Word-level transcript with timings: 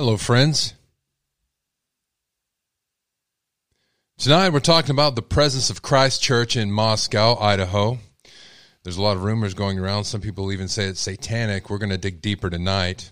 Hello, 0.00 0.16
friends. 0.16 0.74
Tonight 4.16 4.50
we're 4.50 4.60
talking 4.60 4.92
about 4.92 5.16
the 5.16 5.22
presence 5.22 5.70
of 5.70 5.82
Christ 5.82 6.22
Church 6.22 6.56
in 6.56 6.70
Moscow, 6.70 7.36
Idaho. 7.40 7.98
There's 8.84 8.96
a 8.96 9.02
lot 9.02 9.16
of 9.16 9.24
rumors 9.24 9.54
going 9.54 9.76
around. 9.76 10.04
Some 10.04 10.20
people 10.20 10.52
even 10.52 10.68
say 10.68 10.84
it's 10.84 11.00
satanic. 11.00 11.68
We're 11.68 11.78
going 11.78 11.90
to 11.90 11.98
dig 11.98 12.22
deeper 12.22 12.48
tonight. 12.48 13.10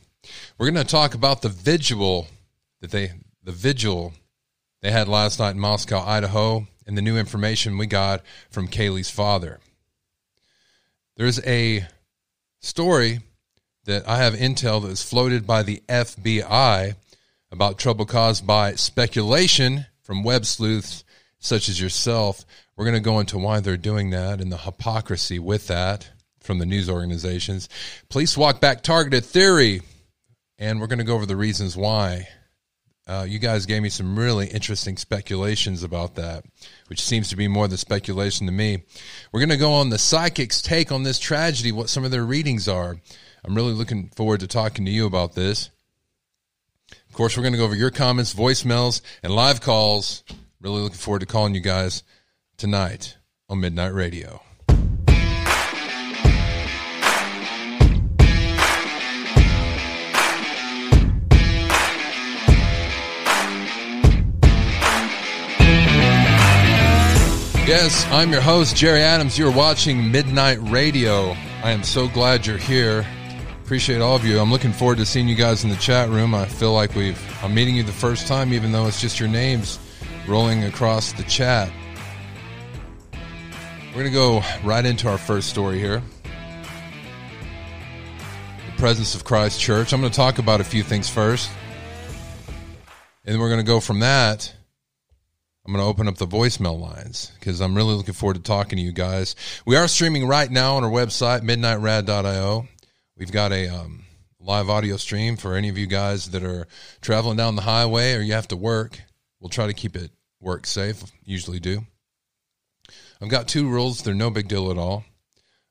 We're 0.59 0.71
going 0.71 0.87
to 0.87 0.89
talk 0.89 1.15
about 1.15 1.43
the 1.43 1.49
vigil 1.49 2.29
that 2.81 2.93
they 2.93 3.15
the 3.43 3.51
vigil 3.51 4.13
they 4.81 4.93
had 4.93 5.09
last 5.09 5.41
night 5.41 5.57
in 5.57 5.59
Moscow, 5.59 6.07
Idaho, 6.07 6.69
and 6.87 6.97
the 6.97 7.03
new 7.03 7.19
information 7.19 7.79
we 7.79 7.87
got 7.87 8.23
from 8.49 8.69
Kaylee's 8.69 9.11
father. 9.11 9.59
There's 11.17 11.45
a 11.45 11.89
story 12.61 13.23
that 13.87 14.09
I 14.09 14.19
have 14.19 14.35
intel 14.35 14.83
that 14.83 14.89
was 14.89 15.03
floated 15.03 15.47
by 15.47 15.63
the 15.63 15.83
FBI 15.89 16.95
about 17.51 17.79
trouble 17.79 18.05
caused 18.05 18.47
by 18.47 18.75
speculation 18.75 19.87
from 20.03 20.23
web 20.23 20.45
sleuths 20.45 21.05
such 21.39 21.69
as 21.69 21.81
yourself. 21.81 22.45
We're 22.77 22.85
going 22.85 22.95
to 22.95 23.01
go 23.01 23.21
into 23.21 23.39
why 23.39 23.61
they're 23.61 23.77
doing 23.77 24.11
that 24.11 24.41
and 24.41 24.53
the 24.53 24.59
hypocrisy 24.59 25.39
with 25.39 25.69
that 25.69 26.11
from 26.41 26.59
the 26.59 26.67
news 26.67 26.91
organizations. 26.91 27.69
Police 28.09 28.37
walk 28.37 28.61
back 28.61 28.83
targeted 28.83 29.25
theory, 29.25 29.83
and 30.59 30.81
we're 30.81 30.87
going 30.87 30.99
to 30.99 31.05
go 31.05 31.15
over 31.15 31.27
the 31.27 31.37
reasons 31.37 31.77
why. 31.77 32.29
Uh, 33.09 33.25
you 33.29 33.39
guys 33.39 33.67
gave 33.67 33.83
me 33.83 33.89
some 33.89 34.19
really 34.19 34.49
interesting 34.49 34.97
speculations 34.97 35.85
about 35.85 36.17
that, 36.17 36.45
which 36.89 37.01
seems 37.01 37.29
to 37.29 37.37
be 37.37 37.47
more 37.47 37.69
the 37.69 37.79
speculation 37.79 38.47
to 38.47 38.53
me. 38.53 38.83
We're 39.31 39.41
going 39.41 39.51
to 39.51 39.57
go 39.57 39.75
on 39.75 39.91
the 39.91 39.99
psychic's 39.99 40.61
take 40.61 40.91
on 40.91 41.05
this 41.05 41.21
tragedy, 41.21 41.71
what 41.71 41.89
some 41.89 42.05
of 42.05 42.11
their 42.11 42.25
readings 42.25 42.67
are. 42.67 42.97
I'm 43.47 43.55
really 43.55 43.75
looking 43.75 44.09
forward 44.09 44.41
to 44.41 44.49
talking 44.49 44.85
to 44.87 44.91
you 44.91 45.07
about 45.07 45.35
this. 45.35 45.71
Of 47.09 47.15
course, 47.15 47.37
we're 47.37 47.45
going 47.45 47.53
to 47.53 47.59
go 47.59 47.65
over 47.65 47.77
your 47.77 47.93
comments, 47.93 48.35
voicemails, 48.35 49.03
and 49.23 49.33
live 49.33 49.61
calls. 49.61 50.25
Really 50.61 50.81
looking 50.81 50.99
forward 50.99 51.21
to 51.21 51.27
calling 51.27 51.55
you 51.55 51.61
guys 51.61 52.03
tonight 52.57 53.17
on 53.49 53.61
Midnight 53.61 53.95
Radio. 53.95 54.43
Yes, 67.65 68.07
I'm 68.11 68.33
your 68.33 68.41
host, 68.41 68.75
Jerry 68.75 69.03
Adams. 69.03 69.39
You're 69.39 69.53
watching 69.53 70.11
Midnight 70.11 70.59
Radio. 70.63 71.37
I 71.63 71.71
am 71.71 71.85
so 71.85 72.09
glad 72.09 72.45
you're 72.45 72.59
here. 72.59 73.07
Appreciate 73.67 74.01
all 74.01 74.15
of 74.15 74.25
you. 74.25 74.39
I'm 74.39 74.53
looking 74.53 74.73
forward 74.73 74.99
to 74.99 75.05
seeing 75.05 75.27
you 75.27 75.35
guys 75.35 75.65
in 75.65 75.71
the 75.71 75.77
chat 75.77 76.09
room. 76.09 76.37
I 76.37 76.45
feel 76.47 76.73
like 76.73 76.95
we've 76.95 77.21
I'm 77.43 77.53
meeting 77.53 77.75
you 77.75 77.83
the 77.83 77.91
first 77.91 78.29
time, 78.29 78.53
even 78.53 78.71
though 78.71 78.87
it's 78.87 79.01
just 79.01 79.19
your 79.19 79.29
names 79.29 79.81
rolling 80.29 80.63
across 80.63 81.13
the 81.15 81.25
chat. 81.25 81.69
We're 83.93 84.05
gonna 84.05 84.11
go 84.11 84.41
right 84.63 84.87
into 84.87 85.09
our 85.09 85.19
first 85.19 85.49
story 85.49 85.81
here. 85.81 86.01
The 88.71 88.79
presence 88.79 89.17
of 89.17 89.25
Christ 89.25 89.59
Church. 89.59 89.93
I'm 89.93 90.01
gonna 90.01 90.15
talk 90.15 90.39
about 90.39 90.61
a 90.61 90.65
few 90.65 90.85
things 90.85 91.09
first. 91.09 91.51
And 93.25 93.35
then 93.35 93.41
we're 93.41 93.51
gonna 93.51 93.65
go 93.65 93.81
from 93.81 93.99
that 93.99 94.55
I'm 95.67 95.73
going 95.73 95.83
to 95.83 95.91
open 95.91 96.07
up 96.07 96.17
the 96.17 96.29
voicemail 96.29 96.79
lines 96.79 97.33
because 97.41 97.61
I'm 97.61 97.75
really 97.75 97.95
looking 97.95 98.15
forward 98.15 98.37
to 98.37 98.41
talking 98.41 98.77
to 98.77 98.85
you 98.85 98.93
guys. 98.93 99.35
We 99.67 99.75
are 99.75 99.89
streaming 99.89 100.29
right 100.29 100.49
now 100.49 100.77
on 100.77 100.85
our 100.85 100.91
website, 100.91 101.41
midnightrad.io. 101.41 102.69
We've 103.17 103.33
got 103.33 103.53
a 103.53 103.69
um, 103.69 104.05
live 104.41 104.69
audio 104.69 104.97
stream 104.97 105.37
for 105.37 105.55
any 105.55 105.69
of 105.69 105.79
you 105.79 105.87
guys 105.87 106.31
that 106.31 106.43
are 106.43 106.67
traveling 107.01 107.37
down 107.37 107.57
the 107.57 107.63
highway 107.63 108.15
or 108.15 108.21
you 108.21 108.35
have 108.35 108.49
to 108.49 108.57
work. 108.57 109.01
We'll 109.41 109.49
try 109.49 109.67
to 109.67 109.73
keep 109.73 109.97
it 109.97 110.11
work 110.41 110.67
safe, 110.67 111.03
usually 111.25 111.61
do. 111.61 111.87
I've 113.21 113.31
got 113.31 113.49
two 113.49 113.69
rules. 113.69 114.03
They're 114.03 114.15
no 114.15 114.31
big 114.31 114.49
deal 114.49 114.71
at 114.71 114.77
all, 114.77 115.05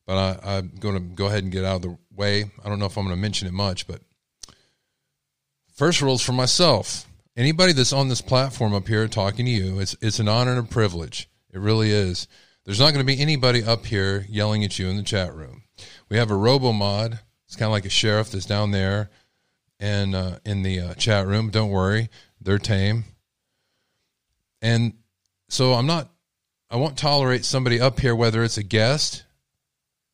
but 0.07 0.17
I, 0.17 0.57
I'm 0.57 0.71
going 0.79 0.95
to 0.95 0.99
go 0.99 1.27
ahead 1.27 1.43
and 1.43 1.51
get 1.51 1.63
out 1.63 1.77
of 1.77 1.81
the 1.83 1.97
way. 2.15 2.45
I 2.63 2.69
don't 2.69 2.79
know 2.79 2.87
if 2.87 2.97
I'm 2.97 3.05
going 3.05 3.15
to 3.15 3.21
mention 3.21 3.47
it 3.47 3.53
much, 3.53 3.85
but 3.85 4.01
first 5.75 6.01
rules 6.01 6.21
for 6.21 6.33
myself 6.33 7.05
anybody 7.37 7.73
that's 7.73 7.93
on 7.93 8.07
this 8.07 8.21
platform 8.21 8.73
up 8.73 8.87
here 8.87 9.07
talking 9.07 9.45
to 9.45 9.51
you, 9.51 9.79
it's 9.79 9.95
it's 10.01 10.19
an 10.19 10.27
honor 10.27 10.51
and 10.51 10.59
a 10.59 10.63
privilege. 10.63 11.29
It 11.53 11.59
really 11.59 11.91
is. 11.91 12.27
There's 12.65 12.79
not 12.79 12.93
going 12.93 13.05
to 13.05 13.15
be 13.15 13.21
anybody 13.21 13.63
up 13.63 13.85
here 13.85 14.25
yelling 14.29 14.63
at 14.63 14.79
you 14.79 14.87
in 14.87 14.97
the 14.97 15.03
chat 15.03 15.33
room. 15.33 15.63
We 16.09 16.17
have 16.17 16.31
a 16.31 16.35
robo 16.35 16.71
mod. 16.71 17.19
It's 17.47 17.55
kind 17.55 17.67
of 17.67 17.71
like 17.71 17.85
a 17.85 17.89
sheriff 17.89 18.31
that's 18.31 18.45
down 18.45 18.71
there 18.71 19.09
and 19.79 20.15
uh, 20.15 20.39
in 20.45 20.63
the 20.63 20.79
uh, 20.79 20.93
chat 20.95 21.27
room. 21.27 21.49
Don't 21.49 21.69
worry, 21.69 22.09
they're 22.41 22.59
tame. 22.59 23.03
And 24.61 24.93
so 25.49 25.73
I'm 25.73 25.85
not. 25.85 26.09
I 26.69 26.77
won't 26.77 26.97
tolerate 26.97 27.45
somebody 27.45 27.79
up 27.79 27.99
here, 27.99 28.15
whether 28.15 28.43
it's 28.43 28.57
a 28.57 28.63
guest 28.63 29.23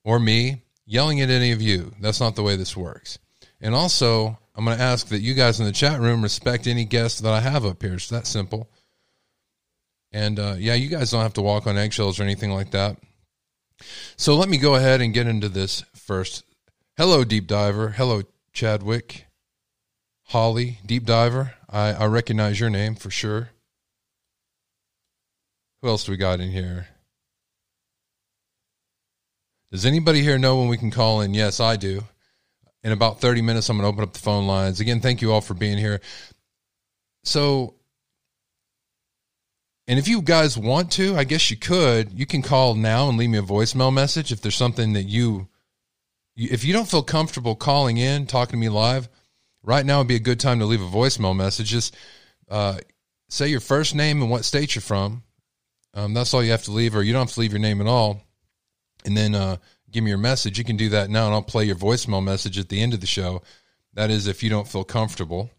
or 0.04 0.20
me, 0.20 0.64
yelling 0.86 1.22
at 1.22 1.30
any 1.30 1.54
of 1.54 1.62
you. 1.62 1.94
That's 2.02 2.20
not 2.20 2.36
the 2.36 2.44
way 2.44 2.58
this 2.58 2.76
works. 2.76 3.18
And 3.62 3.74
also, 3.74 4.38
I'm 4.56 4.66
going 4.66 4.78
to 4.78 4.84
ask 4.84 5.08
that 5.08 5.22
you 5.22 5.34
guys 5.34 5.60
in 5.60 5.66
the 5.66 5.72
chat 5.72 6.02
room 6.02 6.22
respect 6.22 6.68
any 6.68 6.84
guests 6.84 7.22
that 7.22 7.32
I 7.32 7.40
have 7.40 7.66
up 7.66 7.82
here. 7.82 7.94
It's 7.94 8.10
that 8.10 8.28
simple. 8.28 8.70
And 10.12 10.40
uh, 10.40 10.56
yeah, 10.58 10.74
you 10.74 10.90
guys 10.90 11.12
don't 11.12 11.22
have 11.22 11.34
to 11.36 11.42
walk 11.42 11.68
on 11.68 11.78
eggshells 11.78 12.20
or 12.20 12.24
anything 12.24 12.52
like 12.52 12.72
that. 12.72 12.98
So 14.18 14.36
let 14.36 14.50
me 14.50 14.58
go 14.58 14.76
ahead 14.76 15.02
and 15.02 15.14
get 15.14 15.28
into 15.28 15.48
this 15.48 15.84
first. 15.96 16.44
Hello, 16.98 17.24
Deep 17.24 17.48
Diver. 17.48 17.90
Hello, 17.90 18.24
Chadwick. 18.54 19.26
Holly, 20.26 20.80
Deep 20.86 21.06
Diver. 21.06 21.54
I, 21.70 21.94
I 21.94 22.06
recognize 22.06 22.60
your 22.60 22.70
name 22.70 22.96
for 22.96 23.10
sure. 23.10 23.50
Who 25.82 25.88
else 25.88 26.06
do 26.06 26.12
we 26.12 26.18
got 26.18 26.40
in 26.40 26.52
here? 26.52 26.88
Does 29.72 29.86
anybody 29.86 30.22
here 30.22 30.38
know 30.38 30.60
when 30.60 30.68
we 30.68 30.78
can 30.78 30.92
call 30.92 31.22
in? 31.22 31.34
Yes, 31.34 31.60
I 31.60 31.76
do 31.76 32.04
in 32.84 32.92
about 32.92 33.22
30 33.22 33.42
minutes, 33.42 33.70
I'm 33.70 33.78
going 33.78 33.84
to 33.84 33.94
open 33.94 34.04
up 34.04 34.14
the 34.14 34.20
phone 34.20 34.48
lines. 34.48 34.80
Again, 34.80 35.02
thank 35.02 35.22
you 35.22 35.32
all 35.32 35.42
for 35.42 35.54
being 35.54 35.78
here. 35.78 36.02
So, 37.24 37.76
and 39.88 40.00
if 40.00 40.08
you 40.08 40.22
guys 40.22 40.58
want 40.58 40.92
to, 40.94 41.16
I 41.16 41.24
guess 41.24 41.52
you 41.52 41.58
could. 41.58 42.18
You 42.18 42.26
can 42.26 42.42
call 42.42 42.74
now 42.74 43.10
and 43.10 43.18
leave 43.18 43.30
me 43.30 43.38
a 43.38 43.44
voicemail 43.44 43.94
message 43.94 44.32
if 44.32 44.42
there's 44.42 44.56
something 44.56 44.94
that 44.94 45.04
you, 45.04 45.48
if 46.36 46.64
you 46.64 46.74
don't 46.74 46.88
feel 46.88 47.04
comfortable 47.04 47.56
calling 47.56 47.98
in, 47.98 48.26
talking 48.26 48.54
to 48.54 48.58
me 48.58 48.70
live, 48.70 49.10
right 49.64 49.86
now 49.86 50.00
would 50.00 50.08
be 50.08 50.16
a 50.16 50.20
good 50.20 50.40
time 50.40 50.60
to 50.60 50.66
leave 50.66 50.82
a 50.82 50.86
voicemail 50.86 51.36
message. 51.36 51.70
Just 51.70 51.96
uh, 52.50 52.80
say 53.30 53.48
your 53.48 53.60
first 53.60 53.96
name 53.96 54.22
and 54.22 54.32
what 54.32 54.46
state 54.46 54.76
you're 54.76 54.82
from. 54.82 55.24
Um, 55.94 56.14
that's 56.14 56.34
all 56.34 56.44
you 56.44 56.52
have 56.52 56.64
to 56.64 56.72
leave, 56.72 56.96
or 56.96 57.04
you 57.04 57.14
don't 57.14 57.28
have 57.28 57.34
to 57.34 57.40
leave 57.40 57.52
your 57.52 57.60
name 57.60 57.82
at 57.82 57.88
all. 57.88 58.22
And 59.06 59.18
then 59.18 59.36
uh, 59.36 59.58
give 59.92 60.04
me 60.04 60.10
your 60.10 60.18
message, 60.18 60.58
you 60.58 60.64
can 60.64 60.78
do 60.78 60.90
that 60.90 61.10
now, 61.10 61.26
and 61.26 61.34
I'll 61.34 61.42
play 61.42 61.66
your 61.66 61.76
voicemail 61.76 62.24
message 62.24 62.58
at 62.58 62.70
the 62.70 62.82
end 62.82 62.94
of 62.94 63.02
the 63.02 63.08
show. 63.08 63.42
That 63.94 64.10
is, 64.10 64.28
if 64.28 64.42
you 64.42 64.50
don't 64.50 64.68
feel 64.68 64.86
comfortable, 64.86 65.52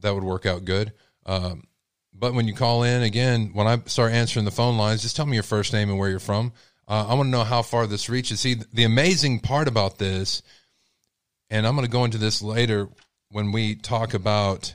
that 0.00 0.14
would 0.14 0.24
work 0.24 0.46
out 0.46 0.64
good. 0.64 0.92
Um, 1.26 1.64
but 2.12 2.34
when 2.34 2.46
you 2.46 2.54
call 2.54 2.84
in 2.84 3.02
again, 3.02 3.50
when 3.52 3.66
I 3.66 3.78
start 3.86 4.12
answering 4.12 4.44
the 4.44 4.50
phone 4.50 4.76
lines, 4.76 5.02
just 5.02 5.16
tell 5.16 5.26
me 5.26 5.34
your 5.34 5.42
first 5.42 5.72
name 5.72 5.90
and 5.90 5.98
where 5.98 6.10
you're 6.10 6.20
from. 6.20 6.52
Uh, 6.92 7.06
I 7.08 7.14
want 7.14 7.28
to 7.28 7.30
know 7.30 7.42
how 7.42 7.62
far 7.62 7.86
this 7.86 8.10
reaches. 8.10 8.40
See, 8.40 8.56
the 8.70 8.84
amazing 8.84 9.40
part 9.40 9.66
about 9.66 9.96
this, 9.96 10.42
and 11.48 11.66
I'm 11.66 11.74
going 11.74 11.86
to 11.86 11.90
go 11.90 12.04
into 12.04 12.18
this 12.18 12.42
later 12.42 12.86
when 13.30 13.50
we 13.50 13.76
talk 13.76 14.12
about 14.12 14.74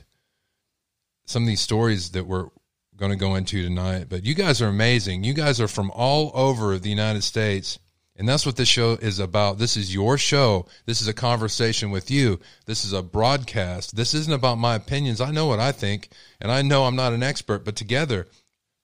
some 1.26 1.44
of 1.44 1.46
these 1.46 1.60
stories 1.60 2.10
that 2.10 2.26
we're 2.26 2.48
going 2.96 3.12
to 3.12 3.16
go 3.16 3.36
into 3.36 3.62
tonight. 3.62 4.06
But 4.08 4.24
you 4.24 4.34
guys 4.34 4.60
are 4.60 4.66
amazing. 4.66 5.22
You 5.22 5.32
guys 5.32 5.60
are 5.60 5.68
from 5.68 5.92
all 5.92 6.32
over 6.34 6.76
the 6.76 6.90
United 6.90 7.22
States 7.22 7.78
and 8.18 8.28
that's 8.28 8.44
what 8.44 8.56
this 8.56 8.68
show 8.68 8.94
is 8.94 9.20
about. 9.20 9.58
This 9.58 9.76
is 9.76 9.94
your 9.94 10.18
show. 10.18 10.66
This 10.86 11.00
is 11.00 11.06
a 11.06 11.14
conversation 11.14 11.92
with 11.92 12.10
you. 12.10 12.40
This 12.66 12.84
is 12.84 12.92
a 12.92 13.00
broadcast. 13.00 13.94
This 13.94 14.12
isn't 14.12 14.34
about 14.34 14.58
my 14.58 14.74
opinions. 14.74 15.20
I 15.20 15.30
know 15.30 15.46
what 15.46 15.60
I 15.60 15.70
think, 15.70 16.08
and 16.40 16.50
I 16.50 16.62
know 16.62 16.84
I'm 16.84 16.96
not 16.96 17.12
an 17.12 17.22
expert, 17.22 17.64
but 17.64 17.76
together, 17.76 18.26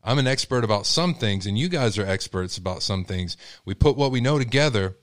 I'm 0.04 0.18
an 0.18 0.26
expert 0.26 0.64
about 0.64 0.84
some 0.84 1.14
things, 1.14 1.46
and 1.46 1.58
you 1.58 1.68
guys 1.68 1.96
are 1.96 2.06
experts 2.06 2.58
about 2.58 2.82
some 2.82 3.04
things. 3.04 3.38
We 3.64 3.72
put 3.74 3.96
what 3.96 4.10
we 4.10 4.20
know 4.20 4.38
together, 4.38 4.98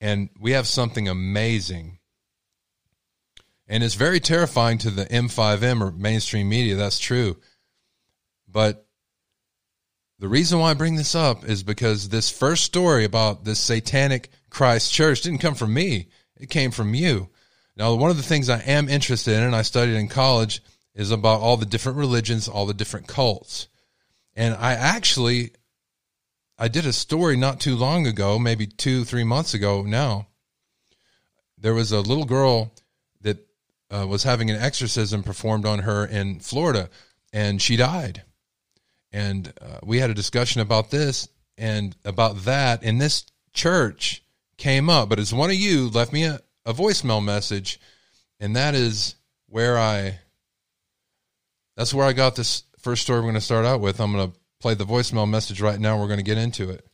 and 0.00 0.30
we 0.40 0.52
have 0.52 0.66
something 0.66 1.06
amazing. 1.06 1.98
And 3.68 3.84
it's 3.84 3.94
very 3.94 4.20
terrifying 4.20 4.78
to 4.78 4.90
the 4.90 5.04
M5M 5.04 5.82
or 5.82 5.92
mainstream 5.92 6.48
media. 6.48 6.76
That's 6.76 6.98
true. 6.98 7.36
But 8.48 8.86
the 10.18 10.28
reason 10.28 10.60
why 10.60 10.70
I 10.70 10.74
bring 10.74 10.96
this 10.96 11.14
up 11.14 11.44
is 11.44 11.62
because 11.62 12.08
this 12.08 12.30
first 12.30 12.64
story 12.64 13.04
about 13.04 13.44
this 13.44 13.60
satanic 13.60 14.30
Christ 14.48 14.92
church 14.92 15.20
didn't 15.20 15.40
come 15.40 15.54
from 15.54 15.74
me. 15.74 16.08
It 16.38 16.48
came 16.48 16.70
from 16.70 16.94
you. 16.94 17.28
Now, 17.76 17.94
one 17.94 18.10
of 18.10 18.16
the 18.16 18.22
things 18.22 18.48
I 18.48 18.60
am 18.60 18.88
interested 18.88 19.34
in, 19.34 19.42
and 19.42 19.54
I 19.54 19.60
studied 19.60 19.96
in 19.96 20.08
college, 20.08 20.62
is 20.94 21.10
about 21.10 21.40
all 21.40 21.58
the 21.58 21.66
different 21.66 21.98
religions, 21.98 22.48
all 22.48 22.64
the 22.64 22.72
different 22.72 23.08
cults. 23.08 23.68
And 24.36 24.54
I 24.54 24.74
actually, 24.74 25.52
I 26.58 26.68
did 26.68 26.84
a 26.84 26.92
story 26.92 27.36
not 27.36 27.58
too 27.58 27.74
long 27.74 28.06
ago, 28.06 28.38
maybe 28.38 28.66
two, 28.66 29.04
three 29.04 29.24
months 29.24 29.54
ago 29.54 29.82
now. 29.82 30.28
There 31.56 31.72
was 31.72 31.90
a 31.90 32.02
little 32.02 32.26
girl 32.26 32.74
that 33.22 33.38
uh, 33.90 34.06
was 34.06 34.24
having 34.24 34.50
an 34.50 34.60
exorcism 34.60 35.22
performed 35.22 35.64
on 35.64 35.80
her 35.80 36.04
in 36.04 36.40
Florida, 36.40 36.90
and 37.32 37.62
she 37.62 37.76
died. 37.76 38.22
And 39.10 39.52
uh, 39.58 39.78
we 39.82 39.98
had 39.98 40.10
a 40.10 40.14
discussion 40.14 40.60
about 40.60 40.90
this 40.90 41.28
and 41.56 41.96
about 42.04 42.44
that, 42.44 42.82
and 42.82 43.00
this 43.00 43.24
church 43.54 44.22
came 44.58 44.90
up. 44.90 45.08
But 45.08 45.18
as 45.18 45.32
one 45.32 45.48
of 45.48 45.56
you 45.56 45.88
left 45.88 46.12
me 46.12 46.24
a, 46.24 46.40
a 46.66 46.74
voicemail 46.74 47.24
message, 47.24 47.80
and 48.38 48.54
that 48.54 48.74
is 48.74 49.14
where 49.48 49.78
I. 49.78 50.18
That's 51.76 51.94
where 51.94 52.06
I 52.06 52.12
got 52.12 52.36
this 52.36 52.64
first 52.86 53.02
story 53.02 53.18
we're 53.18 53.24
going 53.24 53.34
to 53.34 53.40
start 53.40 53.66
out 53.66 53.80
with. 53.80 54.00
I'm 54.00 54.12
going 54.12 54.30
to 54.30 54.38
play 54.60 54.74
the 54.74 54.84
voicemail 54.84 55.28
message 55.28 55.60
right 55.60 55.80
now. 55.80 55.98
We're 55.98 56.06
going 56.06 56.20
to 56.20 56.22
get 56.22 56.38
into 56.38 56.70
it. 56.70 56.86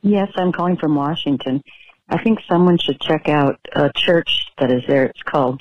Yes, 0.00 0.30
I'm 0.36 0.50
calling 0.50 0.78
from 0.78 0.94
Washington. 0.94 1.62
I 2.08 2.22
think 2.22 2.38
someone 2.48 2.78
should 2.78 3.02
check 3.02 3.28
out 3.28 3.60
a 3.74 3.90
church 3.94 4.46
that 4.58 4.70
is 4.70 4.80
there. 4.88 5.04
It's 5.04 5.22
called 5.22 5.60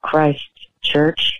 Christ 0.00 0.48
Church. 0.80 1.34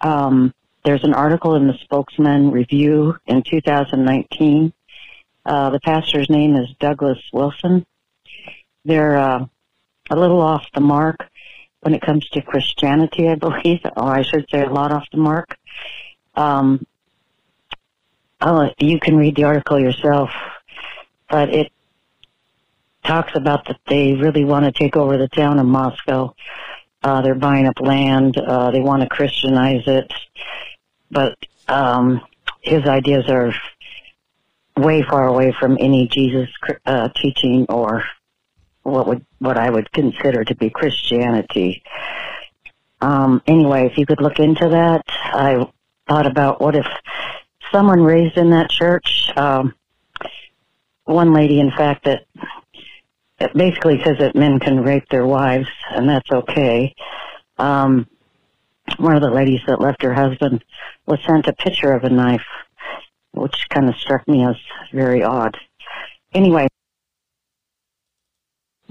Um, 0.00 0.54
there's 0.86 1.04
an 1.04 1.12
article 1.12 1.56
in 1.56 1.66
the 1.66 1.76
Spokesman 1.82 2.52
Review 2.52 3.18
in 3.26 3.42
2019. 3.42 4.72
Uh, 5.44 5.68
the 5.68 5.80
pastor's 5.80 6.30
name 6.30 6.56
is 6.56 6.70
Douglas 6.80 7.18
Wilson. 7.30 7.84
They're 8.84 9.16
uh, 9.16 9.46
a 10.10 10.16
little 10.16 10.40
off 10.40 10.66
the 10.74 10.80
mark 10.80 11.28
when 11.80 11.94
it 11.94 12.02
comes 12.02 12.28
to 12.30 12.42
Christianity, 12.42 13.28
I 13.28 13.34
believe, 13.34 13.80
or 13.96 14.14
I 14.14 14.22
should 14.22 14.46
say 14.50 14.62
a 14.62 14.70
lot 14.70 14.92
off 14.92 15.06
the 15.12 15.18
mark. 15.18 15.56
Um, 16.34 16.86
you 18.78 19.00
can 19.00 19.16
read 19.16 19.36
the 19.36 19.44
article 19.44 19.80
yourself 19.80 20.30
but 21.34 21.48
it 21.50 21.72
talks 23.04 23.34
about 23.34 23.66
that 23.66 23.80
they 23.86 24.14
really 24.14 24.44
want 24.44 24.64
to 24.64 24.72
take 24.72 24.96
over 24.96 25.18
the 25.18 25.28
town 25.28 25.58
of 25.58 25.66
Moscow. 25.66 26.34
Uh, 27.02 27.22
they're 27.22 27.34
buying 27.34 27.66
up 27.66 27.80
land. 27.80 28.38
Uh, 28.38 28.70
they 28.70 28.80
want 28.80 29.02
to 29.02 29.08
Christianize 29.08 29.82
it, 29.86 30.12
but 31.10 31.36
um, 31.68 32.20
his 32.62 32.86
ideas 32.86 33.28
are 33.28 33.52
way 34.76 35.02
far 35.02 35.26
away 35.26 35.52
from 35.58 35.76
any 35.80 36.08
Jesus 36.08 36.48
uh, 36.86 37.08
teaching 37.16 37.66
or 37.68 38.04
what 38.84 39.06
would 39.08 39.26
what 39.40 39.58
I 39.58 39.68
would 39.68 39.92
consider 39.92 40.44
to 40.44 40.54
be 40.54 40.70
Christianity. 40.70 41.82
Um, 43.00 43.42
anyway, 43.46 43.86
if 43.86 43.98
you 43.98 44.06
could 44.06 44.20
look 44.20 44.38
into 44.38 44.68
that, 44.68 45.02
I 45.08 45.66
thought 46.08 46.26
about 46.26 46.60
what 46.60 46.76
if 46.76 46.86
someone 47.72 48.02
raised 48.02 48.36
in 48.36 48.50
that 48.50 48.70
church 48.70 49.30
um, 49.36 49.74
one 51.04 51.34
lady, 51.34 51.60
in 51.60 51.70
fact, 51.70 52.04
that 52.04 52.26
it 53.40 53.52
basically 53.54 54.02
says 54.04 54.16
that 54.18 54.34
men 54.34 54.58
can 54.58 54.82
rape 54.82 55.08
their 55.10 55.26
wives, 55.26 55.68
and 55.90 56.08
that's 56.08 56.30
okay. 56.30 56.94
Um, 57.58 58.06
one 58.98 59.16
of 59.16 59.22
the 59.22 59.30
ladies 59.30 59.60
that 59.66 59.80
left 59.80 60.02
her 60.02 60.14
husband 60.14 60.64
was 61.06 61.18
sent 61.26 61.46
a 61.46 61.52
picture 61.52 61.92
of 61.92 62.04
a 62.04 62.10
knife, 62.10 62.46
which 63.32 63.68
kind 63.70 63.88
of 63.88 63.96
struck 63.96 64.26
me 64.28 64.44
as 64.44 64.56
very 64.92 65.22
odd. 65.22 65.56
Anyway, 66.32 66.68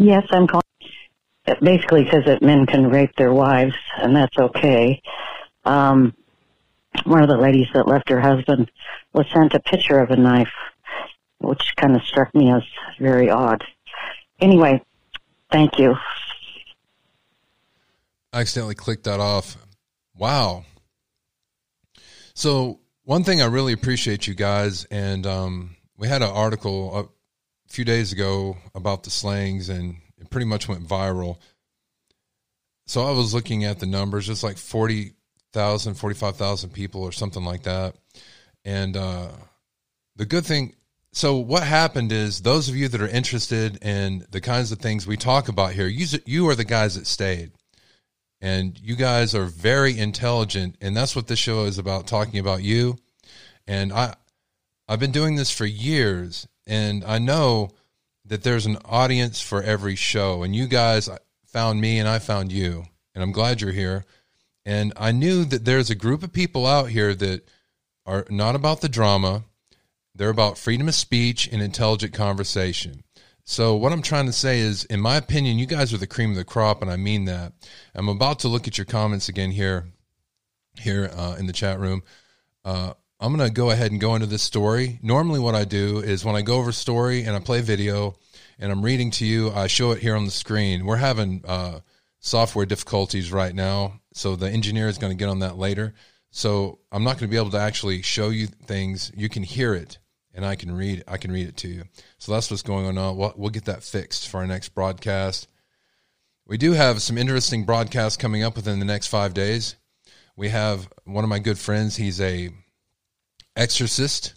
yes, 0.03 0.25
I'm 0.31 0.47
calling. 0.47 0.61
It 1.45 1.59
basically 1.61 2.09
says 2.09 2.23
that 2.25 2.41
men 2.41 2.65
can 2.65 2.89
rape 2.89 3.15
their 3.17 3.33
wives, 3.33 3.75
and 3.97 4.15
that's 4.15 4.38
okay. 4.38 5.01
Um, 5.65 6.13
one 7.05 7.21
of 7.21 7.29
the 7.29 7.38
ladies 7.38 7.67
that 7.73 7.88
left 7.88 8.09
her 8.09 8.21
husband 8.21 8.71
was 9.13 9.25
sent 9.33 9.53
a 9.53 9.59
picture 9.59 10.00
of 10.00 10.11
a 10.11 10.15
knife, 10.15 10.53
which 11.39 11.73
kind 11.75 11.95
of 11.95 12.03
struck 12.03 12.33
me 12.33 12.51
as 12.51 12.63
very 13.00 13.29
odd. 13.29 13.63
Anyway, 14.39 14.81
thank 15.51 15.79
you. 15.79 15.95
I 18.31 18.41
accidentally 18.41 18.75
clicked 18.75 19.03
that 19.03 19.19
off. 19.19 19.57
Wow. 20.15 20.65
So 22.33 22.79
one 23.03 23.23
thing 23.23 23.41
I 23.41 23.45
really 23.45 23.73
appreciate 23.73 24.27
you 24.27 24.33
guys, 24.33 24.85
and 24.85 25.27
um, 25.27 25.75
we 25.97 26.07
had 26.07 26.21
an 26.21 26.29
article 26.29 27.12
few 27.74 27.84
days 27.84 28.12
ago 28.12 28.56
about 28.75 29.04
the 29.04 29.10
slangs, 29.10 29.68
and 29.68 29.96
it 30.20 30.30
pretty 30.30 30.46
much 30.46 30.68
went 30.68 30.88
viral. 30.88 31.38
So 32.86 33.02
I 33.04 33.12
was 33.12 33.34
looking 33.34 33.64
at 33.64 33.80
the 33.80 33.88
numbers, 33.88 34.28
just 34.28 34.44
like 34.44 34.58
40,000, 34.58 35.96
45,000 35.96 36.70
people 36.70 37.02
or 37.02 37.12
something 37.12 37.44
like 37.44 37.64
that. 37.64 37.96
And 38.64 38.96
uh, 38.96 39.30
the 40.16 40.25
good 40.25 40.46
thing, 40.46 40.75
so 41.14 41.38
what 41.38 41.64
happened 41.64 42.12
is 42.12 42.42
those 42.42 42.70
of 42.70 42.75
you 42.75 42.88
that 42.90 43.02
are 43.02 43.08
interested 43.08 43.84
in 43.84 44.28
the 44.30 44.42
kinds 44.42 44.72
of 44.72 44.78
things 44.78 45.08
we 45.08 45.18
talk 45.18 45.48
about 45.48 45.74
here, 45.74 45.88
you, 45.88 46.06
you 46.25 46.48
are 46.50 46.56
the 46.56 46.64
guys 46.64 46.94
that 46.94 47.08
stayed. 47.08 47.54
And 48.40 48.80
you 48.80 48.96
guys 48.96 49.34
are 49.34 49.46
very 49.46 49.98
intelligent, 49.98 50.75
and 50.80 50.96
that's 50.96 51.16
what 51.16 51.28
this 51.28 51.40
show 51.40 51.64
is 51.64 51.80
about, 51.80 52.06
talking 52.06 52.40
about 52.40 52.62
you. 52.62 52.98
And 53.66 53.92
I 53.92 54.16
I've 54.88 55.00
been 55.00 55.12
doing 55.12 55.36
this 55.36 55.50
for 55.50 55.66
years, 55.66 56.46
and 56.68 57.04
I 57.04 57.19
know 57.19 57.71
that 58.25 58.44
there's 58.44 58.65
an 58.65 58.77
audience 58.86 59.42
for 59.42 59.62
every 59.62 59.95
show. 59.95 60.44
And 60.44 60.56
you 60.56 60.68
guys 60.68 61.10
found 61.45 61.81
me 61.81 62.00
and 62.00 62.07
I 62.07 62.19
found 62.19 62.51
you. 62.51 62.86
And 63.13 63.24
I'm 63.24 63.31
glad 63.31 63.62
you're 63.62 63.71
here. 63.71 64.06
And 64.65 64.94
I 64.95 65.12
knew 65.12 65.44
that 65.45 65.65
there's 65.65 65.89
a 65.89 65.95
group 65.95 66.24
of 66.24 66.31
people 66.31 66.65
out 66.65 66.89
here 66.89 67.13
that 67.15 67.48
are 68.06 68.25
not 68.30 68.56
about 68.56 68.81
the 68.81 68.89
drama 68.89 69.44
they're 70.15 70.30
about 70.30 70.57
freedom 70.57 70.88
of 70.88 70.95
speech 70.95 71.50
and 71.51 71.62
intelligent 71.62 72.13
conversation. 72.13 73.04
So, 73.45 73.75
what 73.75 73.92
I'm 73.92 74.01
trying 74.01 74.27
to 74.27 74.33
say 74.33 74.60
is, 74.60 74.86
in 74.86 75.01
my 75.01 75.18
opinion, 75.18 75.60
you 75.60 75.65
guys 75.65 75.94
are 75.94 75.98
the 75.98 76.07
cream 76.07 76.30
of 76.30 76.38
the 76.38 76.45
crop, 76.45 76.81
and 76.81 76.89
I 76.89 76.95
mean 76.95 77.25
that. 77.25 77.54
I'm 77.94 78.07
about 78.07 78.39
to 78.39 78.48
look 78.48 78.68
at 78.68 78.77
your 78.77 78.86
comments 78.86 79.27
again 79.27 79.51
here, 79.51 79.88
here 80.80 81.12
uh, 81.13 81.36
in 81.38 81.48
the 81.48 81.54
chat 81.54 81.80
room. 81.80 82.04
Uh, 82.63 82.94
I'm 83.24 83.34
going 83.34 83.48
to 83.48 83.54
go 83.54 83.72
ahead 83.72 83.92
and 83.92 84.02
go 84.02 84.16
into 84.16 84.28
this 84.28 84.44
story. 84.44 85.00
Normally, 85.02 85.40
what 85.40 85.56
I 85.56 85.64
do 85.64 86.00
is 86.00 86.25
when 86.25 86.36
I 86.36 86.42
go 86.42 86.58
over 86.58 86.74
story 86.74 87.24
and 87.24 87.34
I 87.34 87.40
play 87.40 87.62
video 87.62 88.16
and 88.60 88.70
I'm 88.70 88.84
reading 88.84 89.12
to 89.12 89.25
you, 89.25 89.50
I 89.52 89.68
show 89.68 89.92
it 89.92 90.00
here 90.00 90.18
on 90.18 90.25
the 90.25 90.31
screen. 90.31 90.86
We're 90.86 90.98
having 90.98 91.42
uh, 91.48 91.80
software 92.20 92.66
difficulties 92.66 93.32
right 93.32 93.56
now, 93.56 94.01
so 94.13 94.36
the 94.36 94.50
engineer 94.50 94.89
is 94.89 94.98
going 94.98 95.12
to 95.12 95.18
get 95.18 95.30
on 95.30 95.39
that 95.39 95.58
later. 95.58 95.94
So 96.32 96.80
I'm 96.92 97.06
not 97.06 97.12
going 97.12 97.30
to 97.30 97.34
be 97.34 97.38
able 97.38 97.51
to 97.51 97.60
actually 97.60 98.01
show 98.01 98.27
you 98.27 98.48
things. 98.48 99.10
You 99.15 99.30
can 99.30 99.44
hear 99.44 99.74
it 99.74 100.00
and 100.34 100.46
I 100.46 100.58
can 100.58 100.75
read 100.75 101.06
I 101.08 101.15
can 101.15 101.32
read 101.32 101.48
it 101.48 101.56
to 101.58 101.70
you. 101.70 101.84
So 102.18 102.34
that's 102.34 102.51
what's 102.51 102.62
going 102.62 102.86
on. 102.98 103.15
We'll, 103.15 103.34
we'll 103.38 103.51
get 103.51 103.65
that 103.65 103.84
fixed 103.84 104.27
for 104.27 104.42
our 104.42 104.48
next 104.48 104.75
broadcast. 104.75 105.48
We 106.46 106.58
do 106.58 106.74
have 106.74 107.01
some 107.01 107.18
interesting 107.18 107.63
broadcasts 107.63 108.18
coming 108.18 108.44
up 108.44 108.58
within 108.58 108.80
the 108.80 108.86
next 108.86 109.08
five 109.08 109.34
days. 109.34 109.77
We 110.36 110.50
have 110.50 110.89
one 111.06 111.24
of 111.24 111.30
my 111.30 111.39
good 111.39 111.58
friends. 111.58 111.96
He's 111.96 112.20
a 112.20 112.50
exorcist 113.55 114.33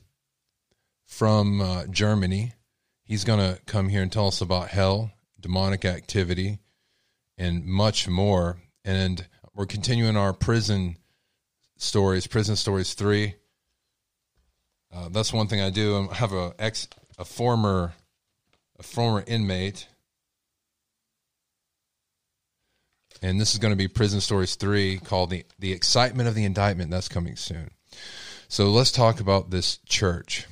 from 1.07 1.61
uh, 1.61 1.87
Germany. 1.87 2.53
He's 3.05 3.25
going 3.25 3.39
to 3.39 3.61
come 3.67 3.89
here 3.89 4.03
and 4.03 4.11
tell 4.11 4.29
us 4.29 4.41
about 4.41 4.69
hell, 4.69 5.13
demonic 5.41 5.85
activity, 5.85 6.59
and 7.39 7.65
much 7.65 8.09
more. 8.09 8.59
And 8.85 9.27
we're 9.55 9.67
continuing 9.67 10.17
our 10.17 10.33
prison 10.33 10.97
stories, 11.77 12.27
prison 12.27 12.57
stories 12.57 12.95
three 12.95 13.35
uh, 14.97 15.09
that's 15.11 15.33
one 15.33 15.47
thing 15.47 15.61
I 15.61 15.71
do. 15.71 16.09
I 16.11 16.15
have 16.15 16.33
a 16.33 16.55
ex, 16.59 16.89
a 17.19 17.25
former, 17.25 17.93
a 18.79 18.83
former 18.83 19.23
inmate, 19.27 19.89
and 23.21 23.41
this 23.41 23.53
is 23.53 23.59
going 23.59 23.73
to 23.73 23.77
be 23.77 23.89
Prison 23.89 24.21
Stories 24.21 24.55
three, 24.55 24.99
called 24.99 25.31
the 25.31 25.45
the 25.59 25.73
excitement 25.73 26.29
of 26.29 26.35
the 26.35 26.45
indictment. 26.45 26.91
That's 26.91 27.09
coming 27.09 27.37
soon. 27.37 27.71
So 28.49 28.71
let's 28.71 28.93
talk 28.93 29.21
about 29.21 29.51
this 29.51 29.79
church. 29.87 30.47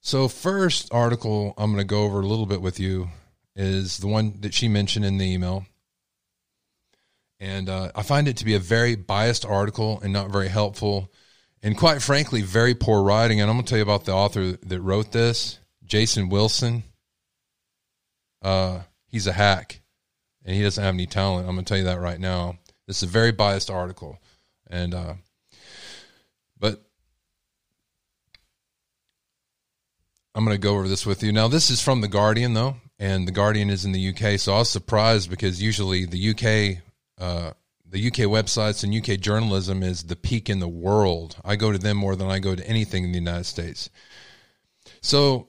So 0.00 0.28
first 0.28 0.92
article 0.92 1.54
I'm 1.58 1.72
going 1.72 1.82
to 1.82 1.84
go 1.84 2.04
over 2.04 2.20
a 2.20 2.26
little 2.26 2.46
bit 2.46 2.62
with 2.62 2.80
you 2.80 3.08
is 3.54 3.98
the 3.98 4.06
one 4.06 4.40
that 4.40 4.54
she 4.54 4.68
mentioned 4.68 5.04
in 5.04 5.18
the 5.18 5.30
email. 5.30 5.66
And 7.38 7.68
uh, 7.68 7.92
I 7.94 8.02
find 8.02 8.28
it 8.28 8.38
to 8.38 8.44
be 8.44 8.54
a 8.54 8.58
very 8.60 8.94
biased 8.96 9.44
article 9.44 10.00
and 10.02 10.12
not 10.12 10.30
very 10.30 10.48
helpful 10.48 11.10
and 11.62 11.76
quite 11.76 12.02
frankly, 12.02 12.42
very 12.42 12.74
poor 12.74 13.02
writing. 13.02 13.40
And 13.40 13.50
I'm 13.50 13.56
going 13.56 13.64
to 13.64 13.70
tell 13.70 13.78
you 13.78 13.82
about 13.82 14.04
the 14.04 14.12
author 14.12 14.52
that 14.52 14.80
wrote 14.80 15.12
this, 15.12 15.58
Jason 15.84 16.28
Wilson. 16.28 16.84
Uh, 18.42 18.80
he's 19.08 19.26
a 19.26 19.32
hack, 19.32 19.80
and 20.44 20.56
he 20.56 20.62
doesn't 20.62 20.82
have 20.82 20.94
any 20.94 21.06
talent. 21.06 21.46
I'm 21.46 21.54
going 21.54 21.64
to 21.64 21.68
tell 21.68 21.78
you 21.78 21.84
that 21.84 22.00
right 22.00 22.20
now. 22.20 22.58
This 22.86 23.02
is 23.02 23.08
a 23.08 23.12
very 23.12 23.32
biased 23.32 23.70
article, 23.70 24.18
and 24.68 24.94
uh, 24.94 25.14
but 26.60 26.84
I'm 30.34 30.44
going 30.44 30.54
to 30.54 30.60
go 30.60 30.74
over 30.74 30.86
this 30.86 31.04
with 31.04 31.22
you 31.22 31.32
now. 31.32 31.48
This 31.48 31.70
is 31.70 31.82
from 31.82 32.00
the 32.00 32.08
Guardian, 32.08 32.54
though, 32.54 32.76
and 32.98 33.26
the 33.26 33.32
Guardian 33.32 33.70
is 33.70 33.84
in 33.84 33.92
the 33.92 34.10
UK. 34.10 34.38
So 34.38 34.54
I 34.54 34.58
was 34.58 34.70
surprised 34.70 35.30
because 35.30 35.60
usually 35.60 36.04
the 36.04 36.30
UK. 36.30 36.82
Uh, 37.18 37.52
the 37.90 38.06
UK 38.06 38.30
websites 38.30 38.84
and 38.84 38.94
UK 38.94 39.18
journalism 39.18 39.82
is 39.82 40.04
the 40.04 40.14
peak 40.14 40.48
in 40.48 40.60
the 40.60 40.68
world. 40.68 41.36
I 41.44 41.56
go 41.56 41.72
to 41.72 41.78
them 41.78 41.96
more 41.96 42.14
than 42.14 42.28
I 42.28 42.38
go 42.38 42.54
to 42.54 42.64
anything 42.66 43.02
in 43.02 43.10
the 43.10 43.18
United 43.18 43.46
States. 43.46 43.90
So 45.02 45.48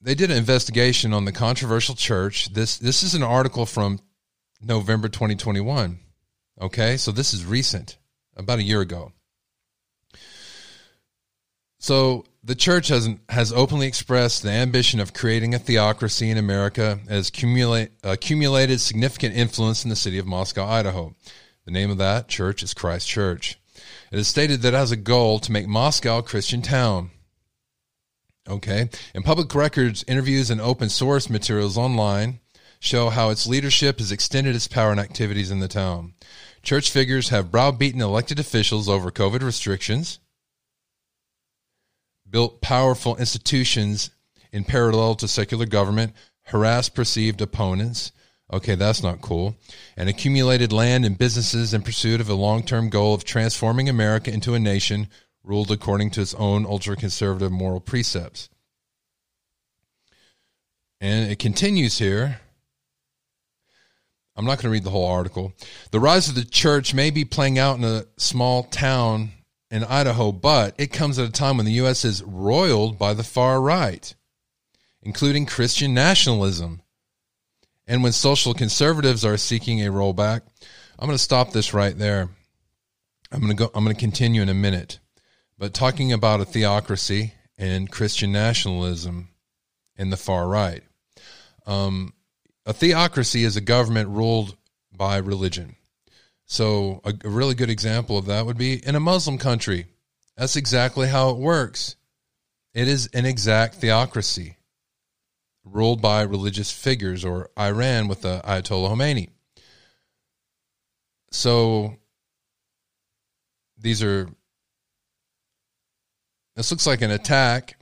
they 0.00 0.14
did 0.14 0.30
an 0.30 0.36
investigation 0.36 1.12
on 1.12 1.24
the 1.24 1.32
controversial 1.32 1.94
church. 1.94 2.52
This 2.54 2.78
this 2.78 3.02
is 3.02 3.14
an 3.14 3.22
article 3.22 3.66
from 3.66 4.00
November 4.62 5.08
2021. 5.08 5.98
Okay, 6.60 6.96
so 6.96 7.10
this 7.10 7.34
is 7.34 7.44
recent, 7.44 7.98
about 8.36 8.60
a 8.60 8.62
year 8.62 8.80
ago. 8.80 9.12
So 11.84 12.24
the 12.42 12.54
church 12.54 12.88
has 12.88 13.10
has 13.28 13.52
openly 13.52 13.86
expressed 13.86 14.42
the 14.42 14.48
ambition 14.48 15.00
of 15.00 15.12
creating 15.12 15.52
a 15.54 15.58
theocracy 15.58 16.30
in 16.30 16.38
America 16.38 16.98
as 17.08 17.28
accumulate, 17.28 17.90
accumulated 18.02 18.80
significant 18.80 19.36
influence 19.36 19.84
in 19.84 19.90
the 19.90 19.94
city 19.94 20.16
of 20.16 20.24
Moscow, 20.24 20.64
Idaho. 20.64 21.14
The 21.66 21.72
name 21.72 21.90
of 21.90 21.98
that 21.98 22.26
church 22.26 22.62
is 22.62 22.72
Christ 22.72 23.06
Church. 23.06 23.58
It 24.10 24.18
is 24.18 24.28
stated 24.28 24.62
that 24.62 24.72
it 24.72 24.78
has 24.78 24.92
a 24.92 24.96
goal 24.96 25.38
to 25.40 25.52
make 25.52 25.66
Moscow 25.66 26.20
a 26.20 26.22
Christian 26.22 26.62
town. 26.62 27.10
Okay. 28.48 28.88
And 29.14 29.22
public 29.22 29.54
records, 29.54 30.06
interviews, 30.08 30.48
and 30.50 30.62
open 30.62 30.88
source 30.88 31.28
materials 31.28 31.76
online 31.76 32.40
show 32.80 33.10
how 33.10 33.28
its 33.28 33.46
leadership 33.46 33.98
has 33.98 34.10
extended 34.10 34.56
its 34.56 34.68
power 34.68 34.90
and 34.90 35.00
activities 35.00 35.50
in 35.50 35.60
the 35.60 35.68
town. 35.68 36.14
Church 36.62 36.90
figures 36.90 37.28
have 37.28 37.50
browbeaten 37.50 38.00
elected 38.00 38.38
officials 38.38 38.88
over 38.88 39.10
COVID 39.10 39.42
restrictions, 39.42 40.18
built 42.28 42.60
powerful 42.60 43.16
institutions 43.16 44.10
in 44.52 44.64
parallel 44.64 45.14
to 45.16 45.28
secular 45.28 45.66
government, 45.66 46.12
harassed 46.44 46.94
perceived 46.94 47.40
opponents. 47.40 48.12
Okay, 48.52 48.74
that's 48.74 49.02
not 49.02 49.20
cool. 49.20 49.56
And 49.96 50.08
accumulated 50.08 50.72
land 50.72 51.04
and 51.04 51.18
businesses 51.18 51.74
in 51.74 51.82
pursuit 51.82 52.20
of 52.20 52.28
a 52.28 52.34
long 52.34 52.62
term 52.62 52.88
goal 52.88 53.14
of 53.14 53.24
transforming 53.24 53.88
America 53.88 54.32
into 54.32 54.54
a 54.54 54.60
nation 54.60 55.08
ruled 55.42 55.70
according 55.70 56.10
to 56.10 56.22
its 56.22 56.34
own 56.34 56.64
ultra 56.64 56.96
conservative 56.96 57.52
moral 57.52 57.80
precepts. 57.80 58.48
And 61.00 61.30
it 61.30 61.38
continues 61.38 61.98
here. 61.98 62.40
I'm 64.36 64.46
not 64.46 64.56
going 64.56 64.64
to 64.64 64.70
read 64.70 64.84
the 64.84 64.90
whole 64.90 65.06
article. 65.06 65.52
The 65.90 66.00
rise 66.00 66.28
of 66.28 66.34
the 66.34 66.44
church 66.44 66.94
may 66.94 67.10
be 67.10 67.24
playing 67.24 67.58
out 67.58 67.78
in 67.78 67.84
a 67.84 68.04
small 68.16 68.64
town 68.64 69.30
in 69.74 69.82
Idaho, 69.82 70.30
but 70.30 70.72
it 70.78 70.92
comes 70.92 71.18
at 71.18 71.28
a 71.28 71.32
time 71.32 71.56
when 71.56 71.66
the 71.66 71.72
U.S. 71.72 72.04
is 72.04 72.22
roiled 72.22 72.96
by 72.96 73.12
the 73.12 73.24
far 73.24 73.60
right, 73.60 74.14
including 75.02 75.46
Christian 75.46 75.92
nationalism. 75.92 76.80
And 77.84 78.04
when 78.04 78.12
social 78.12 78.54
conservatives 78.54 79.24
are 79.24 79.36
seeking 79.36 79.84
a 79.84 79.90
rollback, 79.90 80.42
I'm 80.96 81.08
going 81.08 81.18
to 81.18 81.22
stop 81.22 81.50
this 81.50 81.74
right 81.74 81.98
there. 81.98 82.28
I'm 83.32 83.40
going 83.40 83.50
to 83.50 83.56
go 83.56 83.70
I'm 83.74 83.82
going 83.82 83.96
to 83.96 84.00
continue 84.00 84.42
in 84.42 84.48
a 84.48 84.54
minute. 84.54 85.00
But 85.58 85.74
talking 85.74 86.12
about 86.12 86.40
a 86.40 86.44
theocracy 86.44 87.34
and 87.58 87.90
Christian 87.90 88.30
nationalism 88.30 89.30
in 89.96 90.10
the 90.10 90.16
far 90.16 90.46
right. 90.46 90.84
Um, 91.66 92.14
a 92.64 92.72
theocracy 92.72 93.42
is 93.42 93.56
a 93.56 93.60
government 93.60 94.08
ruled 94.10 94.56
by 94.96 95.16
religion. 95.16 95.74
So, 96.46 97.00
a, 97.04 97.14
a, 97.24 97.28
really 97.28 97.54
good 97.54 97.70
example 97.70 98.18
of 98.18 98.26
that 98.26 98.44
would 98.44 98.58
be 98.58 98.74
in 98.86 98.94
a 98.94 99.00
Muslim 99.00 99.38
country. 99.38 99.86
That's 100.36 100.56
exactly 100.56 101.08
how 101.08 101.30
it 101.30 101.38
works. 101.38 101.96
It 102.74 102.86
is 102.86 103.08
an 103.14 103.24
exact 103.24 103.76
theocracy 103.76 104.56
ruled 105.64 106.02
by 106.02 106.22
religious 106.22 106.70
figures, 106.70 107.24
or 107.24 107.50
Iran 107.58 108.08
with 108.08 108.20
the 108.20 108.42
Ayatollah 108.44 108.90
Khomeini. 108.90 109.30
So, 111.30 111.96
these 113.78 114.02
are, 114.02 114.28
this 116.56 116.70
looks 116.70 116.86
like 116.86 117.00
an 117.00 117.10
attack 117.10 117.76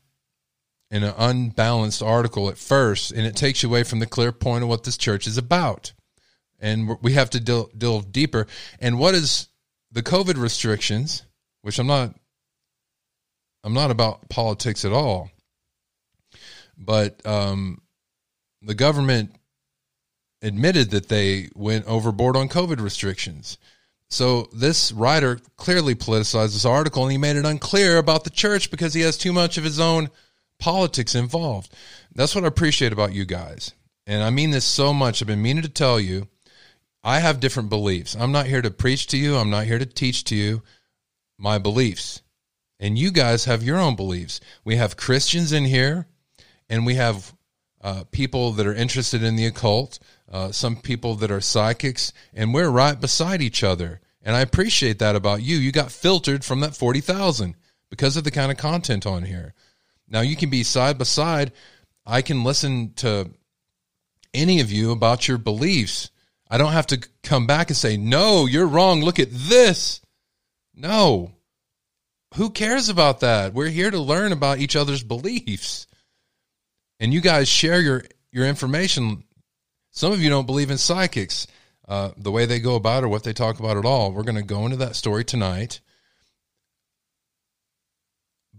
in 0.90 1.02
an 1.02 1.14
unbalanced 1.16 2.02
article 2.02 2.49
at 2.49 2.59
first, 2.59 3.11
and 3.11 3.26
it 3.26 3.35
takes 3.35 3.62
you 3.62 3.69
away 3.69 3.83
from 3.83 3.99
the 3.99 4.07
clear 4.07 4.31
point 4.31 4.62
of 4.62 4.69
what 4.69 4.85
this 4.85 4.97
church 4.97 5.26
is 5.26 5.38
about. 5.38 5.92
And 6.62 6.97
we 7.02 7.12
have 7.12 7.28
to 7.31 7.40
delve, 7.40 7.76
delve 7.78 8.11
deeper. 8.11 8.47
And 8.81 8.99
what 8.99 9.14
is 9.14 9.49
the 9.90 10.02
COVID 10.02 10.40
restrictions, 10.40 11.25
which 11.61 11.78
I'm 11.78 11.87
not, 11.87 12.14
I'm 13.62 13.75
not 13.75 13.90
about 13.90 14.28
politics 14.31 14.85
at 14.87 14.92
all, 14.92 15.31
but 16.78 17.25
um, 17.26 17.83
the 18.62 18.75
government 18.75 19.35
admitted 20.40 20.90
that 20.90 21.09
they 21.09 21.49
went 21.54 21.87
overboard 21.87 22.37
on 22.37 22.49
COVID 22.49 22.81
restrictions. 22.81 23.59
So 24.09 24.49
this 24.52 24.92
writer 24.92 25.40
clearly 25.57 25.95
politicized 25.95 26.52
this 26.52 26.64
article, 26.64 27.04
and 27.04 27.12
he 27.12 27.19
made 27.19 27.37
it 27.37 27.47
unclear 27.47 27.97
about 27.97 28.25
the 28.25 28.31
church 28.31 28.71
because 28.71 28.95
he 28.95 29.00
has 29.02 29.16
too 29.16 29.33
much 29.33 29.57
of 29.57 29.64
his 29.64 29.81
own 29.81 30.11
politics 30.59 31.14
involved. 31.14 31.75
That's 32.14 32.35
what 32.35 32.45
I 32.45 32.49
appreciate 32.49 32.92
about 32.92 33.14
you 33.14 33.25
guys. 33.25 33.73
And 34.07 34.23
I 34.23 34.31
mean 34.31 34.50
this 34.50 34.64
so 34.64 34.92
much. 34.92 35.23
I've 35.23 35.28
been 35.28 35.42
meaning 35.42 35.62
to 35.62 35.69
tell 35.69 35.99
you, 35.99 36.28
I 37.04 37.18
have 37.18 37.40
different 37.40 37.68
beliefs. 37.68 38.14
I'm 38.18 38.32
not 38.32 38.47
here 38.47 38.62
to 38.62 38.71
preach 38.71 39.06
to 39.09 39.16
you, 39.16 39.37
I'm 39.37 39.50
not 39.50 39.66
here 39.66 39.78
to 39.78 39.87
teach 39.87 40.25
to 40.25 40.37
you 40.37 40.62
my 41.38 41.59
beliefs. 41.59 42.23
And 42.78 42.99
you 42.99 43.11
guys 43.11 43.44
have 43.44 43.62
your 43.62 43.78
own 43.78 43.97
beliefs. 43.97 44.40
We 44.64 44.76
have 44.76 44.97
Christians 44.97 45.52
in 45.52 45.64
here, 45.64 46.06
and 46.68 46.85
we 46.85 46.94
have 46.94 47.32
uh, 47.80 48.04
people 48.11 48.52
that 48.52 48.66
are 48.66 48.75
interested 48.75 49.23
in 49.23 49.37
the 49.37 49.47
occult, 49.47 49.99
uh, 50.30 50.52
some 50.52 50.76
people 50.76 51.14
that 51.16 51.30
are 51.30 51.40
psychics, 51.40 52.12
and 52.32 52.54
we're 52.54 52.71
right 52.71 53.00
beside 53.00 53.42
each 53.42 53.62
other. 53.64 54.00
And 54.23 54.37
I 54.37 54.40
appreciate 54.40 55.00
that 55.00 55.16
about 55.16 55.42
you. 55.42 55.56
You 55.56 55.73
got 55.73 55.90
filtered 55.90 56.44
from 56.44 56.61
that 56.61 56.76
40,000 56.76 57.56
because 57.90 58.16
of 58.16 58.25
the 58.25 58.30
kind 58.30 58.52
of 58.52 58.56
content 58.56 59.04
on 59.04 59.25
here. 59.25 59.54
Now 60.09 60.21
you 60.21 60.37
can 60.37 60.49
be 60.50 60.62
side 60.62 60.97
by 60.99 61.04
side. 61.04 61.52
I 62.06 62.23
can 62.23 62.44
listen 62.44 62.92
to 62.97 63.30
any 64.32 64.61
of 64.61 64.71
you 64.71 64.92
about 64.92 65.26
your 65.26 65.38
beliefs. 65.38 66.11
I 66.52 66.59
don't 66.59 66.73
have 66.73 66.88
to 66.88 67.09
come 67.23 67.47
back 67.47 67.71
and 67.71 67.76
say, 67.78 67.97
no, 67.97 68.44
you're 68.44 68.66
wrong. 68.66 69.00
Look 69.00 69.18
at 69.18 69.30
this. 69.30 70.02
No. 70.75 71.32
Who 72.35 72.50
cares 72.50 72.90
about 72.90 73.21
that? 73.21 73.54
We're 73.54 73.71
here 73.71 73.90
to 73.90 73.99
learn 73.99 74.32
about 74.32 74.59
each 74.59 74.76
other's 74.76 75.02
beliefs. 75.02 75.87
And 77.00 77.14
you 77.14 77.23
guys 77.23 77.49
share 77.49 77.80
your, 77.80 78.04
your 78.32 78.47
information. 78.47 79.25
Some 79.92 80.12
of 80.12 80.21
you 80.21 80.28
don't 80.28 80.44
believe 80.44 80.71
in 80.71 80.76
psychics, 80.76 81.47
uh, 81.88 82.11
the 82.18 82.30
way 82.30 82.44
they 82.44 82.61
go 82.61 82.75
about 82.75 83.02
or 83.02 83.09
what 83.09 83.25
they 83.25 83.32
talk 83.32 83.59
about 83.59 83.78
at 83.78 83.87
all. 83.87 84.12
We're 84.12 84.23
going 84.23 84.35
to 84.35 84.42
go 84.42 84.66
into 84.66 84.76
that 84.76 84.94
story 84.94 85.25
tonight. 85.25 85.80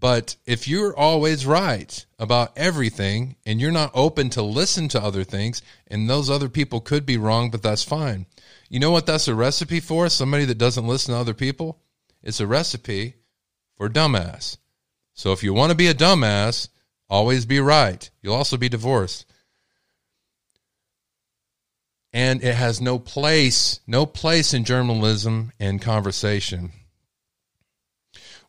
But 0.03 0.35
if 0.45 0.67
you're 0.67 0.93
always 0.93 1.45
right 1.45 2.05
about 2.19 2.51
everything 2.57 3.37
and 3.45 3.61
you're 3.61 3.71
not 3.71 3.91
open 3.93 4.29
to 4.31 4.41
listen 4.41 4.89
to 4.89 5.01
other 5.01 5.23
things, 5.23 5.61
and 5.87 6.09
those 6.09 6.29
other 6.29 6.49
people 6.49 6.81
could 6.81 7.05
be 7.05 7.15
wrong, 7.15 7.49
but 7.49 7.63
that's 7.63 7.85
fine. 7.85 8.25
You 8.67 8.81
know 8.81 8.91
what 8.91 9.05
that's 9.05 9.29
a 9.29 9.33
recipe 9.33 9.79
for? 9.79 10.09
Somebody 10.09 10.43
that 10.43 10.57
doesn't 10.57 10.85
listen 10.85 11.13
to 11.13 11.19
other 11.21 11.33
people? 11.33 11.79
It's 12.21 12.41
a 12.41 12.45
recipe 12.45 13.15
for 13.77 13.87
dumbass. 13.87 14.57
So 15.13 15.31
if 15.31 15.41
you 15.41 15.53
want 15.53 15.69
to 15.71 15.77
be 15.77 15.87
a 15.87 15.93
dumbass, 15.93 16.67
always 17.09 17.45
be 17.45 17.61
right. 17.61 18.09
You'll 18.21 18.35
also 18.35 18.57
be 18.57 18.67
divorced. 18.67 19.25
And 22.11 22.43
it 22.43 22.55
has 22.55 22.81
no 22.81 22.99
place, 22.99 23.79
no 23.87 24.05
place 24.05 24.53
in 24.53 24.65
journalism 24.65 25.53
and 25.61 25.81
conversation. 25.81 26.73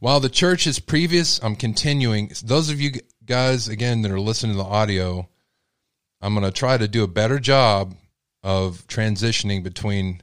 While 0.05 0.21
the 0.21 0.29
church 0.29 0.67
is 0.67 0.81
previous, 0.81 1.43
I'm 1.43 1.57
continuing. 1.57 2.31
Those 2.45 2.69
of 2.69 2.79
you 2.79 2.91
guys, 3.25 3.69
again, 3.69 4.03
that 4.03 4.13
are 4.13 4.21
listening 4.21 4.53
to 4.53 4.59
the 4.59 4.69
audio, 4.69 5.31
I'm 6.21 6.35
going 6.35 6.45
to 6.45 6.53
try 6.53 6.77
to 6.77 6.87
do 6.87 7.05
a 7.05 7.09
better 7.09 7.39
job 7.39 7.95
of 8.43 8.87
transitioning 8.87 9.65
between 9.65 10.21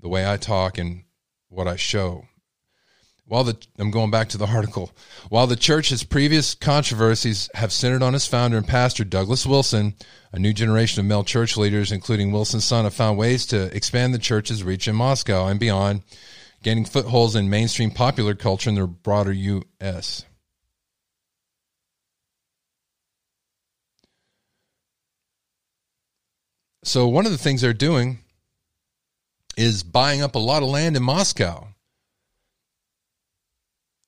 the 0.00 0.08
way 0.10 0.30
I 0.30 0.36
talk 0.36 0.76
and 0.76 1.04
what 1.48 1.66
I 1.66 1.76
show. 1.76 2.26
While 3.24 3.44
the 3.44 3.56
I'm 3.78 3.90
going 3.90 4.10
back 4.10 4.28
to 4.28 4.36
the 4.36 4.46
article. 4.54 4.92
While 5.30 5.46
the 5.46 5.56
church's 5.56 6.04
previous 6.04 6.54
controversies 6.54 7.48
have 7.54 7.72
centered 7.72 8.02
on 8.02 8.14
its 8.14 8.26
founder 8.26 8.58
and 8.58 8.68
pastor 8.68 9.02
Douglas 9.02 9.46
Wilson, 9.46 9.94
a 10.32 10.38
new 10.38 10.52
generation 10.52 11.00
of 11.00 11.06
male 11.06 11.24
church 11.24 11.56
leaders, 11.56 11.90
including 11.90 12.32
Wilson's 12.32 12.64
son, 12.64 12.84
have 12.84 12.92
found 12.92 13.16
ways 13.16 13.46
to 13.46 13.74
expand 13.74 14.12
the 14.12 14.18
church's 14.18 14.62
reach 14.62 14.86
in 14.86 14.94
Moscow 14.94 15.46
and 15.46 15.58
beyond 15.58 16.02
gaining 16.62 16.84
footholds 16.84 17.34
in 17.34 17.50
mainstream 17.50 17.90
popular 17.90 18.34
culture 18.34 18.70
in 18.70 18.76
the 18.76 18.86
broader 18.86 19.32
U.S. 19.32 20.24
So, 26.84 27.06
one 27.06 27.26
of 27.26 27.32
the 27.32 27.38
things 27.38 27.60
they're 27.60 27.72
doing 27.72 28.18
is 29.56 29.82
buying 29.82 30.22
up 30.22 30.34
a 30.34 30.40
lot 30.40 30.62
of 30.62 30.68
land 30.68 30.96
in 30.96 31.02
Moscow. 31.02 31.68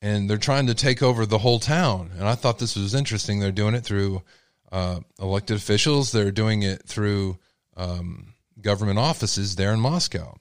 And 0.03 0.29
they're 0.29 0.37
trying 0.37 0.67
to 0.67 0.75
take 0.75 1.03
over 1.03 1.25
the 1.25 1.39
whole 1.39 1.59
town. 1.59 2.11
And 2.19 2.29
I 2.29 2.35
thought 2.35 2.59
this 2.59 2.77
was 2.77 2.95
interesting. 2.95 3.41
They're 3.41 3.53
doing 3.53 3.75
it 3.75 3.85
through 3.85 4.23
uh, 4.71 5.01
elected 5.21 5.57
officials, 5.57 6.11
they're 6.11 6.33
doing 6.33 6.63
it 6.63 6.83
through 6.85 7.39
um, 7.77 8.35
government 8.61 8.99
offices 8.99 9.55
there 9.55 9.73
in 9.73 9.79
Moscow. 9.79 10.37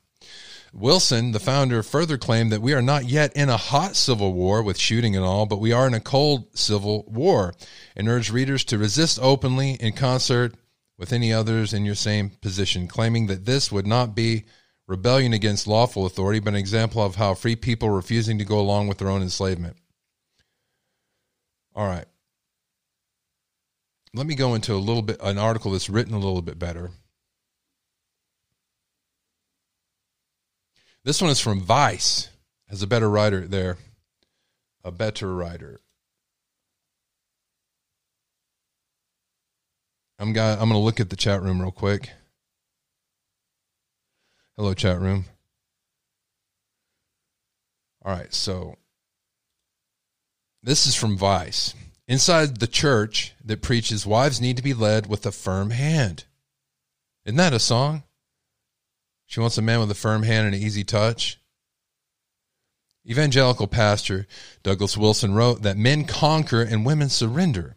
Wilson, 0.76 1.34
the 1.34 1.40
founder, 1.40 1.84
further 1.84 2.18
claimed 2.18 2.52
that 2.52 2.62
we 2.62 2.74
are 2.74 2.82
not 2.82 3.06
yet 3.06 3.32
in 3.34 3.48
a 3.48 3.58
hot 3.58 3.96
civil 3.96 4.34
war 4.34 4.64
with 4.64 4.78
shooting 4.78 5.16
and 5.16 5.24
all, 5.24 5.46
but 5.46 5.60
we 5.60 5.72
are 5.72 5.86
in 5.86 5.94
a 5.94 6.00
cold 6.00 6.58
civil 6.58 7.06
war, 7.08 7.54
and 7.96 8.10
urged 8.10 8.32
readers 8.32 8.64
to 8.66 8.80
resist 8.80 9.20
openly 9.22 9.74
in 9.74 9.94
concert 9.94 10.56
with 10.98 11.14
any 11.14 11.32
others 11.32 11.74
in 11.74 11.86
your 11.86 11.94
same 11.94 12.32
position, 12.42 12.88
claiming 12.88 13.28
that 13.28 13.46
this 13.46 13.72
would 13.72 13.86
not 13.86 14.16
be 14.16 14.46
rebellion 14.88 15.32
against 15.32 15.68
lawful 15.68 16.08
authority, 16.08 16.40
but 16.40 16.54
an 16.54 16.60
example 16.60 17.04
of 17.04 17.16
how 17.16 17.36
free 17.36 17.56
people 17.56 17.92
refusing 17.92 18.40
to 18.40 18.46
go 18.46 18.60
along 18.60 18.88
with 18.88 18.98
their 18.98 19.10
own 19.10 19.22
enslavement. 19.22 19.78
All 21.76 21.86
right. 21.86 22.06
Let 24.16 24.26
me 24.26 24.34
go 24.36 24.56
into 24.56 24.74
a 24.74 24.78
little 24.78 25.02
bit 25.04 25.18
an 25.22 25.38
article 25.38 25.72
that's 25.72 25.90
written 25.90 26.14
a 26.16 26.20
little 26.20 26.42
bit 26.42 26.58
better. 26.58 26.92
This 31.04 31.22
one 31.22 31.32
is 31.32 31.40
from 31.40 31.60
Vice. 31.60 32.30
Has 32.70 32.82
a 32.82 32.88
better 32.88 33.10
writer 33.10 33.42
there. 33.42 33.78
A 34.84 34.92
better 34.92 35.34
writer. 35.34 35.82
I'm 40.20 40.30
I'm 40.30 40.34
going 40.34 40.70
to 40.70 40.78
look 40.78 41.00
at 41.00 41.10
the 41.10 41.16
chat 41.16 41.42
room 41.42 41.62
real 41.62 41.72
quick. 41.72 42.10
Hello 44.56 44.74
chat 44.74 45.00
room. 45.00 45.26
All 48.06 48.14
right, 48.14 48.34
so 48.34 48.76
this 50.62 50.86
is 50.86 50.96
from 50.96 51.18
Vice. 51.18 51.74
Inside 52.08 52.60
the 52.60 52.68
church 52.68 53.34
that 53.44 53.62
preaches 53.62 54.06
wives 54.06 54.40
need 54.40 54.58
to 54.58 54.64
be 54.64 54.74
led 54.74 55.08
with 55.08 55.26
a 55.26 55.32
firm 55.32 55.72
hand. 55.72 56.26
Isn't 57.26 57.38
that 57.38 57.54
a 57.54 57.60
song? 57.60 58.04
She 59.34 59.40
wants 59.40 59.58
a 59.58 59.64
man 59.64 59.80
with 59.80 59.90
a 59.90 59.96
firm 59.96 60.22
hand 60.22 60.46
and 60.46 60.54
an 60.54 60.62
easy 60.62 60.84
touch. 60.84 61.40
Evangelical 63.04 63.66
pastor 63.66 64.28
Douglas 64.62 64.96
Wilson 64.96 65.34
wrote 65.34 65.64
that 65.64 65.76
men 65.76 66.06
conquer 66.06 66.62
and 66.62 66.86
women 66.86 67.10
surrender. 67.10 67.76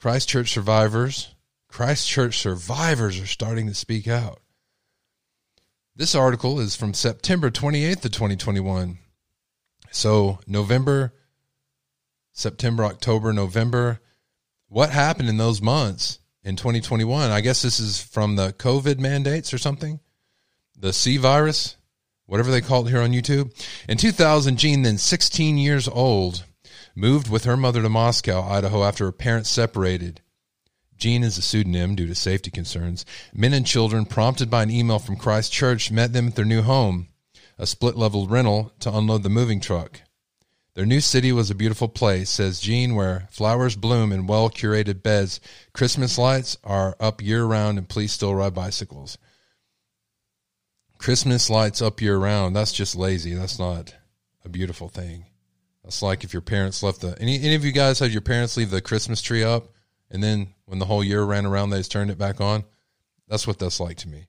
Christ 0.00 0.30
Church 0.30 0.50
survivors, 0.50 1.34
Christ 1.68 2.08
Church 2.08 2.38
survivors 2.38 3.20
are 3.20 3.26
starting 3.26 3.66
to 3.66 3.74
speak 3.74 4.08
out. 4.08 4.40
This 5.94 6.14
article 6.14 6.58
is 6.58 6.74
from 6.74 6.94
September 6.94 7.50
28th 7.50 8.06
of 8.06 8.12
2021. 8.12 8.96
So, 9.90 10.38
November, 10.46 11.12
September, 12.32 12.86
October, 12.86 13.34
November. 13.34 14.00
What 14.68 14.88
happened 14.88 15.28
in 15.28 15.36
those 15.36 15.60
months 15.60 16.20
in 16.42 16.56
2021? 16.56 17.30
I 17.30 17.42
guess 17.42 17.60
this 17.60 17.78
is 17.78 18.00
from 18.00 18.36
the 18.36 18.54
COVID 18.54 18.98
mandates 18.98 19.52
or 19.52 19.58
something 19.58 20.00
the 20.84 20.92
C 20.92 21.16
virus, 21.16 21.78
whatever 22.26 22.50
they 22.50 22.60
call 22.60 22.86
it 22.86 22.90
here 22.90 23.00
on 23.00 23.12
YouTube. 23.12 23.50
In 23.88 23.96
2000, 23.96 24.58
Jean, 24.58 24.82
then 24.82 24.98
16 24.98 25.56
years 25.56 25.88
old, 25.88 26.44
moved 26.94 27.30
with 27.30 27.44
her 27.44 27.56
mother 27.56 27.80
to 27.80 27.88
Moscow, 27.88 28.42
Idaho, 28.42 28.84
after 28.84 29.06
her 29.06 29.12
parents 29.12 29.48
separated. 29.48 30.20
Jean 30.98 31.24
is 31.24 31.38
a 31.38 31.42
pseudonym 31.42 31.94
due 31.94 32.06
to 32.06 32.14
safety 32.14 32.50
concerns. 32.50 33.06
Men 33.32 33.54
and 33.54 33.66
children, 33.66 34.04
prompted 34.04 34.50
by 34.50 34.62
an 34.62 34.70
email 34.70 34.98
from 34.98 35.16
Christ 35.16 35.50
Church, 35.50 35.90
met 35.90 36.12
them 36.12 36.28
at 36.28 36.34
their 36.34 36.44
new 36.44 36.60
home, 36.60 37.08
a 37.56 37.66
split 37.66 37.96
level 37.96 38.28
rental 38.28 38.70
to 38.80 38.94
unload 38.94 39.22
the 39.22 39.30
moving 39.30 39.60
truck. 39.60 40.02
Their 40.74 40.84
new 40.84 41.00
city 41.00 41.32
was 41.32 41.50
a 41.50 41.54
beautiful 41.54 41.88
place, 41.88 42.28
says 42.28 42.60
Jean, 42.60 42.94
where 42.94 43.26
flowers 43.30 43.74
bloom 43.74 44.12
in 44.12 44.26
well 44.26 44.50
curated 44.50 45.02
beds. 45.02 45.40
Christmas 45.72 46.18
lights 46.18 46.58
are 46.62 46.94
up 47.00 47.22
year 47.22 47.46
round, 47.46 47.78
and 47.78 47.88
please 47.88 48.12
still 48.12 48.34
ride 48.34 48.54
bicycles. 48.54 49.16
Christmas 51.04 51.50
lights 51.50 51.82
up 51.82 52.00
year 52.00 52.16
round. 52.16 52.56
That's 52.56 52.72
just 52.72 52.96
lazy. 52.96 53.34
That's 53.34 53.58
not 53.58 53.94
a 54.42 54.48
beautiful 54.48 54.88
thing. 54.88 55.26
That's 55.82 56.00
like 56.00 56.24
if 56.24 56.32
your 56.32 56.40
parents 56.40 56.82
left 56.82 57.02
the 57.02 57.14
any 57.20 57.42
any 57.42 57.54
of 57.54 57.62
you 57.62 57.72
guys 57.72 57.98
had 57.98 58.10
your 58.10 58.22
parents 58.22 58.56
leave 58.56 58.70
the 58.70 58.80
Christmas 58.80 59.20
tree 59.20 59.44
up 59.44 59.68
and 60.10 60.22
then 60.22 60.54
when 60.64 60.78
the 60.78 60.86
whole 60.86 61.04
year 61.04 61.22
ran 61.22 61.44
around 61.44 61.68
they 61.68 61.76
just 61.76 61.92
turned 61.92 62.10
it 62.10 62.16
back 62.16 62.40
on. 62.40 62.64
That's 63.28 63.46
what 63.46 63.58
that's 63.58 63.80
like 63.80 63.98
to 63.98 64.08
me. 64.08 64.28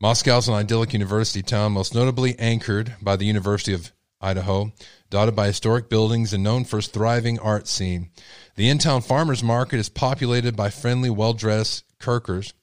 Moscow's 0.00 0.48
an 0.48 0.54
idyllic 0.54 0.92
university 0.92 1.40
town, 1.40 1.70
most 1.70 1.94
notably 1.94 2.36
anchored 2.40 2.96
by 3.00 3.14
the 3.14 3.26
University 3.26 3.72
of 3.72 3.92
Idaho, 4.20 4.72
dotted 5.08 5.36
by 5.36 5.46
historic 5.46 5.88
buildings 5.88 6.32
and 6.32 6.42
known 6.42 6.64
for 6.64 6.80
its 6.80 6.88
thriving 6.88 7.38
art 7.38 7.68
scene. 7.68 8.10
The 8.56 8.68
in 8.68 8.78
town 8.78 9.02
farmers 9.02 9.44
market 9.44 9.78
is 9.78 9.88
populated 9.88 10.56
by 10.56 10.70
friendly, 10.70 11.10
well 11.10 11.32
dressed 11.32 11.84
Kirkers, 12.00 12.54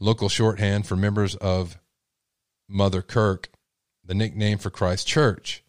local 0.00 0.30
shorthand 0.30 0.86
for 0.86 0.96
members 0.96 1.34
of 1.34 1.76
Mother 2.74 3.02
Kirk, 3.02 3.50
the 4.04 4.14
nickname 4.14 4.58
for 4.58 4.68
Christ 4.68 5.06
Church. 5.06 5.62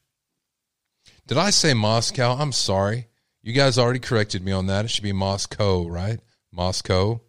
Did 1.28 1.38
I 1.38 1.52
say 1.52 1.76
Moscow? 1.76 2.34
I'm 2.34 2.52
sorry. 2.52 3.08
You 3.44 3.54
guys 3.54 3.78
already 3.78 4.00
corrected 4.00 4.44
me 4.44 4.52
on 4.52 4.66
that. 4.66 4.86
It 4.86 4.88
should 4.88 5.04
be 5.04 5.14
Moscow, 5.14 5.88
right? 5.88 6.20
Moscow. 6.52 7.22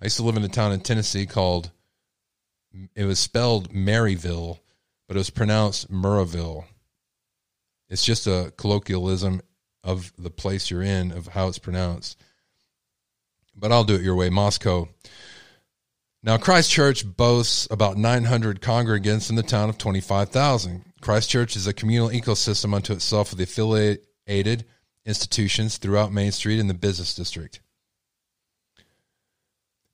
I 0.00 0.04
used 0.04 0.18
to 0.18 0.22
live 0.22 0.36
in 0.36 0.44
a 0.44 0.48
town 0.48 0.70
in 0.70 0.80
Tennessee 0.80 1.26
called, 1.26 1.72
it 2.94 3.04
was 3.04 3.18
spelled 3.18 3.72
Maryville, 3.72 4.60
but 5.08 5.16
it 5.16 5.18
was 5.18 5.30
pronounced 5.30 5.90
Murrayville. 5.90 6.64
It's 7.88 8.04
just 8.04 8.28
a 8.28 8.52
colloquialism 8.56 9.40
of 9.82 10.12
the 10.16 10.30
place 10.30 10.70
you're 10.70 10.82
in, 10.82 11.10
of 11.10 11.26
how 11.28 11.48
it's 11.48 11.58
pronounced. 11.58 12.20
But 13.56 13.72
I'll 13.72 13.84
do 13.84 13.96
it 13.96 14.02
your 14.02 14.14
way 14.14 14.30
Moscow. 14.30 14.88
Now, 16.26 16.38
Christ 16.38 16.72
Church 16.72 17.06
boasts 17.16 17.68
about 17.70 17.96
900 17.96 18.60
congregants 18.60 19.30
in 19.30 19.36
the 19.36 19.44
town 19.44 19.68
of 19.68 19.78
25,000. 19.78 20.84
Christ 21.00 21.30
Church 21.30 21.54
is 21.54 21.68
a 21.68 21.72
communal 21.72 22.08
ecosystem 22.08 22.74
unto 22.74 22.92
itself 22.92 23.30
with 23.30 23.40
affiliated 23.40 24.64
institutions 25.04 25.76
throughout 25.76 26.12
Main 26.12 26.32
Street 26.32 26.58
and 26.58 26.68
the 26.68 26.74
business 26.74 27.14
district. 27.14 27.60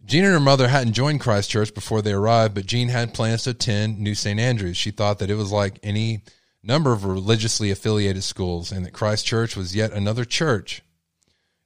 Jean 0.06 0.24
and 0.24 0.32
her 0.32 0.40
mother 0.40 0.68
hadn't 0.68 0.94
joined 0.94 1.20
Christ 1.20 1.50
Church 1.50 1.74
before 1.74 2.00
they 2.00 2.14
arrived, 2.14 2.54
but 2.54 2.64
Jean 2.64 2.88
had 2.88 3.12
plans 3.12 3.44
to 3.44 3.50
attend 3.50 3.98
New 3.98 4.14
St. 4.14 4.40
Andrews. 4.40 4.78
She 4.78 4.90
thought 4.90 5.18
that 5.18 5.30
it 5.30 5.34
was 5.34 5.52
like 5.52 5.80
any 5.82 6.24
number 6.62 6.94
of 6.94 7.04
religiously 7.04 7.70
affiliated 7.70 8.24
schools 8.24 8.72
and 8.72 8.86
that 8.86 8.94
Christ 8.94 9.26
Church 9.26 9.54
was 9.54 9.76
yet 9.76 9.92
another 9.92 10.24
church. 10.24 10.80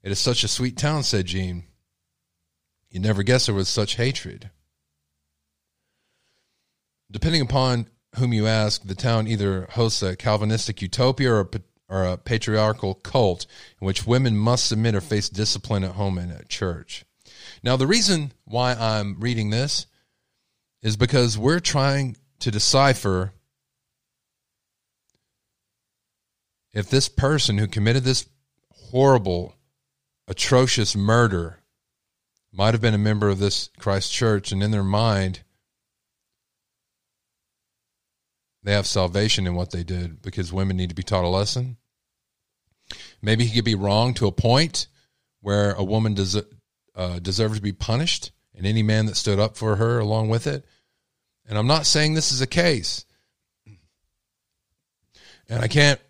It 0.02 0.10
is 0.10 0.18
such 0.18 0.42
a 0.42 0.48
sweet 0.48 0.76
town, 0.76 1.04
said 1.04 1.26
Jean. 1.26 1.62
You'd 2.90 3.04
never 3.04 3.22
guess 3.22 3.46
there 3.46 3.54
was 3.54 3.68
such 3.68 3.94
hatred. 3.94 4.50
Depending 7.16 7.40
upon 7.40 7.88
whom 8.16 8.34
you 8.34 8.46
ask, 8.46 8.82
the 8.82 8.94
town 8.94 9.26
either 9.26 9.68
hosts 9.70 10.02
a 10.02 10.16
Calvinistic 10.16 10.82
utopia 10.82 11.32
or 11.32 11.40
a, 11.40 11.60
or 11.88 12.04
a 12.04 12.18
patriarchal 12.18 12.92
cult 12.92 13.46
in 13.80 13.86
which 13.86 14.06
women 14.06 14.36
must 14.36 14.66
submit 14.66 14.94
or 14.94 15.00
face 15.00 15.30
discipline 15.30 15.82
at 15.82 15.92
home 15.92 16.18
and 16.18 16.30
at 16.30 16.50
church. 16.50 17.06
Now, 17.62 17.78
the 17.78 17.86
reason 17.86 18.32
why 18.44 18.74
I'm 18.74 19.18
reading 19.18 19.48
this 19.48 19.86
is 20.82 20.98
because 20.98 21.38
we're 21.38 21.58
trying 21.58 22.18
to 22.40 22.50
decipher 22.50 23.32
if 26.74 26.90
this 26.90 27.08
person 27.08 27.56
who 27.56 27.66
committed 27.66 28.04
this 28.04 28.28
horrible, 28.90 29.54
atrocious 30.28 30.94
murder 30.94 31.60
might 32.52 32.74
have 32.74 32.82
been 32.82 32.92
a 32.92 32.98
member 32.98 33.30
of 33.30 33.38
this 33.38 33.70
Christ 33.78 34.12
church, 34.12 34.52
and 34.52 34.62
in 34.62 34.70
their 34.70 34.84
mind, 34.84 35.40
they 38.66 38.72
have 38.72 38.86
salvation 38.88 39.46
in 39.46 39.54
what 39.54 39.70
they 39.70 39.84
did 39.84 40.20
because 40.22 40.52
women 40.52 40.76
need 40.76 40.88
to 40.88 40.94
be 40.96 41.04
taught 41.04 41.22
a 41.22 41.28
lesson. 41.28 41.76
Maybe 43.22 43.44
he 43.44 43.54
could 43.54 43.64
be 43.64 43.76
wrong 43.76 44.12
to 44.14 44.26
a 44.26 44.32
point 44.32 44.88
where 45.40 45.70
a 45.74 45.84
woman 45.84 46.14
does 46.14 46.36
uh, 46.96 47.18
deserves 47.20 47.58
to 47.58 47.62
be 47.62 47.72
punished, 47.72 48.32
and 48.56 48.66
any 48.66 48.82
man 48.82 49.06
that 49.06 49.14
stood 49.14 49.38
up 49.38 49.56
for 49.56 49.76
her 49.76 50.00
along 50.00 50.30
with 50.30 50.48
it. 50.48 50.64
And 51.48 51.56
I'm 51.56 51.68
not 51.68 51.86
saying 51.86 52.14
this 52.14 52.32
is 52.32 52.40
a 52.40 52.46
case, 52.46 53.04
and 55.48 55.62
I 55.62 55.68
can't. 55.68 56.00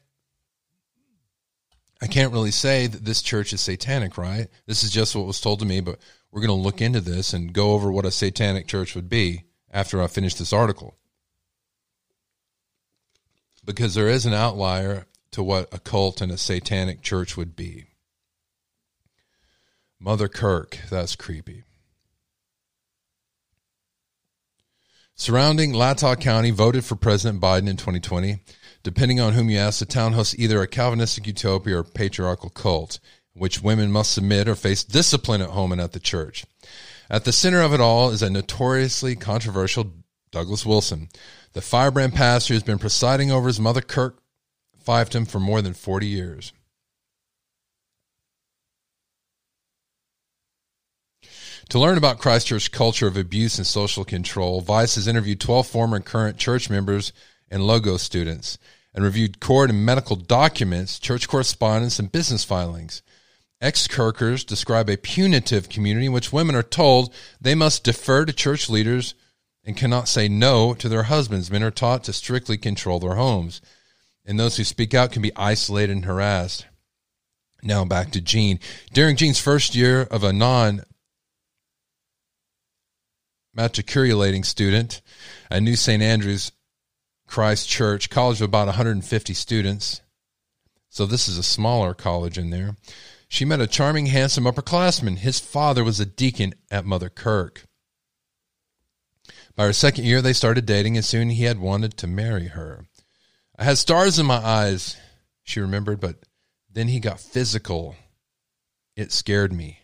I 2.01 2.07
can't 2.07 2.33
really 2.33 2.53
say 2.53 2.87
that 2.87 3.05
this 3.05 3.21
church 3.21 3.53
is 3.53 3.61
satanic, 3.61 4.17
right? 4.17 4.49
This 4.65 4.83
is 4.83 4.91
just 4.91 5.15
what 5.15 5.27
was 5.27 5.43
told 5.43 5.59
to 5.61 5.67
me, 5.67 5.81
but 5.81 5.99
we're 6.31 6.41
going 6.41 6.59
to 6.59 6.65
look 6.65 6.81
into 6.81 7.03
this 7.03 7.35
and 7.35 7.53
go 7.53 7.73
over 7.73 7.93
what 7.93 8.07
a 8.07 8.11
satanic 8.11 8.67
church 8.67 8.95
would 8.95 9.11
be 9.11 9.45
after 9.71 10.01
I 10.03 10.07
finish 10.07 10.35
this 10.35 10.55
article 10.55 10.97
because 13.67 13.95
there 13.95 14.09
is 14.09 14.25
an 14.25 14.33
outlier 14.33 15.07
to 15.33 15.43
what 15.43 15.69
a 15.75 15.79
cult 15.79 16.21
and 16.23 16.33
a 16.33 16.39
satanic 16.39 17.03
church 17.03 17.37
would 17.37 17.55
be. 17.55 17.87
Mother 19.99 20.29
Kirk, 20.29 20.79
that's 20.89 21.17
creepy. 21.17 21.65
Surrounding 25.15 25.73
Latah 25.73 26.21
County 26.21 26.51
voted 26.51 26.85
for 26.85 26.95
President 26.95 27.41
Biden 27.41 27.69
in 27.69 27.77
2020. 27.77 28.39
Depending 28.83 29.19
on 29.19 29.33
whom 29.33 29.51
you 29.51 29.59
ask, 29.59 29.81
the 29.81 29.87
town 29.87 30.13
hosts 30.13 30.39
either 30.39 30.61
a 30.63 30.67
Calvinistic 30.69 31.27
utopia 31.27 31.79
or 31.79 31.83
patriarchal 31.83 32.51
cult, 32.51 33.01
in 33.35 33.41
which 33.41 33.63
women 33.63 33.91
must 33.91 34.13
submit 34.13 34.47
or 34.47 34.55
face 34.55 34.85
discipline 34.85 35.41
at 35.41 35.51
home 35.51 35.73
and 35.73 35.81
at 35.81 35.93
the 35.93 35.99
church. 35.99 36.45
At 37.11 37.25
the 37.25 37.33
center 37.33 37.63
of 37.63 37.73
it 37.73 37.81
all 37.81 38.11
is 38.11 38.23
a 38.23 38.31
notoriously 38.31 39.17
controversial 39.17 39.91
Douglas 40.31 40.67
Wilson. 40.67 41.09
The 41.57 41.63
firebrand 41.63 42.13
pastor 42.13 42.53
has 42.53 42.63
been 42.63 42.79
presiding 42.79 43.33
over 43.33 43.47
his 43.47 43.59
mother, 43.59 43.81
Kirk 43.81 44.19
Fiefdom, 44.87 45.27
for 45.27 45.41
more 45.41 45.63
than 45.63 45.73
40 45.73 46.07
years. 46.07 46.53
To 51.71 51.79
learn 51.79 51.97
about 51.97 52.19
Christ 52.19 52.49
Church 52.49 52.71
culture 52.71 53.07
of 53.07 53.17
abuse 53.17 53.57
and 53.57 53.67
social 53.67 54.05
control, 54.05 54.61
Vice 54.61 54.97
has 54.97 55.09
interviewed 55.09 55.41
12 55.41 55.67
former 55.67 55.97
and 55.97 56.05
current 56.05 56.37
church 56.37 56.69
members 56.69 57.15
and 57.51 57.67
Logos 57.67 58.03
students 58.03 58.59
and 58.95 59.03
reviewed 59.03 59.41
court 59.41 59.71
and 59.71 59.83
medical 59.83 60.17
documents, 60.17 60.99
church 60.99 61.27
correspondence, 61.27 61.99
and 61.99 62.13
business 62.13 62.45
filings. 62.45 63.01
Ex 63.63 63.89
Kirkers 63.89 64.45
describe 64.45 64.91
a 64.91 64.99
punitive 64.99 65.71
community 65.71 66.05
in 66.05 66.13
which 66.13 66.35
women 66.35 66.55
are 66.55 66.63
told 66.63 67.15
they 67.41 67.55
must 67.55 67.83
defer 67.83 68.27
to 68.27 68.33
church 68.35 68.69
leaders 68.69 69.15
and 69.67 69.77
cannot 69.77 70.09
say 70.09 70.29
no 70.29 70.73
to 70.75 70.89
their 70.89 71.05
husbands. 71.05 71.51
Men 71.51 71.65
are 71.65 71.73
taught 71.73 72.05
to 72.05 72.13
strictly 72.13 72.57
control 72.57 73.01
their 73.01 73.17
homes, 73.17 73.61
and 74.25 74.39
those 74.39 74.57
who 74.57 74.65
speak 74.65 74.95
out 74.95 75.13
can 75.13 75.21
be 75.21 75.37
isolated 75.37 75.93
and 75.93 76.05
harassed. 76.05 76.67
Now 77.63 77.85
back 77.85 78.13
to 78.13 78.21
Jean. 78.21 78.61
During 78.93 79.17
Jean's 79.17 79.41
first 79.41 79.75
year 79.75 80.03
of 80.03 80.23
a 80.23 80.33
non 80.33 80.83
matriculating 83.55 84.45
student 84.45 85.03
at 85.51 85.63
New 85.63 85.77
St. 85.77 86.03
Andrews 86.03 86.53
Christ 87.27 87.69
Church, 87.69 88.09
college 88.09 88.41
of 88.41 88.49
about 88.49 88.67
150 88.67 89.35
students. 89.35 90.01
So 90.91 91.07
this 91.07 91.29
is 91.29 91.39
a 91.39 91.43
smaller 91.43 91.93
college 91.93 92.39
in 92.39 92.51
there. 92.51 92.77
She 93.29 93.45
met 93.45 93.61
a 93.61 93.67
charming, 93.67 94.07
handsome 94.07 94.45
upperclassman. 94.45 95.19
His 95.19 95.41
father 95.41 95.83
was 95.83 95.99
a 95.99 96.07
deacon 96.07 96.55
at 96.71 96.85
Mother 96.85 97.09
Kirk. 97.09 97.65
By 99.57 99.65
her 99.65 99.73
second 99.73 100.05
year, 100.05 100.21
they 100.21 100.35
started 100.35 100.67
dating, 100.67 100.97
and 100.97 101.05
soon 101.05 101.31
he 101.31 101.45
had 101.45 101.59
wanted 101.59 101.97
to 101.99 102.07
marry 102.07 102.49
her. 102.49 102.87
I 103.59 103.65
had 103.65 103.79
stars 103.79 104.19
in 104.19 104.27
my 104.27 104.37
eyes, 104.37 104.97
she 105.45 105.61
remembered, 105.61 105.99
but 105.99 106.17
then 106.71 106.89
he 106.89 107.01
got 107.01 107.21
physical. 107.21 107.97
It 108.97 109.13
scared 109.13 109.53
me. 109.53 109.81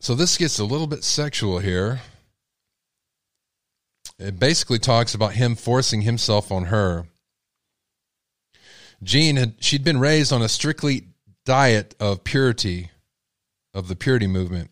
So 0.00 0.16
this 0.16 0.36
gets 0.36 0.58
a 0.58 0.64
little 0.64 0.88
bit 0.88 1.04
sexual 1.04 1.60
here. 1.60 2.00
It 4.18 4.40
basically 4.40 4.80
talks 4.80 5.14
about 5.14 5.34
him 5.34 5.54
forcing 5.54 6.02
himself 6.02 6.50
on 6.50 6.64
her. 6.64 7.06
Jean 9.00 9.36
had 9.36 9.54
she'd 9.60 9.84
been 9.84 10.00
raised 10.00 10.32
on 10.32 10.42
a 10.42 10.48
strictly 10.48 11.06
diet 11.44 11.94
of 12.00 12.24
purity, 12.24 12.90
of 13.74 13.88
the 13.88 13.96
purity 13.96 14.26
movement. 14.26 14.70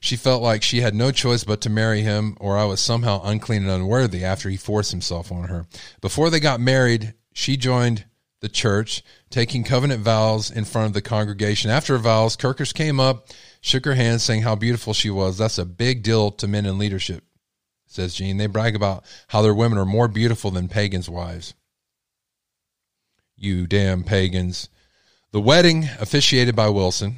She 0.00 0.16
felt 0.16 0.42
like 0.42 0.62
she 0.62 0.80
had 0.80 0.94
no 0.94 1.10
choice 1.10 1.44
but 1.44 1.60
to 1.62 1.70
marry 1.70 2.02
him, 2.02 2.36
or 2.40 2.56
I 2.56 2.64
was 2.64 2.80
somehow 2.80 3.22
unclean 3.24 3.62
and 3.62 3.70
unworthy 3.70 4.24
after 4.24 4.48
he 4.48 4.56
forced 4.56 4.90
himself 4.90 5.30
on 5.30 5.48
her. 5.48 5.66
Before 6.00 6.30
they 6.30 6.40
got 6.40 6.60
married, 6.60 7.14
she 7.32 7.56
joined 7.56 8.04
the 8.40 8.48
church, 8.48 9.02
taking 9.30 9.64
covenant 9.64 10.02
vows 10.02 10.50
in 10.50 10.64
front 10.64 10.88
of 10.88 10.92
the 10.92 11.02
congregation. 11.02 11.70
After 11.70 11.98
vows, 11.98 12.36
Kirkers 12.36 12.72
came 12.72 13.00
up 13.00 13.28
shook 13.66 13.84
her 13.84 13.94
hand, 13.94 14.20
saying 14.20 14.42
how 14.42 14.54
beautiful 14.54 14.94
she 14.94 15.10
was. 15.10 15.36
That's 15.36 15.58
a 15.58 15.64
big 15.64 16.02
deal 16.02 16.30
to 16.32 16.46
men 16.46 16.66
in 16.66 16.78
leadership, 16.78 17.24
says 17.86 18.14
Jean. 18.14 18.36
They 18.36 18.46
brag 18.46 18.76
about 18.76 19.04
how 19.28 19.42
their 19.42 19.54
women 19.54 19.76
are 19.78 19.84
more 19.84 20.08
beautiful 20.08 20.52
than 20.52 20.68
pagans' 20.68 21.10
wives. 21.10 21.54
You 23.36 23.66
damn 23.66 24.04
pagans. 24.04 24.68
The 25.32 25.40
wedding, 25.40 25.88
officiated 26.00 26.54
by 26.54 26.68
Wilson, 26.68 27.16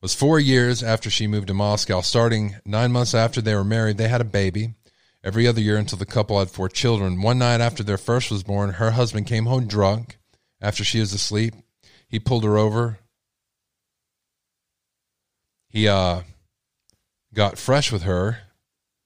was 0.00 0.14
four 0.14 0.38
years 0.38 0.82
after 0.82 1.10
she 1.10 1.26
moved 1.26 1.48
to 1.48 1.54
Moscow. 1.54 2.00
Starting 2.00 2.56
nine 2.64 2.92
months 2.92 3.14
after 3.14 3.40
they 3.40 3.54
were 3.54 3.64
married, 3.64 3.98
they 3.98 4.08
had 4.08 4.20
a 4.20 4.24
baby 4.24 4.74
every 5.22 5.46
other 5.46 5.60
year 5.60 5.76
until 5.76 5.98
the 5.98 6.06
couple 6.06 6.38
had 6.38 6.50
four 6.50 6.68
children. 6.68 7.22
One 7.22 7.38
night 7.38 7.60
after 7.60 7.82
their 7.82 7.98
first 7.98 8.30
was 8.30 8.42
born, 8.42 8.74
her 8.74 8.92
husband 8.92 9.26
came 9.26 9.46
home 9.46 9.66
drunk 9.66 10.18
after 10.60 10.84
she 10.84 11.00
was 11.00 11.12
asleep. 11.12 11.54
He 12.08 12.18
pulled 12.18 12.44
her 12.44 12.58
over, 12.58 12.98
he 15.70 15.86
uh, 15.86 16.22
got 17.32 17.56
fresh 17.56 17.92
with 17.92 18.02
her. 18.02 18.38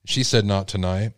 She 0.06 0.22
said, 0.22 0.44
Not 0.44 0.66
tonight. 0.66 1.12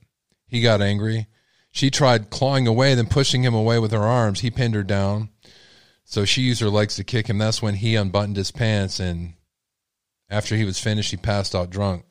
He 0.48 0.60
got 0.60 0.82
angry. 0.82 1.28
She 1.70 1.90
tried 1.90 2.30
clawing 2.30 2.66
away, 2.66 2.94
then 2.94 3.06
pushing 3.06 3.42
him 3.42 3.54
away 3.54 3.78
with 3.78 3.92
her 3.92 4.02
arms. 4.02 4.40
He 4.40 4.50
pinned 4.50 4.74
her 4.74 4.82
down. 4.82 5.30
So 6.04 6.24
she 6.24 6.42
used 6.42 6.60
her 6.60 6.70
legs 6.70 6.96
to 6.96 7.04
kick 7.04 7.28
him. 7.28 7.38
That's 7.38 7.62
when 7.62 7.74
he 7.74 7.96
unbuttoned 7.96 8.36
his 8.36 8.50
pants, 8.50 9.00
and 9.00 9.34
after 10.28 10.56
he 10.56 10.64
was 10.64 10.78
finished, 10.78 11.10
he 11.10 11.16
passed 11.16 11.54
out 11.54 11.70
drunk. 11.70 12.04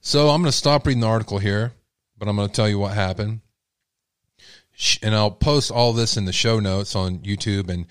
So 0.00 0.28
I'm 0.28 0.42
going 0.42 0.50
to 0.50 0.56
stop 0.56 0.86
reading 0.86 1.00
the 1.00 1.08
article 1.08 1.38
here, 1.38 1.72
but 2.16 2.28
I'm 2.28 2.36
going 2.36 2.48
to 2.48 2.54
tell 2.54 2.68
you 2.68 2.78
what 2.78 2.94
happened. 2.94 3.40
And 5.02 5.14
I'll 5.14 5.30
post 5.30 5.70
all 5.70 5.92
this 5.92 6.16
in 6.16 6.26
the 6.26 6.32
show 6.32 6.60
notes 6.60 6.94
on 6.94 7.18
YouTube 7.20 7.70
and 7.70 7.86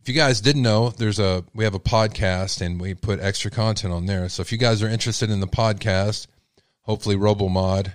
if 0.00 0.08
you 0.08 0.14
guys 0.14 0.40
didn't 0.40 0.62
know, 0.62 0.90
there's 0.90 1.18
a 1.18 1.44
we 1.54 1.64
have 1.64 1.74
a 1.74 1.80
podcast 1.80 2.64
and 2.64 2.80
we 2.80 2.94
put 2.94 3.20
extra 3.20 3.50
content 3.50 3.92
on 3.92 4.06
there. 4.06 4.28
So 4.28 4.40
if 4.40 4.50
you 4.50 4.58
guys 4.58 4.82
are 4.82 4.88
interested 4.88 5.30
in 5.30 5.40
the 5.40 5.46
podcast, 5.46 6.26
hopefully 6.82 7.16
RoboMod 7.16 7.92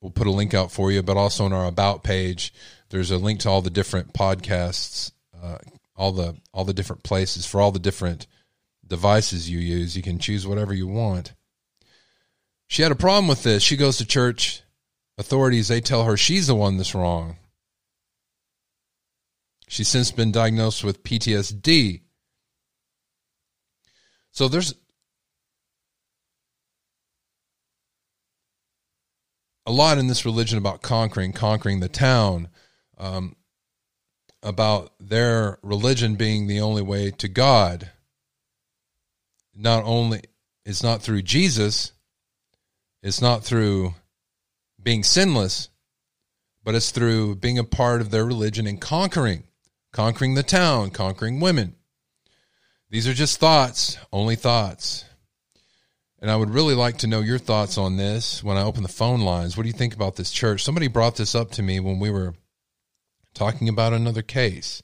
will 0.00 0.10
put 0.10 0.28
a 0.28 0.30
link 0.30 0.54
out 0.54 0.70
for 0.70 0.92
you, 0.92 1.02
but 1.02 1.16
also 1.16 1.44
on 1.44 1.52
our 1.52 1.66
about 1.66 2.04
page, 2.04 2.54
there's 2.90 3.10
a 3.10 3.18
link 3.18 3.40
to 3.40 3.50
all 3.50 3.62
the 3.62 3.70
different 3.70 4.12
podcasts, 4.12 5.10
uh, 5.42 5.58
all 6.00 6.12
the 6.12 6.34
all 6.54 6.64
the 6.64 6.72
different 6.72 7.02
places 7.02 7.44
for 7.44 7.60
all 7.60 7.70
the 7.70 7.78
different 7.78 8.26
devices 8.86 9.50
you 9.50 9.58
use. 9.58 9.96
You 9.96 10.02
can 10.02 10.18
choose 10.18 10.46
whatever 10.46 10.72
you 10.72 10.86
want. 10.86 11.34
She 12.68 12.82
had 12.82 12.90
a 12.90 12.96
problem 12.96 13.28
with 13.28 13.42
this. 13.42 13.62
She 13.62 13.76
goes 13.76 13.98
to 13.98 14.06
church 14.06 14.62
authorities, 15.18 15.68
they 15.68 15.82
tell 15.82 16.04
her 16.04 16.16
she's 16.16 16.46
the 16.46 16.54
one 16.54 16.78
that's 16.78 16.94
wrong. 16.94 17.36
She's 19.68 19.88
since 19.88 20.10
been 20.10 20.32
diagnosed 20.32 20.82
with 20.82 21.04
PTSD. 21.04 22.00
So 24.32 24.48
there's 24.48 24.74
a 29.66 29.72
lot 29.72 29.98
in 29.98 30.06
this 30.06 30.24
religion 30.24 30.56
about 30.56 30.80
conquering, 30.80 31.32
conquering 31.32 31.80
the 31.80 31.88
town, 31.88 32.48
um, 32.96 33.36
about 34.42 34.92
their 34.98 35.58
religion 35.62 36.16
being 36.16 36.46
the 36.46 36.60
only 36.60 36.82
way 36.82 37.10
to 37.10 37.28
God. 37.28 37.90
Not 39.54 39.84
only, 39.84 40.22
it's 40.64 40.82
not 40.82 41.02
through 41.02 41.22
Jesus, 41.22 41.92
it's 43.02 43.20
not 43.20 43.44
through 43.44 43.94
being 44.82 45.02
sinless, 45.02 45.68
but 46.64 46.74
it's 46.74 46.90
through 46.90 47.36
being 47.36 47.58
a 47.58 47.64
part 47.64 48.00
of 48.00 48.10
their 48.10 48.24
religion 48.24 48.66
and 48.66 48.80
conquering 48.80 49.44
conquering 49.92 50.34
the 50.34 50.42
town, 50.42 50.90
conquering 50.90 51.40
women. 51.40 51.74
These 52.90 53.06
are 53.06 53.14
just 53.14 53.38
thoughts, 53.38 53.98
only 54.12 54.36
thoughts. 54.36 55.04
And 56.20 56.30
I 56.30 56.36
would 56.36 56.50
really 56.50 56.74
like 56.74 56.98
to 56.98 57.06
know 57.06 57.20
your 57.20 57.38
thoughts 57.38 57.78
on 57.78 57.96
this 57.96 58.44
when 58.44 58.56
I 58.56 58.62
open 58.62 58.82
the 58.82 58.88
phone 58.88 59.20
lines. 59.20 59.56
What 59.56 59.62
do 59.62 59.68
you 59.68 59.74
think 59.74 59.94
about 59.94 60.16
this 60.16 60.30
church? 60.30 60.62
Somebody 60.62 60.88
brought 60.88 61.16
this 61.16 61.34
up 61.34 61.52
to 61.52 61.62
me 61.62 61.80
when 61.80 61.98
we 61.98 62.10
were 62.10 62.34
talking 63.34 63.68
about 63.68 63.92
another 63.92 64.22
case, 64.22 64.82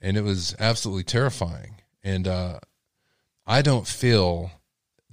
and 0.00 0.16
it 0.16 0.22
was 0.22 0.54
absolutely 0.58 1.04
terrifying. 1.04 1.76
And 2.02 2.28
uh, 2.28 2.60
I 3.46 3.62
don't 3.62 3.86
feel 3.86 4.50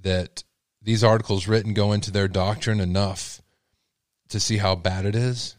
that 0.02 0.44
these 0.80 1.02
articles 1.02 1.48
written 1.48 1.74
go 1.74 1.92
into 1.92 2.10
their 2.10 2.28
doctrine 2.28 2.80
enough 2.80 3.42
to 4.28 4.40
see 4.40 4.58
how 4.58 4.74
bad 4.74 5.04
it 5.04 5.14
is. 5.14 5.56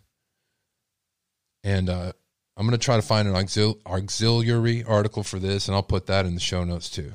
And 1.63 1.89
uh, 1.89 2.13
I'm 2.55 2.65
going 2.65 2.77
to 2.77 2.83
try 2.83 2.95
to 2.95 3.01
find 3.01 3.27
an 3.27 3.33
auxil- 3.33 3.79
auxiliary 3.85 4.83
article 4.83 5.23
for 5.23 5.37
this, 5.37 5.67
and 5.67 5.75
I'll 5.75 5.83
put 5.83 6.07
that 6.07 6.25
in 6.25 6.33
the 6.33 6.39
show 6.39 6.63
notes 6.63 6.89
too. 6.89 7.13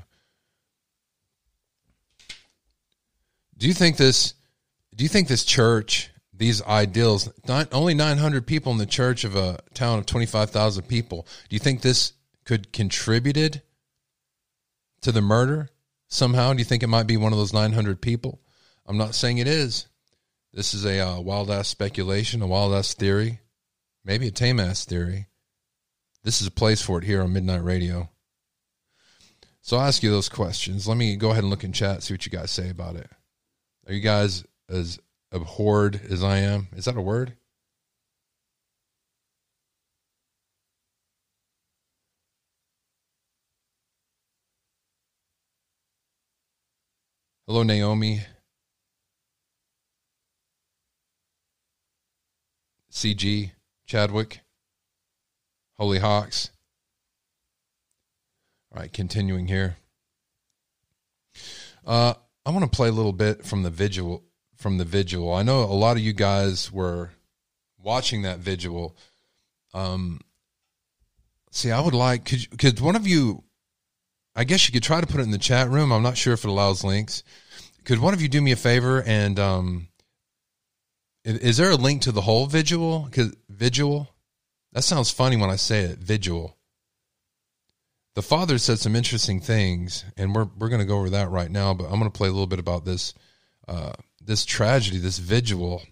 Do 3.56 3.66
you 3.66 3.74
think 3.74 3.96
this? 3.96 4.34
Do 4.94 5.04
you 5.04 5.08
think 5.08 5.28
this 5.28 5.44
church, 5.44 6.10
these 6.42 6.60
ideals, 6.64 7.30
not 7.46 7.72
only 7.72 7.94
900 7.94 8.48
people 8.48 8.72
in 8.72 8.78
the 8.78 8.84
church 8.84 9.22
of 9.22 9.36
a 9.36 9.60
town 9.74 10.00
of 10.00 10.06
25,000 10.06 10.82
people, 10.88 11.24
do 11.48 11.54
you 11.54 11.60
think 11.60 11.80
this 11.80 12.14
could 12.44 12.72
contributed 12.72 13.62
to 15.02 15.12
the 15.12 15.22
murder 15.22 15.68
somehow? 16.08 16.52
Do 16.52 16.58
you 16.58 16.64
think 16.64 16.82
it 16.82 16.88
might 16.88 17.06
be 17.06 17.16
one 17.16 17.32
of 17.32 17.38
those 17.38 17.52
900 17.52 18.00
people? 18.00 18.40
I'm 18.86 18.98
not 18.98 19.14
saying 19.14 19.38
it 19.38 19.46
is. 19.46 19.86
This 20.52 20.74
is 20.74 20.84
a 20.84 20.98
uh, 20.98 21.20
wild 21.20 21.48
ass 21.48 21.68
speculation, 21.68 22.42
a 22.42 22.48
wild 22.48 22.74
ass 22.74 22.92
theory, 22.92 23.38
maybe 24.04 24.26
a 24.26 24.32
tame 24.32 24.58
ass 24.58 24.84
theory. 24.84 25.28
This 26.24 26.40
is 26.40 26.48
a 26.48 26.52
place 26.52 26.82
for 26.82 26.98
it 26.98 27.04
here 27.04 27.22
on 27.22 27.32
Midnight 27.32 27.62
Radio. 27.62 28.10
So 29.60 29.76
I'll 29.76 29.86
ask 29.86 30.02
you 30.02 30.10
those 30.10 30.28
questions. 30.28 30.88
Let 30.88 30.96
me 30.96 31.14
go 31.14 31.30
ahead 31.30 31.44
and 31.44 31.50
look 31.50 31.62
in 31.62 31.72
chat, 31.72 32.02
see 32.02 32.14
what 32.14 32.26
you 32.26 32.32
guys 32.32 32.50
say 32.50 32.68
about 32.68 32.96
it. 32.96 33.08
Are 33.86 33.94
you 33.94 34.00
guys 34.00 34.44
as 34.68 34.98
abhorred 35.32 36.00
as 36.10 36.22
I 36.22 36.38
am. 36.38 36.68
Is 36.76 36.84
that 36.84 36.96
a 36.96 37.00
word? 37.00 37.34
Hello, 47.46 47.62
Naomi. 47.62 48.20
CG, 52.90 53.50
Chadwick, 53.86 54.40
Holy 55.76 55.98
Hawks. 55.98 56.50
All 58.70 58.80
right, 58.80 58.92
continuing 58.92 59.48
here. 59.48 59.76
Uh, 61.84 62.14
I 62.46 62.50
want 62.50 62.64
to 62.64 62.74
play 62.74 62.88
a 62.88 62.92
little 62.92 63.12
bit 63.12 63.44
from 63.44 63.62
the 63.64 63.70
vigil 63.70 64.22
from 64.62 64.78
the 64.78 64.84
vigil, 64.84 65.34
I 65.34 65.42
know 65.42 65.64
a 65.64 65.74
lot 65.74 65.96
of 65.96 66.04
you 66.04 66.12
guys 66.12 66.70
were 66.70 67.10
watching 67.82 68.22
that 68.22 68.38
vigil. 68.38 68.96
Um, 69.74 70.20
see, 71.50 71.72
I 71.72 71.80
would 71.80 71.94
like 71.94 72.26
could 72.26 72.58
could 72.58 72.80
one 72.80 72.94
of 72.94 73.04
you? 73.04 73.42
I 74.36 74.44
guess 74.44 74.68
you 74.68 74.72
could 74.72 74.84
try 74.84 75.00
to 75.00 75.06
put 75.06 75.18
it 75.18 75.24
in 75.24 75.32
the 75.32 75.38
chat 75.38 75.68
room. 75.68 75.90
I'm 75.90 76.04
not 76.04 76.16
sure 76.16 76.32
if 76.32 76.44
it 76.44 76.48
allows 76.48 76.84
links. 76.84 77.24
Could 77.84 77.98
one 77.98 78.14
of 78.14 78.22
you 78.22 78.28
do 78.28 78.40
me 78.40 78.52
a 78.52 78.56
favor 78.56 79.02
and 79.02 79.36
um, 79.40 79.88
is 81.24 81.56
there 81.56 81.72
a 81.72 81.76
link 81.76 82.02
to 82.02 82.12
the 82.12 82.20
whole 82.20 82.46
vigil? 82.46 83.08
Cause 83.10 83.34
vigil, 83.48 84.14
that 84.72 84.84
sounds 84.84 85.10
funny 85.10 85.36
when 85.36 85.50
I 85.50 85.56
say 85.56 85.80
it. 85.80 85.98
Vigil 85.98 86.56
the 88.14 88.22
father 88.22 88.58
said 88.58 88.78
some 88.78 88.94
interesting 88.94 89.40
things, 89.40 90.04
and 90.16 90.34
we're 90.34 90.48
we're 90.58 90.68
going 90.68 90.80
to 90.80 90.86
go 90.86 90.98
over 90.98 91.10
that 91.10 91.30
right 91.30 91.50
now. 91.50 91.74
But 91.74 91.84
I'm 91.84 91.98
going 91.98 92.10
to 92.10 92.16
play 92.16 92.28
a 92.28 92.32
little 92.32 92.46
bit 92.46 92.58
about 92.58 92.84
this 92.84 93.14
uh, 93.66 93.92
this 94.24 94.44
tragedy, 94.44 94.98
this 94.98 95.18
vigil. 95.18 95.82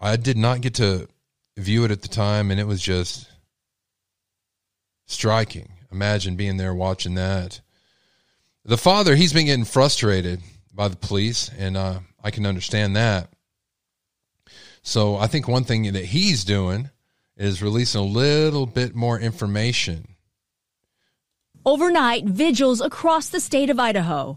I 0.00 0.16
did 0.16 0.36
not 0.36 0.60
get 0.60 0.74
to 0.74 1.08
view 1.56 1.84
it 1.84 1.90
at 1.90 2.02
the 2.02 2.08
time, 2.08 2.50
and 2.50 2.58
it 2.58 2.66
was 2.66 2.80
just 2.80 3.30
striking. 5.06 5.72
Imagine 5.90 6.36
being 6.36 6.56
there 6.56 6.74
watching 6.74 7.14
that. 7.14 7.60
The 8.64 8.78
father, 8.78 9.16
he's 9.16 9.32
been 9.32 9.46
getting 9.46 9.64
frustrated 9.64 10.40
by 10.72 10.88
the 10.88 10.96
police, 10.96 11.50
and 11.58 11.76
uh, 11.76 12.00
I 12.22 12.30
can 12.30 12.46
understand 12.46 12.96
that. 12.96 13.28
So 14.82 15.16
I 15.16 15.26
think 15.26 15.46
one 15.46 15.64
thing 15.64 15.92
that 15.92 16.06
he's 16.06 16.44
doing 16.44 16.90
is 17.36 17.62
releasing 17.62 18.00
a 18.00 18.04
little 18.04 18.66
bit 18.66 18.94
more 18.94 19.18
information 19.18 20.12
Overnight, 21.64 22.24
vigils 22.24 22.80
across 22.80 23.28
the 23.28 23.38
state 23.38 23.70
of 23.70 23.78
Idaho. 23.78 24.36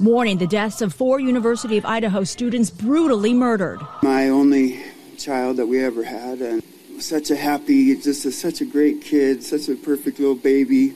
Mourning 0.00 0.38
the 0.38 0.46
deaths 0.46 0.80
of 0.80 0.94
four 0.94 1.20
University 1.20 1.76
of 1.76 1.84
Idaho 1.84 2.24
students 2.24 2.70
brutally 2.70 3.34
murdered. 3.34 3.80
My 4.02 4.30
only 4.30 4.82
child 5.18 5.58
that 5.58 5.66
we 5.66 5.84
ever 5.84 6.02
had, 6.02 6.40
and 6.40 6.62
such 6.98 7.30
a 7.30 7.36
happy, 7.36 7.94
just 7.96 8.24
a, 8.24 8.32
such 8.32 8.62
a 8.62 8.64
great 8.64 9.02
kid, 9.02 9.42
such 9.44 9.68
a 9.68 9.74
perfect 9.74 10.18
little 10.18 10.36
baby, 10.36 10.94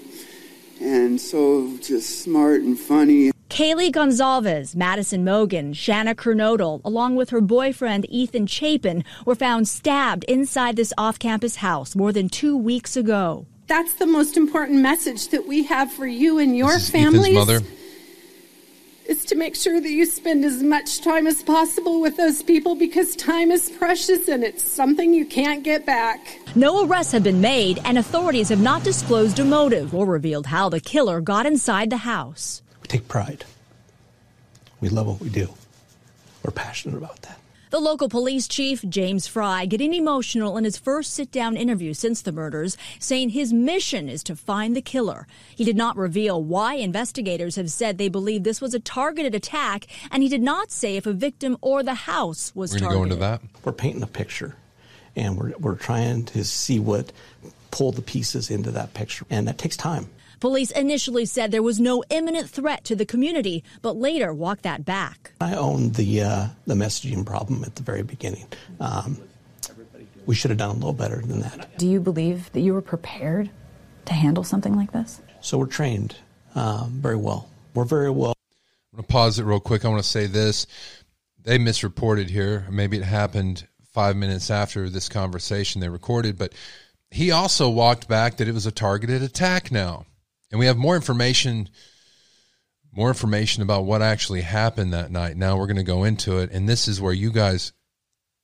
and 0.80 1.20
so 1.20 1.76
just 1.82 2.22
smart 2.22 2.62
and 2.62 2.78
funny. 2.78 3.30
Kaylee 3.50 3.92
Goncalves, 3.92 4.74
Madison 4.74 5.22
Mogen, 5.22 5.74
Xana 5.74 6.14
Kernodle, 6.14 6.80
along 6.82 7.14
with 7.14 7.28
her 7.28 7.42
boyfriend 7.42 8.06
Ethan 8.08 8.46
Chapin, 8.46 9.04
were 9.26 9.34
found 9.34 9.68
stabbed 9.68 10.24
inside 10.24 10.76
this 10.76 10.94
off 10.96 11.18
campus 11.18 11.56
house 11.56 11.94
more 11.94 12.10
than 12.10 12.30
two 12.30 12.56
weeks 12.56 12.96
ago 12.96 13.46
that's 13.66 13.94
the 13.94 14.04
most 14.06 14.36
important 14.36 14.80
message 14.80 15.28
that 15.28 15.46
we 15.46 15.64
have 15.64 15.90
for 15.90 16.06
you 16.06 16.38
and 16.38 16.54
your 16.54 16.78
families. 16.78 17.62
Mother. 19.04 19.12
Is 19.12 19.24
to 19.26 19.34
make 19.34 19.54
sure 19.54 19.80
that 19.80 19.90
you 19.90 20.06
spend 20.06 20.44
as 20.44 20.62
much 20.62 21.02
time 21.02 21.26
as 21.26 21.42
possible 21.42 22.00
with 22.00 22.16
those 22.16 22.42
people 22.42 22.74
because 22.74 23.16
time 23.16 23.50
is 23.50 23.70
precious 23.70 24.28
and 24.28 24.44
it's 24.44 24.62
something 24.62 25.14
you 25.14 25.26
can't 25.26 25.62
get 25.62 25.86
back. 25.86 26.40
No 26.54 26.84
arrests 26.84 27.12
have 27.12 27.22
been 27.22 27.40
made, 27.40 27.80
and 27.84 27.98
authorities 27.98 28.48
have 28.48 28.60
not 28.60 28.84
disclosed 28.84 29.38
a 29.38 29.44
motive 29.44 29.94
or 29.94 30.06
revealed 30.06 30.46
how 30.46 30.68
the 30.68 30.80
killer 30.80 31.20
got 31.20 31.46
inside 31.46 31.90
the 31.90 31.98
house. 31.98 32.62
We 32.82 32.88
take 32.88 33.08
pride. 33.08 33.44
We 34.80 34.88
love 34.88 35.06
what 35.06 35.20
we 35.20 35.28
do. 35.30 35.48
We're 36.42 36.52
passionate 36.52 36.96
about 36.96 37.22
that. 37.22 37.38
The 37.74 37.80
local 37.80 38.08
police 38.08 38.46
chief, 38.46 38.84
James 38.88 39.26
Fry, 39.26 39.66
getting 39.66 39.94
emotional 39.94 40.56
in 40.56 40.62
his 40.62 40.78
first 40.78 41.12
sit 41.12 41.32
down 41.32 41.56
interview 41.56 41.92
since 41.92 42.22
the 42.22 42.30
murders, 42.30 42.76
saying 43.00 43.30
his 43.30 43.52
mission 43.52 44.08
is 44.08 44.22
to 44.22 44.36
find 44.36 44.76
the 44.76 44.80
killer. 44.80 45.26
He 45.56 45.64
did 45.64 45.76
not 45.76 45.96
reveal 45.96 46.40
why 46.40 46.74
investigators 46.74 47.56
have 47.56 47.72
said 47.72 47.98
they 47.98 48.08
believe 48.08 48.44
this 48.44 48.60
was 48.60 48.74
a 48.74 48.78
targeted 48.78 49.34
attack, 49.34 49.88
and 50.12 50.22
he 50.22 50.28
did 50.28 50.40
not 50.40 50.70
say 50.70 50.96
if 50.96 51.04
a 51.04 51.12
victim 51.12 51.56
or 51.62 51.82
the 51.82 51.94
house 51.94 52.54
was 52.54 52.74
we're 52.74 52.78
targeted. 52.78 52.96
Go 52.96 53.02
into 53.02 53.16
that. 53.16 53.40
We're 53.64 53.72
painting 53.72 54.04
a 54.04 54.06
picture, 54.06 54.54
and 55.16 55.36
we're, 55.36 55.54
we're 55.58 55.74
trying 55.74 56.26
to 56.26 56.44
see 56.44 56.78
what 56.78 57.10
pull 57.72 57.90
the 57.90 58.02
pieces 58.02 58.52
into 58.52 58.70
that 58.70 58.94
picture, 58.94 59.26
and 59.30 59.48
that 59.48 59.58
takes 59.58 59.76
time. 59.76 60.06
Police 60.40 60.70
initially 60.70 61.26
said 61.26 61.50
there 61.50 61.62
was 61.62 61.80
no 61.80 62.02
imminent 62.10 62.48
threat 62.48 62.84
to 62.84 62.96
the 62.96 63.06
community, 63.06 63.64
but 63.82 63.96
later 63.96 64.32
walked 64.32 64.62
that 64.62 64.84
back. 64.84 65.32
I 65.40 65.54
owned 65.54 65.94
the 65.94 66.22
uh, 66.22 66.46
the 66.66 66.74
messaging 66.74 67.24
problem 67.24 67.64
at 67.64 67.76
the 67.76 67.82
very 67.82 68.02
beginning. 68.02 68.46
Um, 68.80 69.18
we 70.26 70.34
should 70.34 70.50
have 70.50 70.58
done 70.58 70.70
a 70.70 70.74
little 70.74 70.92
better 70.92 71.20
than 71.20 71.40
that. 71.40 71.78
Do 71.78 71.86
you 71.86 72.00
believe 72.00 72.50
that 72.52 72.60
you 72.60 72.72
were 72.72 72.82
prepared 72.82 73.50
to 74.06 74.14
handle 74.14 74.44
something 74.44 74.74
like 74.74 74.92
this? 74.92 75.20
So 75.40 75.58
we're 75.58 75.66
trained 75.66 76.16
um, 76.54 76.92
very 76.92 77.16
well. 77.16 77.48
We're 77.74 77.84
very 77.84 78.10
well. 78.10 78.34
I'm 78.92 78.98
going 78.98 79.06
to 79.06 79.12
pause 79.12 79.38
it 79.38 79.44
real 79.44 79.60
quick. 79.60 79.84
I 79.84 79.88
want 79.88 80.02
to 80.02 80.08
say 80.08 80.26
this. 80.26 80.66
They 81.42 81.58
misreported 81.58 82.30
here. 82.30 82.66
Maybe 82.70 82.96
it 82.96 83.02
happened 83.02 83.66
five 83.92 84.16
minutes 84.16 84.50
after 84.50 84.88
this 84.88 85.08
conversation 85.08 85.80
they 85.80 85.88
recorded, 85.88 86.38
but 86.38 86.52
he 87.10 87.30
also 87.30 87.68
walked 87.68 88.08
back 88.08 88.38
that 88.38 88.48
it 88.48 88.54
was 88.54 88.66
a 88.66 88.72
targeted 88.72 89.22
attack 89.22 89.70
now 89.70 90.06
and 90.54 90.60
we 90.60 90.66
have 90.66 90.76
more 90.76 90.94
information 90.94 91.68
more 92.92 93.08
information 93.08 93.60
about 93.64 93.84
what 93.84 94.02
actually 94.02 94.42
happened 94.42 94.92
that 94.92 95.10
night. 95.10 95.36
Now 95.36 95.56
we're 95.56 95.66
going 95.66 95.78
to 95.78 95.82
go 95.82 96.04
into 96.04 96.38
it 96.38 96.52
and 96.52 96.68
this 96.68 96.86
is 96.86 97.00
where 97.00 97.12
you 97.12 97.32
guys 97.32 97.72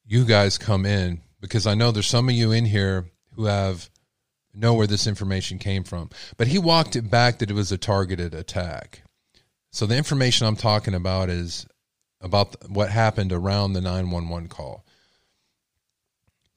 you 0.04 0.24
guys 0.24 0.58
come 0.58 0.84
in 0.84 1.20
because 1.40 1.68
i 1.68 1.74
know 1.74 1.92
there's 1.92 2.08
some 2.08 2.28
of 2.28 2.34
you 2.34 2.50
in 2.50 2.64
here 2.64 3.06
who 3.36 3.44
have 3.44 3.88
know 4.52 4.74
where 4.74 4.88
this 4.88 5.06
information 5.06 5.60
came 5.60 5.84
from. 5.84 6.10
But 6.36 6.48
he 6.48 6.58
walked 6.58 6.96
it 6.96 7.08
back 7.08 7.38
that 7.38 7.48
it 7.52 7.54
was 7.54 7.70
a 7.70 7.78
targeted 7.78 8.34
attack. 8.34 9.04
So 9.70 9.86
the 9.86 9.96
information 9.96 10.48
i'm 10.48 10.56
talking 10.56 10.94
about 10.94 11.30
is 11.30 11.64
about 12.20 12.56
what 12.68 12.90
happened 12.90 13.32
around 13.32 13.74
the 13.74 13.80
911 13.80 14.48
call 14.48 14.84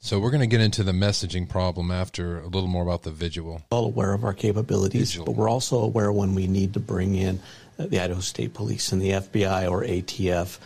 so 0.03 0.19
we're 0.19 0.31
going 0.31 0.41
to 0.41 0.47
get 0.47 0.59
into 0.59 0.83
the 0.83 0.91
messaging 0.91 1.47
problem 1.47 1.89
after 1.89 2.39
a 2.41 2.47
little 2.47 2.67
more 2.67 2.83
about 2.83 3.03
the 3.03 3.11
vigil. 3.11 3.61
All 3.71 3.85
aware 3.85 4.11
of 4.11 4.25
our 4.25 4.33
capabilities, 4.33 5.13
Vigil. 5.13 5.23
but 5.23 5.31
we're 5.31 5.49
also 5.49 5.79
aware 5.79 6.11
when 6.11 6.35
we 6.35 6.45
need 6.45 6.73
to 6.73 6.81
bring 6.81 7.15
in 7.15 7.39
uh, 7.79 7.85
the 7.87 8.01
Idaho 8.01 8.19
State 8.19 8.53
Police 8.53 8.91
and 8.91 9.01
the 9.01 9.11
FBI 9.11 9.71
or 9.71 9.81
ATF. 9.83 10.59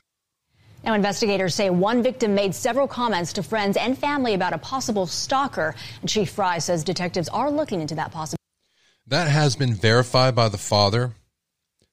Now, 0.84 0.96
investigators 0.96 1.54
say 1.54 1.70
one 1.70 2.02
victim 2.02 2.34
made 2.34 2.56
several 2.56 2.88
comments 2.88 3.34
to 3.34 3.44
friends 3.44 3.78
and 3.78 3.96
family 3.96 4.34
about 4.34 4.54
a 4.54 4.58
possible 4.58 5.06
stalker, 5.06 5.76
and 6.02 6.10
Chief 6.10 6.32
Fry 6.32 6.58
says 6.58 6.84
detectives 6.84 7.30
are 7.30 7.52
looking 7.52 7.80
into 7.80 7.94
that 7.94 8.12
possibility. 8.12 8.38
That 9.06 9.28
has 9.28 9.56
been 9.56 9.76
verified 9.76 10.34
by 10.34 10.50
the 10.50 10.58
father. 10.58 11.12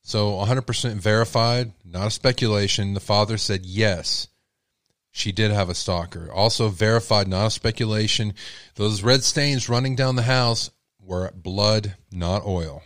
So 0.00 0.32
100% 0.32 0.94
verified, 0.94 1.72
not 1.84 2.06
a 2.06 2.10
speculation. 2.10 2.94
The 2.94 3.00
father 3.00 3.36
said 3.36 3.66
yes 3.66 4.28
she 5.16 5.30
did 5.30 5.52
have 5.52 5.70
a 5.70 5.74
stalker. 5.74 6.28
Also 6.32 6.68
verified, 6.68 7.28
not 7.28 7.46
a 7.46 7.50
speculation. 7.50 8.34
Those 8.74 9.04
red 9.04 9.22
stains 9.22 9.68
running 9.68 9.94
down 9.94 10.16
the 10.16 10.22
house 10.22 10.72
were 11.00 11.30
blood, 11.30 11.94
not 12.10 12.44
oil. 12.44 12.82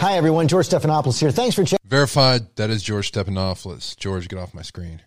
Hi, 0.00 0.16
everyone. 0.18 0.48
George 0.48 0.68
Stephanopoulos 0.68 1.18
here. 1.18 1.30
Thanks 1.30 1.54
for 1.54 1.64
checking. 1.64 1.88
Verified, 1.88 2.54
that 2.56 2.68
is 2.68 2.82
George 2.82 3.10
Stephanopoulos. 3.10 3.96
George, 3.96 4.28
get 4.28 4.38
off 4.38 4.52
my 4.52 4.60
screen. 4.60 5.00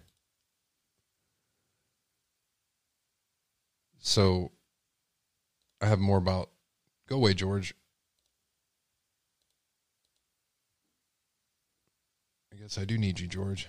So 4.00 4.52
I 5.80 5.86
have 5.86 6.00
more 6.00 6.18
about. 6.18 6.50
Go 7.08 7.18
away, 7.18 7.36
George. 7.36 7.76
I 12.52 12.56
guess 12.56 12.80
I 12.80 12.86
do 12.86 12.98
need 12.98 13.20
you, 13.20 13.28
George. 13.28 13.68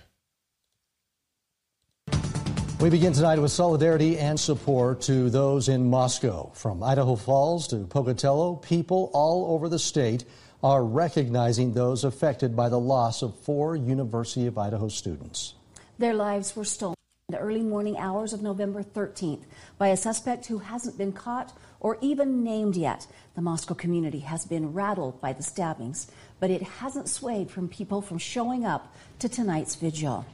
We 2.79 2.91
begin 2.91 3.11
tonight 3.11 3.39
with 3.39 3.51
solidarity 3.51 4.19
and 4.19 4.39
support 4.39 5.01
to 5.01 5.31
those 5.31 5.67
in 5.67 5.89
Moscow. 5.89 6.51
From 6.53 6.83
Idaho 6.83 7.15
Falls 7.15 7.67
to 7.69 7.77
Pocatello, 7.87 8.57
people 8.57 9.09
all 9.15 9.55
over 9.55 9.67
the 9.67 9.79
state 9.79 10.25
are 10.61 10.85
recognizing 10.85 11.73
those 11.73 12.03
affected 12.03 12.55
by 12.55 12.69
the 12.69 12.79
loss 12.79 13.23
of 13.23 13.35
four 13.39 13.75
University 13.75 14.45
of 14.45 14.59
Idaho 14.59 14.89
students. 14.89 15.55
Their 15.97 16.13
lives 16.13 16.55
were 16.55 16.65
stolen 16.65 16.93
in 17.27 17.33
the 17.33 17.39
early 17.39 17.63
morning 17.63 17.97
hours 17.97 18.31
of 18.31 18.43
November 18.43 18.83
13th 18.83 19.45
by 19.79 19.87
a 19.87 19.97
suspect 19.97 20.45
who 20.45 20.59
hasn't 20.59 20.99
been 20.99 21.13
caught 21.13 21.57
or 21.79 21.97
even 21.99 22.43
named 22.43 22.75
yet. 22.75 23.07
The 23.33 23.41
Moscow 23.41 23.73
community 23.73 24.19
has 24.19 24.45
been 24.45 24.71
rattled 24.71 25.19
by 25.19 25.33
the 25.33 25.41
stabbings, 25.41 26.11
but 26.39 26.51
it 26.51 26.61
hasn't 26.61 27.09
swayed 27.09 27.49
from 27.49 27.69
people 27.69 28.03
from 28.03 28.19
showing 28.19 28.65
up 28.65 28.93
to 29.17 29.27
tonight's 29.27 29.73
vigil. 29.73 30.27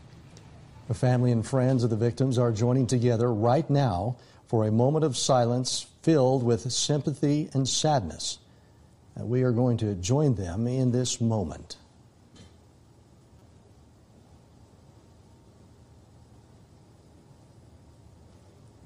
The 0.87 0.93
family 0.93 1.31
and 1.31 1.45
friends 1.45 1.83
of 1.83 1.89
the 1.89 1.95
victims 1.95 2.37
are 2.37 2.51
joining 2.51 2.87
together 2.87 3.33
right 3.33 3.67
now 3.69 4.17
for 4.47 4.65
a 4.65 4.71
moment 4.71 5.05
of 5.05 5.15
silence 5.17 5.87
filled 6.01 6.43
with 6.43 6.69
sympathy 6.71 7.49
and 7.53 7.67
sadness. 7.67 8.39
Uh, 9.19 9.25
we 9.25 9.43
are 9.43 9.51
going 9.51 9.77
to 9.77 9.95
join 9.95 10.35
them 10.35 10.67
in 10.67 10.91
this 10.91 11.21
moment. 11.21 11.77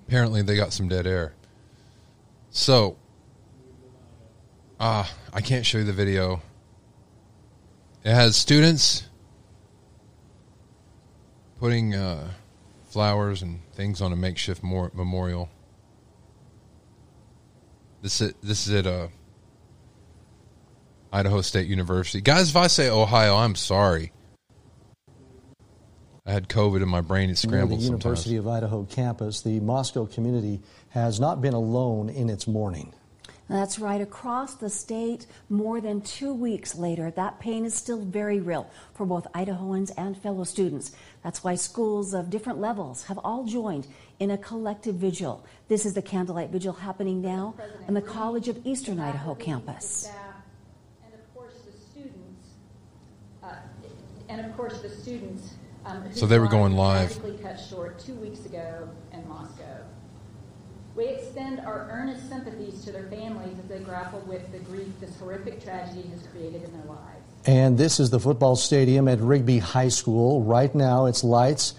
Apparently, 0.08 0.42
they 0.42 0.56
got 0.56 0.72
some 0.72 0.88
dead 0.88 1.06
air. 1.06 1.34
So, 2.52 2.96
ah, 4.80 5.12
I 5.34 5.42
can't 5.42 5.66
show 5.66 5.80
you 5.80 5.84
the 5.84 5.92
video. 5.92 6.42
It 8.06 8.14
has 8.14 8.38
students 8.38 9.04
putting 11.60 11.96
uh, 11.96 12.32
flowers 12.90 13.42
and 13.42 13.60
things 13.74 14.02
on 14.02 14.12
a 14.12 14.16
makeshift 14.16 14.64
mor- 14.64 14.92
memorial. 14.94 15.50
This 18.02 18.22
is 18.22 18.34
this 18.44 18.68
is 18.68 18.74
at 18.74 18.88
uh, 18.88 19.08
Idaho 21.12 21.42
State 21.42 21.68
University, 21.68 22.22
guys. 22.22 22.50
If 22.50 22.56
I 22.56 22.68
say 22.68 22.90
Ohio, 22.90 23.36
I'm 23.36 23.56
sorry. 23.56 24.12
I 26.26 26.32
had 26.32 26.50
COVID 26.50 26.84
in 26.84 26.90
my 26.90 27.02
brain; 27.02 27.30
it 27.30 27.38
scrambled 27.38 27.80
the 27.80 27.86
sometimes. 27.86 28.04
University 28.04 28.36
of 28.36 28.48
Idaho 28.48 28.84
campus, 28.84 29.42
the 29.42 29.60
Moscow 29.62 30.06
community 30.06 30.60
has 30.90 31.20
not 31.20 31.42
been 31.42 31.54
alone 31.54 32.10
in 32.10 32.30
its 32.30 32.48
mourning. 32.48 32.94
That's 33.50 33.80
right. 33.80 34.02
Across 34.02 34.56
the 34.56 34.70
state, 34.70 35.26
more 35.50 35.80
than 35.80 36.02
two 36.02 36.34
weeks 36.34 36.76
later, 36.76 37.12
that 37.12 37.40
pain 37.40 37.64
is 37.64 37.74
still 37.74 38.02
very 38.02 38.40
real 38.42 38.70
for 38.94 39.06
both 39.06 39.26
Idahoans 39.34 39.92
and 39.98 40.18
fellow 40.18 40.44
students. 40.44 40.92
That's 41.24 41.44
why 41.46 41.56
schools 41.56 42.14
of 42.14 42.30
different 42.30 42.60
levels 42.60 43.06
have 43.06 43.18
all 43.24 43.46
joined 43.46 43.88
in 44.20 44.32
a 44.32 44.38
collective 44.38 44.96
vigil. 44.96 45.46
This 45.70 45.86
is 45.86 45.94
the 45.94 46.02
candlelight 46.02 46.50
vigil 46.50 46.74
happening 46.74 47.22
now 47.22 47.56
on 47.88 47.94
the 47.94 48.02
College 48.02 48.50
of 48.50 48.66
Eastern 48.66 49.00
Idaho 49.00 49.34
campus. 49.36 50.10
And 51.04 51.14
of 51.14 51.34
course, 51.34 51.54
the 51.66 51.72
students, 51.72 52.48
uh, 53.44 53.56
and 54.28 54.46
of 54.46 54.58
course, 54.58 54.82
the 54.82 54.90
students. 54.90 55.54
Um, 55.86 56.02
whose 56.02 56.20
So 56.20 56.26
they 56.26 56.38
were 56.40 56.50
going 56.50 56.74
lives 56.74 57.16
live. 57.16 57.22
tragically 57.22 57.44
cut 57.44 57.58
short 57.58 57.98
two 57.98 58.16
weeks 58.16 58.46
ago 58.46 58.90
in 59.14 59.26
Moscow. 59.30 59.86
We 60.98 61.06
extend 61.06 61.60
our 61.60 61.88
earnest 61.92 62.28
sympathies 62.28 62.84
to 62.86 62.92
their 62.92 63.04
families 63.04 63.56
as 63.60 63.70
they 63.70 63.78
grapple 63.78 64.20
with 64.22 64.52
the 64.52 64.58
grief 64.58 64.88
this 65.00 65.16
horrific 65.20 65.64
tragedy 65.64 66.10
has 66.10 66.26
created 66.32 66.64
in 66.64 66.72
their 66.72 66.88
lives. 66.88 67.24
And 67.46 67.78
this 67.78 68.00
is 68.00 68.10
the 68.10 68.20
football 68.20 68.56
stadium 68.56 69.08
at 69.08 69.20
Rigby 69.20 69.60
High 69.60 69.90
School. 69.90 70.42
Right 70.42 70.74
now, 70.74 71.06
its 71.06 71.24
lights 71.24 71.76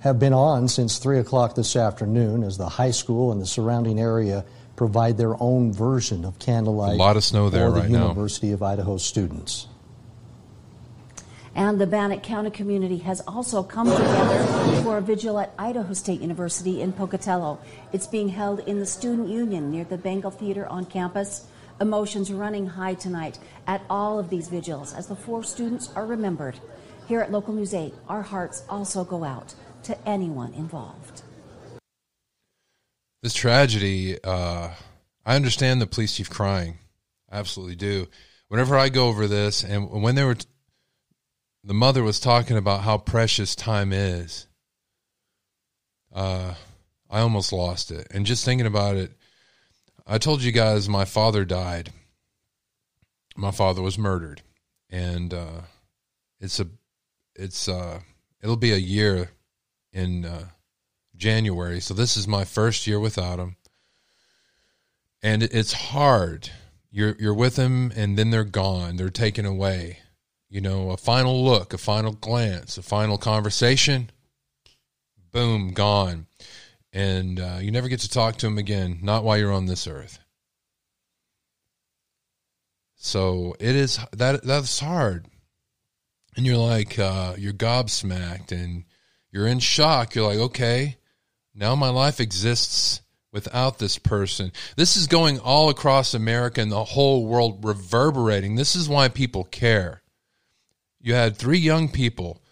have 0.00 0.20
been 0.20 0.32
on 0.32 0.68
since 0.68 0.98
3 0.98 1.18
o'clock 1.18 1.56
this 1.56 1.74
afternoon 1.74 2.44
as 2.44 2.58
the 2.58 2.68
high 2.68 2.92
school 2.92 3.32
and 3.32 3.42
the 3.42 3.46
surrounding 3.46 3.98
area 3.98 4.44
provide 4.76 5.18
their 5.18 5.34
own 5.42 5.72
version 5.72 6.24
of 6.24 6.38
candlelight. 6.38 6.94
A 6.94 6.96
lot 6.96 7.16
of 7.16 7.24
snow 7.24 7.50
there 7.50 7.66
for 7.66 7.74
the 7.74 7.80
right 7.80 7.90
now. 7.90 8.02
University 8.02 8.52
of 8.52 8.62
Idaho 8.62 8.98
students. 8.98 9.66
And 11.54 11.80
the 11.80 11.86
Bannock 11.86 12.22
County 12.22 12.50
community 12.50 12.98
has 12.98 13.20
also 13.22 13.62
come 13.62 13.90
together 13.90 14.82
for 14.82 14.98
a 14.98 15.00
vigil 15.00 15.38
at 15.38 15.52
Idaho 15.58 15.92
State 15.94 16.20
University 16.20 16.80
in 16.80 16.92
Pocatello. 16.92 17.58
It's 17.92 18.06
being 18.06 18.28
held 18.28 18.60
in 18.60 18.78
the 18.78 18.86
Student 18.86 19.28
Union 19.28 19.70
near 19.70 19.84
the 19.84 19.98
Bengal 19.98 20.30
Theater 20.30 20.66
on 20.66 20.86
campus. 20.86 21.46
Emotions 21.80 22.32
running 22.32 22.66
high 22.66 22.94
tonight 22.94 23.38
at 23.66 23.82
all 23.90 24.18
of 24.18 24.30
these 24.30 24.48
vigils 24.48 24.94
as 24.94 25.06
the 25.06 25.16
four 25.16 25.42
students 25.42 25.90
are 25.96 26.06
remembered. 26.06 26.58
Here 27.08 27.20
at 27.20 27.32
Local 27.32 27.54
News 27.54 27.74
8, 27.74 27.94
our 28.08 28.22
hearts 28.22 28.64
also 28.68 29.02
go 29.02 29.24
out 29.24 29.54
to 29.84 30.08
anyone 30.08 30.52
involved. 30.54 31.22
this 33.22 33.34
tragedy, 33.34 34.16
uh, 34.22 34.70
I 35.26 35.36
understand 35.36 35.80
the 35.80 35.86
police 35.86 36.16
chief 36.16 36.30
crying. 36.30 36.78
I 37.30 37.38
absolutely 37.38 37.76
do. 37.76 38.08
Whenever 38.48 38.76
I 38.76 38.88
go 38.88 39.08
over 39.08 39.26
this, 39.26 39.62
and 39.64 39.90
when 40.02 40.14
they 40.14 40.24
were, 40.24 40.36
the 41.64 41.74
mother 41.74 42.02
was 42.02 42.20
talking 42.20 42.56
about 42.56 42.82
how 42.82 42.98
precious 42.98 43.54
time 43.54 43.92
is, 43.92 44.46
uh, 46.14 46.54
I 47.08 47.20
almost 47.20 47.52
lost 47.52 47.90
it. 47.90 48.06
And 48.10 48.26
just 48.26 48.44
thinking 48.44 48.66
about 48.66 48.96
it, 48.96 49.12
I 50.06 50.18
told 50.18 50.42
you 50.42 50.52
guys 50.52 50.88
my 50.88 51.04
father 51.04 51.44
died. 51.44 51.92
My 53.36 53.50
father 53.50 53.80
was 53.80 53.96
murdered, 53.96 54.42
and 54.90 55.32
uh, 55.32 55.60
it's 56.40 56.60
a, 56.60 56.66
it's 57.36 57.68
uh, 57.68 58.00
it'll 58.42 58.56
be 58.56 58.72
a 58.72 58.76
year 58.76 59.30
in 59.92 60.24
uh, 60.24 60.46
January. 61.16 61.80
So 61.80 61.94
this 61.94 62.16
is 62.16 62.26
my 62.26 62.44
first 62.44 62.86
year 62.86 62.98
without 62.98 63.38
him. 63.38 63.56
And 65.22 65.42
it's 65.42 65.72
hard. 65.72 66.50
You're 66.90 67.14
you're 67.18 67.34
with 67.34 67.56
them 67.56 67.92
and 67.94 68.18
then 68.18 68.30
they're 68.30 68.42
gone. 68.42 68.96
They're 68.96 69.10
taken 69.10 69.44
away. 69.44 69.98
You 70.50 70.60
know, 70.60 70.90
a 70.90 70.96
final 70.96 71.44
look, 71.44 71.72
a 71.72 71.78
final 71.78 72.12
glance, 72.12 72.76
a 72.76 72.82
final 72.82 73.16
conversation. 73.16 74.10
Boom, 75.30 75.70
gone. 75.70 76.26
And 76.92 77.38
uh, 77.38 77.58
you 77.60 77.70
never 77.70 77.88
get 77.88 78.00
to 78.00 78.10
talk 78.10 78.36
to 78.36 78.46
them 78.46 78.58
again, 78.58 78.98
not 79.00 79.22
while 79.22 79.38
you're 79.38 79.52
on 79.52 79.66
this 79.66 79.86
earth. 79.86 80.18
So 82.96 83.54
it 83.60 83.76
is 83.76 84.00
that 84.12 84.42
that's 84.42 84.80
hard. 84.80 85.26
And 86.36 86.44
you're 86.44 86.56
like 86.56 86.98
uh, 86.98 87.34
you're 87.38 87.52
gobsmacked 87.52 88.50
and 88.50 88.84
you're 89.30 89.46
in 89.46 89.60
shock. 89.60 90.16
You're 90.16 90.26
like, 90.26 90.38
okay, 90.38 90.96
now 91.54 91.76
my 91.76 91.90
life 91.90 92.18
exists 92.18 93.02
without 93.32 93.78
this 93.78 93.98
person. 93.98 94.50
This 94.76 94.96
is 94.96 95.06
going 95.06 95.38
all 95.38 95.70
across 95.70 96.12
America 96.12 96.60
and 96.60 96.72
the 96.72 96.84
whole 96.84 97.24
world 97.24 97.64
reverberating. 97.64 98.56
This 98.56 98.74
is 98.74 98.88
why 98.88 99.08
people 99.08 99.44
care. 99.44 100.02
You 101.00 101.14
had 101.14 101.36
three 101.36 101.58
young 101.58 101.88
people. 101.88 102.42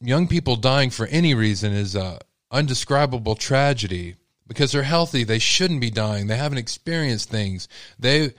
Young 0.00 0.28
people 0.28 0.56
dying 0.56 0.90
for 0.90 1.06
any 1.06 1.34
reason 1.34 1.72
is 1.72 1.94
a 1.94 2.20
undescribable 2.50 3.34
tragedy 3.34 4.16
because 4.46 4.72
they're 4.72 4.82
healthy. 4.82 5.24
They 5.24 5.38
shouldn't 5.38 5.80
be 5.80 5.90
dying. 5.90 6.26
They 6.26 6.36
haven't 6.36 6.58
experienced 6.58 7.30
things. 7.30 7.68
They 7.98 8.34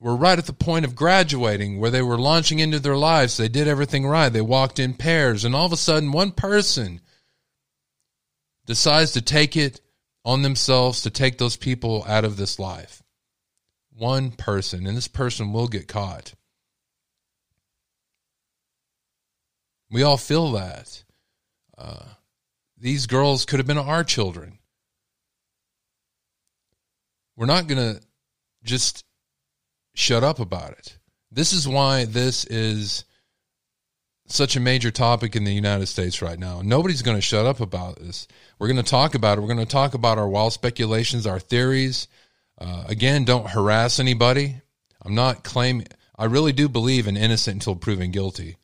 were 0.00 0.16
right 0.16 0.38
at 0.38 0.46
the 0.46 0.52
point 0.52 0.84
of 0.84 0.94
graduating 0.94 1.78
where 1.78 1.90
they 1.90 2.02
were 2.02 2.18
launching 2.18 2.58
into 2.58 2.78
their 2.78 2.96
lives. 2.96 3.36
They 3.36 3.48
did 3.48 3.68
everything 3.68 4.06
right. 4.06 4.28
They 4.28 4.40
walked 4.40 4.78
in 4.78 4.94
pairs, 4.94 5.44
and 5.44 5.54
all 5.54 5.66
of 5.66 5.72
a 5.72 5.76
sudden, 5.76 6.12
one 6.12 6.30
person 6.30 7.00
decides 8.66 9.12
to 9.12 9.22
take 9.22 9.56
it 9.56 9.80
on 10.24 10.42
themselves 10.42 11.02
to 11.02 11.10
take 11.10 11.38
those 11.38 11.56
people 11.56 12.04
out 12.06 12.24
of 12.24 12.36
this 12.36 12.58
life. 12.58 13.02
One 13.96 14.30
person, 14.30 14.86
and 14.86 14.96
this 14.96 15.08
person 15.08 15.52
will 15.52 15.68
get 15.68 15.88
caught. 15.88 16.34
We 19.94 20.02
all 20.02 20.16
feel 20.16 20.50
that. 20.52 21.04
Uh, 21.78 22.02
these 22.76 23.06
girls 23.06 23.44
could 23.44 23.60
have 23.60 23.66
been 23.68 23.78
our 23.78 24.02
children. 24.02 24.58
We're 27.36 27.46
not 27.46 27.68
going 27.68 27.94
to 27.94 28.02
just 28.64 29.04
shut 29.94 30.24
up 30.24 30.40
about 30.40 30.72
it. 30.72 30.98
This 31.30 31.52
is 31.52 31.68
why 31.68 32.06
this 32.06 32.44
is 32.44 33.04
such 34.26 34.56
a 34.56 34.60
major 34.60 34.90
topic 34.90 35.36
in 35.36 35.44
the 35.44 35.54
United 35.54 35.86
States 35.86 36.20
right 36.20 36.40
now. 36.40 36.60
Nobody's 36.60 37.02
going 37.02 37.16
to 37.16 37.22
shut 37.22 37.46
up 37.46 37.60
about 37.60 38.00
this. 38.00 38.26
We're 38.58 38.66
going 38.66 38.82
to 38.82 38.90
talk 38.90 39.14
about 39.14 39.38
it. 39.38 39.42
We're 39.42 39.54
going 39.54 39.58
to 39.60 39.64
talk 39.64 39.94
about 39.94 40.18
our 40.18 40.28
wild 40.28 40.54
speculations, 40.54 41.24
our 41.24 41.38
theories. 41.38 42.08
Uh, 42.58 42.82
again, 42.88 43.24
don't 43.24 43.48
harass 43.48 44.00
anybody. 44.00 44.56
I'm 45.02 45.14
not 45.14 45.44
claiming, 45.44 45.86
I 46.18 46.24
really 46.24 46.52
do 46.52 46.68
believe 46.68 47.06
in 47.06 47.16
innocent 47.16 47.54
until 47.54 47.76
proven 47.76 48.10
guilty. 48.10 48.56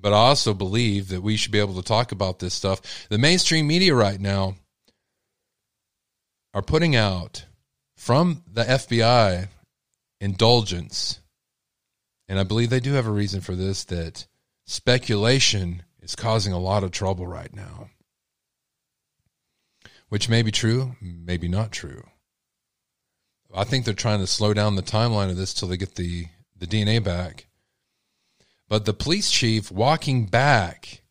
But 0.00 0.12
I 0.12 0.16
also 0.16 0.54
believe 0.54 1.08
that 1.08 1.22
we 1.22 1.36
should 1.36 1.52
be 1.52 1.58
able 1.58 1.74
to 1.74 1.82
talk 1.82 2.12
about 2.12 2.38
this 2.38 2.54
stuff. 2.54 3.06
The 3.08 3.18
mainstream 3.18 3.66
media 3.66 3.94
right 3.94 4.20
now 4.20 4.56
are 6.54 6.62
putting 6.62 6.94
out 6.94 7.44
from 7.96 8.42
the 8.50 8.64
FBI 8.64 9.48
indulgence, 10.20 11.20
and 12.28 12.38
I 12.38 12.44
believe 12.44 12.70
they 12.70 12.80
do 12.80 12.92
have 12.92 13.06
a 13.06 13.10
reason 13.10 13.40
for 13.40 13.54
this, 13.54 13.84
that 13.84 14.26
speculation 14.66 15.82
is 16.00 16.14
causing 16.14 16.52
a 16.52 16.58
lot 16.58 16.84
of 16.84 16.90
trouble 16.90 17.26
right 17.26 17.54
now. 17.54 17.90
Which 20.08 20.28
may 20.28 20.42
be 20.42 20.52
true, 20.52 20.94
maybe 21.00 21.48
not 21.48 21.72
true. 21.72 22.04
I 23.54 23.64
think 23.64 23.84
they're 23.84 23.94
trying 23.94 24.20
to 24.20 24.26
slow 24.26 24.54
down 24.54 24.76
the 24.76 24.82
timeline 24.82 25.30
of 25.30 25.36
this 25.36 25.54
till 25.54 25.68
they 25.68 25.76
get 25.76 25.94
the, 25.94 26.26
the 26.56 26.66
DNA 26.66 27.02
back. 27.02 27.46
But 28.68 28.84
the 28.84 28.94
police 28.94 29.30
chief 29.30 29.70
walking 29.70 30.26
back 30.26 31.02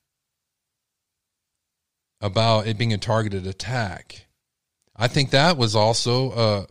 about 2.22 2.68
it 2.68 2.78
being 2.78 2.94
a 2.94 2.98
targeted 2.98 3.48
attack, 3.48 4.28
I 4.96 5.08
think 5.08 5.32
that 5.32 5.58
was 5.58 5.76
also 5.76 6.32
uh, 6.32 6.66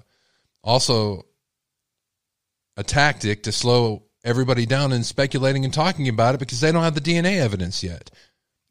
also 0.62 1.26
a 2.76 2.82
tactic 2.82 3.44
to 3.44 3.52
slow 3.52 4.04
everybody 4.24 4.66
down 4.66 4.92
in 4.92 5.04
speculating 5.04 5.64
and 5.64 5.72
talking 5.72 6.08
about 6.08 6.34
it 6.34 6.38
because 6.38 6.60
they 6.60 6.72
don't 6.72 6.82
have 6.82 6.94
the 6.94 7.00
DNA 7.00 7.38
evidence 7.38 7.82
yet. 7.82 8.10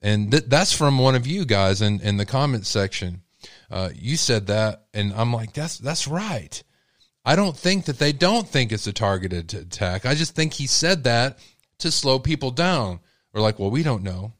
And 0.01 0.31
th- 0.31 0.45
that's 0.47 0.75
from 0.75 0.97
one 0.99 1.15
of 1.15 1.25
you 1.25 1.45
guys 1.45 1.81
in, 1.81 2.01
in 2.01 2.17
the 2.17 2.25
comment 2.25 2.65
section. 2.65 3.21
Uh, 3.71 3.89
you 3.95 4.17
said 4.17 4.47
that, 4.47 4.85
and 4.93 5.13
I'm 5.13 5.33
like, 5.33 5.53
that's 5.53 5.77
that's 5.77 6.07
right. 6.07 6.61
I 7.25 7.35
don't 7.35 7.57
think 7.57 7.85
that 7.85 7.99
they 7.99 8.11
don't 8.11 8.47
think 8.47 8.71
it's 8.71 8.87
a 8.87 8.93
targeted 8.93 9.53
attack. 9.53 10.05
I 10.05 10.13
just 10.13 10.35
think 10.35 10.53
he 10.53 10.67
said 10.67 11.05
that 11.05 11.39
to 11.79 11.91
slow 11.91 12.19
people 12.19 12.51
down. 12.51 12.99
We're 13.33 13.41
like, 13.41 13.59
well, 13.59 13.71
we 13.71 13.83
don't 13.83 14.03
know. 14.03 14.33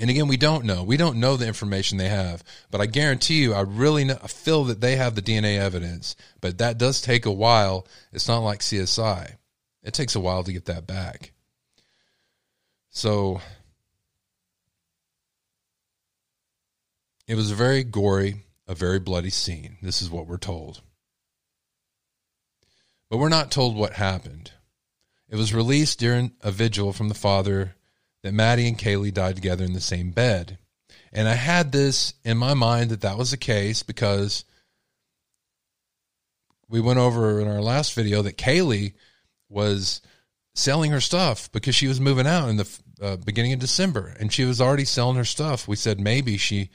And 0.00 0.10
again, 0.10 0.28
we 0.28 0.36
don't 0.36 0.64
know. 0.64 0.84
We 0.84 0.96
don't 0.96 1.18
know 1.18 1.36
the 1.36 1.48
information 1.48 1.98
they 1.98 2.08
have. 2.08 2.44
But 2.70 2.80
I 2.80 2.86
guarantee 2.86 3.42
you, 3.42 3.52
I 3.52 3.62
really 3.62 4.04
know, 4.04 4.18
I 4.22 4.28
feel 4.28 4.64
that 4.64 4.80
they 4.80 4.94
have 4.94 5.16
the 5.16 5.22
DNA 5.22 5.58
evidence. 5.58 6.14
But 6.40 6.58
that 6.58 6.78
does 6.78 7.00
take 7.00 7.26
a 7.26 7.32
while. 7.32 7.86
It's 8.12 8.28
not 8.28 8.38
like 8.38 8.60
CSI. 8.60 9.34
It 9.82 9.94
takes 9.94 10.14
a 10.14 10.20
while 10.20 10.44
to 10.44 10.52
get 10.52 10.66
that 10.66 10.86
back. 10.86 11.32
So 12.90 13.40
it 17.26 17.34
was 17.34 17.50
a 17.50 17.56
very 17.56 17.82
gory, 17.82 18.44
a 18.68 18.74
very 18.76 19.00
bloody 19.00 19.30
scene. 19.30 19.78
This 19.82 20.00
is 20.00 20.10
what 20.10 20.28
we're 20.28 20.38
told. 20.38 20.80
But 23.10 23.18
we're 23.18 23.28
not 23.28 23.50
told 23.50 23.76
what 23.76 23.94
happened. 23.94 24.52
It 25.28 25.36
was 25.36 25.54
released 25.54 25.98
during 25.98 26.32
a 26.42 26.50
vigil 26.50 26.92
from 26.92 27.08
the 27.08 27.14
father 27.14 27.74
that 28.22 28.34
Maddie 28.34 28.68
and 28.68 28.78
Kaylee 28.78 29.12
died 29.12 29.36
together 29.36 29.64
in 29.64 29.74
the 29.74 29.80
same 29.80 30.10
bed. 30.10 30.58
And 31.12 31.28
I 31.28 31.34
had 31.34 31.72
this 31.72 32.14
in 32.24 32.36
my 32.38 32.54
mind 32.54 32.90
that 32.90 33.02
that 33.02 33.18
was 33.18 33.30
the 33.30 33.36
case 33.36 33.82
because 33.82 34.44
we 36.68 36.80
went 36.80 36.98
over 36.98 37.40
in 37.40 37.48
our 37.48 37.62
last 37.62 37.94
video 37.94 38.22
that 38.22 38.36
Kaylee 38.36 38.94
was 39.48 40.00
selling 40.54 40.90
her 40.90 41.00
stuff 41.00 41.50
because 41.52 41.74
she 41.74 41.88
was 41.88 42.00
moving 42.00 42.26
out 42.26 42.48
in 42.48 42.56
the 42.56 42.80
uh, 43.00 43.16
beginning 43.16 43.52
of 43.52 43.60
December 43.60 44.14
and 44.18 44.32
she 44.32 44.44
was 44.44 44.60
already 44.60 44.84
selling 44.84 45.16
her 45.16 45.24
stuff. 45.24 45.68
We 45.68 45.76
said 45.76 46.00
maybe 46.00 46.36
she 46.36 46.70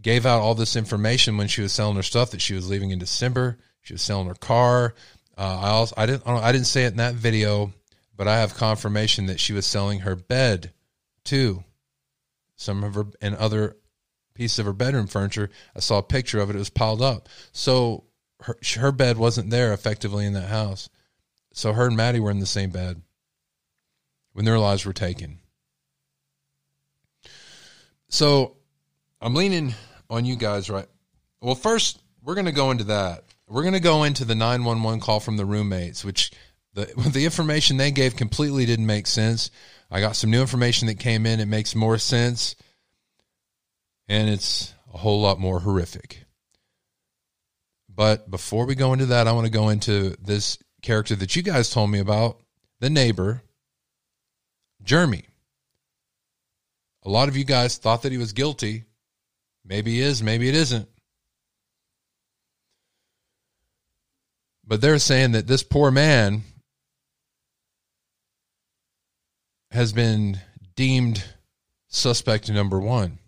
gave 0.00 0.24
out 0.24 0.40
all 0.40 0.54
this 0.54 0.76
information 0.76 1.36
when 1.36 1.48
she 1.48 1.60
was 1.60 1.72
selling 1.72 1.96
her 1.96 2.02
stuff 2.02 2.30
that 2.30 2.40
she 2.40 2.54
was 2.54 2.68
leaving 2.68 2.90
in 2.90 2.98
December. 2.98 3.58
She 3.82 3.94
was 3.94 4.02
selling 4.02 4.28
her 4.28 4.34
car. 4.34 4.94
Uh, 5.38 5.60
I 5.62 5.68
also 5.68 5.94
I 5.96 6.06
didn't 6.06 6.26
I 6.26 6.50
didn't 6.50 6.66
say 6.66 6.84
it 6.84 6.90
in 6.90 6.96
that 6.96 7.14
video, 7.14 7.72
but 8.16 8.26
I 8.26 8.38
have 8.38 8.56
confirmation 8.56 9.26
that 9.26 9.38
she 9.38 9.52
was 9.52 9.66
selling 9.66 10.00
her 10.00 10.16
bed 10.16 10.72
too. 11.24 11.62
Some 12.56 12.82
of 12.82 12.94
her 12.94 13.06
and 13.22 13.36
other 13.36 13.76
pieces 14.34 14.58
of 14.58 14.66
her 14.66 14.72
bedroom 14.72 15.06
furniture. 15.06 15.50
I 15.76 15.80
saw 15.80 15.98
a 15.98 16.02
picture 16.02 16.40
of 16.40 16.50
it. 16.50 16.56
It 16.56 16.58
was 16.58 16.70
piled 16.70 17.00
up. 17.00 17.28
So 17.52 18.04
her 18.40 18.58
her 18.76 18.90
bed 18.90 19.16
wasn't 19.16 19.50
there 19.50 19.72
effectively 19.72 20.26
in 20.26 20.32
that 20.32 20.48
house. 20.48 20.88
So 21.52 21.72
her 21.72 21.86
and 21.86 21.96
Maddie 21.96 22.20
were 22.20 22.32
in 22.32 22.40
the 22.40 22.46
same 22.46 22.70
bed 22.70 23.00
when 24.32 24.44
their 24.44 24.58
lives 24.58 24.84
were 24.84 24.92
taken. 24.92 25.38
So 28.08 28.56
I'm 29.20 29.34
leaning 29.34 29.74
on 30.10 30.24
you 30.24 30.34
guys, 30.34 30.68
right? 30.68 30.86
Well, 31.40 31.54
first 31.54 32.00
we're 32.24 32.34
going 32.34 32.46
to 32.46 32.52
go 32.52 32.70
into 32.70 32.84
that. 32.84 33.24
We're 33.48 33.62
going 33.62 33.74
to 33.74 33.80
go 33.80 34.04
into 34.04 34.24
the 34.24 34.34
911 34.34 35.00
call 35.00 35.20
from 35.20 35.36
the 35.36 35.46
roommates, 35.46 36.04
which 36.04 36.30
the 36.74 36.84
the 37.12 37.24
information 37.24 37.76
they 37.76 37.90
gave 37.90 38.16
completely 38.16 38.66
didn't 38.66 38.86
make 38.86 39.06
sense. 39.06 39.50
I 39.90 40.00
got 40.00 40.16
some 40.16 40.30
new 40.30 40.40
information 40.40 40.88
that 40.88 40.98
came 40.98 41.24
in. 41.24 41.40
It 41.40 41.46
makes 41.46 41.74
more 41.74 41.98
sense, 41.98 42.56
and 44.06 44.28
it's 44.28 44.74
a 44.92 44.98
whole 44.98 45.20
lot 45.20 45.40
more 45.40 45.60
horrific. 45.60 46.24
But 47.88 48.30
before 48.30 48.66
we 48.66 48.74
go 48.74 48.92
into 48.92 49.06
that, 49.06 49.26
I 49.26 49.32
want 49.32 49.46
to 49.46 49.52
go 49.52 49.70
into 49.70 50.14
this 50.20 50.58
character 50.82 51.16
that 51.16 51.34
you 51.34 51.42
guys 51.42 51.70
told 51.70 51.90
me 51.90 51.98
about, 51.98 52.40
the 52.80 52.90
neighbor, 52.90 53.42
Jeremy. 54.82 55.24
A 57.04 57.08
lot 57.08 57.28
of 57.28 57.36
you 57.36 57.44
guys 57.44 57.78
thought 57.78 58.02
that 58.02 58.12
he 58.12 58.18
was 58.18 58.32
guilty. 58.32 58.84
Maybe 59.64 59.94
he 59.94 60.00
is, 60.00 60.22
maybe 60.22 60.48
it 60.48 60.54
isn't. 60.54 60.88
But 64.68 64.82
they're 64.82 64.98
saying 64.98 65.32
that 65.32 65.46
this 65.46 65.62
poor 65.62 65.90
man 65.90 66.42
has 69.70 69.94
been 69.94 70.38
deemed 70.76 71.24
suspect 71.88 72.50
number 72.50 72.78
one. 72.78 73.18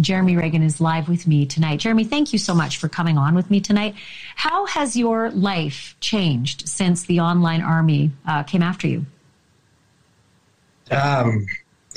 Jeremy 0.00 0.36
Reagan 0.36 0.62
is 0.62 0.80
live 0.80 1.08
with 1.08 1.26
me 1.26 1.44
tonight. 1.44 1.80
Jeremy, 1.80 2.04
thank 2.04 2.32
you 2.32 2.38
so 2.38 2.54
much 2.54 2.76
for 2.76 2.88
coming 2.88 3.18
on 3.18 3.34
with 3.34 3.50
me 3.50 3.60
tonight. 3.60 3.96
How 4.36 4.64
has 4.66 4.96
your 4.96 5.30
life 5.30 5.96
changed 5.98 6.68
since 6.68 7.02
the 7.02 7.18
online 7.18 7.60
army 7.60 8.12
uh, 8.26 8.44
came 8.44 8.62
after 8.62 8.86
you? 8.86 9.04
Um, 10.92 11.46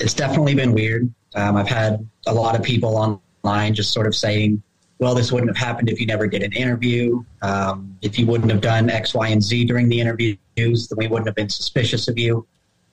it's 0.00 0.14
definitely 0.14 0.56
been 0.56 0.72
weird. 0.72 1.12
Um, 1.36 1.56
I've 1.56 1.68
had 1.68 2.04
a 2.26 2.34
lot 2.34 2.56
of 2.56 2.62
people 2.64 3.20
online 3.44 3.74
just 3.74 3.92
sort 3.92 4.08
of 4.08 4.16
saying, 4.16 4.60
well, 4.98 5.14
this 5.14 5.32
wouldn't 5.32 5.56
have 5.56 5.66
happened 5.66 5.88
if 5.88 6.00
you 6.00 6.06
never 6.06 6.26
did 6.26 6.42
an 6.42 6.52
interview. 6.52 7.24
Um, 7.42 7.98
if 8.00 8.18
you 8.18 8.26
wouldn't 8.26 8.50
have 8.50 8.60
done 8.60 8.88
X, 8.90 9.14
Y, 9.14 9.28
and 9.28 9.42
Z 9.42 9.64
during 9.64 9.88
the 9.88 10.00
interviews, 10.00 10.38
then 10.56 10.96
we 10.96 11.08
wouldn't 11.08 11.26
have 11.26 11.34
been 11.34 11.48
suspicious 11.48 12.08
of 12.08 12.18
you. 12.18 12.46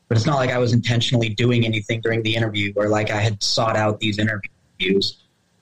But 0.08 0.18
it's 0.18 0.26
not 0.26 0.36
like 0.36 0.50
I 0.50 0.58
was 0.58 0.74
intentionally 0.74 1.30
doing 1.30 1.66
anything 1.66 2.02
during 2.02 2.22
the 2.24 2.36
interview 2.36 2.74
or 2.76 2.90
like 2.90 3.12
I 3.12 3.22
had 3.22 3.42
sought 3.42 3.78
out 3.78 4.00
these 4.00 4.20
interviews. 4.20 5.18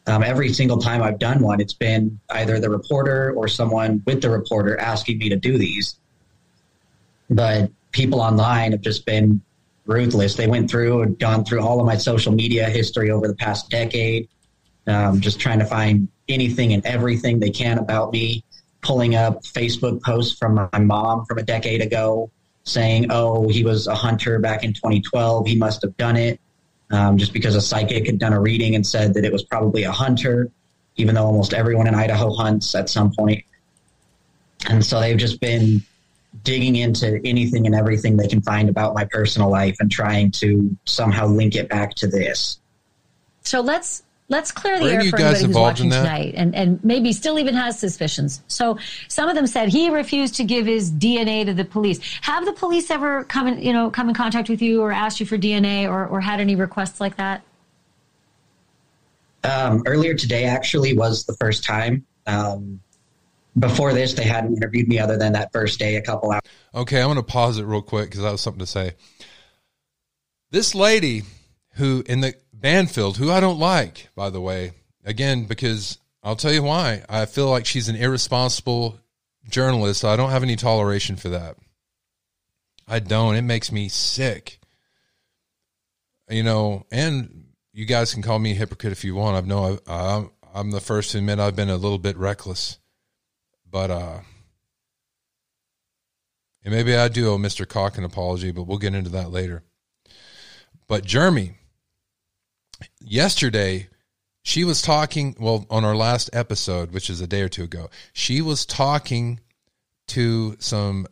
Um, 0.07 0.23
every 0.23 0.51
single 0.51 0.77
time 0.77 1.03
I've 1.03 1.19
done 1.19 1.39
one, 1.41 1.59
it's 1.61 1.73
been 1.73 2.19
either 2.31 2.59
the 2.59 2.69
reporter 2.69 3.31
or 3.35 3.47
someone 3.47 4.01
with 4.07 4.21
the 4.21 4.29
reporter 4.31 4.79
asking 4.79 5.19
me 5.19 5.29
to 5.29 5.35
do 5.35 5.57
these. 5.57 5.97
But 7.29 7.69
people 7.91 8.21
online 8.21 8.71
have 8.71 8.81
just 8.81 9.05
been 9.05 9.41
ruthless. 9.85 10.35
They 10.35 10.47
went 10.47 10.69
through 10.69 11.01
and 11.01 11.19
gone 11.19 11.43
through 11.45 11.61
all 11.61 11.79
of 11.79 11.85
my 11.85 11.97
social 11.97 12.31
media 12.31 12.69
history 12.69 13.11
over 13.11 13.27
the 13.27 13.35
past 13.35 13.69
decade, 13.69 14.29
um, 14.87 15.19
just 15.19 15.39
trying 15.39 15.59
to 15.59 15.65
find 15.65 16.07
anything 16.29 16.73
and 16.73 16.85
everything 16.85 17.39
they 17.39 17.49
can 17.49 17.77
about 17.77 18.13
me, 18.13 18.43
pulling 18.81 19.15
up 19.15 19.43
Facebook 19.43 20.01
posts 20.01 20.37
from 20.37 20.69
my 20.71 20.79
mom 20.79 21.25
from 21.25 21.37
a 21.37 21.43
decade 21.43 21.81
ago 21.81 22.31
saying, 22.63 23.07
oh, 23.09 23.47
he 23.47 23.63
was 23.63 23.87
a 23.87 23.95
hunter 23.95 24.39
back 24.39 24.63
in 24.63 24.73
2012. 24.73 25.47
He 25.47 25.55
must 25.57 25.81
have 25.81 25.95
done 25.97 26.15
it 26.15 26.39
um, 26.91 27.17
just 27.17 27.33
because 27.33 27.55
a 27.55 27.61
psychic 27.61 28.05
had 28.05 28.19
done 28.19 28.33
a 28.33 28.39
reading 28.39 28.75
and 28.75 28.85
said 28.85 29.13
that 29.15 29.25
it 29.25 29.31
was 29.31 29.43
probably 29.43 29.83
a 29.83 29.91
hunter, 29.91 30.51
even 30.95 31.15
though 31.15 31.25
almost 31.25 31.53
everyone 31.53 31.87
in 31.87 31.95
Idaho 31.95 32.33
hunts 32.33 32.75
at 32.75 32.89
some 32.89 33.11
point. 33.11 33.43
And 34.67 34.85
so 34.85 34.99
they've 34.99 35.17
just 35.17 35.39
been 35.39 35.81
digging 36.43 36.75
into 36.75 37.19
anything 37.25 37.65
and 37.65 37.73
everything 37.73 38.17
they 38.17 38.27
can 38.27 38.41
find 38.41 38.69
about 38.69 38.93
my 38.93 39.05
personal 39.05 39.49
life 39.49 39.77
and 39.79 39.91
trying 39.91 40.31
to 40.31 40.75
somehow 40.85 41.25
link 41.25 41.55
it 41.55 41.69
back 41.69 41.95
to 41.95 42.07
this. 42.07 42.59
So 43.43 43.61
let's 43.61 44.03
let's 44.29 44.51
clear 44.51 44.79
the 44.79 44.85
air 44.85 45.01
for 45.09 45.17
anybody 45.17 45.45
who's 45.45 45.55
watching 45.55 45.89
tonight 45.89 46.35
and, 46.37 46.55
and 46.55 46.83
maybe 46.83 47.11
still 47.11 47.39
even 47.39 47.55
has 47.55 47.77
suspicions. 47.77 48.41
So 48.47 48.77
some 49.07 49.27
of 49.27 49.35
them 49.35 49.47
said 49.47 49.69
he 49.69 49.89
refused 49.89 50.35
to 50.35 50.43
give 50.43 50.67
his 50.67 50.91
DNA 50.91 51.45
to 51.45 51.53
the 51.53 51.65
police. 51.65 51.99
Have 52.21 52.45
the 52.45 52.53
police 52.53 52.89
ever 52.91 53.23
come 53.25 53.47
in, 53.47 53.61
you 53.61 53.73
know, 53.73 53.89
come 53.89 54.07
in 54.07 54.15
contact 54.15 54.47
with 54.47 54.61
you 54.61 54.81
or 54.81 54.91
asked 54.91 55.19
you 55.19 55.25
for 55.25 55.37
DNA 55.37 55.89
or, 55.89 56.07
or 56.07 56.21
had 56.21 56.39
any 56.39 56.55
requests 56.55 57.01
like 57.01 57.17
that? 57.17 57.43
Um, 59.43 59.83
earlier 59.85 60.13
today 60.13 60.45
actually 60.45 60.95
was 60.95 61.25
the 61.25 61.33
first 61.33 61.63
time. 61.63 62.05
Um, 62.27 62.81
before 63.57 63.93
this, 63.93 64.13
they 64.13 64.23
hadn't 64.23 64.55
interviewed 64.55 64.87
me 64.87 64.99
other 64.99 65.17
than 65.17 65.33
that 65.33 65.51
first 65.51 65.79
day, 65.79 65.95
a 65.95 66.01
couple 66.01 66.31
hours. 66.31 66.41
Okay, 66.75 67.01
I'm 67.01 67.07
going 67.07 67.17
to 67.17 67.23
pause 67.23 67.57
it 67.57 67.63
real 67.63 67.81
quick 67.81 68.09
because 68.09 68.23
I 68.23 68.29
have 68.29 68.39
something 68.39 68.59
to 68.59 68.67
say. 68.67 68.93
This 70.51 70.75
lady 70.75 71.23
who 71.73 72.03
in 72.05 72.21
the 72.21 72.35
Banfield, 72.59 73.17
who 73.17 73.31
I 73.31 73.39
don't 73.39 73.59
like, 73.59 74.09
by 74.15 74.29
the 74.29 74.41
way, 74.41 74.73
again, 75.05 75.45
because 75.45 75.97
I'll 76.23 76.35
tell 76.35 76.51
you 76.51 76.63
why. 76.63 77.03
I 77.07 77.25
feel 77.25 77.49
like 77.49 77.65
she's 77.65 77.89
an 77.89 77.95
irresponsible 77.95 78.99
journalist. 79.49 80.03
I 80.03 80.15
don't 80.15 80.31
have 80.31 80.43
any 80.43 80.55
toleration 80.55 81.15
for 81.15 81.29
that. 81.29 81.55
I 82.87 82.99
don't. 82.99 83.35
It 83.35 83.43
makes 83.43 83.71
me 83.71 83.87
sick. 83.87 84.59
You 86.29 86.43
know, 86.43 86.85
and 86.91 87.45
you 87.73 87.85
guys 87.85 88.13
can 88.13 88.21
call 88.21 88.39
me 88.39 88.51
a 88.51 88.55
hypocrite 88.55 88.91
if 88.91 89.03
you 89.03 89.15
want. 89.15 89.43
I 89.43 89.47
know 89.47 89.79
I, 89.87 90.25
I'm 90.53 90.71
the 90.71 90.81
first 90.81 91.11
to 91.11 91.19
admit 91.19 91.39
I've 91.39 91.55
been 91.55 91.69
a 91.69 91.77
little 91.77 91.97
bit 91.97 92.17
reckless, 92.17 92.77
but 93.69 93.89
uh, 93.89 94.19
and 96.63 96.73
maybe 96.73 96.95
I 96.95 97.07
do 97.07 97.31
owe 97.31 97.37
Mr. 97.37 97.67
Cock 97.67 97.97
an 97.97 98.03
apology, 98.03 98.51
but 98.51 98.63
we'll 98.63 98.77
get 98.77 98.93
into 98.93 99.11
that 99.11 99.31
later. 99.31 99.63
But 100.87 101.05
Jeremy, 101.05 101.53
yesterday 103.01 103.87
she 104.41 104.63
was 104.63 104.81
talking 104.81 105.35
well 105.39 105.65
on 105.69 105.83
our 105.85 105.95
last 105.95 106.29
episode 106.33 106.91
which 106.91 107.09
is 107.09 107.21
a 107.21 107.27
day 107.27 107.41
or 107.41 107.49
two 107.49 107.63
ago 107.63 107.89
she 108.13 108.41
was 108.41 108.65
talking 108.65 109.39
to 110.07 110.55
some 110.59 111.07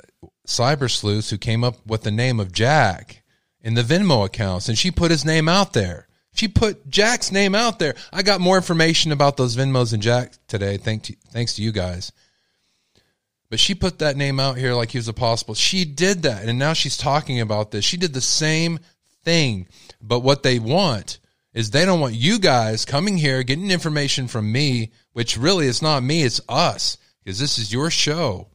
cyber 0.47 0.89
sleuths 0.89 1.29
who 1.29 1.37
came 1.37 1.63
up 1.63 1.85
with 1.85 2.03
the 2.03 2.11
name 2.11 2.39
of 2.39 2.51
jack 2.51 3.21
in 3.61 3.73
the 3.73 3.83
venmo 3.83 4.25
accounts 4.25 4.69
and 4.69 4.77
she 4.77 4.91
put 4.91 5.11
his 5.11 5.25
name 5.25 5.47
out 5.49 5.73
there. 5.73 6.07
She 6.33 6.47
put 6.47 6.87
jack's 6.89 7.31
name 7.31 7.55
out 7.55 7.79
there. 7.79 7.95
I 8.13 8.21
got 8.21 8.41
more 8.41 8.57
information 8.57 9.11
about 9.11 9.37
those 9.37 9.55
venmos 9.55 9.93
and 9.93 10.01
jack 10.01 10.33
today 10.47 10.77
thanks 10.77 11.07
to, 11.07 11.15
thanks 11.31 11.55
to 11.55 11.61
you 11.61 11.71
guys. 11.71 12.11
But 13.49 13.59
she 13.59 13.75
put 13.75 13.99
that 13.99 14.17
name 14.17 14.39
out 14.39 14.57
here 14.57 14.73
like 14.73 14.91
he 14.91 14.97
was 14.97 15.07
a 15.07 15.13
possible. 15.13 15.53
She 15.53 15.85
did 15.85 16.23
that 16.23 16.45
and 16.45 16.57
now 16.57 16.73
she's 16.73 16.97
talking 16.97 17.41
about 17.41 17.71
this. 17.71 17.85
She 17.85 17.97
did 17.97 18.13
the 18.13 18.21
same 18.21 18.79
thing 19.23 19.67
but 20.01 20.21
what 20.21 20.43
they 20.43 20.59
want 20.59 21.19
is 21.57 21.71
they 21.71 21.85
don't 21.85 21.99
want 21.99 22.13
you 22.13 22.37
guys 22.37 22.85
coming 22.85 23.17
here 23.17 23.41
getting 23.41 23.71
information 23.71 24.27
from 24.27 24.51
me, 24.51 24.91
which 25.13 25.37
really 25.37 25.65
is 25.65 25.81
not 25.81 26.03
me, 26.03 26.21
it's 26.21 26.39
us. 26.47 26.97
because 27.23 27.39
this 27.39 27.57
is 27.57 27.73
your 27.73 27.89
show. 27.89 28.47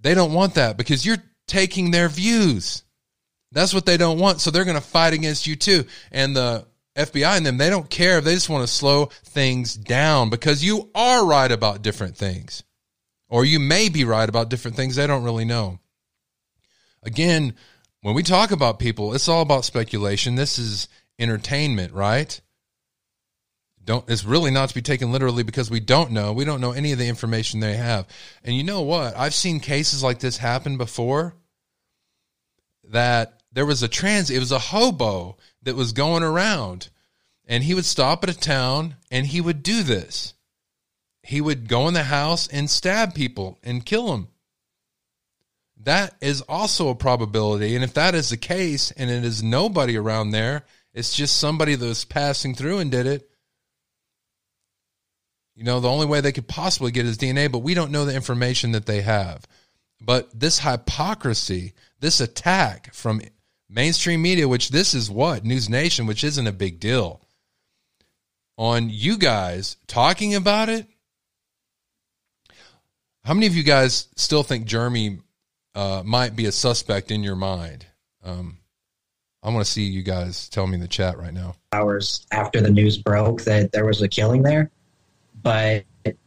They 0.00 0.14
don't 0.14 0.32
want 0.32 0.54
that 0.54 0.76
because 0.76 1.06
you're 1.06 1.22
taking 1.46 1.92
their 1.92 2.08
views. 2.08 2.82
That's 3.52 3.72
what 3.72 3.86
they 3.86 3.96
don't 3.96 4.18
want. 4.18 4.40
So 4.40 4.50
they're 4.50 4.64
going 4.64 4.74
to 4.74 4.82
fight 4.82 5.12
against 5.12 5.46
you 5.46 5.54
too. 5.54 5.84
And 6.10 6.34
the 6.34 6.66
FBI 6.96 7.36
and 7.36 7.46
them, 7.46 7.58
they 7.58 7.70
don't 7.70 7.88
care. 7.88 8.20
They 8.20 8.34
just 8.34 8.50
want 8.50 8.66
to 8.66 8.74
slow 8.74 9.06
things 9.26 9.76
down 9.76 10.28
because 10.28 10.64
you 10.64 10.90
are 10.92 11.24
right 11.24 11.52
about 11.52 11.82
different 11.82 12.16
things. 12.16 12.64
Or 13.28 13.44
you 13.44 13.60
may 13.60 13.90
be 13.90 14.04
right 14.04 14.28
about 14.28 14.50
different 14.50 14.76
things 14.76 14.96
they 14.96 15.06
don't 15.06 15.22
really 15.22 15.44
know. 15.44 15.78
Again, 17.04 17.54
when 18.06 18.14
we 18.14 18.22
talk 18.22 18.52
about 18.52 18.78
people, 18.78 19.14
it's 19.14 19.28
all 19.28 19.42
about 19.42 19.64
speculation. 19.64 20.36
This 20.36 20.60
is 20.60 20.88
entertainment, 21.18 21.92
right? 21.92 22.40
Don't 23.84 24.08
it's 24.08 24.24
really 24.24 24.50
not 24.50 24.68
to 24.68 24.74
be 24.74 24.82
taken 24.82 25.12
literally 25.12 25.44
because 25.44 25.70
we 25.70 25.80
don't 25.80 26.10
know. 26.10 26.32
We 26.32 26.44
don't 26.44 26.60
know 26.60 26.72
any 26.72 26.92
of 26.92 26.98
the 26.98 27.08
information 27.08 27.60
they 27.60 27.76
have. 27.76 28.06
And 28.44 28.56
you 28.56 28.64
know 28.64 28.82
what? 28.82 29.16
I've 29.16 29.34
seen 29.34 29.60
cases 29.60 30.02
like 30.02 30.18
this 30.18 30.38
happen 30.38 30.76
before 30.76 31.34
that 32.90 33.40
there 33.52 33.66
was 33.66 33.82
a 33.82 33.88
trans 33.88 34.30
it 34.30 34.38
was 34.38 34.52
a 34.52 34.58
hobo 34.58 35.36
that 35.62 35.76
was 35.76 35.92
going 35.92 36.22
around 36.22 36.88
and 37.46 37.62
he 37.62 37.74
would 37.74 37.84
stop 37.84 38.24
at 38.24 38.30
a 38.30 38.38
town 38.38 38.96
and 39.10 39.26
he 39.26 39.40
would 39.40 39.62
do 39.62 39.82
this. 39.82 40.34
He 41.22 41.40
would 41.40 41.68
go 41.68 41.88
in 41.88 41.94
the 41.94 42.04
house 42.04 42.48
and 42.48 42.68
stab 42.68 43.14
people 43.14 43.58
and 43.62 43.86
kill 43.86 44.08
them 44.08 44.28
that 45.86 46.16
is 46.20 46.42
also 46.42 46.88
a 46.88 46.94
probability. 46.94 47.74
And 47.74 47.84
if 47.84 47.94
that 47.94 48.14
is 48.14 48.28
the 48.28 48.36
case 48.36 48.90
and 48.90 49.08
it 49.08 49.24
is 49.24 49.42
nobody 49.42 49.96
around 49.96 50.30
there, 50.30 50.64
it's 50.96 51.14
just 51.14 51.36
somebody 51.36 51.74
that 51.74 51.86
was 51.86 52.06
passing 52.06 52.54
through 52.54 52.78
and 52.78 52.90
did 52.90 53.06
it. 53.06 53.30
You 55.54 55.62
know, 55.62 55.78
the 55.78 55.90
only 55.90 56.06
way 56.06 56.22
they 56.22 56.32
could 56.32 56.48
possibly 56.48 56.90
get 56.90 57.04
his 57.04 57.18
DNA, 57.18 57.52
but 57.52 57.58
we 57.58 57.74
don't 57.74 57.92
know 57.92 58.06
the 58.06 58.14
information 58.14 58.72
that 58.72 58.86
they 58.86 59.02
have. 59.02 59.46
But 60.00 60.28
this 60.38 60.58
hypocrisy, 60.58 61.74
this 62.00 62.20
attack 62.20 62.94
from 62.94 63.20
mainstream 63.68 64.22
media, 64.22 64.48
which 64.48 64.70
this 64.70 64.94
is 64.94 65.10
what? 65.10 65.44
News 65.44 65.68
Nation, 65.68 66.06
which 66.06 66.24
isn't 66.24 66.46
a 66.46 66.52
big 66.52 66.80
deal, 66.80 67.20
on 68.56 68.88
you 68.88 69.18
guys 69.18 69.76
talking 69.86 70.34
about 70.34 70.70
it. 70.70 70.86
How 73.22 73.34
many 73.34 73.46
of 73.46 73.54
you 73.54 73.64
guys 73.64 74.08
still 74.16 74.42
think 74.42 74.64
Jeremy 74.64 75.18
uh, 75.74 76.02
might 76.06 76.34
be 76.34 76.46
a 76.46 76.52
suspect 76.52 77.10
in 77.10 77.22
your 77.22 77.36
mind? 77.36 77.84
Um, 78.24 78.58
I 79.46 79.50
want 79.50 79.64
to 79.64 79.70
see 79.70 79.84
you 79.84 80.02
guys 80.02 80.48
tell 80.48 80.66
me 80.66 80.74
in 80.74 80.80
the 80.80 80.88
chat 80.88 81.18
right 81.18 81.32
now. 81.32 81.54
Hours 81.72 82.26
after 82.32 82.60
the 82.60 82.68
news 82.68 82.98
broke 82.98 83.42
that 83.42 83.70
there 83.70 83.84
was 83.84 84.02
a 84.02 84.08
killing 84.08 84.42
there, 84.42 84.72
but 85.40 85.84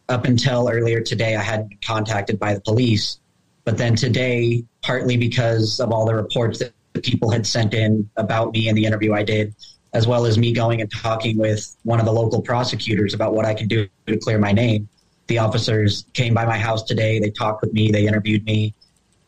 up 0.08 0.24
until 0.24 0.70
earlier 0.72 1.02
today, 1.02 1.36
I 1.36 1.42
hadn't 1.42 1.86
contacted 1.86 2.40
by 2.40 2.54
the 2.54 2.62
police. 2.62 3.20
But 3.66 3.78
then 3.78 3.98
today, 3.98 4.64
partly 4.82 5.18
because 5.18 5.82
of 5.82 5.92
all 5.92 6.06
the 6.06 6.16
reports 6.16 6.60
that 6.60 6.72
people 7.04 7.30
had 7.30 7.46
sent 7.46 7.74
in 7.74 8.10
about 8.16 8.54
me 8.54 8.70
and 8.70 8.78
the 8.78 8.86
interview 8.86 9.14
I 9.14 9.24
did, 9.24 9.54
as 9.92 10.08
well 10.08 10.26
as 10.26 10.38
me 10.38 10.54
going 10.54 10.80
and 10.80 10.90
talking 10.90 11.38
with 11.38 11.76
one 11.84 12.00
of 12.00 12.06
the 12.06 12.14
local 12.14 12.42
prosecutors 12.42 13.14
about 13.14 13.34
what 13.34 13.44
I 13.44 13.54
can 13.54 13.68
do 13.68 13.90
to 14.08 14.18
clear 14.18 14.40
my 14.40 14.54
name. 14.54 14.88
The 15.28 15.40
officers 15.40 16.06
came 16.14 16.34
by 16.34 16.46
my 16.46 16.58
house 16.58 16.84
today. 16.84 17.20
They 17.20 17.32
talked 17.32 17.64
with 17.64 17.74
me. 17.74 17.92
They 17.92 18.08
interviewed 18.08 18.46
me. 18.46 18.74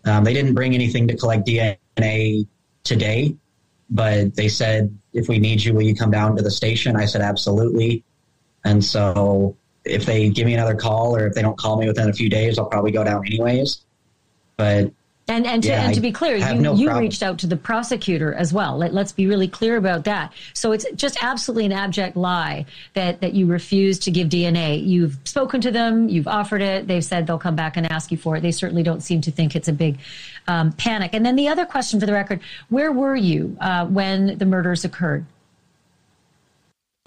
Um, 0.05 0.23
they 0.23 0.33
didn't 0.33 0.53
bring 0.53 0.75
anything 0.75 1.09
to 1.09 1.17
collect 1.17 1.45
DNA 1.45 2.47
today, 2.83 3.35
but 3.91 4.35
they 4.35 4.47
said, 4.47 4.97
if 5.13 5.27
we 5.27 5.37
need 5.37 5.63
you, 5.63 5.73
will 5.73 5.81
you 5.81 5.93
come 5.93 6.09
down 6.09 6.35
to 6.37 6.41
the 6.41 6.49
station? 6.49 6.95
I 6.95 7.05
said, 7.05 7.21
absolutely. 7.21 8.03
And 8.63 8.83
so 8.83 9.57
if 9.83 10.05
they 10.05 10.29
give 10.29 10.45
me 10.45 10.53
another 10.53 10.75
call 10.75 11.15
or 11.15 11.27
if 11.27 11.33
they 11.33 11.41
don't 11.41 11.57
call 11.57 11.77
me 11.77 11.87
within 11.87 12.09
a 12.09 12.13
few 12.13 12.29
days, 12.29 12.57
I'll 12.57 12.67
probably 12.67 12.91
go 12.91 13.03
down 13.03 13.25
anyways. 13.25 13.81
But 14.55 14.93
and 15.27 15.45
and 15.45 15.63
to, 15.63 15.69
yeah, 15.69 15.85
and 15.85 15.93
to 15.93 16.01
be 16.01 16.11
clear, 16.11 16.35
you, 16.35 16.55
no 16.55 16.73
you 16.73 16.91
reached 16.97 17.23
out 17.23 17.37
to 17.39 17.47
the 17.47 17.55
prosecutor 17.55 18.33
as 18.33 18.51
well. 18.51 18.77
Let, 18.77 18.93
us 18.93 19.11
be 19.11 19.27
really 19.27 19.47
clear 19.47 19.77
about 19.77 20.03
that. 20.05 20.33
So 20.53 20.71
it's 20.71 20.85
just 20.95 21.23
absolutely 21.23 21.65
an 21.65 21.71
abject 21.71 22.17
lie 22.17 22.65
that 22.95 23.21
that 23.21 23.33
you 23.33 23.45
refuse 23.45 23.99
to 23.99 24.11
give 24.11 24.29
DNA. 24.29 24.85
You've 24.85 25.17
spoken 25.23 25.61
to 25.61 25.71
them, 25.71 26.09
you've 26.09 26.27
offered 26.27 26.61
it. 26.61 26.87
They've 26.87 27.05
said 27.05 27.27
they'll 27.27 27.39
come 27.39 27.55
back 27.55 27.77
and 27.77 27.89
ask 27.91 28.11
you 28.11 28.17
for 28.17 28.35
it. 28.35 28.41
They 28.41 28.51
certainly 28.51 28.83
don't 28.83 29.01
seem 29.01 29.21
to 29.21 29.31
think 29.31 29.55
it's 29.55 29.67
a 29.67 29.73
big 29.73 29.99
um, 30.47 30.71
panic. 30.73 31.11
And 31.13 31.25
then 31.25 31.35
the 31.35 31.47
other 31.47 31.65
question 31.65 31.99
for 31.99 32.05
the 32.05 32.13
record: 32.13 32.41
Where 32.69 32.91
were 32.91 33.15
you 33.15 33.55
uh, 33.61 33.85
when 33.85 34.37
the 34.37 34.45
murders 34.45 34.83
occurred? 34.83 35.25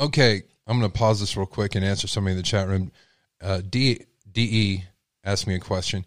Okay, 0.00 0.42
I'm 0.66 0.78
going 0.78 0.90
to 0.90 0.98
pause 0.98 1.20
this 1.20 1.36
real 1.36 1.46
quick 1.46 1.74
and 1.74 1.84
answer 1.84 2.06
somebody 2.06 2.32
in 2.32 2.36
the 2.38 2.42
chat 2.42 2.68
room. 2.68 2.90
Uh, 3.40 3.60
D 3.68 4.06
De 4.32 4.84
asked 5.24 5.46
me 5.46 5.54
a 5.54 5.60
question. 5.60 6.04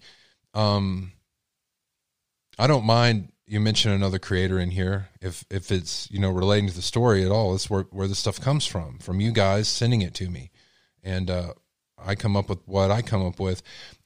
Um, 0.53 1.11
I 2.57 2.67
don't 2.67 2.85
mind 2.85 3.31
you 3.45 3.59
mention 3.61 3.91
another 3.91 4.19
creator 4.19 4.59
in 4.59 4.71
here 4.71 5.07
if 5.21 5.45
if 5.49 5.71
it's 5.71 6.09
you 6.11 6.19
know 6.19 6.29
relating 6.29 6.67
to 6.69 6.75
the 6.75 6.81
story 6.81 7.23
at 7.23 7.31
all. 7.31 7.55
It's 7.55 7.69
where 7.69 7.83
where 7.91 8.07
the 8.07 8.15
stuff 8.15 8.39
comes 8.39 8.65
from 8.65 8.99
from 8.99 9.21
you 9.21 9.31
guys 9.31 9.67
sending 9.67 10.01
it 10.01 10.13
to 10.15 10.29
me, 10.29 10.51
and 11.03 11.29
uh, 11.29 11.53
I 11.97 12.15
come 12.15 12.35
up 12.35 12.49
with 12.49 12.59
what 12.65 12.91
I 12.91 13.01
come 13.01 13.25
up 13.25 13.39
with. 13.39 13.61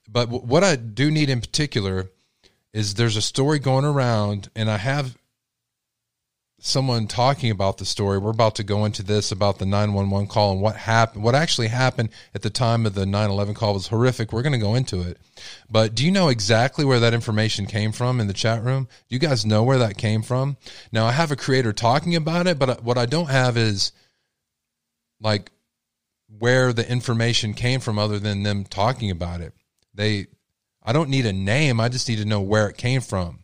But 0.07 0.25
w- 0.25 0.45
what 0.45 0.63
I 0.63 0.75
do 0.75 1.09
need 1.09 1.29
in 1.29 1.41
particular 1.41 2.11
is 2.73 2.93
there's 2.93 3.17
a 3.17 3.21
story 3.21 3.59
going 3.59 3.85
around, 3.85 4.49
and 4.55 4.69
I 4.69 4.77
have 4.77 5.17
someone 6.63 7.07
talking 7.07 7.49
about 7.49 7.79
the 7.79 7.85
story. 7.85 8.19
We're 8.19 8.29
about 8.29 8.55
to 8.55 8.63
go 8.63 8.85
into 8.85 9.01
this 9.01 9.31
about 9.31 9.57
the 9.57 9.65
911 9.65 10.27
call 10.27 10.51
and 10.51 10.61
what 10.61 10.75
happened. 10.75 11.23
What 11.23 11.33
actually 11.33 11.69
happened 11.69 12.09
at 12.35 12.43
the 12.43 12.51
time 12.51 12.85
of 12.85 12.93
the 12.93 13.07
911 13.07 13.55
call 13.55 13.73
was 13.73 13.87
horrific. 13.87 14.31
We're 14.31 14.43
going 14.43 14.53
to 14.53 14.59
go 14.59 14.75
into 14.75 15.01
it. 15.01 15.17
But 15.71 15.95
do 15.95 16.05
you 16.05 16.11
know 16.11 16.29
exactly 16.29 16.85
where 16.85 16.99
that 16.99 17.15
information 17.15 17.65
came 17.65 17.91
from 17.91 18.19
in 18.19 18.27
the 18.27 18.33
chat 18.33 18.63
room? 18.63 18.87
Do 19.09 19.15
you 19.15 19.19
guys 19.19 19.43
know 19.43 19.63
where 19.63 19.79
that 19.79 19.97
came 19.97 20.21
from? 20.21 20.55
Now, 20.91 21.07
I 21.07 21.13
have 21.13 21.31
a 21.31 21.35
creator 21.35 21.73
talking 21.73 22.15
about 22.15 22.45
it, 22.45 22.59
but 22.59 22.83
what 22.83 22.97
I 22.97 23.07
don't 23.07 23.31
have 23.31 23.57
is 23.57 23.91
like 25.19 25.51
where 26.37 26.73
the 26.73 26.89
information 26.89 27.55
came 27.55 27.79
from 27.79 27.97
other 27.97 28.19
than 28.19 28.43
them 28.43 28.65
talking 28.65 29.09
about 29.09 29.41
it. 29.41 29.53
They 29.95 30.27
I 30.83 30.93
don't 30.93 31.09
need 31.09 31.25
a 31.25 31.33
name. 31.33 31.79
I 31.79 31.89
just 31.89 32.07
need 32.07 32.17
to 32.17 32.25
know 32.25 32.41
where 32.41 32.67
it 32.67 32.77
came 32.77 33.01
from 33.01 33.40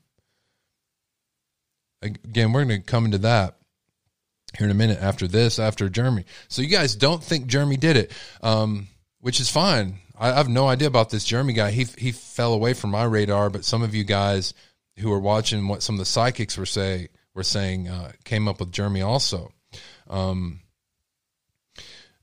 again, 2.01 2.53
we're 2.53 2.65
going 2.65 2.81
to 2.81 2.85
come 2.85 3.05
into 3.05 3.19
that 3.19 3.57
here 4.57 4.65
in 4.65 4.71
a 4.71 4.75
minute 4.75 4.99
after 5.01 5.27
this, 5.27 5.59
after 5.59 5.89
Jeremy. 5.89 6.25
So 6.47 6.61
you 6.61 6.69
guys 6.69 6.95
don't 6.95 7.23
think 7.23 7.47
Jeremy 7.47 7.77
did 7.77 7.97
it, 7.97 8.11
um, 8.41 8.87
which 9.19 9.39
is 9.39 9.49
fine. 9.49 9.99
I, 10.19 10.33
have 10.33 10.49
no 10.49 10.67
idea 10.67 10.87
about 10.87 11.09
this 11.09 11.23
Jeremy 11.23 11.53
guy. 11.53 11.71
He 11.71 11.85
he 11.97 12.11
fell 12.11 12.53
away 12.53 12.73
from 12.73 12.89
my 12.89 13.03
radar, 13.03 13.49
but 13.49 13.65
some 13.65 13.83
of 13.83 13.93
you 13.93 14.03
guys 14.03 14.53
who 14.97 15.11
are 15.11 15.19
watching 15.19 15.67
what 15.67 15.83
some 15.83 15.95
of 15.95 15.99
the 15.99 16.05
psychics 16.05 16.57
were 16.57 16.65
say 16.65 17.09
were 17.35 17.43
saying 17.43 17.87
uh, 17.87 18.11
came 18.23 18.47
up 18.47 18.59
with 18.59 18.71
Jeremy 18.71 19.01
also. 19.01 19.51
Um, 20.09 20.61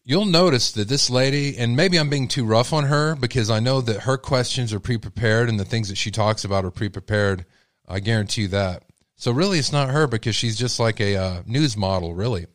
you'll 0.02 0.24
notice 0.24 0.72
that 0.72 0.88
this 0.88 1.08
lady, 1.08 1.56
and 1.56 1.76
maybe 1.76 1.98
I'm 1.98 2.10
being 2.10 2.26
too 2.26 2.44
rough 2.44 2.72
on 2.72 2.84
her 2.84 3.14
because 3.14 3.48
I 3.48 3.60
know 3.60 3.80
that 3.80 4.02
her 4.02 4.16
questions 4.16 4.72
are 4.72 4.80
pre 4.80 4.98
prepared 4.98 5.48
and 5.48 5.60
the 5.60 5.64
things 5.64 5.88
that 5.88 5.98
she 5.98 6.10
talks 6.10 6.44
about 6.44 6.64
are 6.64 6.72
pre 6.72 6.88
prepared. 6.88 7.46
I 7.86 8.00
guarantee 8.00 8.42
you 8.42 8.48
that. 8.48 8.82
So 9.16 9.32
really, 9.32 9.58
it's 9.58 9.72
not 9.72 9.90
her 9.90 10.06
because 10.06 10.34
she's 10.34 10.58
just 10.58 10.80
like 10.80 11.00
a 11.00 11.16
uh, 11.16 11.42
news 11.46 11.76
model, 11.76 12.14
really. 12.14 12.46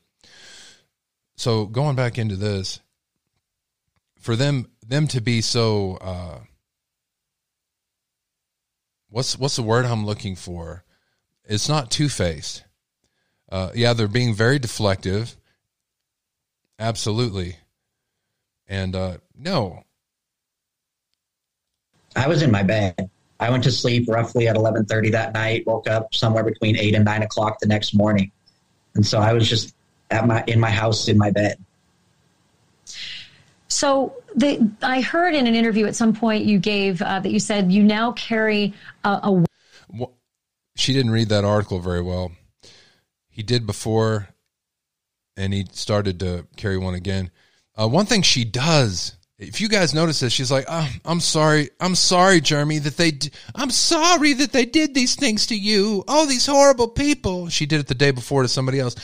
So 1.37 1.65
going 1.65 1.95
back 1.95 2.17
into 2.17 2.35
this, 2.35 2.81
for 4.19 4.35
them 4.35 4.69
them 4.85 5.07
to 5.07 5.21
be 5.21 5.41
so 5.41 5.97
uh, 6.01 6.39
what's 9.09 9.37
what's 9.37 9.55
the 9.55 9.63
word 9.63 9.85
I'm 9.85 10.05
looking 10.05 10.35
for? 10.35 10.83
It's 11.45 11.69
not 11.69 11.91
two 11.91 12.09
faced. 12.09 12.63
Uh, 13.51 13.71
yeah, 13.73 13.93
they're 13.93 14.07
being 14.07 14.35
very 14.35 14.59
deflective. 14.59 15.35
Absolutely. 16.77 17.57
And 18.67 18.95
uh, 18.95 19.17
no. 19.35 19.83
I 22.15 22.27
was 22.27 22.41
in 22.41 22.51
my 22.51 22.63
bed 22.63 23.09
I 23.39 23.49
went 23.49 23.63
to 23.63 23.71
sleep 23.71 24.07
roughly 24.09 24.47
at 24.47 24.55
11:30 24.55 25.11
that 25.11 25.33
night. 25.33 25.65
Woke 25.65 25.87
up 25.89 26.13
somewhere 26.13 26.43
between 26.43 26.77
eight 26.77 26.95
and 26.95 27.05
nine 27.05 27.23
o'clock 27.23 27.59
the 27.59 27.67
next 27.67 27.93
morning, 27.93 28.31
and 28.95 29.05
so 29.05 29.19
I 29.19 29.33
was 29.33 29.47
just 29.47 29.73
at 30.11 30.27
my 30.27 30.43
in 30.47 30.59
my 30.59 30.69
house 30.69 31.07
in 31.07 31.17
my 31.17 31.31
bed. 31.31 31.57
So 33.67 34.15
the, 34.35 34.69
I 34.81 35.01
heard 35.01 35.35
in 35.35 35.47
an 35.47 35.55
interview 35.55 35.85
at 35.85 35.95
some 35.95 36.13
point 36.13 36.43
you 36.43 36.59
gave 36.59 37.01
uh, 37.01 37.19
that 37.19 37.31
you 37.31 37.39
said 37.39 37.71
you 37.71 37.83
now 37.83 38.11
carry 38.13 38.73
a, 39.03 39.09
a. 39.23 39.45
Well, 39.89 40.13
she 40.75 40.91
didn't 40.91 41.11
read 41.11 41.29
that 41.29 41.45
article 41.45 41.79
very 41.79 42.01
well. 42.01 42.31
He 43.29 43.43
did 43.43 43.65
before, 43.65 44.29
and 45.37 45.53
he 45.53 45.65
started 45.71 46.19
to 46.21 46.47
carry 46.57 46.77
one 46.77 46.95
again. 46.95 47.31
Uh, 47.79 47.87
one 47.87 48.05
thing 48.05 48.21
she 48.21 48.43
does 48.43 49.15
if 49.39 49.61
you 49.61 49.69
guys 49.69 49.93
notice 49.93 50.19
this, 50.19 50.33
she's 50.33 50.51
like, 50.51 50.65
oh, 50.67 50.89
"I'm 51.05 51.21
sorry, 51.21 51.69
I'm 51.79 51.95
sorry, 51.95 52.41
Jeremy, 52.41 52.79
that 52.79 52.97
they, 52.97 53.11
d- 53.11 53.31
I'm 53.55 53.71
sorry 53.71 54.33
that 54.33 54.51
they 54.51 54.65
did 54.65 54.93
these 54.93 55.15
things 55.15 55.47
to 55.47 55.55
you. 55.55 56.03
Oh, 56.07 56.25
these 56.25 56.45
horrible 56.45 56.89
people." 56.89 57.49
She 57.49 57.65
did 57.65 57.79
it 57.79 57.87
the 57.87 57.95
day 57.95 58.11
before 58.11 58.41
to 58.41 58.47
somebody 58.47 58.79
else. 58.79 58.95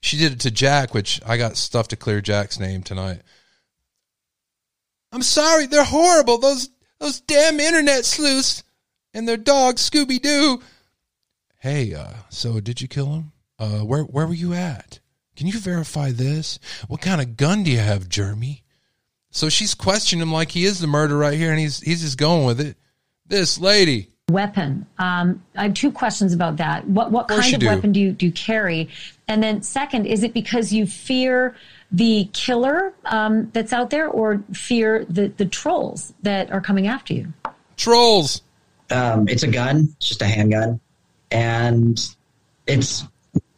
She 0.00 0.16
did 0.16 0.32
it 0.32 0.40
to 0.40 0.50
Jack, 0.50 0.94
which 0.94 1.20
I 1.24 1.36
got 1.36 1.56
stuff 1.56 1.88
to 1.88 1.96
clear 1.96 2.20
Jack's 2.20 2.58
name 2.58 2.82
tonight. 2.82 3.20
I'm 5.12 5.22
sorry, 5.22 5.66
they're 5.66 5.84
horrible. 5.84 6.38
Those 6.38 6.70
those 6.98 7.20
damn 7.20 7.60
internet 7.60 8.04
sleuths 8.04 8.64
and 9.12 9.28
their 9.28 9.36
dog 9.36 9.76
Scooby 9.76 10.20
Doo. 10.20 10.62
Hey, 11.58 11.94
uh, 11.94 12.14
so 12.30 12.60
did 12.60 12.80
you 12.80 12.88
kill 12.88 13.14
him? 13.14 13.32
Uh, 13.58 13.80
where 13.80 14.02
where 14.04 14.26
were 14.26 14.34
you 14.34 14.54
at? 14.54 15.00
Can 15.36 15.46
you 15.46 15.58
verify 15.58 16.10
this? 16.12 16.58
What 16.88 17.00
kind 17.00 17.20
of 17.20 17.36
gun 17.36 17.62
do 17.62 17.70
you 17.70 17.78
have, 17.78 18.08
Jeremy? 18.08 18.61
So 19.32 19.48
she's 19.48 19.74
questioning 19.74 20.22
him 20.22 20.30
like 20.30 20.50
he 20.50 20.66
is 20.66 20.78
the 20.78 20.86
murderer 20.86 21.18
right 21.18 21.36
here, 21.36 21.50
and 21.50 21.58
he's 21.58 21.80
he's 21.80 22.02
just 22.02 22.18
going 22.18 22.44
with 22.44 22.60
it. 22.60 22.76
This 23.26 23.58
lady. 23.58 24.08
Weapon. 24.30 24.86
Um, 24.98 25.42
I 25.56 25.64
have 25.64 25.74
two 25.74 25.90
questions 25.90 26.32
about 26.34 26.58
that. 26.58 26.86
What 26.86 27.10
what 27.10 27.28
course 27.28 27.40
kind 27.40 27.54
of 27.54 27.60
do. 27.60 27.66
weapon 27.66 27.92
do 27.92 28.00
you 28.00 28.12
do 28.12 28.26
you 28.26 28.32
carry? 28.32 28.90
And 29.26 29.42
then 29.42 29.62
second, 29.62 30.06
is 30.06 30.22
it 30.22 30.34
because 30.34 30.72
you 30.72 30.86
fear 30.86 31.56
the 31.90 32.28
killer 32.34 32.92
um, 33.06 33.50
that's 33.52 33.72
out 33.72 33.88
there, 33.88 34.06
or 34.06 34.42
fear 34.52 35.06
the 35.08 35.28
the 35.28 35.46
trolls 35.46 36.12
that 36.22 36.52
are 36.52 36.60
coming 36.60 36.86
after 36.86 37.14
you? 37.14 37.32
Trolls. 37.78 38.42
Um, 38.90 39.28
it's 39.28 39.42
a 39.42 39.48
gun. 39.48 39.88
It's 39.96 40.08
just 40.08 40.20
a 40.20 40.26
handgun, 40.26 40.78
and 41.30 41.98
it's 42.66 43.04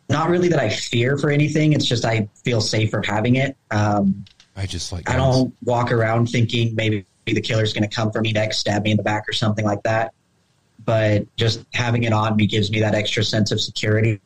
not 0.08 0.30
really 0.30 0.48
that 0.48 0.60
I 0.60 0.68
fear 0.68 1.18
for 1.18 1.30
anything. 1.30 1.72
It's 1.72 1.84
just 1.84 2.04
I 2.04 2.28
feel 2.44 2.60
safer 2.60 3.02
having 3.04 3.36
it. 3.36 3.56
Um, 3.72 4.24
I 4.56 4.66
just 4.66 4.92
like. 4.92 5.10
I 5.10 5.16
don't 5.16 5.54
walk 5.64 5.90
around 5.90 6.28
thinking 6.28 6.74
maybe 6.74 7.04
the 7.26 7.40
killer's 7.40 7.72
going 7.72 7.88
to 7.88 7.94
come 7.94 8.10
for 8.12 8.20
me 8.20 8.32
next, 8.32 8.58
stab 8.58 8.82
me 8.84 8.90
in 8.90 8.96
the 8.96 9.02
back 9.02 9.28
or 9.28 9.32
something 9.32 9.64
like 9.64 9.82
that. 9.82 10.12
But 10.84 11.26
just 11.36 11.64
having 11.72 12.04
it 12.04 12.12
on 12.12 12.36
me 12.36 12.46
gives 12.46 12.70
me 12.70 12.80
that 12.80 12.94
extra 12.94 13.24
sense 13.24 13.50
of 13.52 13.60
security, 13.60 14.20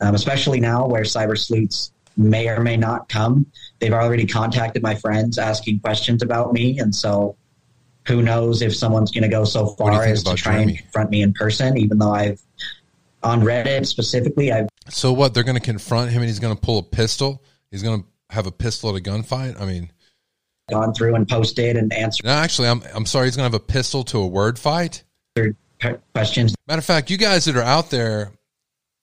um, 0.00 0.14
especially 0.14 0.58
now 0.58 0.86
where 0.86 1.02
cyber 1.02 1.38
sleuths 1.38 1.92
may 2.16 2.48
or 2.48 2.60
may 2.60 2.76
not 2.76 3.08
come. 3.08 3.46
They've 3.78 3.92
already 3.92 4.26
contacted 4.26 4.82
my 4.82 4.94
friends 4.94 5.38
asking 5.38 5.80
questions 5.80 6.22
about 6.22 6.52
me, 6.52 6.78
and 6.78 6.94
so 6.94 7.36
who 8.06 8.22
knows 8.22 8.62
if 8.62 8.74
someone's 8.74 9.10
going 9.10 9.22
to 9.22 9.28
go 9.28 9.44
so 9.44 9.66
far 9.66 10.04
as 10.04 10.22
to 10.22 10.34
try 10.34 10.54
Jeremy? 10.54 10.72
and 10.72 10.80
confront 10.80 11.10
me 11.10 11.22
in 11.22 11.32
person, 11.34 11.76
even 11.76 11.98
though 11.98 12.12
I've 12.12 12.40
on 13.22 13.42
Reddit 13.42 13.86
specifically, 13.86 14.52
I've 14.52 14.68
So 14.88 15.12
what? 15.12 15.34
They're 15.34 15.44
going 15.44 15.58
to 15.58 15.62
confront 15.62 16.10
him, 16.10 16.22
and 16.22 16.28
he's 16.28 16.38
going 16.38 16.54
to 16.54 16.60
pull 16.60 16.78
a 16.78 16.82
pistol. 16.82 17.42
He's 17.70 17.82
going 17.82 18.02
to 18.02 18.08
have 18.30 18.46
a 18.46 18.52
pistol 18.52 18.90
at 18.90 18.96
a 18.96 19.02
gunfight. 19.02 19.60
I 19.60 19.66
mean, 19.66 19.90
gone 20.70 20.92
through 20.94 21.14
and 21.14 21.28
posted 21.28 21.76
and 21.76 21.92
answered 21.92 22.26
no, 22.26 22.32
actually, 22.32 22.68
I'm 22.68 22.82
I'm 22.94 23.06
sorry. 23.06 23.26
He's 23.26 23.36
going 23.36 23.50
to 23.50 23.56
have 23.56 23.62
a 23.62 23.64
pistol 23.64 24.04
to 24.04 24.18
a 24.18 24.26
word 24.26 24.58
fight. 24.58 25.04
questions. 26.14 26.54
Matter 26.66 26.78
of 26.78 26.84
fact, 26.84 27.10
you 27.10 27.16
guys 27.16 27.44
that 27.44 27.56
are 27.56 27.62
out 27.62 27.90
there 27.90 28.32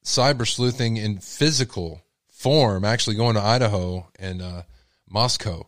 cyber 0.03 0.47
sleuthing 0.47 0.97
in 0.97 1.19
physical 1.19 2.01
form, 2.28 2.84
actually 2.84 3.15
going 3.15 3.36
to 3.36 3.41
Idaho 3.41 4.07
and 4.19 4.41
uh, 4.41 4.63
Moscow. 5.09 5.65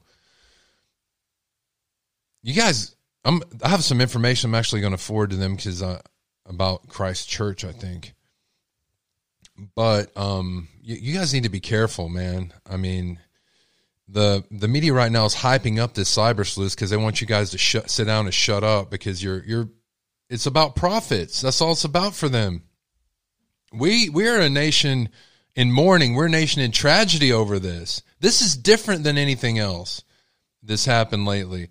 You 2.43 2.53
guys, 2.53 2.95
I'm 3.24 3.41
I 3.64 3.70
have 3.70 3.84
some 3.84 4.01
information 4.01 4.49
I'm 4.49 4.56
actually 4.56 4.82
going 4.82 4.91
to 4.91 4.97
forward 4.97 5.32
to 5.32 5.36
them 5.36 5.56
because 5.56 5.82
uh, 5.82 6.01
about 6.45 6.88
Christ 6.89 7.30
Church, 7.30 7.64
I 7.64 7.72
think. 7.72 8.14
But 9.74 10.16
um, 10.18 10.68
you, 10.82 10.95
you 10.95 11.14
guys 11.18 11.34
need 11.34 11.43
to 11.43 11.49
be 11.49 11.62
careful, 11.62 12.10
man. 12.10 12.53
I 12.70 12.78
mean, 12.78 13.20
the 14.08 14.43
the 14.51 14.68
media 14.68 14.93
right 14.93 15.12
now 15.12 15.26
is 15.26 15.36
hyping 15.36 15.80
up 15.80 15.93
this 15.93 16.16
cyber 16.16 16.45
sleuth 16.45 16.76
because 16.76 16.89
they 16.89 16.97
want 16.97 17.22
you 17.22 17.28
guys 17.28 17.51
to 17.51 17.58
shut 17.58 17.89
sit 17.89 18.06
down 18.06 18.26
and 18.26 18.34
shut 18.34 18.64
up 18.64 18.91
because 18.91 19.24
you're 19.24 19.43
you're 19.43 19.70
it's 20.30 20.45
about 20.45 20.76
profits. 20.76 21.41
That's 21.41 21.62
all 21.62 21.72
it's 21.72 21.84
about 21.84 22.16
for 22.16 22.30
them. 22.30 22.64
We 23.74 24.10
we're 24.10 24.39
a 24.39 24.49
nation 24.49 25.10
in 25.56 25.72
mourning. 25.72 26.14
We're 26.14 26.28
a 26.28 26.30
nation 26.30 26.62
in 26.62 26.72
tragedy 26.72 27.32
over 27.32 27.60
this. 27.60 28.03
This 28.20 28.41
is 28.41 28.56
different 28.56 29.03
than 29.03 29.18
anything 29.18 29.60
else 29.60 30.03
this 30.66 30.86
happened 30.86 31.26
lately. 31.26 31.70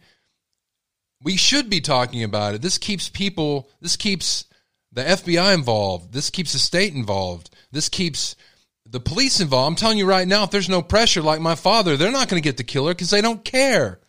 We 1.22 1.37
should 1.37 1.70
be 1.70 1.80
talking 1.80 2.22
about 2.22 2.55
it. 2.55 2.62
This 2.62 2.78
keeps 2.78 3.09
people, 3.09 3.70
this 3.80 3.97
keeps 3.97 4.45
the 4.93 5.03
FBI 5.03 5.55
involved. 5.55 6.12
This 6.12 6.30
keeps 6.30 6.53
the 6.53 6.59
state 6.59 6.95
involved. 6.95 7.51
This 7.72 7.89
keeps 7.89 8.37
the 8.87 9.01
police 9.01 9.41
involved. 9.41 9.68
I'm 9.72 9.76
telling 9.76 9.99
you 9.99 10.07
right 10.07 10.28
now, 10.28 10.45
if 10.45 10.51
there's 10.51 10.68
no 10.68 10.82
pressure 10.82 11.22
like 11.22 11.41
my 11.41 11.55
father, 11.55 11.97
they're 11.97 12.12
not 12.12 12.28
going 12.28 12.41
to 12.41 12.47
get 12.47 12.57
the 12.57 12.64
killer 12.64 12.93
because 12.93 13.11
they 13.11 13.20
don't 13.20 13.45
care. 13.45 14.01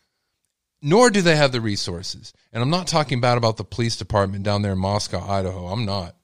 Nor 0.82 1.10
do 1.10 1.22
they 1.22 1.36
have 1.36 1.52
the 1.52 1.62
resources. 1.62 2.34
And 2.52 2.62
I'm 2.62 2.70
not 2.70 2.88
talking 2.88 3.22
bad 3.22 3.38
about 3.38 3.58
the 3.58 3.64
police 3.64 3.96
department 3.96 4.44
down 4.44 4.62
there 4.62 4.74
in 4.74 4.78
Moscow, 4.78 5.26
Idaho. 5.28 5.68
I'm 5.68 5.86
not. 5.86 6.16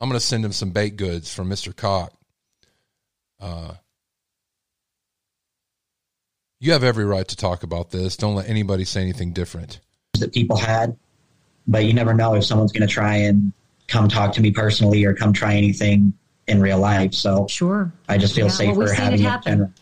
I'm 0.00 0.08
going 0.08 0.18
to 0.18 0.24
send 0.24 0.44
him 0.44 0.52
some 0.52 0.70
baked 0.70 0.96
goods 0.96 1.32
from 1.32 1.50
Mr. 1.50 1.74
Cock. 1.74 2.12
Uh, 3.40 3.74
you 6.60 6.72
have 6.72 6.84
every 6.84 7.04
right 7.04 7.26
to 7.26 7.36
talk 7.36 7.62
about 7.62 7.90
this. 7.90 8.16
Don't 8.16 8.34
let 8.34 8.48
anybody 8.48 8.84
say 8.84 9.00
anything 9.00 9.32
different. 9.32 9.80
that 10.18 10.32
people 10.32 10.56
had, 10.56 10.96
but 11.66 11.84
you 11.84 11.94
never 11.94 12.14
know 12.14 12.34
if 12.34 12.44
someone's 12.44 12.72
going 12.72 12.86
to 12.86 12.92
try 12.92 13.16
and 13.16 13.52
come 13.88 14.08
talk 14.08 14.32
to 14.34 14.40
me 14.40 14.50
personally 14.52 15.04
or 15.04 15.14
come 15.14 15.32
try 15.32 15.56
anything 15.56 16.12
in 16.50 16.60
real 16.60 16.78
life. 16.78 17.14
So 17.14 17.46
sure, 17.48 17.92
I 18.08 18.18
just 18.18 18.34
feel 18.34 18.46
Yeah, 18.46 18.50
well, 18.50 18.56
safer 18.56 18.78
we've 18.78 18.88
seen 18.88 18.96
having 18.96 19.20
it 19.20 19.22
it. 19.22 19.28
happen. 19.28 19.52
generally. 19.52 19.72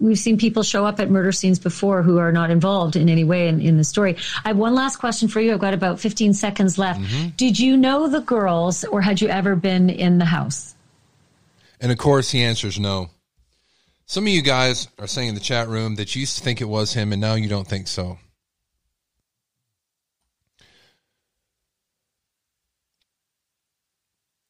We've 0.00 0.18
seen 0.18 0.36
people 0.36 0.64
show 0.64 0.84
up 0.84 0.98
at 0.98 1.10
murder 1.10 1.30
scenes 1.30 1.60
before 1.60 2.02
who 2.02 2.18
are 2.18 2.32
not 2.32 2.50
involved 2.50 2.96
in 2.96 3.08
any 3.08 3.22
way 3.22 3.46
in, 3.46 3.60
in 3.60 3.76
the 3.76 3.84
story. 3.84 4.16
I 4.44 4.48
have 4.48 4.56
one 4.56 4.74
last 4.74 4.96
question 4.96 5.28
for 5.28 5.40
you. 5.40 5.52
I've 5.52 5.60
got 5.60 5.74
about 5.74 6.00
15 6.00 6.34
seconds 6.34 6.76
left. 6.76 7.00
Mm-hmm. 7.00 7.28
Did 7.36 7.56
you 7.58 7.76
know 7.76 8.08
the 8.08 8.20
girls 8.20 8.82
or 8.84 9.00
had 9.00 9.20
you 9.20 9.28
ever 9.28 9.54
been 9.54 9.88
in 9.88 10.18
the 10.18 10.24
house? 10.24 10.74
And 11.80 11.92
of 11.92 11.98
course, 11.98 12.30
he 12.32 12.42
answers 12.42 12.80
no. 12.80 13.10
Some 14.06 14.24
of 14.24 14.30
you 14.32 14.42
guys 14.42 14.88
are 14.98 15.06
saying 15.06 15.28
in 15.28 15.34
the 15.36 15.40
chat 15.40 15.68
room 15.68 15.94
that 15.94 16.16
you 16.16 16.20
used 16.20 16.36
to 16.38 16.42
think 16.42 16.60
it 16.60 16.64
was 16.68 16.92
him 16.94 17.12
and 17.12 17.20
now 17.20 17.34
you 17.34 17.48
don't 17.48 17.68
think 17.68 17.86
so. 17.86 18.18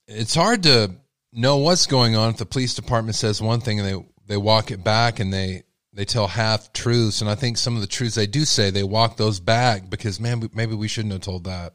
It's 0.07 0.35
hard 0.35 0.63
to 0.65 0.93
know 1.33 1.59
what's 1.59 1.87
going 1.87 2.17
on 2.17 2.31
if 2.31 2.37
the 2.39 2.47
police 2.47 2.75
department 2.75 3.15
says 3.15 3.41
one 3.41 3.61
thing 3.61 3.81
and 3.81 3.89
they, 3.89 4.07
they 4.27 4.37
walk 4.37 4.71
it 4.71 4.83
back 4.83 5.21
and 5.21 5.33
they, 5.33 5.63
they 5.93 6.05
tell 6.05 6.27
half 6.27 6.73
truths. 6.73 7.21
And 7.21 7.31
I 7.31 7.35
think 7.35 7.57
some 7.57 7.75
of 7.75 7.81
the 7.81 7.87
truths 7.87 8.15
they 8.15 8.27
do 8.27 8.45
say, 8.45 8.71
they 8.71 8.83
walk 8.83 9.17
those 9.17 9.41
back 9.41 9.91
because, 9.91 10.21
man, 10.21 10.49
maybe 10.55 10.75
we 10.75 10.89
shouldn't 10.89 11.13
have 11.13 11.23
told 11.23 11.45
that. 11.45 11.73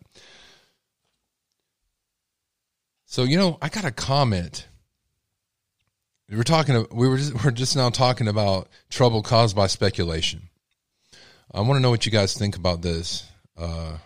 So, 3.06 3.24
you 3.24 3.38
know, 3.38 3.58
I 3.62 3.70
got 3.70 3.86
a 3.86 3.92
comment. 3.92 4.68
We 6.30 6.38
were 6.38 6.44
talking. 6.44 6.88
We 6.92 7.08
were 7.08 7.18
just, 7.18 7.44
we're 7.44 7.52
just 7.52 7.76
now 7.76 7.90
talking 7.90 8.28
about 8.28 8.68
trouble 8.90 9.22
caused 9.22 9.56
by 9.56 9.68
speculation. 9.68 10.50
I 11.54 11.62
want 11.62 11.78
to 11.78 11.80
know 11.80 11.92
what 11.92 12.06
you 12.06 12.12
guys 12.12 12.34
think 12.34 12.56
about 12.58 12.82
this. 12.82 13.30
Uh, 13.56 13.98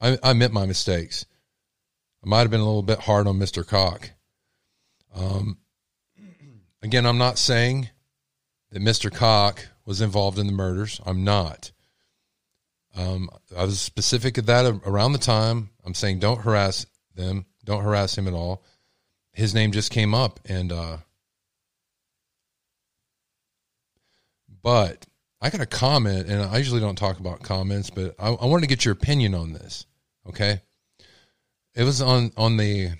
I, 0.00 0.18
I 0.22 0.32
admit 0.32 0.52
my 0.52 0.66
mistakes. 0.66 1.24
I 2.24 2.28
might 2.28 2.40
have 2.40 2.50
been 2.50 2.60
a 2.60 2.66
little 2.66 2.82
bit 2.82 2.98
hard 2.98 3.28
on 3.28 3.38
Mister 3.38 3.62
Cock. 3.62 4.10
Um, 5.16 5.58
again, 6.82 7.06
I'm 7.06 7.18
not 7.18 7.38
saying 7.38 7.88
that 8.70 8.80
Mister 8.80 9.10
Cock 9.10 9.66
was 9.86 10.00
involved 10.00 10.38
in 10.38 10.46
the 10.46 10.52
murders. 10.52 11.00
I'm 11.06 11.24
not. 11.24 11.72
Um, 12.94 13.30
I 13.56 13.64
was 13.64 13.80
specific 13.80 14.38
at 14.38 14.46
that 14.46 14.80
around 14.86 15.12
the 15.12 15.18
time. 15.18 15.70
I'm 15.84 15.94
saying 15.94 16.18
don't 16.18 16.40
harass 16.40 16.86
them. 17.14 17.46
Don't 17.64 17.82
harass 17.82 18.16
him 18.16 18.28
at 18.28 18.34
all. 18.34 18.62
His 19.32 19.54
name 19.54 19.72
just 19.72 19.90
came 19.90 20.14
up, 20.14 20.40
and 20.46 20.72
uh, 20.72 20.96
but 24.62 25.06
I 25.40 25.50
got 25.50 25.60
a 25.60 25.66
comment, 25.66 26.28
and 26.28 26.42
I 26.42 26.56
usually 26.58 26.80
don't 26.80 26.96
talk 26.96 27.20
about 27.20 27.42
comments, 27.42 27.90
but 27.90 28.14
I, 28.18 28.28
I 28.28 28.46
wanted 28.46 28.62
to 28.62 28.68
get 28.74 28.84
your 28.84 28.92
opinion 28.92 29.34
on 29.34 29.52
this. 29.52 29.86
Okay, 30.28 30.60
it 31.74 31.84
was 31.84 32.00
on 32.00 32.32
on 32.36 32.56
the 32.56 32.92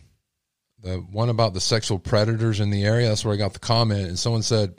the 0.86 0.98
one 0.98 1.28
about 1.28 1.54
the 1.54 1.60
sexual 1.60 1.98
predators 1.98 2.60
in 2.60 2.70
the 2.70 2.84
area. 2.84 3.08
That's 3.08 3.24
where 3.24 3.34
I 3.34 3.38
got 3.38 3.52
the 3.52 3.58
comment, 3.58 4.08
and 4.08 4.18
someone 4.18 4.42
said, 4.42 4.74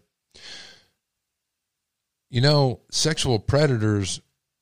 you 2.29 2.41
know, 2.41 2.81
sexual 2.91 3.39
predators 3.39 4.21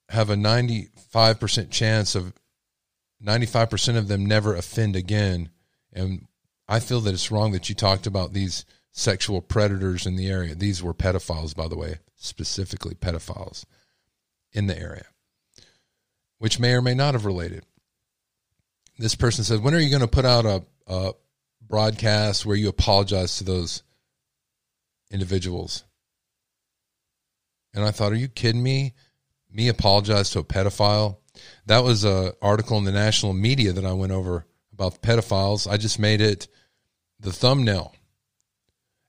have 0.10 0.30
a 0.30 0.36
ninety 0.36 0.90
five 1.12 1.40
percent 1.40 1.72
chance 1.72 2.16
of 2.16 2.34
95% 3.24 3.98
of 3.98 4.08
them 4.08 4.26
never 4.26 4.56
offend 4.56 4.96
again. 4.96 5.50
And 5.92 6.28
I 6.68 6.80
feel 6.80 7.02
that 7.02 7.14
it's 7.14 7.32
wrong 7.32 7.52
that 7.52 7.70
you 7.70 7.76
talked 7.76 8.08
about 8.08 8.34
these 8.34 8.66
sexual 8.92 9.42
predators 9.42 10.06
in 10.06 10.16
the 10.16 10.28
area. 10.28 10.56
These 10.56 10.84
were 10.84 10.94
pedophiles, 10.94 11.56
by 11.56 11.68
the 11.68 11.78
way, 11.78 12.00
specifically 12.16 12.96
pedophiles 12.96 13.66
in 14.52 14.68
the 14.68 14.78
area, 14.78 15.06
which 16.38 16.60
may 16.60 16.74
or 16.74 16.82
may 16.82 16.94
not 16.94 17.14
have 17.14 17.26
related. 17.26 17.66
This 18.98 19.16
person 19.16 19.44
said, 19.44 19.62
When 19.62 19.76
are 19.76 19.80
you 19.80 19.90
going 19.90 20.02
to 20.02 20.08
put 20.08 20.26
out 20.26 20.46
a, 20.46 20.64
a 20.88 21.14
broadcast 21.68 22.46
where 22.46 22.56
you 22.56 22.70
apologize 22.70 23.38
to 23.38 23.44
those 23.44 23.84
individuals? 25.12 25.84
And 27.74 27.84
I 27.84 27.92
thought, 27.92 28.12
Are 28.12 28.16
you 28.16 28.28
kidding 28.28 28.64
me? 28.64 28.94
Me 29.52 29.68
apologize 29.68 30.30
to 30.32 30.40
a 30.40 30.44
pedophile? 30.44 31.18
That 31.66 31.84
was 31.84 32.06
a 32.06 32.34
article 32.42 32.78
in 32.78 32.86
the 32.86 32.92
national 32.92 33.34
media 33.34 33.74
that 33.74 33.86
I 33.86 33.94
went 33.94 34.12
over 34.12 34.46
about 34.74 35.02
pedophiles. 35.02 35.70
I 35.70 35.78
just 35.78 36.00
made 36.00 36.22
it 36.22 36.48
the 37.20 37.32
thumbnail. 37.32 37.94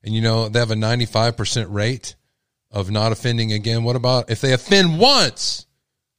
And 0.03 0.13
you 0.13 0.21
know, 0.21 0.49
they 0.49 0.59
have 0.59 0.71
a 0.71 0.75
95% 0.75 1.67
rate 1.69 2.15
of 2.71 2.91
not 2.91 3.11
offending 3.11 3.53
again? 3.53 3.83
What 3.83 3.95
about 3.95 4.29
if 4.29 4.41
they 4.41 4.53
offend 4.53 4.99
once 4.99 5.65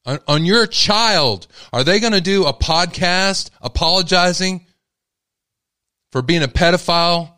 on, 0.04 0.18
on 0.26 0.44
your 0.44 0.66
child? 0.66 1.46
Are 1.72 1.84
they 1.84 2.00
going 2.00 2.12
to 2.12 2.20
do 2.20 2.46
a 2.46 2.52
podcast 2.52 3.50
apologizing 3.60 4.66
for 6.12 6.22
being 6.22 6.42
a 6.42 6.48
pedophile 6.48 7.32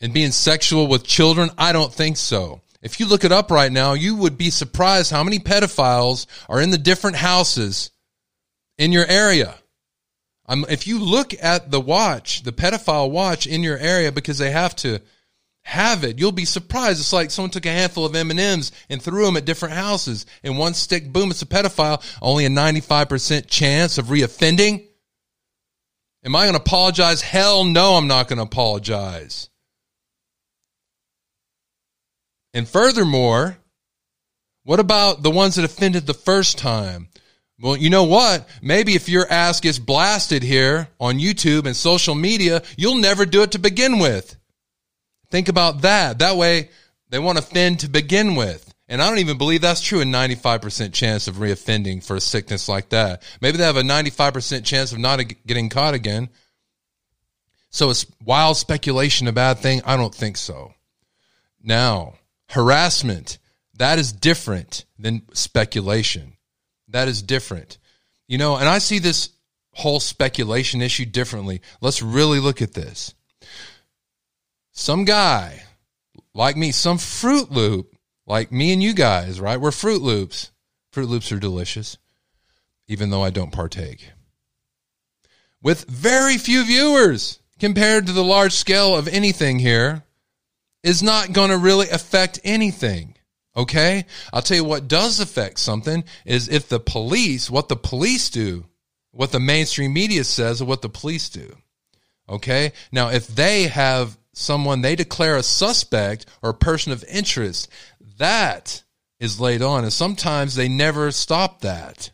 and 0.00 0.14
being 0.14 0.32
sexual 0.32 0.86
with 0.86 1.04
children? 1.04 1.50
I 1.56 1.72
don't 1.72 1.92
think 1.92 2.16
so. 2.16 2.60
If 2.82 2.98
you 2.98 3.06
look 3.06 3.24
it 3.24 3.32
up 3.32 3.50
right 3.50 3.70
now, 3.70 3.92
you 3.92 4.16
would 4.16 4.38
be 4.38 4.50
surprised 4.50 5.10
how 5.10 5.22
many 5.22 5.38
pedophiles 5.38 6.26
are 6.48 6.62
in 6.62 6.70
the 6.70 6.78
different 6.78 7.16
houses 7.16 7.90
in 8.78 8.92
your 8.92 9.06
area. 9.06 9.54
Um, 10.46 10.64
if 10.68 10.86
you 10.86 10.98
look 10.98 11.34
at 11.42 11.70
the 11.70 11.80
watch, 11.80 12.42
the 12.42 12.52
pedophile 12.52 13.10
watch 13.10 13.46
in 13.46 13.62
your 13.62 13.76
area, 13.76 14.10
because 14.10 14.38
they 14.38 14.50
have 14.50 14.74
to 14.76 15.00
have 15.62 16.02
it, 16.04 16.18
you'll 16.18 16.32
be 16.32 16.46
surprised. 16.46 16.98
It's 16.98 17.12
like 17.12 17.30
someone 17.30 17.50
took 17.50 17.66
a 17.66 17.70
handful 17.70 18.06
of 18.06 18.16
M 18.16 18.30
and 18.30 18.40
M's 18.40 18.72
and 18.88 19.00
threw 19.00 19.26
them 19.26 19.36
at 19.36 19.44
different 19.44 19.74
houses, 19.74 20.24
and 20.42 20.56
one 20.56 20.72
stick, 20.72 21.12
boom, 21.12 21.30
it's 21.30 21.42
a 21.42 21.46
pedophile. 21.46 22.02
Only 22.22 22.46
a 22.46 22.48
ninety-five 22.48 23.10
percent 23.10 23.46
chance 23.46 23.98
of 23.98 24.06
reoffending. 24.06 24.86
Am 26.24 26.36
I 26.36 26.42
going 26.42 26.54
to 26.54 26.60
apologize? 26.60 27.22
Hell 27.22 27.64
no, 27.64 27.94
I'm 27.94 28.06
not 28.06 28.28
going 28.28 28.36
to 28.36 28.42
apologize. 28.44 29.48
And 32.52 32.68
furthermore, 32.68 33.56
what 34.64 34.80
about 34.80 35.22
the 35.22 35.30
ones 35.30 35.54
that 35.54 35.64
offended 35.64 36.06
the 36.06 36.14
first 36.14 36.58
time? 36.58 37.08
Well, 37.60 37.76
you 37.76 37.90
know 37.90 38.04
what? 38.04 38.48
Maybe 38.62 38.94
if 38.94 39.08
your 39.08 39.30
ass 39.30 39.60
gets 39.60 39.78
blasted 39.78 40.42
here 40.42 40.88
on 40.98 41.18
YouTube 41.18 41.66
and 41.66 41.76
social 41.76 42.14
media, 42.14 42.62
you'll 42.76 42.96
never 42.96 43.26
do 43.26 43.42
it 43.42 43.52
to 43.52 43.58
begin 43.58 43.98
with. 43.98 44.36
Think 45.30 45.48
about 45.48 45.82
that. 45.82 46.18
That 46.18 46.36
way, 46.36 46.70
they 47.10 47.18
want 47.18 47.38
to 47.38 47.44
offend 47.44 47.80
to 47.80 47.88
begin 47.88 48.34
with. 48.34 48.74
And 48.90 49.00
I 49.00 49.08
don't 49.08 49.20
even 49.20 49.38
believe 49.38 49.60
that's 49.60 49.80
true. 49.80 50.00
A 50.00 50.04
95% 50.04 50.92
chance 50.92 51.28
of 51.28 51.36
reoffending 51.36 52.04
for 52.04 52.16
a 52.16 52.20
sickness 52.20 52.68
like 52.68 52.88
that. 52.88 53.22
Maybe 53.40 53.56
they 53.56 53.64
have 53.64 53.76
a 53.76 53.82
95% 53.82 54.64
chance 54.64 54.90
of 54.92 54.98
not 54.98 55.20
getting 55.46 55.68
caught 55.68 55.94
again. 55.94 56.28
So 57.70 57.88
it's 57.90 58.04
wild 58.24 58.56
speculation 58.56 59.28
a 59.28 59.32
bad 59.32 59.58
thing? 59.58 59.80
I 59.86 59.96
don't 59.96 60.14
think 60.14 60.36
so. 60.36 60.74
Now, 61.62 62.14
harassment, 62.48 63.38
that 63.74 64.00
is 64.00 64.12
different 64.12 64.84
than 64.98 65.22
speculation. 65.34 66.36
That 66.88 67.06
is 67.06 67.22
different. 67.22 67.78
You 68.26 68.38
know, 68.38 68.56
and 68.56 68.68
I 68.68 68.78
see 68.78 68.98
this 68.98 69.30
whole 69.72 70.00
speculation 70.00 70.82
issue 70.82 71.06
differently. 71.06 71.62
Let's 71.80 72.02
really 72.02 72.40
look 72.40 72.60
at 72.60 72.74
this. 72.74 73.14
Some 74.72 75.04
guy 75.04 75.62
like 76.34 76.56
me, 76.56 76.72
some 76.72 76.98
Fruit 76.98 77.52
Loop, 77.52 77.89
like 78.30 78.52
me 78.52 78.72
and 78.72 78.80
you 78.80 78.94
guys, 78.94 79.40
right? 79.40 79.60
We're 79.60 79.72
Fruit 79.72 80.00
Loops. 80.00 80.52
Fruit 80.92 81.08
Loops 81.08 81.32
are 81.32 81.40
delicious, 81.40 81.98
even 82.86 83.10
though 83.10 83.22
I 83.22 83.30
don't 83.30 83.52
partake. 83.52 84.10
With 85.60 85.84
very 85.86 86.38
few 86.38 86.64
viewers 86.64 87.40
compared 87.58 88.06
to 88.06 88.12
the 88.12 88.22
large 88.22 88.52
scale 88.52 88.96
of 88.96 89.08
anything 89.08 89.58
here, 89.58 90.04
is 90.84 91.02
not 91.02 91.32
going 91.32 91.50
to 91.50 91.58
really 91.58 91.90
affect 91.90 92.38
anything. 92.44 93.16
Okay? 93.56 94.06
I'll 94.32 94.42
tell 94.42 94.56
you 94.56 94.64
what 94.64 94.88
does 94.88 95.18
affect 95.18 95.58
something 95.58 96.04
is 96.24 96.48
if 96.48 96.68
the 96.68 96.80
police, 96.80 97.50
what 97.50 97.68
the 97.68 97.76
police 97.76 98.30
do, 98.30 98.64
what 99.10 99.32
the 99.32 99.40
mainstream 99.40 99.92
media 99.92 100.22
says, 100.22 100.62
or 100.62 100.66
what 100.66 100.82
the 100.82 100.88
police 100.88 101.28
do. 101.28 101.56
Okay? 102.28 102.72
Now, 102.92 103.08
if 103.10 103.26
they 103.26 103.64
have 103.64 104.16
someone 104.32 104.80
they 104.80 104.96
declare 104.96 105.36
a 105.36 105.42
suspect 105.42 106.26
or 106.42 106.50
a 106.50 106.54
person 106.54 106.92
of 106.92 107.04
interest, 107.04 107.68
that 108.20 108.82
is 109.18 109.40
laid 109.40 109.62
on. 109.62 109.84
And 109.84 109.92
sometimes 109.92 110.54
they 110.54 110.68
never 110.68 111.10
stop 111.10 111.60
that. 111.60 112.12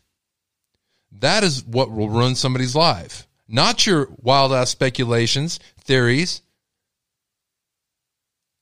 That 1.19 1.43
is 1.43 1.63
what 1.65 1.91
will 1.91 2.09
ruin 2.09 2.35
somebody's 2.35 2.75
life. 2.75 3.27
Not 3.47 3.85
your 3.85 4.09
wild 4.21 4.51
ass 4.51 4.69
speculations, 4.69 5.59
theories, 5.81 6.41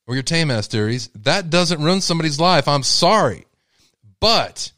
or 0.06 0.14
your 0.14 0.22
tame 0.22 0.50
ass 0.50 0.68
theories, 0.68 1.08
that 1.22 1.50
doesn't 1.50 1.82
ruin 1.82 2.00
somebody's 2.00 2.38
life. 2.38 2.68
I'm 2.68 2.84
sorry. 2.84 3.46
But 4.20 4.70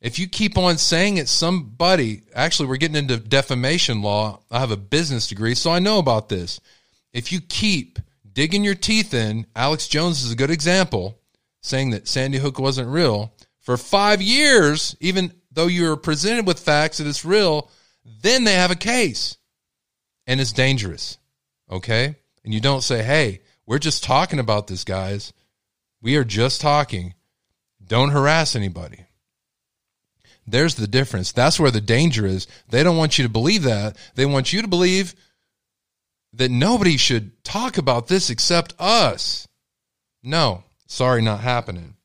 if 0.00 0.18
you 0.18 0.26
keep 0.28 0.58
on 0.58 0.78
saying 0.78 1.18
it, 1.18 1.28
somebody, 1.28 2.22
actually, 2.34 2.68
we're 2.68 2.76
getting 2.76 2.96
into 2.96 3.16
defamation 3.18 4.02
law. 4.02 4.40
I 4.50 4.58
have 4.58 4.72
a 4.72 4.76
business 4.76 5.28
degree, 5.28 5.54
so 5.54 5.70
I 5.70 5.78
know 5.78 5.98
about 5.98 6.28
this. 6.28 6.60
If 7.12 7.30
you 7.30 7.40
keep 7.40 8.00
digging 8.32 8.64
your 8.64 8.74
teeth 8.74 9.14
in, 9.14 9.46
Alex 9.54 9.86
Jones 9.86 10.24
is 10.24 10.32
a 10.32 10.36
good 10.36 10.50
example, 10.50 11.18
saying 11.62 11.90
that 11.90 12.08
Sandy 12.08 12.38
Hook 12.38 12.58
wasn't 12.58 12.88
real 12.88 13.32
for 13.60 13.76
five 13.76 14.20
years, 14.20 14.96
even 15.00 15.32
though 15.50 15.68
you're 15.68 15.96
presented 15.96 16.46
with 16.46 16.58
facts 16.58 16.98
that 16.98 17.06
it's 17.06 17.24
real, 17.24 17.70
then 18.22 18.44
they 18.44 18.54
have 18.54 18.70
a 18.70 18.76
case 18.76 19.36
and 20.26 20.40
it's 20.40 20.52
dangerous. 20.52 21.18
Okay. 21.70 22.16
And 22.44 22.52
you 22.52 22.60
don't 22.60 22.82
say, 22.82 23.02
hey, 23.02 23.40
we're 23.66 23.78
just 23.78 24.02
talking 24.02 24.40
about 24.40 24.66
this, 24.66 24.84
guys. 24.84 25.32
We 26.00 26.16
are 26.16 26.24
just 26.24 26.60
talking. 26.60 27.14
Don't 27.84 28.10
harass 28.10 28.56
anybody. 28.56 29.06
There's 30.46 30.74
the 30.74 30.88
difference. 30.88 31.30
That's 31.30 31.60
where 31.60 31.70
the 31.70 31.80
danger 31.80 32.26
is. 32.26 32.48
They 32.68 32.82
don't 32.82 32.96
want 32.96 33.16
you 33.16 33.22
to 33.24 33.30
believe 33.30 33.62
that. 33.62 33.96
They 34.16 34.26
want 34.26 34.52
you 34.52 34.62
to 34.62 34.68
believe 34.68 35.14
that 36.32 36.50
nobody 36.50 36.96
should 36.96 37.44
talk 37.44 37.78
about 37.78 38.08
this 38.08 38.28
except 38.28 38.74
us. 38.78 39.46
No, 40.24 40.64
sorry, 40.92 41.22
not 41.22 41.40
happening. 41.40 41.96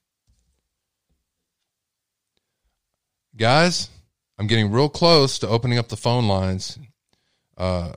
Guys, 3.36 3.90
I'm 4.40 4.48
getting 4.48 4.72
real 4.72 4.90
close 4.90 5.38
to 5.40 5.48
opening 5.48 5.78
up 5.78 5.90
the 5.90 5.98
phone 5.98 6.28
lines. 6.28 6.80
Uh, 7.58 7.92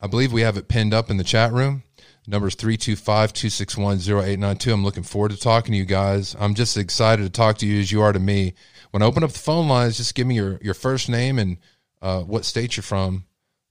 I 0.00 0.06
believe 0.06 0.32
we 0.32 0.42
have 0.42 0.56
it 0.56 0.68
pinned 0.68 0.94
up 0.94 1.10
in 1.10 1.16
the 1.16 1.24
chat 1.24 1.52
room. 1.52 1.82
Numbers 2.28 2.54
325 2.54 3.32
261 3.32 3.96
0892. 3.98 4.72
I'm 4.72 4.84
looking 4.84 5.02
forward 5.02 5.32
to 5.32 5.36
talking 5.36 5.72
to 5.72 5.78
you 5.78 5.84
guys. 5.84 6.36
I'm 6.38 6.54
just 6.54 6.76
excited 6.76 7.24
to 7.24 7.30
talk 7.30 7.58
to 7.58 7.66
you 7.66 7.80
as 7.80 7.90
you 7.90 8.02
are 8.02 8.12
to 8.12 8.20
me. 8.20 8.54
When 8.92 9.02
I 9.02 9.06
open 9.06 9.24
up 9.24 9.32
the 9.32 9.38
phone 9.38 9.68
lines, 9.68 9.96
just 9.96 10.14
give 10.14 10.28
me 10.28 10.36
your, 10.36 10.60
your 10.62 10.74
first 10.74 11.08
name 11.08 11.40
and 11.40 11.58
uh, 12.00 12.20
what 12.20 12.44
state 12.44 12.76
you're 12.76 12.84
from. 12.84 13.24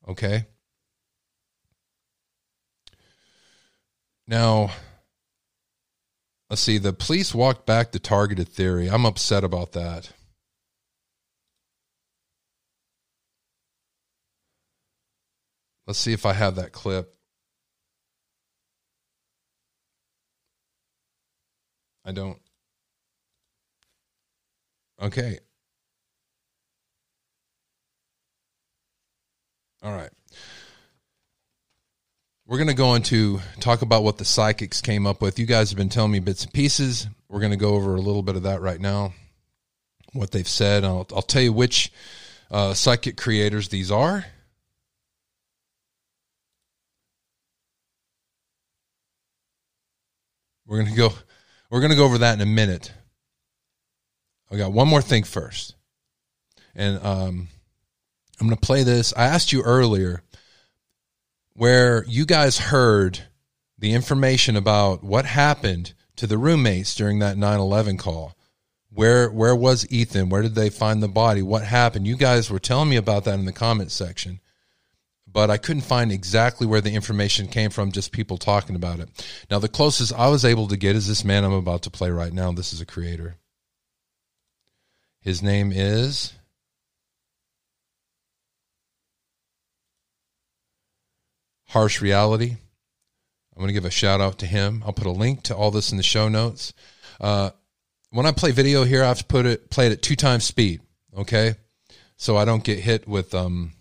Okay. 0.09 0.45
Now, 4.27 4.71
let's 6.51 6.61
see. 6.61 6.77
The 6.77 6.93
police 6.93 7.33
walked 7.33 7.65
back 7.65 7.91
the 7.91 7.99
targeted 7.99 8.49
theory. 8.49 8.89
I'm 8.89 9.05
upset 9.05 9.43
about 9.43 9.71
that. 9.71 10.11
Let's 15.87 15.99
see 15.99 16.13
if 16.13 16.25
I 16.25 16.33
have 16.33 16.55
that 16.55 16.73
clip. 16.73 17.15
I 22.05 22.11
don't. 22.11 22.39
Okay. 25.01 25.39
All 29.81 29.91
right. 29.93 30.11
We're 32.51 32.57
going 32.57 32.67
to 32.67 32.73
go 32.73 32.95
into 32.95 33.39
talk 33.61 33.81
about 33.81 34.03
what 34.03 34.17
the 34.17 34.25
psychics 34.25 34.81
came 34.81 35.07
up 35.07 35.21
with. 35.21 35.39
You 35.39 35.45
guys 35.45 35.69
have 35.69 35.77
been 35.77 35.87
telling 35.87 36.11
me 36.11 36.19
bits 36.19 36.43
and 36.43 36.51
pieces. 36.51 37.07
We're 37.29 37.39
going 37.39 37.53
to 37.53 37.57
go 37.57 37.75
over 37.75 37.95
a 37.95 38.01
little 38.01 38.23
bit 38.23 38.35
of 38.35 38.43
that 38.43 38.59
right 38.59 38.81
now, 38.81 39.13
what 40.11 40.31
they've 40.31 40.45
said. 40.45 40.83
I'll, 40.83 41.07
I'll 41.15 41.21
tell 41.21 41.41
you 41.41 41.53
which 41.53 41.93
uh, 42.51 42.73
psychic 42.73 43.15
creators 43.15 43.69
these 43.69 43.89
are. 43.89 44.25
We're 50.67 50.83
gonna 50.83 50.93
go. 50.93 51.13
We're 51.69 51.79
gonna 51.79 51.95
go 51.95 52.03
over 52.03 52.17
that 52.17 52.33
in 52.33 52.41
a 52.41 52.45
minute. 52.45 52.91
I 54.51 54.57
got 54.57 54.73
one 54.73 54.89
more 54.89 55.01
thing 55.01 55.23
first, 55.23 55.75
and 56.75 56.97
um, 57.01 57.47
I'm 58.41 58.47
gonna 58.47 58.57
play 58.57 58.83
this. 58.83 59.13
I 59.15 59.27
asked 59.27 59.53
you 59.53 59.61
earlier 59.61 60.21
where 61.53 62.03
you 62.05 62.25
guys 62.25 62.57
heard 62.57 63.19
the 63.77 63.93
information 63.93 64.55
about 64.55 65.03
what 65.03 65.25
happened 65.25 65.93
to 66.15 66.27
the 66.27 66.37
roommates 66.37 66.95
during 66.95 67.19
that 67.19 67.37
9/11 67.37 67.97
call. 67.97 68.35
Where 68.89 69.29
where 69.29 69.55
was 69.55 69.87
Ethan? 69.89 70.29
Where 70.29 70.41
did 70.41 70.55
they 70.55 70.69
find 70.69 71.01
the 71.01 71.07
body? 71.07 71.41
What 71.41 71.63
happened? 71.63 72.07
You 72.07 72.17
guys 72.17 72.49
were 72.49 72.59
telling 72.59 72.89
me 72.89 72.97
about 72.97 73.23
that 73.25 73.39
in 73.39 73.45
the 73.45 73.51
comment 73.53 73.91
section 73.91 74.39
but 75.33 75.49
I 75.49 75.57
couldn't 75.57 75.83
find 75.83 76.11
exactly 76.11 76.67
where 76.67 76.81
the 76.81 76.93
information 76.93 77.47
came 77.47 77.69
from, 77.69 77.91
just 77.91 78.11
people 78.11 78.37
talking 78.37 78.75
about 78.75 78.99
it. 78.99 79.09
Now, 79.49 79.59
the 79.59 79.69
closest 79.69 80.13
I 80.13 80.27
was 80.27 80.43
able 80.43 80.67
to 80.67 80.77
get 80.77 80.95
is 80.95 81.07
this 81.07 81.23
man 81.23 81.43
I'm 81.43 81.53
about 81.53 81.83
to 81.83 81.89
play 81.89 82.09
right 82.09 82.33
now. 82.33 82.51
This 82.51 82.73
is 82.73 82.81
a 82.81 82.85
creator. 82.85 83.37
His 85.21 85.41
name 85.41 85.71
is 85.71 86.33
Harsh 91.71 92.01
Reality. 92.01 92.57
I'm 93.55 93.59
going 93.59 93.67
to 93.67 93.73
give 93.73 93.85
a 93.85 93.91
shout 93.91 94.19
out 94.19 94.39
to 94.39 94.45
him. 94.45 94.83
I'll 94.85 94.91
put 94.91 95.07
a 95.07 95.11
link 95.11 95.43
to 95.43 95.55
all 95.55 95.71
this 95.71 95.91
in 95.91 95.97
the 95.97 96.03
show 96.03 96.27
notes. 96.27 96.73
Uh, 97.19 97.51
when 98.09 98.25
I 98.25 98.33
play 98.33 98.51
video 98.51 98.83
here, 98.83 99.03
I 99.03 99.07
have 99.07 99.19
to 99.19 99.25
put 99.25 99.45
it 99.45 99.69
play 99.69 99.87
it 99.87 99.93
at 99.93 100.01
two 100.01 100.17
times 100.17 100.43
speed. 100.43 100.81
Okay, 101.15 101.55
so 102.17 102.35
I 102.35 102.43
don't 102.43 102.63
get 102.63 102.79
hit 102.79 103.07
with 103.07 103.33
um 103.33 103.71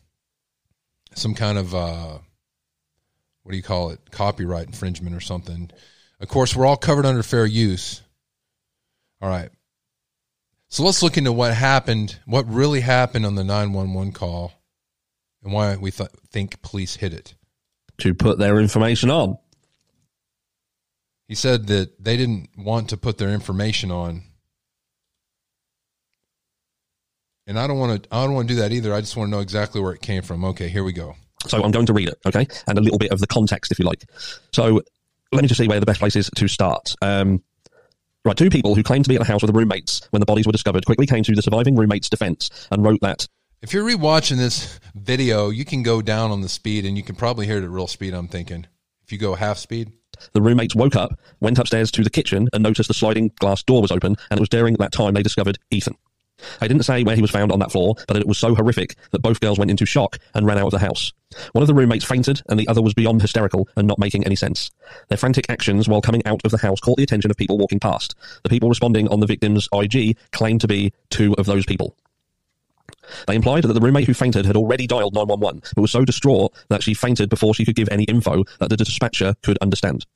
some 1.16 1.34
kind 1.34 1.58
of 1.58 1.74
uh, 1.74 2.18
what 3.42 3.50
do 3.50 3.56
you 3.56 3.62
call 3.62 3.90
it 3.90 3.98
copyright 4.12 4.66
infringement 4.66 5.16
or 5.16 5.20
something. 5.20 5.68
Of 6.20 6.28
course, 6.28 6.54
we're 6.54 6.66
all 6.66 6.76
covered 6.76 7.06
under 7.06 7.24
fair 7.24 7.46
use. 7.46 8.02
All 9.20 9.28
right. 9.28 9.50
So 10.68 10.84
let's 10.84 11.02
look 11.02 11.16
into 11.16 11.32
what 11.32 11.54
happened, 11.54 12.20
what 12.24 12.48
really 12.48 12.82
happened 12.82 13.26
on 13.26 13.34
the 13.34 13.42
911 13.42 14.12
call, 14.12 14.52
and 15.42 15.52
why 15.52 15.74
we 15.74 15.90
th- 15.90 16.10
think 16.30 16.62
police 16.62 16.94
hid 16.94 17.12
it. 17.12 17.34
To 18.00 18.14
put 18.14 18.38
their 18.38 18.58
information 18.58 19.10
on. 19.10 19.36
He 21.28 21.34
said 21.34 21.66
that 21.68 22.02
they 22.02 22.16
didn't 22.16 22.50
want 22.56 22.90
to 22.90 22.96
put 22.96 23.18
their 23.18 23.30
information 23.30 23.90
on. 23.90 24.22
And 27.46 27.58
I 27.58 27.66
don't 27.66 27.78
want 27.78 28.02
to 28.02 28.08
I 28.14 28.24
don't 28.24 28.34
want 28.34 28.48
to 28.48 28.54
do 28.54 28.60
that 28.60 28.72
either. 28.72 28.92
I 28.94 29.00
just 29.00 29.16
want 29.16 29.28
to 29.28 29.30
know 29.30 29.40
exactly 29.40 29.80
where 29.80 29.92
it 29.92 30.02
came 30.02 30.22
from. 30.22 30.44
Okay, 30.44 30.68
here 30.68 30.84
we 30.84 30.92
go. 30.92 31.14
So 31.46 31.62
I'm 31.62 31.70
going 31.70 31.86
to 31.86 31.92
read 31.92 32.08
it, 32.08 32.18
okay? 32.26 32.46
And 32.66 32.78
a 32.78 32.80
little 32.80 32.98
bit 32.98 33.12
of 33.12 33.20
the 33.20 33.26
context 33.26 33.72
if 33.72 33.78
you 33.78 33.84
like. 33.84 34.04
So 34.52 34.82
let 35.32 35.42
me 35.42 35.48
just 35.48 35.58
see 35.58 35.68
where 35.68 35.80
the 35.80 35.86
best 35.86 36.00
place 36.00 36.16
is 36.16 36.30
to 36.36 36.48
start. 36.48 36.94
Um, 37.00 37.42
Right, 38.22 38.36
two 38.36 38.50
people 38.50 38.74
who 38.74 38.82
claimed 38.82 39.06
to 39.06 39.08
be 39.08 39.14
at 39.14 39.20
the 39.20 39.26
house 39.26 39.40
with 39.40 39.50
the 39.50 39.58
roommates 39.58 40.06
when 40.10 40.20
the 40.20 40.26
bodies 40.26 40.44
were 40.44 40.52
discovered 40.52 40.84
quickly 40.84 41.06
came 41.06 41.24
to 41.24 41.34
the 41.34 41.40
surviving 41.40 41.74
roommate's 41.74 42.10
defense 42.10 42.50
and 42.70 42.84
wrote 42.84 43.00
that. 43.00 43.26
If 43.62 43.74
you're 43.74 43.84
rewatching 43.84 44.38
this 44.38 44.80
video, 44.94 45.50
you 45.50 45.66
can 45.66 45.82
go 45.82 46.00
down 46.00 46.30
on 46.30 46.40
the 46.40 46.48
speed 46.48 46.86
and 46.86 46.96
you 46.96 47.02
can 47.02 47.14
probably 47.14 47.44
hear 47.44 47.58
it 47.58 47.62
at 47.62 47.68
real 47.68 47.86
speed, 47.86 48.14
I'm 48.14 48.26
thinking. 48.26 48.66
If 49.04 49.12
you 49.12 49.18
go 49.18 49.34
half 49.34 49.58
speed. 49.58 49.92
The 50.32 50.40
roommates 50.40 50.74
woke 50.74 50.96
up, 50.96 51.20
went 51.40 51.58
upstairs 51.58 51.90
to 51.92 52.02
the 52.02 52.08
kitchen, 52.08 52.48
and 52.54 52.62
noticed 52.62 52.88
the 52.88 52.94
sliding 52.94 53.32
glass 53.38 53.62
door 53.62 53.82
was 53.82 53.90
open, 53.90 54.16
and 54.30 54.38
it 54.38 54.40
was 54.40 54.48
during 54.48 54.74
that 54.74 54.92
time 54.92 55.12
they 55.12 55.22
discovered 55.22 55.58
Ethan. 55.70 55.94
I 56.62 56.68
didn't 56.68 56.84
say 56.84 57.04
where 57.04 57.16
he 57.16 57.20
was 57.20 57.30
found 57.30 57.52
on 57.52 57.58
that 57.58 57.70
floor, 57.70 57.96
but 58.08 58.16
it 58.16 58.26
was 58.26 58.38
so 58.38 58.54
horrific 58.54 58.96
that 59.10 59.20
both 59.20 59.40
girls 59.40 59.58
went 59.58 59.70
into 59.70 59.84
shock 59.84 60.16
and 60.32 60.46
ran 60.46 60.56
out 60.56 60.68
of 60.68 60.70
the 60.72 60.78
house. 60.78 61.12
One 61.52 61.60
of 61.60 61.68
the 61.68 61.74
roommates 61.74 62.06
fainted, 62.06 62.40
and 62.48 62.58
the 62.58 62.66
other 62.66 62.80
was 62.80 62.94
beyond 62.94 63.20
hysterical 63.20 63.68
and 63.76 63.86
not 63.86 63.98
making 63.98 64.24
any 64.24 64.36
sense. 64.36 64.70
Their 65.08 65.18
frantic 65.18 65.50
actions 65.50 65.86
while 65.86 66.00
coming 66.00 66.24
out 66.24 66.40
of 66.46 66.50
the 66.50 66.58
house 66.58 66.80
caught 66.80 66.96
the 66.96 67.02
attention 67.02 67.30
of 67.30 67.36
people 67.36 67.58
walking 67.58 67.78
past. 67.78 68.14
The 68.42 68.48
people 68.48 68.70
responding 68.70 69.06
on 69.08 69.20
the 69.20 69.26
victim's 69.26 69.68
IG 69.70 70.16
claimed 70.32 70.62
to 70.62 70.68
be 70.68 70.94
two 71.10 71.34
of 71.34 71.44
those 71.44 71.66
people. 71.66 71.94
They 73.26 73.34
implied 73.34 73.64
that 73.64 73.72
the 73.72 73.80
roommate 73.80 74.06
who 74.06 74.14
fainted 74.14 74.46
had 74.46 74.56
already 74.56 74.86
dialed 74.86 75.14
911, 75.14 75.62
but 75.74 75.82
was 75.82 75.90
so 75.90 76.04
distraught 76.04 76.52
that 76.68 76.82
she 76.82 76.94
fainted 76.94 77.28
before 77.28 77.54
she 77.54 77.64
could 77.64 77.76
give 77.76 77.88
any 77.90 78.04
info 78.04 78.44
that 78.58 78.68
the 78.68 78.76
dispatcher 78.76 79.34
could 79.42 79.58
understand. 79.58 80.06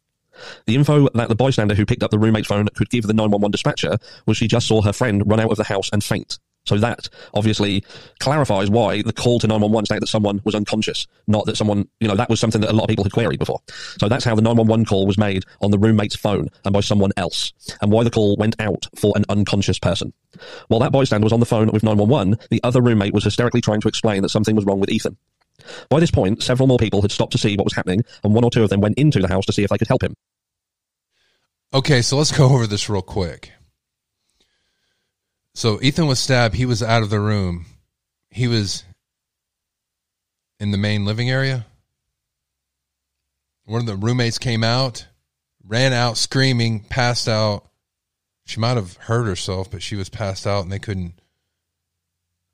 The 0.67 0.75
info 0.75 1.09
that 1.15 1.29
the 1.29 1.37
bystander 1.37 1.75
who 1.75 1.87
picked 1.87 2.03
up 2.03 2.11
the 2.11 2.19
roommate's 2.19 2.49
phone 2.49 2.69
could 2.75 2.91
give 2.91 3.07
the 3.07 3.15
911 3.15 3.53
dispatcher 3.53 3.99
was 4.27 4.37
she 4.37 4.49
just 4.49 4.67
saw 4.67 4.83
her 4.83 4.93
friend 4.93 5.23
run 5.27 5.41
out 5.41 5.51
of 5.51 5.57
the 5.57 5.65
house 5.65 5.91
and 5.93 6.03
faint. 6.03 6.39
So 6.67 6.79
that 6.79 7.09
obviously 7.35 7.85
clarifies 8.21 8.71
why 8.71 9.03
the 9.03 9.13
call 9.13 9.39
to 9.41 9.47
911 9.47 9.87
stated 9.87 10.03
that 10.03 10.09
someone 10.09 10.41
was 10.45 10.55
unconscious, 10.55 11.07
not 11.27 11.45
that 11.47 11.57
someone, 11.57 11.89
you 12.01 12.09
know, 12.09 12.17
that 12.17 12.31
was 12.31 12.41
something 12.41 12.63
that 12.63 12.71
a 12.71 12.73
lot 12.73 12.85
of 12.85 12.89
people 12.89 13.05
had 13.05 13.13
queried 13.13 13.39
before. 13.39 13.61
So 13.99 14.09
that's 14.09 14.25
how 14.25 14.35
the 14.35 14.43
911 14.43 14.87
call 14.87 15.07
was 15.07 15.19
made 15.19 15.45
on 15.61 15.71
the 15.71 15.79
roommate's 15.79 16.17
phone 16.17 16.49
and 16.65 16.73
by 16.73 16.81
someone 16.81 17.11
else, 17.19 17.53
and 17.83 17.93
why 17.93 18.03
the 18.03 18.11
call 18.11 18.37
went 18.37 18.57
out 18.61 18.87
for 18.97 19.13
an 19.17 19.25
unconscious 19.29 19.79
person. 19.79 20.13
While 20.69 20.81
that 20.81 20.93
bystander 20.93 21.25
was 21.25 21.33
on 21.33 21.41
the 21.41 21.47
phone 21.47 21.71
with 21.71 21.83
911, 21.83 22.39
the 22.51 22.61
other 22.65 22.81
roommate 22.81 23.13
was 23.13 23.25
hysterically 23.25 23.61
trying 23.61 23.83
to 23.83 23.89
explain 23.89 24.23
that 24.23 24.31
something 24.31 24.57
was 24.57 24.65
wrong 24.65 24.81
with 24.81 24.91
Ethan. 24.91 25.19
By 25.89 26.01
this 26.01 26.11
point, 26.11 26.43
several 26.43 26.67
more 26.67 26.79
people 26.79 27.03
had 27.03 27.13
stopped 27.13 27.33
to 27.33 27.39
see 27.39 27.57
what 27.57 27.65
was 27.65 27.75
happening, 27.75 28.03
and 28.23 28.35
one 28.35 28.45
or 28.45 28.51
two 28.51 28.65
of 28.65 28.71
them 28.71 28.81
went 28.81 28.99
into 28.99 29.21
the 29.21 29.29
house 29.29 29.47
to 29.47 29.53
see 29.53 29.65
if 29.65 29.71
they 29.71 29.79
could 29.79 29.89
help 29.89 30.03
him. 30.03 30.15
Okay, 31.73 32.03
so 32.03 32.17
let's 32.17 32.37
go 32.37 32.47
over 32.47 32.67
this 32.67 32.89
real 32.89 33.03
quick. 33.03 33.53
So 35.55 35.81
Ethan 35.81 36.07
was 36.07 36.19
stabbed. 36.19 36.55
He 36.55 36.67
was 36.67 36.83
out 36.83 37.03
of 37.03 37.11
the 37.11 37.21
room. 37.21 37.67
He 38.31 38.49
was 38.49 38.85
in 40.59 40.73
the 40.73 40.79
main 40.79 41.05
living 41.05 41.31
area. 41.31 41.67
One 43.65 43.81
of 43.81 43.87
the 43.87 43.97
roommates 43.97 44.39
came 44.39 44.65
out, 44.65 45.07
ran 45.63 45.93
out 45.93 46.19
screaming, 46.19 46.81
passed 46.81 47.29
out. 47.29 47.67
She 48.45 48.61
might 48.61 48.77
have 48.77 48.97
hurt 48.97 49.25
herself, 49.25 49.71
but 49.71 49.83
she 49.83 49.97
was 49.97 50.09
passed 50.09 50.47
out, 50.47 50.65
and 50.65 50.73
they 50.73 50.79
couldn't. 50.79 51.15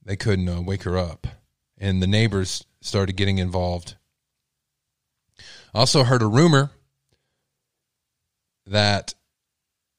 They 0.04 0.16
couldn't 0.16 0.48
uh, 0.48 0.60
wake 0.60 0.84
her 0.84 0.96
up, 0.96 1.26
and 1.78 2.02
the 2.02 2.06
neighbors 2.06 2.64
started 2.80 3.16
getting 3.16 3.38
involved. 3.38 3.96
Also 5.74 6.04
heard 6.04 6.22
a 6.22 6.26
rumor 6.26 6.70
that 8.66 9.14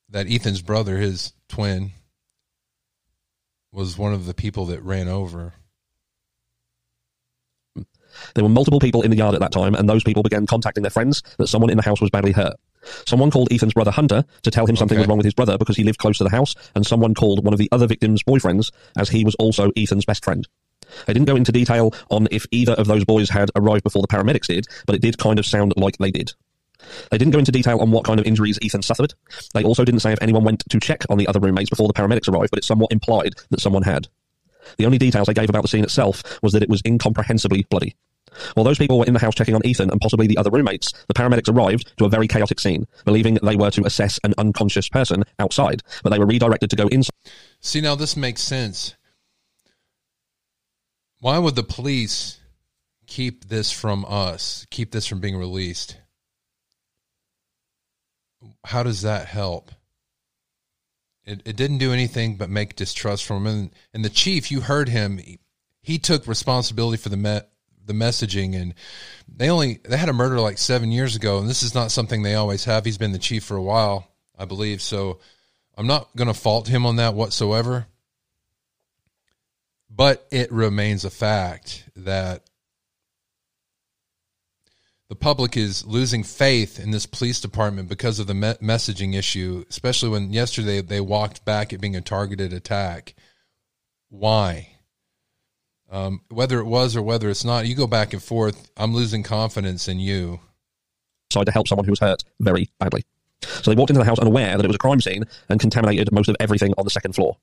that 0.10 0.30
Ethan's 0.30 0.62
brother, 0.62 0.98
his 0.98 1.34
twin, 1.48 1.92
was 3.72 3.98
one 3.98 4.14
of 4.14 4.26
the 4.26 4.34
people 4.34 4.66
that 4.68 4.82
ran 4.84 5.08
over. 5.08 5.54
There 8.36 8.44
were 8.44 8.50
multiple 8.50 8.80
people 8.80 9.02
in 9.04 9.12
the 9.12 9.18
yard 9.18 9.36
at 9.36 9.42
that 9.42 9.54
time, 9.54 9.74
and 9.74 9.88
those 9.88 10.04
people 10.04 10.24
began 10.24 10.46
contacting 10.46 10.84
their 10.84 10.92
friends 10.92 11.24
that 11.38 11.48
someone 11.48 11.70
in 11.70 11.78
the 11.78 11.84
house 11.84 12.02
was 12.02 12.10
badly 12.10 12.34
hurt. 12.34 12.56
Someone 13.08 13.32
called 13.32 13.52
Ethan's 13.52 13.74
brother 13.74 13.92
Hunter 13.92 14.26
to 14.42 14.52
tell 14.52 14.66
him 14.66 14.76
something 14.76 14.98
okay. 14.98 15.04
was 15.04 15.08
wrong 15.08 15.18
with 15.18 15.26
his 15.26 15.34
brother 15.34 15.58
because 15.58 15.78
he 15.78 15.84
lived 15.84 16.00
close 16.00 16.18
to 16.18 16.24
the 16.24 16.30
house, 16.30 16.56
and 16.76 16.86
someone 16.86 17.14
called 17.14 17.44
one 17.46 17.54
of 17.54 17.60
the 17.60 17.70
other 17.72 17.88
victim's 17.88 18.24
boyfriends 18.24 18.72
as 18.98 19.10
he 19.10 19.24
was 19.24 19.36
also 19.36 19.72
Ethan's 19.78 20.06
best 20.06 20.24
friend. 20.24 20.48
They 21.06 21.14
didn't 21.14 21.28
go 21.28 21.36
into 21.36 21.52
detail 21.52 21.94
on 22.10 22.28
if 22.32 22.46
either 22.52 22.74
of 22.74 22.88
those 22.88 23.06
boys 23.06 23.30
had 23.30 23.50
arrived 23.56 23.84
before 23.84 24.02
the 24.02 24.08
paramedics 24.08 24.48
did, 24.48 24.68
but 24.86 24.96
it 24.96 25.02
did 25.02 25.18
kind 25.18 25.40
of 25.40 25.46
sound 25.46 25.74
like 25.78 25.98
they 25.98 26.12
did. 26.12 26.34
They 27.10 27.18
didn't 27.18 27.34
go 27.34 27.40
into 27.40 27.52
detail 27.52 27.80
on 27.80 27.92
what 27.92 28.06
kind 28.06 28.20
of 28.20 28.26
injuries 28.26 28.60
Ethan 28.62 28.82
suffered. 28.82 29.14
They 29.54 29.64
also 29.64 29.86
didn't 29.86 30.02
say 30.02 30.12
if 30.12 30.22
anyone 30.22 30.44
went 30.44 30.64
to 30.70 30.80
check 30.80 31.04
on 31.10 31.18
the 31.18 31.28
other 31.28 31.40
roommates 31.40 31.70
before 31.70 31.88
the 31.88 31.94
paramedics 31.94 32.28
arrived, 32.28 32.52
but 32.52 32.60
it's 32.60 32.68
somewhat 32.68 32.92
implied 32.92 33.36
that 33.50 33.62
someone 33.62 33.84
had. 33.84 34.08
The 34.78 34.86
only 34.86 34.98
details 34.98 35.28
they 35.28 35.34
gave 35.34 35.50
about 35.50 35.64
the 35.64 35.68
scene 35.68 35.84
itself 35.84 36.24
was 36.42 36.54
that 36.54 36.64
it 36.64 36.70
was 36.70 36.82
incomprehensibly 36.86 37.66
bloody. 37.70 37.96
While 38.54 38.64
those 38.64 38.78
people 38.78 38.98
were 38.98 39.06
in 39.06 39.14
the 39.14 39.20
house 39.20 39.36
checking 39.36 39.56
on 39.56 39.66
Ethan 39.66 39.90
and 39.90 40.00
possibly 40.00 40.28
the 40.28 40.38
other 40.38 40.50
roommates, 40.50 40.94
the 41.08 41.14
paramedics 41.14 41.54
arrived 41.54 41.92
to 41.98 42.06
a 42.06 42.10
very 42.10 42.28
chaotic 42.28 42.60
scene, 42.60 42.88
believing 43.04 43.38
they 43.44 43.56
were 43.56 43.72
to 43.72 43.86
assess 43.86 44.20
an 44.24 44.34
unconscious 44.38 44.88
person 44.88 45.24
outside, 45.40 45.82
but 46.04 46.12
they 46.12 46.20
were 46.20 46.26
redirected 46.26 46.70
to 46.70 46.76
go 46.76 46.88
inside. 46.88 47.16
See, 47.60 47.82
now 47.82 47.96
this 47.96 48.16
makes 48.16 48.42
sense. 48.42 48.96
Why 51.20 51.38
would 51.38 51.56
the 51.56 51.64
police 51.64 52.40
keep 53.06 53.50
this 53.50 53.72
from 53.72 54.06
us, 54.08 54.66
keep 54.72 54.92
this 54.92 55.06
from 55.06 55.20
being 55.20 55.36
released? 55.36 55.98
How 58.66 58.84
does 58.84 59.02
that 59.02 59.28
help? 59.28 59.72
It, 61.26 61.42
it 61.46 61.56
didn't 61.56 61.78
do 61.78 61.94
anything 61.94 62.36
but 62.36 62.50
make 62.50 62.76
distrust 62.76 63.26
from 63.26 63.46
him. 63.46 63.48
And, 63.48 63.76
and 63.94 64.06
the 64.06 64.10
chief, 64.10 64.52
you 64.52 64.62
heard 64.62 64.90
him, 64.90 65.18
he, 65.18 65.40
he 65.82 66.00
took 66.00 66.28
responsibility 66.28 66.98
for 66.98 67.10
the 67.10 67.46
the 67.86 67.94
messaging. 67.94 68.56
And 68.56 68.74
they 69.28 69.50
only 69.50 69.80
they 69.84 69.98
had 69.98 70.10
a 70.10 70.14
murder 70.14 70.40
like 70.40 70.58
seven 70.58 70.92
years 70.92 71.16
ago, 71.16 71.40
and 71.40 71.50
this 71.50 71.64
is 71.64 71.76
not 71.76 71.92
something 71.92 72.22
they 72.22 72.36
always 72.36 72.66
have. 72.66 72.86
He's 72.86 72.98
been 72.98 73.12
the 73.12 73.20
chief 73.20 73.44
for 73.44 73.58
a 73.58 73.64
while, 73.64 74.08
I 74.38 74.46
believe. 74.46 74.82
So 74.82 75.20
I'm 75.78 75.88
not 75.88 76.16
going 76.16 76.28
to 76.28 76.34
fault 76.34 76.68
him 76.68 76.86
on 76.86 76.98
that 76.98 77.14
whatsoever. 77.14 77.88
But 79.94 80.26
it 80.32 80.52
remains 80.52 81.04
a 81.04 81.10
fact 81.10 81.84
that 81.98 82.44
the 85.12 85.16
public 85.16 85.58
is 85.58 85.86
losing 85.86 86.24
faith 86.24 86.80
in 86.80 86.92
this 86.92 87.06
police 87.06 87.42
department 87.42 87.90
because 87.90 88.18
of 88.18 88.28
the 88.28 88.34
me- 88.34 88.54
messaging 88.62 89.14
issue, 89.14 89.66
especially 89.70 90.08
when 90.08 90.32
yesterday 90.32 90.80
they 90.80 91.02
walked 91.02 91.44
back 91.44 91.74
it 91.74 91.82
being 91.82 91.98
a 91.98 92.02
targeted 92.02 92.54
attack. 92.54 93.14
Why? 94.08 94.70
Um, 95.90 96.22
whether 96.30 96.60
it 96.60 96.66
was 96.66 96.96
or 96.96 97.02
whether 97.02 97.30
it's 97.30 97.44
not, 97.44 97.68
you 97.68 97.76
go 97.76 97.88
back 97.88 98.14
and 98.14 98.24
forth. 98.24 98.72
I'm 98.78 98.94
losing 98.94 99.22
confidence 99.22 99.90
in 99.90 100.00
you. 100.00 100.40
Tried 101.30 101.48
to 101.48 101.52
help 101.52 101.68
someone 101.68 101.84
who 101.84 101.92
was 101.92 102.00
hurt 102.00 102.24
very 102.40 102.70
badly. 102.80 103.04
So 103.42 103.70
they 103.70 103.76
walked 103.76 103.90
into 103.90 104.00
the 104.00 104.06
house 104.06 104.20
unaware 104.20 104.56
that 104.56 104.64
it 104.64 104.70
was 104.70 104.76
a 104.76 104.80
crime 104.80 105.02
scene 105.02 105.26
and 105.50 105.60
contaminated 105.60 106.10
most 106.14 106.30
of 106.30 106.38
everything 106.40 106.74
on 106.78 106.86
the 106.86 106.90
second 106.90 107.16
floor. 107.16 107.36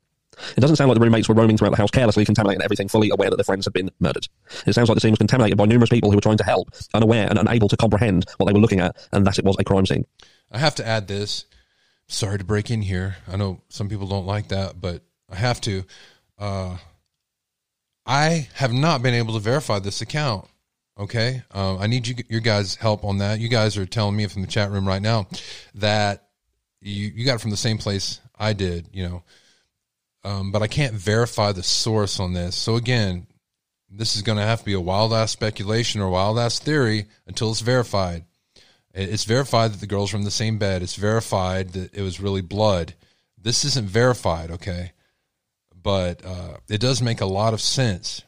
It 0.56 0.60
doesn't 0.60 0.76
sound 0.76 0.88
like 0.88 0.98
the 0.98 1.04
roommates 1.04 1.28
were 1.28 1.34
roaming 1.34 1.56
throughout 1.56 1.70
the 1.70 1.76
house 1.76 1.90
carelessly, 1.90 2.24
contaminating 2.24 2.62
everything, 2.62 2.88
fully 2.88 3.10
aware 3.10 3.30
that 3.30 3.36
their 3.36 3.44
friends 3.44 3.66
had 3.66 3.72
been 3.72 3.90
murdered. 4.00 4.28
It 4.66 4.72
sounds 4.74 4.88
like 4.88 4.96
the 4.96 5.00
scene 5.00 5.12
was 5.12 5.18
contaminated 5.18 5.58
by 5.58 5.66
numerous 5.66 5.90
people 5.90 6.10
who 6.10 6.16
were 6.16 6.22
trying 6.22 6.38
to 6.38 6.44
help, 6.44 6.70
unaware 6.94 7.26
and 7.28 7.38
unable 7.38 7.68
to 7.68 7.76
comprehend 7.76 8.24
what 8.36 8.46
they 8.46 8.52
were 8.52 8.60
looking 8.60 8.80
at, 8.80 8.96
and 9.12 9.26
that 9.26 9.38
it 9.38 9.44
was 9.44 9.56
a 9.58 9.64
crime 9.64 9.86
scene. 9.86 10.04
I 10.50 10.58
have 10.58 10.74
to 10.76 10.86
add 10.86 11.08
this. 11.08 11.44
Sorry 12.08 12.38
to 12.38 12.44
break 12.44 12.70
in 12.70 12.82
here. 12.82 13.16
I 13.26 13.36
know 13.36 13.60
some 13.68 13.88
people 13.88 14.06
don't 14.06 14.26
like 14.26 14.48
that, 14.48 14.80
but 14.80 15.02
I 15.30 15.36
have 15.36 15.60
to. 15.62 15.84
Uh, 16.38 16.78
I 18.06 18.48
have 18.54 18.72
not 18.72 19.02
been 19.02 19.14
able 19.14 19.34
to 19.34 19.40
verify 19.40 19.78
this 19.78 20.00
account. 20.00 20.48
Okay, 20.98 21.42
um, 21.52 21.78
I 21.78 21.86
need 21.86 22.08
you, 22.08 22.16
your 22.28 22.40
guys' 22.40 22.74
help 22.74 23.04
on 23.04 23.18
that. 23.18 23.38
You 23.38 23.48
guys 23.48 23.76
are 23.76 23.86
telling 23.86 24.16
me 24.16 24.26
from 24.26 24.42
the 24.42 24.48
chat 24.48 24.70
room 24.70 24.88
right 24.88 25.02
now 25.02 25.28
that 25.74 26.28
you 26.80 27.12
you 27.14 27.24
got 27.24 27.36
it 27.36 27.40
from 27.40 27.50
the 27.50 27.56
same 27.56 27.78
place 27.78 28.20
I 28.36 28.52
did. 28.52 28.88
You 28.92 29.08
know, 29.08 29.22
um, 30.24 30.50
but 30.52 30.62
I 30.62 30.66
can't 30.66 30.94
verify 30.94 31.52
the 31.52 31.62
source 31.62 32.20
on 32.20 32.32
this. 32.32 32.56
So 32.56 32.76
again, 32.76 33.26
this 33.90 34.16
is 34.16 34.22
going 34.22 34.38
to 34.38 34.44
have 34.44 34.60
to 34.60 34.64
be 34.64 34.74
a 34.74 34.80
wild 34.80 35.12
ass 35.12 35.30
speculation 35.30 36.00
or 36.00 36.10
wild 36.10 36.38
ass 36.38 36.58
theory 36.58 37.06
until 37.26 37.50
it's 37.50 37.60
verified. 37.60 38.24
It's 38.94 39.24
verified 39.24 39.72
that 39.72 39.80
the 39.80 39.86
girls 39.86 40.12
were 40.12 40.18
in 40.18 40.24
the 40.24 40.30
same 40.30 40.58
bed. 40.58 40.82
It's 40.82 40.96
verified 40.96 41.70
that 41.70 41.94
it 41.94 42.02
was 42.02 42.20
really 42.20 42.40
blood. 42.40 42.94
This 43.40 43.64
isn't 43.64 43.88
verified, 43.88 44.50
okay? 44.50 44.92
But 45.80 46.24
uh, 46.24 46.56
it 46.68 46.80
does 46.80 47.00
make 47.00 47.20
a 47.20 47.26
lot 47.26 47.54
of 47.54 47.60
sense. 47.60 48.22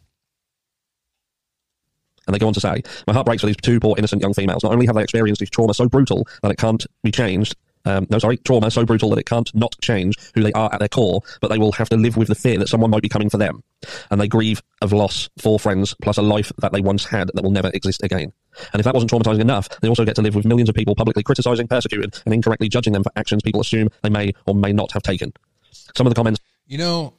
And 2.26 2.34
they 2.34 2.38
go 2.38 2.46
on 2.46 2.54
to 2.54 2.60
say, 2.60 2.82
My 3.06 3.12
heart 3.12 3.26
breaks 3.26 3.40
for 3.40 3.48
these 3.48 3.56
two 3.56 3.80
poor 3.80 3.96
innocent 3.98 4.22
young 4.22 4.34
females. 4.34 4.62
Not 4.62 4.72
only 4.72 4.86
have 4.86 4.94
they 4.94 5.02
experienced 5.02 5.40
this 5.40 5.50
trauma 5.50 5.74
so 5.74 5.88
brutal 5.88 6.28
that 6.42 6.52
it 6.52 6.58
can't 6.58 6.86
be 7.02 7.10
changed, 7.10 7.56
um, 7.84 8.06
no, 8.10 8.18
sorry, 8.18 8.36
trauma 8.38 8.70
so 8.70 8.84
brutal 8.84 9.10
that 9.10 9.18
it 9.18 9.26
can't 9.26 9.52
not 9.54 9.74
change 9.80 10.16
who 10.34 10.42
they 10.42 10.52
are 10.52 10.72
at 10.72 10.78
their 10.78 10.88
core, 10.88 11.22
but 11.40 11.48
they 11.48 11.58
will 11.58 11.72
have 11.72 11.88
to 11.90 11.96
live 11.96 12.16
with 12.16 12.28
the 12.28 12.34
fear 12.34 12.58
that 12.58 12.68
someone 12.68 12.90
might 12.90 13.02
be 13.02 13.08
coming 13.08 13.30
for 13.30 13.38
them. 13.38 13.62
And 14.10 14.20
they 14.20 14.28
grieve 14.28 14.62
of 14.82 14.92
loss, 14.92 15.28
for 15.38 15.58
friends, 15.58 15.94
plus 16.02 16.18
a 16.18 16.22
life 16.22 16.52
that 16.58 16.72
they 16.72 16.80
once 16.80 17.04
had 17.04 17.30
that 17.34 17.42
will 17.42 17.50
never 17.50 17.70
exist 17.72 18.02
again. 18.02 18.32
And 18.72 18.80
if 18.80 18.84
that 18.84 18.94
wasn't 18.94 19.10
traumatizing 19.10 19.40
enough, 19.40 19.68
they 19.80 19.88
also 19.88 20.04
get 20.04 20.16
to 20.16 20.22
live 20.22 20.34
with 20.34 20.44
millions 20.44 20.68
of 20.68 20.74
people 20.74 20.94
publicly 20.94 21.22
criticizing, 21.22 21.68
persecuting, 21.68 22.10
and 22.24 22.34
incorrectly 22.34 22.68
judging 22.68 22.92
them 22.92 23.02
for 23.02 23.12
actions 23.16 23.42
people 23.42 23.60
assume 23.60 23.88
they 24.02 24.10
may 24.10 24.32
or 24.46 24.54
may 24.54 24.72
not 24.72 24.92
have 24.92 25.02
taken. 25.02 25.32
Some 25.96 26.06
of 26.06 26.10
the 26.10 26.16
comments. 26.16 26.40
You 26.66 26.78
know, 26.78 27.14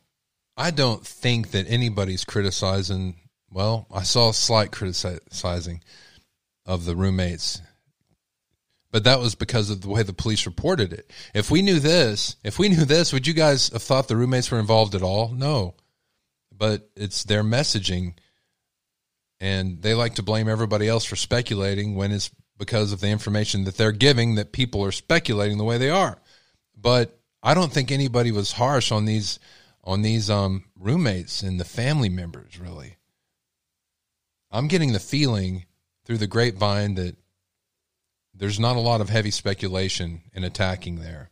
I 0.55 0.71
don't 0.71 1.05
think 1.05 1.51
that 1.51 1.65
anybody's 1.67 2.23
criticizing. 2.25 3.15
Well, 3.49 3.87
I 3.91 4.03
saw 4.03 4.31
slight 4.31 4.71
criticizing 4.71 5.81
of 6.65 6.85
the 6.85 6.95
roommates 6.95 7.61
but 8.91 9.05
that 9.05 9.19
was 9.19 9.35
because 9.35 9.69
of 9.69 9.81
the 9.81 9.89
way 9.89 10.03
the 10.03 10.13
police 10.13 10.45
reported 10.45 10.91
it. 10.91 11.11
If 11.33 11.49
we 11.49 11.61
knew 11.61 11.79
this, 11.79 12.35
if 12.43 12.59
we 12.59 12.69
knew 12.69 12.85
this, 12.85 13.13
would 13.13 13.25
you 13.25 13.33
guys 13.33 13.69
have 13.69 13.83
thought 13.83 14.07
the 14.07 14.17
roommates 14.17 14.51
were 14.51 14.59
involved 14.59 14.95
at 14.95 15.01
all? 15.01 15.29
No. 15.29 15.75
But 16.55 16.89
it's 16.95 17.23
their 17.23 17.43
messaging 17.43 18.15
and 19.39 19.81
they 19.81 19.95
like 19.95 20.15
to 20.15 20.23
blame 20.23 20.47
everybody 20.47 20.87
else 20.87 21.03
for 21.03 21.15
speculating 21.15 21.95
when 21.95 22.11
it's 22.11 22.29
because 22.59 22.91
of 22.91 22.99
the 22.99 23.07
information 23.07 23.63
that 23.63 23.75
they're 23.75 23.91
giving 23.91 24.35
that 24.35 24.51
people 24.51 24.85
are 24.85 24.91
speculating 24.91 25.57
the 25.57 25.63
way 25.63 25.79
they 25.79 25.89
are. 25.89 26.21
But 26.77 27.19
I 27.41 27.55
don't 27.55 27.73
think 27.73 27.91
anybody 27.91 28.31
was 28.31 28.51
harsh 28.51 28.91
on 28.91 29.05
these 29.05 29.39
on 29.83 30.03
these 30.03 30.29
um, 30.29 30.65
roommates 30.79 31.41
and 31.41 31.59
the 31.59 31.65
family 31.65 32.09
members 32.09 32.59
really. 32.59 32.97
I'm 34.51 34.67
getting 34.67 34.93
the 34.93 34.99
feeling 34.99 35.65
through 36.05 36.19
the 36.19 36.27
grapevine 36.27 36.95
that 36.95 37.15
there's 38.41 38.59
not 38.59 38.75
a 38.75 38.79
lot 38.79 39.01
of 39.01 39.09
heavy 39.09 39.29
speculation 39.29 40.23
in 40.33 40.43
attacking 40.43 40.99
there. 40.99 41.29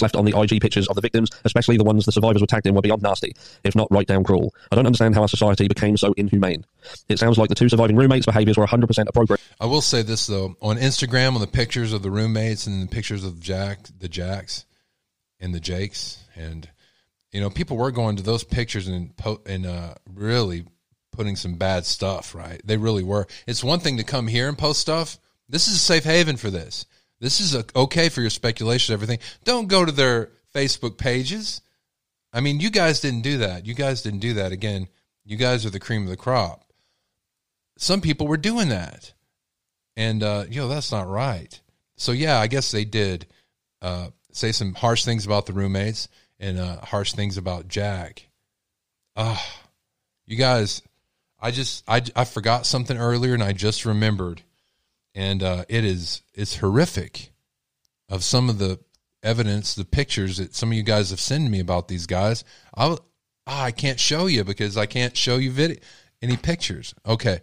Left 0.00 0.16
on 0.16 0.24
the 0.24 0.36
IG 0.36 0.62
pictures 0.62 0.88
of 0.88 0.96
the 0.96 1.02
victims, 1.02 1.30
especially 1.44 1.76
the 1.76 1.84
ones 1.84 2.06
the 2.06 2.12
survivors 2.12 2.40
were 2.40 2.46
tagged 2.46 2.66
in, 2.66 2.74
were 2.74 2.80
beyond 2.80 3.02
nasty, 3.02 3.34
if 3.64 3.76
not 3.76 3.86
right 3.90 4.06
down 4.06 4.24
cruel. 4.24 4.54
I 4.72 4.76
don't 4.76 4.86
understand 4.86 5.14
how 5.14 5.22
our 5.22 5.28
society 5.28 5.68
became 5.68 5.96
so 5.98 6.14
inhumane. 6.16 6.64
It 7.08 7.18
sounds 7.18 7.36
like 7.36 7.50
the 7.50 7.54
two 7.54 7.68
surviving 7.68 7.96
roommates' 7.96 8.24
behaviors 8.26 8.56
were 8.56 8.66
100% 8.66 9.08
appropriate. 9.08 9.40
I 9.60 9.66
will 9.66 9.82
say 9.82 10.02
this 10.02 10.26
though: 10.26 10.56
on 10.60 10.78
Instagram, 10.78 11.34
on 11.34 11.40
the 11.42 11.46
pictures 11.46 11.92
of 11.92 12.02
the 12.02 12.10
roommates 12.10 12.66
and 12.66 12.82
the 12.82 12.92
pictures 12.92 13.22
of 13.22 13.38
Jack, 13.38 13.80
the 13.98 14.08
Jacks, 14.08 14.64
and 15.38 15.54
the 15.54 15.60
Jakes, 15.60 16.24
and 16.34 16.68
you 17.30 17.40
know, 17.40 17.50
people 17.50 17.76
were 17.76 17.92
going 17.92 18.16
to 18.16 18.22
those 18.22 18.42
pictures 18.42 18.88
and 18.88 19.14
po- 19.16 19.42
and 19.46 19.66
uh, 19.66 19.94
really 20.12 20.64
putting 21.12 21.36
some 21.36 21.56
bad 21.56 21.84
stuff. 21.84 22.34
Right? 22.34 22.60
They 22.64 22.78
really 22.78 23.04
were. 23.04 23.26
It's 23.46 23.62
one 23.62 23.80
thing 23.80 23.98
to 23.98 24.04
come 24.04 24.26
here 24.26 24.48
and 24.48 24.56
post 24.56 24.80
stuff 24.80 25.18
this 25.48 25.68
is 25.68 25.74
a 25.74 25.78
safe 25.78 26.04
haven 26.04 26.36
for 26.36 26.50
this. 26.50 26.86
This 27.20 27.40
is 27.40 27.54
a, 27.54 27.64
okay 27.74 28.08
for 28.08 28.20
your 28.20 28.30
speculation 28.30 28.92
everything. 28.92 29.18
Don't 29.44 29.68
go 29.68 29.84
to 29.84 29.92
their 29.92 30.30
Facebook 30.54 30.98
pages. 30.98 31.60
I 32.32 32.40
mean, 32.40 32.60
you 32.60 32.70
guys 32.70 33.00
didn't 33.00 33.22
do 33.22 33.38
that. 33.38 33.66
You 33.66 33.74
guys 33.74 34.02
didn't 34.02 34.20
do 34.20 34.34
that. 34.34 34.52
Again, 34.52 34.88
you 35.24 35.36
guys 35.36 35.64
are 35.64 35.70
the 35.70 35.80
cream 35.80 36.02
of 36.02 36.08
the 36.08 36.16
crop. 36.16 36.64
Some 37.78 38.00
people 38.00 38.26
were 38.26 38.36
doing 38.36 38.68
that. 38.68 39.12
And, 39.96 40.22
uh, 40.22 40.44
you 40.48 40.60
know, 40.60 40.68
that's 40.68 40.92
not 40.92 41.08
right. 41.08 41.58
So, 41.96 42.12
yeah, 42.12 42.38
I 42.38 42.46
guess 42.46 42.70
they 42.70 42.84
did 42.84 43.26
uh, 43.80 44.08
say 44.32 44.52
some 44.52 44.74
harsh 44.74 45.04
things 45.04 45.24
about 45.24 45.46
the 45.46 45.54
roommates 45.54 46.08
and 46.38 46.58
uh, 46.58 46.80
harsh 46.82 47.12
things 47.12 47.38
about 47.38 47.68
Jack. 47.68 48.28
Ah, 49.16 49.42
you 50.26 50.36
guys, 50.36 50.82
I 51.40 51.50
just, 51.50 51.82
I, 51.88 52.02
I 52.14 52.24
forgot 52.24 52.66
something 52.66 52.98
earlier 52.98 53.32
and 53.32 53.42
I 53.42 53.52
just 53.52 53.86
remembered 53.86 54.42
and 55.16 55.42
uh, 55.42 55.64
it 55.68 55.84
is 55.84 56.22
it's 56.34 56.58
horrific 56.58 57.32
of 58.08 58.22
some 58.22 58.48
of 58.48 58.58
the 58.58 58.78
evidence, 59.22 59.74
the 59.74 59.84
pictures 59.84 60.36
that 60.36 60.54
some 60.54 60.70
of 60.70 60.76
you 60.76 60.84
guys 60.84 61.10
have 61.10 61.20
sent 61.20 61.50
me 61.50 61.58
about 61.58 61.88
these 61.88 62.06
guys. 62.06 62.44
I 62.76 62.86
oh, 62.86 62.98
I 63.46 63.72
can't 63.72 63.98
show 63.98 64.26
you 64.26 64.44
because 64.44 64.76
I 64.76 64.86
can't 64.86 65.16
show 65.16 65.38
you 65.38 65.50
video 65.50 65.78
any 66.22 66.36
pictures. 66.36 66.94
Okay. 67.04 67.40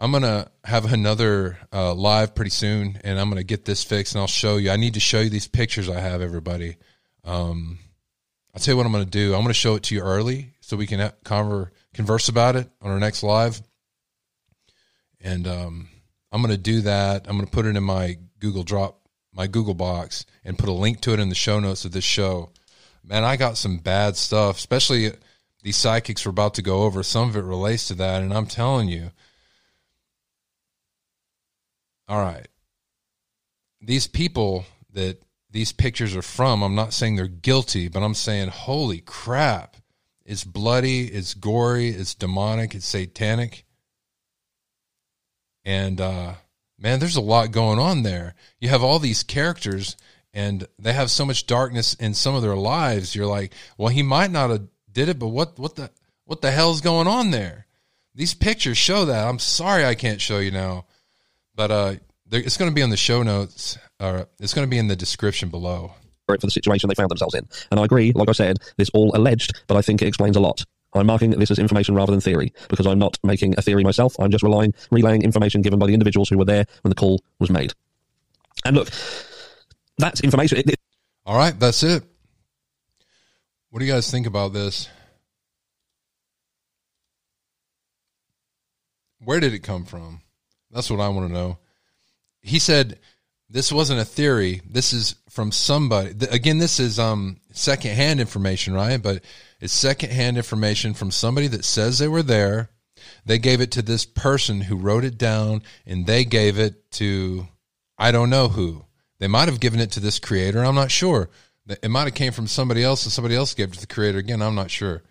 I'm 0.00 0.10
gonna 0.10 0.50
have 0.64 0.92
another 0.92 1.58
uh, 1.72 1.94
live 1.94 2.34
pretty 2.34 2.50
soon, 2.50 3.00
and 3.04 3.20
I'm 3.20 3.28
gonna 3.28 3.44
get 3.44 3.64
this 3.64 3.84
fixed, 3.84 4.14
and 4.14 4.20
I'll 4.20 4.26
show 4.26 4.56
you. 4.56 4.72
I 4.72 4.76
need 4.76 4.94
to 4.94 5.00
show 5.00 5.20
you 5.20 5.30
these 5.30 5.46
pictures 5.46 5.88
I 5.88 6.00
have, 6.00 6.20
everybody. 6.20 6.76
Um, 7.22 7.78
I'll 8.52 8.60
tell 8.60 8.72
you 8.72 8.76
what 8.76 8.84
I'm 8.84 8.90
gonna 8.90 9.04
do. 9.04 9.32
I'm 9.32 9.42
gonna 9.42 9.54
show 9.54 9.76
it 9.76 9.84
to 9.84 9.94
you 9.94 10.00
early 10.00 10.54
so 10.60 10.76
we 10.76 10.88
can 10.88 11.12
conver- 11.24 11.70
converse 11.94 12.28
about 12.28 12.56
it 12.56 12.68
on 12.80 12.90
our 12.90 12.98
next 12.98 13.22
live. 13.22 13.62
And 15.20 15.46
um, 15.46 15.88
I'm 16.32 16.40
going 16.40 16.54
to 16.54 16.60
do 16.60 16.80
that. 16.80 17.26
I'm 17.28 17.36
going 17.36 17.46
to 17.46 17.52
put 17.52 17.66
it 17.66 17.76
in 17.76 17.84
my 17.84 18.16
Google 18.40 18.62
Drop, 18.62 18.98
my 19.34 19.46
Google 19.46 19.74
box, 19.74 20.24
and 20.44 20.58
put 20.58 20.70
a 20.70 20.72
link 20.72 21.02
to 21.02 21.12
it 21.12 21.20
in 21.20 21.28
the 21.28 21.34
show 21.34 21.60
notes 21.60 21.84
of 21.84 21.92
this 21.92 22.04
show. 22.04 22.50
Man, 23.04 23.22
I 23.22 23.36
got 23.36 23.58
some 23.58 23.76
bad 23.76 24.16
stuff, 24.16 24.56
especially 24.56 25.12
these 25.62 25.76
psychics 25.76 26.24
we're 26.24 26.30
about 26.30 26.54
to 26.54 26.62
go 26.62 26.84
over. 26.84 27.02
Some 27.02 27.28
of 27.28 27.36
it 27.36 27.44
relates 27.44 27.88
to 27.88 27.94
that, 27.96 28.22
and 28.22 28.32
I'm 28.32 28.46
telling 28.46 28.88
you. 28.88 29.10
All 32.08 32.20
right. 32.20 32.48
These 33.80 34.06
people 34.06 34.64
that 34.92 35.22
these 35.50 35.72
pictures 35.72 36.16
are 36.16 36.22
from, 36.22 36.62
I'm 36.62 36.74
not 36.74 36.94
saying 36.94 37.16
they're 37.16 37.26
guilty, 37.26 37.88
but 37.88 38.02
I'm 38.02 38.14
saying, 38.14 38.48
holy 38.48 39.00
crap. 39.00 39.76
It's 40.24 40.44
bloody, 40.44 41.06
it's 41.06 41.34
gory, 41.34 41.88
it's 41.90 42.14
demonic, 42.14 42.74
it's 42.74 42.86
satanic 42.86 43.64
and 45.64 46.00
uh, 46.00 46.34
man, 46.78 46.98
there's 46.98 47.16
a 47.16 47.20
lot 47.20 47.52
going 47.52 47.78
on 47.78 48.02
there. 48.02 48.34
You 48.60 48.68
have 48.68 48.82
all 48.82 48.98
these 48.98 49.22
characters, 49.22 49.96
and 50.32 50.66
they 50.78 50.92
have 50.92 51.10
so 51.10 51.24
much 51.24 51.46
darkness 51.46 51.94
in 51.94 52.14
some 52.14 52.34
of 52.34 52.42
their 52.42 52.56
lives. 52.56 53.14
You're 53.14 53.26
like, 53.26 53.52
well, 53.78 53.88
he 53.88 54.02
might 54.02 54.30
not 54.30 54.50
have 54.50 54.66
did 54.90 55.08
it, 55.08 55.18
but 55.18 55.28
what 55.28 55.58
what 55.58 55.76
the 55.76 55.90
what 56.24 56.40
the 56.40 56.50
hell's 56.50 56.80
going 56.80 57.06
on 57.06 57.30
there? 57.30 57.66
These 58.14 58.34
pictures 58.34 58.78
show 58.78 59.06
that. 59.06 59.26
I'm 59.26 59.38
sorry 59.38 59.84
I 59.84 59.94
can't 59.94 60.20
show 60.20 60.38
you 60.38 60.50
now, 60.50 60.84
but 61.54 61.70
uh, 61.70 61.94
it's 62.30 62.56
going 62.56 62.70
to 62.70 62.74
be 62.74 62.82
on 62.82 62.90
the 62.90 62.96
show 62.96 63.22
notes. 63.22 63.78
Or 64.00 64.26
it's 64.40 64.52
going 64.52 64.66
to 64.66 64.70
be 64.70 64.78
in 64.78 64.88
the 64.88 64.96
description 64.96 65.48
below 65.48 65.92
for 66.26 66.36
the 66.36 66.50
situation 66.50 66.88
they 66.88 66.94
found 66.94 67.10
themselves 67.10 67.34
in. 67.34 67.46
And 67.70 67.78
I 67.78 67.84
agree, 67.84 68.12
like 68.12 68.28
I 68.28 68.32
said, 68.32 68.58
this 68.76 68.90
all 68.90 69.14
alleged, 69.14 69.62
but 69.68 69.76
I 69.76 69.82
think 69.82 70.02
it 70.02 70.08
explains 70.08 70.36
a 70.36 70.40
lot. 70.40 70.64
I'm 70.94 71.06
marking 71.06 71.30
this 71.30 71.50
as 71.50 71.58
information 71.58 71.94
rather 71.94 72.12
than 72.12 72.20
theory 72.20 72.52
because 72.68 72.86
I'm 72.86 72.98
not 72.98 73.18
making 73.22 73.54
a 73.56 73.62
theory 73.62 73.82
myself. 73.82 74.14
I'm 74.18 74.30
just 74.30 74.42
relying, 74.42 74.74
relaying 74.90 75.22
information 75.22 75.62
given 75.62 75.78
by 75.78 75.86
the 75.86 75.94
individuals 75.94 76.28
who 76.28 76.38
were 76.38 76.44
there 76.44 76.66
when 76.82 76.90
the 76.90 76.94
call 76.94 77.22
was 77.38 77.50
made. 77.50 77.72
And 78.64 78.76
look, 78.76 78.90
that's 79.98 80.20
information. 80.20 80.58
It, 80.58 80.70
it, 80.70 80.80
All 81.24 81.36
right, 81.36 81.58
that's 81.58 81.82
it. 81.82 82.04
What 83.70 83.80
do 83.80 83.86
you 83.86 83.92
guys 83.92 84.10
think 84.10 84.26
about 84.26 84.52
this? 84.52 84.88
Where 89.24 89.40
did 89.40 89.54
it 89.54 89.60
come 89.60 89.84
from? 89.84 90.20
That's 90.70 90.90
what 90.90 91.00
I 91.00 91.08
want 91.08 91.28
to 91.28 91.32
know. 91.32 91.58
He 92.40 92.58
said 92.58 92.98
this 93.52 93.70
wasn't 93.70 94.00
a 94.00 94.04
theory. 94.04 94.62
This 94.68 94.92
is 94.94 95.14
from 95.28 95.52
somebody. 95.52 96.14
Again, 96.30 96.58
this 96.58 96.80
is 96.80 96.98
um 96.98 97.36
secondhand 97.52 98.20
information, 98.20 98.72
right? 98.72 99.00
But 99.00 99.22
it's 99.60 99.72
secondhand 99.72 100.38
information 100.38 100.94
from 100.94 101.10
somebody 101.10 101.46
that 101.48 101.64
says 101.64 101.98
they 101.98 102.08
were 102.08 102.22
there. 102.22 102.70
They 103.26 103.38
gave 103.38 103.60
it 103.60 103.70
to 103.72 103.82
this 103.82 104.06
person 104.06 104.62
who 104.62 104.76
wrote 104.76 105.04
it 105.04 105.18
down, 105.18 105.62
and 105.86 106.06
they 106.06 106.24
gave 106.24 106.58
it 106.58 106.90
to 106.92 107.46
I 107.98 108.10
don't 108.10 108.30
know 108.30 108.48
who. 108.48 108.86
They 109.18 109.28
might 109.28 109.48
have 109.48 109.60
given 109.60 109.80
it 109.80 109.92
to 109.92 110.00
this 110.00 110.18
creator. 110.18 110.64
I'm 110.64 110.74
not 110.74 110.90
sure. 110.90 111.28
It 111.68 111.90
might 111.90 112.04
have 112.04 112.14
came 112.14 112.32
from 112.32 112.48
somebody 112.48 112.82
else, 112.82 113.04
and 113.04 113.12
somebody 113.12 113.36
else 113.36 113.54
gave 113.54 113.68
it 113.68 113.74
to 113.74 113.80
the 113.80 113.86
creator. 113.86 114.18
Again, 114.18 114.42
I'm 114.42 114.54
not 114.54 114.70
sure. 114.70 115.02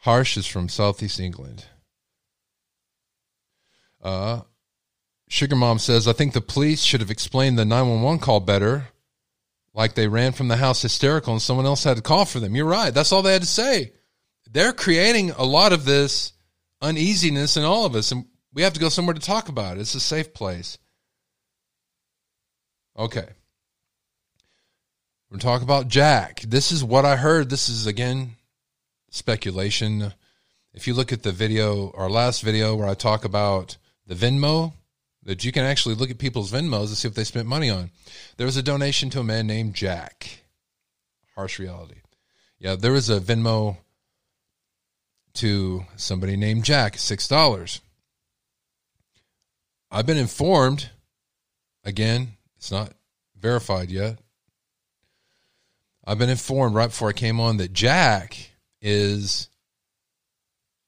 Harsh 0.00 0.36
is 0.36 0.46
from 0.46 0.68
Southeast 0.68 1.18
England. 1.18 1.64
Uh, 4.06 4.40
Sugar 5.28 5.56
Mom 5.56 5.80
says, 5.80 6.06
I 6.06 6.12
think 6.12 6.32
the 6.32 6.40
police 6.40 6.84
should 6.84 7.00
have 7.00 7.10
explained 7.10 7.58
the 7.58 7.64
911 7.64 8.20
call 8.20 8.38
better 8.38 8.86
like 9.74 9.94
they 9.96 10.06
ran 10.06 10.30
from 10.30 10.46
the 10.46 10.58
house 10.58 10.80
hysterical 10.80 11.32
and 11.32 11.42
someone 11.42 11.66
else 11.66 11.82
had 11.82 11.96
to 11.96 12.02
call 12.04 12.24
for 12.24 12.38
them. 12.38 12.54
You're 12.54 12.66
right. 12.66 12.94
That's 12.94 13.10
all 13.10 13.22
they 13.22 13.32
had 13.32 13.42
to 13.42 13.48
say. 13.48 13.94
They're 14.48 14.72
creating 14.72 15.32
a 15.32 15.42
lot 15.42 15.72
of 15.72 15.84
this 15.84 16.34
uneasiness 16.80 17.56
in 17.56 17.64
all 17.64 17.84
of 17.84 17.96
us, 17.96 18.12
and 18.12 18.26
we 18.54 18.62
have 18.62 18.74
to 18.74 18.80
go 18.80 18.90
somewhere 18.90 19.14
to 19.14 19.20
talk 19.20 19.48
about 19.48 19.76
it. 19.76 19.80
It's 19.80 19.96
a 19.96 20.00
safe 20.00 20.32
place. 20.32 20.78
Okay. 22.96 23.26
We're 25.32 25.38
talking 25.38 25.66
about 25.66 25.88
Jack. 25.88 26.42
This 26.42 26.70
is 26.70 26.84
what 26.84 27.04
I 27.04 27.16
heard. 27.16 27.50
This 27.50 27.68
is, 27.68 27.88
again, 27.88 28.36
speculation. 29.10 30.12
if 30.74 30.86
you 30.86 30.94
look 30.94 31.12
at 31.12 31.24
the 31.24 31.32
video, 31.32 31.90
our 31.96 32.08
last 32.08 32.44
video 32.44 32.76
where 32.76 32.86
I 32.86 32.94
talk 32.94 33.24
about 33.24 33.76
the 34.06 34.14
Venmo, 34.14 34.72
that 35.22 35.44
you 35.44 35.52
can 35.52 35.64
actually 35.64 35.96
look 35.96 36.10
at 36.10 36.18
people's 36.18 36.52
Venmos 36.52 36.86
and 36.86 36.96
see 36.96 37.08
what 37.08 37.16
they 37.16 37.24
spent 37.24 37.48
money 37.48 37.68
on. 37.68 37.90
There 38.36 38.46
was 38.46 38.56
a 38.56 38.62
donation 38.62 39.10
to 39.10 39.20
a 39.20 39.24
man 39.24 39.46
named 39.46 39.74
Jack. 39.74 40.44
Harsh 41.34 41.58
reality. 41.58 42.00
Yeah, 42.58 42.76
there 42.76 42.92
was 42.92 43.10
a 43.10 43.20
Venmo 43.20 43.76
to 45.34 45.84
somebody 45.96 46.36
named 46.36 46.64
Jack, 46.64 46.94
$6. 46.94 47.80
I've 49.90 50.06
been 50.06 50.16
informed, 50.16 50.90
again, 51.84 52.36
it's 52.56 52.70
not 52.70 52.92
verified 53.38 53.90
yet. 53.90 54.18
I've 56.06 56.18
been 56.18 56.30
informed 56.30 56.74
right 56.74 56.88
before 56.88 57.10
I 57.10 57.12
came 57.12 57.40
on 57.40 57.58
that 57.58 57.72
Jack 57.72 58.50
is 58.80 59.48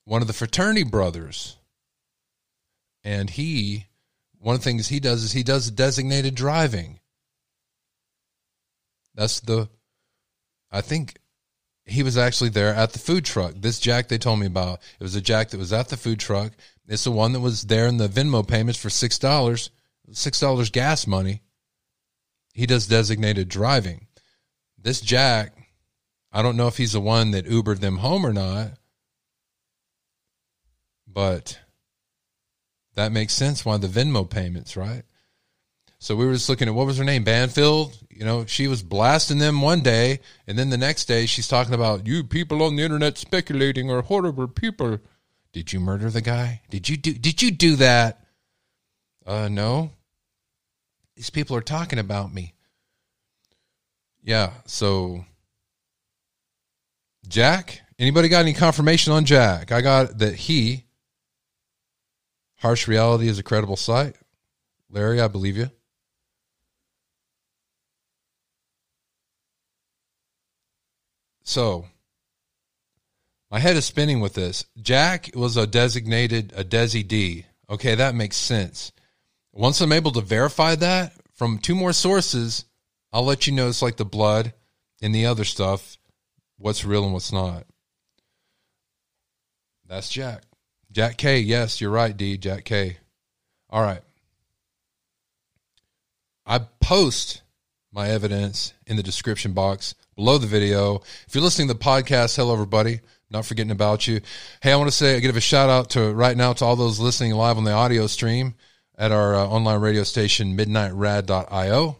one 0.04 0.22
of 0.22 0.28
the 0.28 0.32
fraternity 0.32 0.84
brothers. 0.84 1.57
And 3.08 3.30
he, 3.30 3.86
one 4.38 4.54
of 4.54 4.60
the 4.60 4.64
things 4.64 4.88
he 4.88 5.00
does 5.00 5.22
is 5.22 5.32
he 5.32 5.42
does 5.42 5.70
designated 5.70 6.34
driving. 6.34 7.00
That's 9.14 9.40
the, 9.40 9.70
I 10.70 10.82
think 10.82 11.16
he 11.86 12.02
was 12.02 12.18
actually 12.18 12.50
there 12.50 12.74
at 12.74 12.92
the 12.92 12.98
food 12.98 13.24
truck. 13.24 13.54
This 13.56 13.80
Jack 13.80 14.08
they 14.08 14.18
told 14.18 14.40
me 14.40 14.46
about, 14.46 14.80
it 15.00 15.02
was 15.02 15.14
a 15.14 15.22
Jack 15.22 15.48
that 15.48 15.58
was 15.58 15.72
at 15.72 15.88
the 15.88 15.96
food 15.96 16.20
truck. 16.20 16.52
It's 16.86 17.04
the 17.04 17.10
one 17.10 17.32
that 17.32 17.40
was 17.40 17.62
there 17.62 17.86
in 17.86 17.96
the 17.96 18.08
Venmo 18.08 18.46
payments 18.46 18.78
for 18.78 18.90
$6, 18.90 19.70
$6 20.10 20.72
gas 20.72 21.06
money. 21.06 21.40
He 22.52 22.66
does 22.66 22.86
designated 22.86 23.48
driving. 23.48 24.06
This 24.76 25.00
Jack, 25.00 25.56
I 26.30 26.42
don't 26.42 26.58
know 26.58 26.68
if 26.68 26.76
he's 26.76 26.92
the 26.92 27.00
one 27.00 27.30
that 27.30 27.46
Ubered 27.46 27.80
them 27.80 27.96
home 27.96 28.26
or 28.26 28.34
not, 28.34 28.72
but 31.06 31.58
that 32.98 33.12
makes 33.12 33.32
sense 33.32 33.64
why 33.64 33.76
the 33.76 33.86
Venmo 33.86 34.28
payments, 34.28 34.76
right? 34.76 35.04
So 36.00 36.16
we 36.16 36.26
were 36.26 36.32
just 36.32 36.48
looking 36.48 36.66
at 36.66 36.74
what 36.74 36.86
was 36.86 36.98
her 36.98 37.04
name, 37.04 37.22
Banfield. 37.22 37.96
You 38.10 38.24
know, 38.24 38.44
she 38.44 38.66
was 38.66 38.82
blasting 38.82 39.38
them 39.38 39.62
one 39.62 39.82
day, 39.82 40.18
and 40.48 40.58
then 40.58 40.70
the 40.70 40.76
next 40.76 41.04
day 41.04 41.26
she's 41.26 41.46
talking 41.46 41.74
about 41.74 42.08
you 42.08 42.24
people 42.24 42.60
on 42.60 42.74
the 42.74 42.82
internet 42.82 43.16
speculating 43.16 43.88
are 43.88 44.02
horrible 44.02 44.48
people. 44.48 44.98
Did 45.52 45.72
you 45.72 45.78
murder 45.78 46.10
the 46.10 46.20
guy? 46.20 46.62
Did 46.70 46.88
you 46.88 46.96
do? 46.96 47.12
Did 47.12 47.40
you 47.40 47.52
do 47.52 47.76
that? 47.76 48.24
Uh, 49.24 49.48
no. 49.48 49.92
These 51.14 51.30
people 51.30 51.56
are 51.56 51.60
talking 51.60 52.00
about 52.00 52.34
me. 52.34 52.54
Yeah. 54.24 54.54
So, 54.66 55.24
Jack. 57.28 57.80
Anybody 57.96 58.28
got 58.28 58.40
any 58.40 58.54
confirmation 58.54 59.12
on 59.12 59.24
Jack? 59.24 59.70
I 59.70 59.82
got 59.82 60.18
that 60.18 60.34
he 60.34 60.87
Harsh 62.58 62.88
reality 62.88 63.28
is 63.28 63.38
a 63.38 63.44
credible 63.44 63.76
site. 63.76 64.16
Larry, 64.90 65.20
I 65.20 65.28
believe 65.28 65.56
you. 65.56 65.70
So, 71.44 71.86
my 73.50 73.58
head 73.58 73.76
is 73.76 73.86
spinning 73.86 74.20
with 74.20 74.34
this. 74.34 74.66
Jack 74.80 75.30
was 75.34 75.56
a 75.56 75.66
designated, 75.66 76.52
a 76.54 76.64
Desi 76.64 77.06
D. 77.06 77.46
Okay, 77.70 77.94
that 77.94 78.14
makes 78.14 78.36
sense. 78.36 78.92
Once 79.52 79.80
I'm 79.80 79.92
able 79.92 80.12
to 80.12 80.20
verify 80.20 80.74
that 80.74 81.12
from 81.34 81.58
two 81.58 81.74
more 81.74 81.92
sources, 81.92 82.64
I'll 83.12 83.24
let 83.24 83.46
you 83.46 83.52
know 83.52 83.68
it's 83.68 83.82
like 83.82 83.96
the 83.96 84.04
blood 84.04 84.52
and 85.00 85.14
the 85.14 85.26
other 85.26 85.44
stuff, 85.44 85.96
what's 86.58 86.84
real 86.84 87.04
and 87.04 87.12
what's 87.12 87.32
not. 87.32 87.64
That's 89.86 90.10
Jack. 90.10 90.42
Jack 90.90 91.16
K. 91.16 91.40
Yes, 91.40 91.80
you're 91.80 91.90
right, 91.90 92.16
D. 92.16 92.38
Jack 92.38 92.64
K. 92.64 92.98
All 93.70 93.82
right. 93.82 94.00
I 96.46 96.60
post 96.80 97.42
my 97.92 98.08
evidence 98.08 98.72
in 98.86 98.96
the 98.96 99.02
description 99.02 99.52
box 99.52 99.94
below 100.16 100.38
the 100.38 100.46
video. 100.46 101.02
If 101.26 101.34
you're 101.34 101.44
listening 101.44 101.68
to 101.68 101.74
the 101.74 101.80
podcast, 101.80 102.36
hello 102.36 102.54
everybody. 102.54 103.00
Not 103.30 103.44
forgetting 103.44 103.70
about 103.70 104.06
you. 104.06 104.22
Hey, 104.62 104.72
I 104.72 104.76
want 104.76 104.88
to 104.88 104.96
say 104.96 105.16
I 105.16 105.20
give 105.20 105.36
a 105.36 105.40
shout 105.40 105.68
out 105.68 105.90
to 105.90 106.12
right 106.12 106.36
now 106.36 106.54
to 106.54 106.64
all 106.64 106.76
those 106.76 106.98
listening 106.98 107.32
live 107.34 107.58
on 107.58 107.64
the 107.64 107.72
audio 107.72 108.06
stream 108.06 108.54
at 108.96 109.12
our 109.12 109.34
uh, 109.34 109.46
online 109.46 109.80
radio 109.80 110.02
station 110.02 110.56
midnightrad.io. 110.56 111.98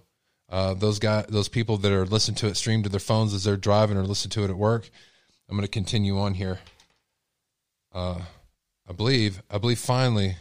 Uh, 0.51 0.74
those 0.74 0.99
guys, 0.99 1.26
those 1.28 1.49
people 1.49 1.76
that 1.76 1.93
are 1.93 2.07
listening 2.07 2.36
to 2.36 2.47
it 2.47 2.57
streamed 2.57 2.84
to 2.84 2.91
their 2.91 2.99
phones 2.99 3.34
as 3.34 3.45
they're 3.45 3.59
driving 3.59 3.99
or 3.99 4.05
listen 4.05 4.30
to 4.30 4.45
it 4.45 4.51
at 4.51 4.57
work. 4.57 4.89
I'm 5.49 5.57
going 5.57 5.66
to 5.66 5.70
continue 5.70 6.18
on 6.18 6.32
here. 6.32 6.59
Uh, 7.93 8.20
I 8.89 8.93
believe, 8.93 9.43
I 9.51 9.59
believe 9.59 9.78
finally 9.78 10.36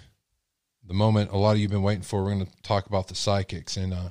the 0.86 0.93
moment 0.93 1.32
a 1.32 1.38
lot 1.38 1.52
of 1.52 1.58
you 1.58 1.64
have 1.64 1.72
been 1.72 1.82
waiting 1.82 2.04
for. 2.04 2.24
We're 2.24 2.34
going 2.34 2.45
to 2.45 2.62
talk 2.64 2.86
about 2.86 3.10
the 3.10 3.16
psychics, 3.16 3.76
and 3.76 3.93
uh, 3.93 4.10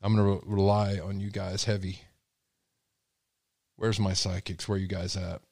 I'm 0.00 0.16
going 0.16 0.26
to 0.26 0.46
re- 0.46 0.54
rely 0.54 0.98
on 0.98 1.20
you 1.20 1.30
guys 1.30 1.64
heavy. 1.64 2.00
Where's 3.76 4.00
my 4.00 4.14
psychics? 4.14 4.66
Where 4.66 4.78
you 4.78 4.86
guys 4.86 5.16
at? 5.16 5.42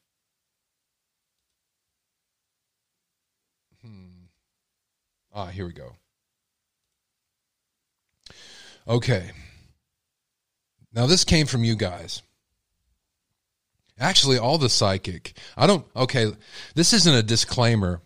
Hmm. 3.84 4.28
Ah, 5.34 5.46
here 5.46 5.66
we 5.66 5.72
go. 5.74 5.92
Okay. 8.88 9.30
Now, 10.94 11.06
this 11.06 11.24
came 11.24 11.46
from 11.46 11.64
you 11.64 11.76
guys. 11.76 12.22
Actually, 13.98 14.38
all 14.38 14.56
the 14.56 14.70
psychic. 14.70 15.36
I 15.54 15.66
don't, 15.66 15.84
okay, 15.94 16.32
this 16.74 16.94
isn't 16.94 17.14
a 17.14 17.22
disclaimer 17.22 18.00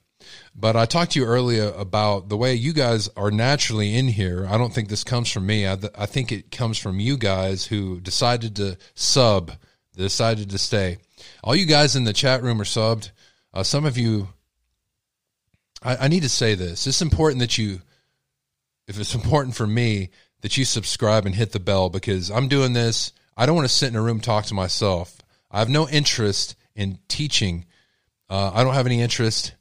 but 0.59 0.75
I 0.75 0.87
talked 0.87 1.13
to 1.13 1.21
you 1.21 1.27
earlier 1.27 1.71
about 1.77 2.31
the 2.31 2.37
way 2.37 2.55
you 2.55 2.73
guys 2.73 3.11
are 3.15 3.31
naturally 3.31 3.95
in 3.95 4.09
here. 4.09 4.47
I 4.49 4.57
don't 4.57 4.73
think 4.73 4.89
this 4.89 5.05
comes 5.05 5.31
from 5.31 5.45
me. 5.45 5.67
I, 5.67 5.77
I 5.95 6.07
think 6.07 6.33
it 6.33 6.51
comes 6.51 6.79
from 6.79 6.99
you 6.99 7.19
guys 7.19 7.67
who 7.67 8.01
decided 8.01 8.57
to 8.57 8.79
sub, 8.95 9.53
decided 9.95 10.51
to 10.51 10.59
stay. 10.59 10.97
All 11.45 11.55
you 11.55 11.67
guys 11.67 11.95
in 11.95 12.05
the 12.05 12.15
chat 12.15 12.43
room 12.43 12.61
are 12.61 12.65
subbed. 12.65 13.11
Uh, 13.53 13.63
some 13.63 13.85
of 13.85 13.99
you, 13.99 14.29
I, 15.83 15.97
I 15.97 16.09
need 16.09 16.23
to 16.23 16.29
say 16.31 16.55
this. 16.55 16.87
It's 16.87 17.03
important 17.03 17.41
that 17.41 17.59
you, 17.59 17.83
if 18.89 18.99
it's 18.99 19.15
important 19.15 19.57
for 19.57 19.67
me, 19.67 20.09
that 20.41 20.57
you 20.57 20.65
subscribe 20.65 21.27
and 21.27 21.35
hit 21.35 21.53
the 21.53 21.61
bell 21.61 21.91
because 21.91 22.31
I'm 22.31 22.49
doing 22.49 22.73
this. 22.73 23.13
I 23.37 23.45
don't 23.45 23.57
want 23.57 23.69
to 23.69 23.75
sit 23.75 23.89
in 23.89 23.97
a 23.97 24.03
room 24.03 24.21
talk 24.21 24.47
to 24.47 24.55
myself. 24.55 25.19
I 25.51 25.59
have 25.59 25.69
no 25.69 25.87
interest 25.87 26.57
in 26.75 26.99
teaching. 27.09 27.67
Uh, 28.31 28.53
I 28.55 28.65
don't 28.65 28.75
have 28.75 28.87
any 28.87 29.03
interest 29.03 29.53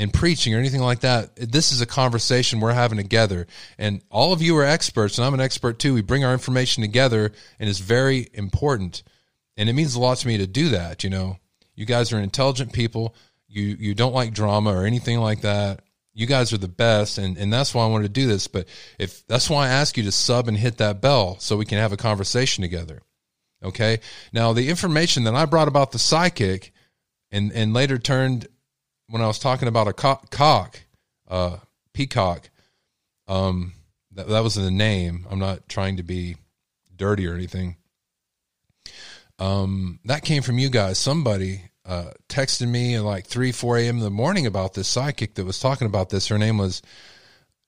in 0.00 0.08
preaching 0.08 0.54
or 0.54 0.58
anything 0.58 0.80
like 0.80 1.00
that. 1.00 1.36
This 1.36 1.72
is 1.72 1.82
a 1.82 1.86
conversation 1.86 2.58
we're 2.58 2.72
having 2.72 2.96
together. 2.96 3.46
And 3.76 4.02
all 4.08 4.32
of 4.32 4.40
you 4.40 4.56
are 4.56 4.64
experts, 4.64 5.18
and 5.18 5.26
I'm 5.26 5.34
an 5.34 5.42
expert 5.42 5.78
too. 5.78 5.92
We 5.92 6.00
bring 6.00 6.24
our 6.24 6.32
information 6.32 6.80
together, 6.82 7.32
and 7.58 7.68
it's 7.68 7.80
very 7.80 8.28
important. 8.32 9.02
And 9.58 9.68
it 9.68 9.74
means 9.74 9.94
a 9.94 10.00
lot 10.00 10.16
to 10.16 10.26
me 10.26 10.38
to 10.38 10.46
do 10.46 10.70
that. 10.70 11.04
You 11.04 11.10
know, 11.10 11.36
you 11.74 11.84
guys 11.84 12.14
are 12.14 12.18
intelligent 12.18 12.72
people. 12.72 13.14
You 13.46 13.76
you 13.78 13.94
don't 13.94 14.14
like 14.14 14.32
drama 14.32 14.72
or 14.72 14.86
anything 14.86 15.20
like 15.20 15.42
that. 15.42 15.82
You 16.14 16.26
guys 16.26 16.54
are 16.54 16.58
the 16.58 16.66
best, 16.66 17.18
and, 17.18 17.36
and 17.36 17.52
that's 17.52 17.74
why 17.74 17.84
I 17.84 17.88
wanted 17.88 18.04
to 18.04 18.20
do 18.20 18.26
this. 18.26 18.46
But 18.46 18.68
if 18.98 19.26
that's 19.26 19.50
why 19.50 19.66
I 19.66 19.68
ask 19.68 19.98
you 19.98 20.04
to 20.04 20.12
sub 20.12 20.48
and 20.48 20.56
hit 20.56 20.78
that 20.78 21.02
bell 21.02 21.38
so 21.40 21.58
we 21.58 21.66
can 21.66 21.76
have 21.76 21.92
a 21.92 21.98
conversation 21.98 22.62
together. 22.62 23.02
Okay. 23.62 24.00
Now 24.32 24.54
the 24.54 24.70
information 24.70 25.24
that 25.24 25.34
I 25.34 25.44
brought 25.44 25.68
about 25.68 25.92
the 25.92 25.98
psychic 25.98 26.72
and 27.30 27.52
and 27.52 27.74
later 27.74 27.98
turned 27.98 28.48
when 29.10 29.22
I 29.22 29.26
was 29.26 29.38
talking 29.38 29.68
about 29.68 29.88
a 29.88 29.92
cock, 29.92 30.30
cock 30.30 30.80
uh, 31.28 31.58
peacock, 31.92 32.48
um, 33.28 33.72
that, 34.12 34.28
that 34.28 34.42
was 34.42 34.54
the 34.54 34.70
name. 34.70 35.26
I'm 35.30 35.38
not 35.38 35.68
trying 35.68 35.96
to 35.96 36.02
be 36.02 36.36
dirty 36.96 37.26
or 37.26 37.34
anything. 37.34 37.76
Um, 39.38 40.00
that 40.04 40.22
came 40.22 40.42
from 40.42 40.58
you 40.58 40.68
guys. 40.68 40.98
Somebody 40.98 41.62
uh, 41.84 42.10
texted 42.28 42.68
me 42.68 42.94
at 42.94 43.02
like 43.02 43.26
3, 43.26 43.52
4 43.52 43.78
a.m. 43.78 43.96
in 43.98 44.02
the 44.02 44.10
morning 44.10 44.46
about 44.46 44.74
this 44.74 44.88
psychic 44.88 45.34
that 45.34 45.46
was 45.46 45.58
talking 45.58 45.86
about 45.86 46.10
this. 46.10 46.28
Her 46.28 46.38
name 46.38 46.58
was, 46.58 46.82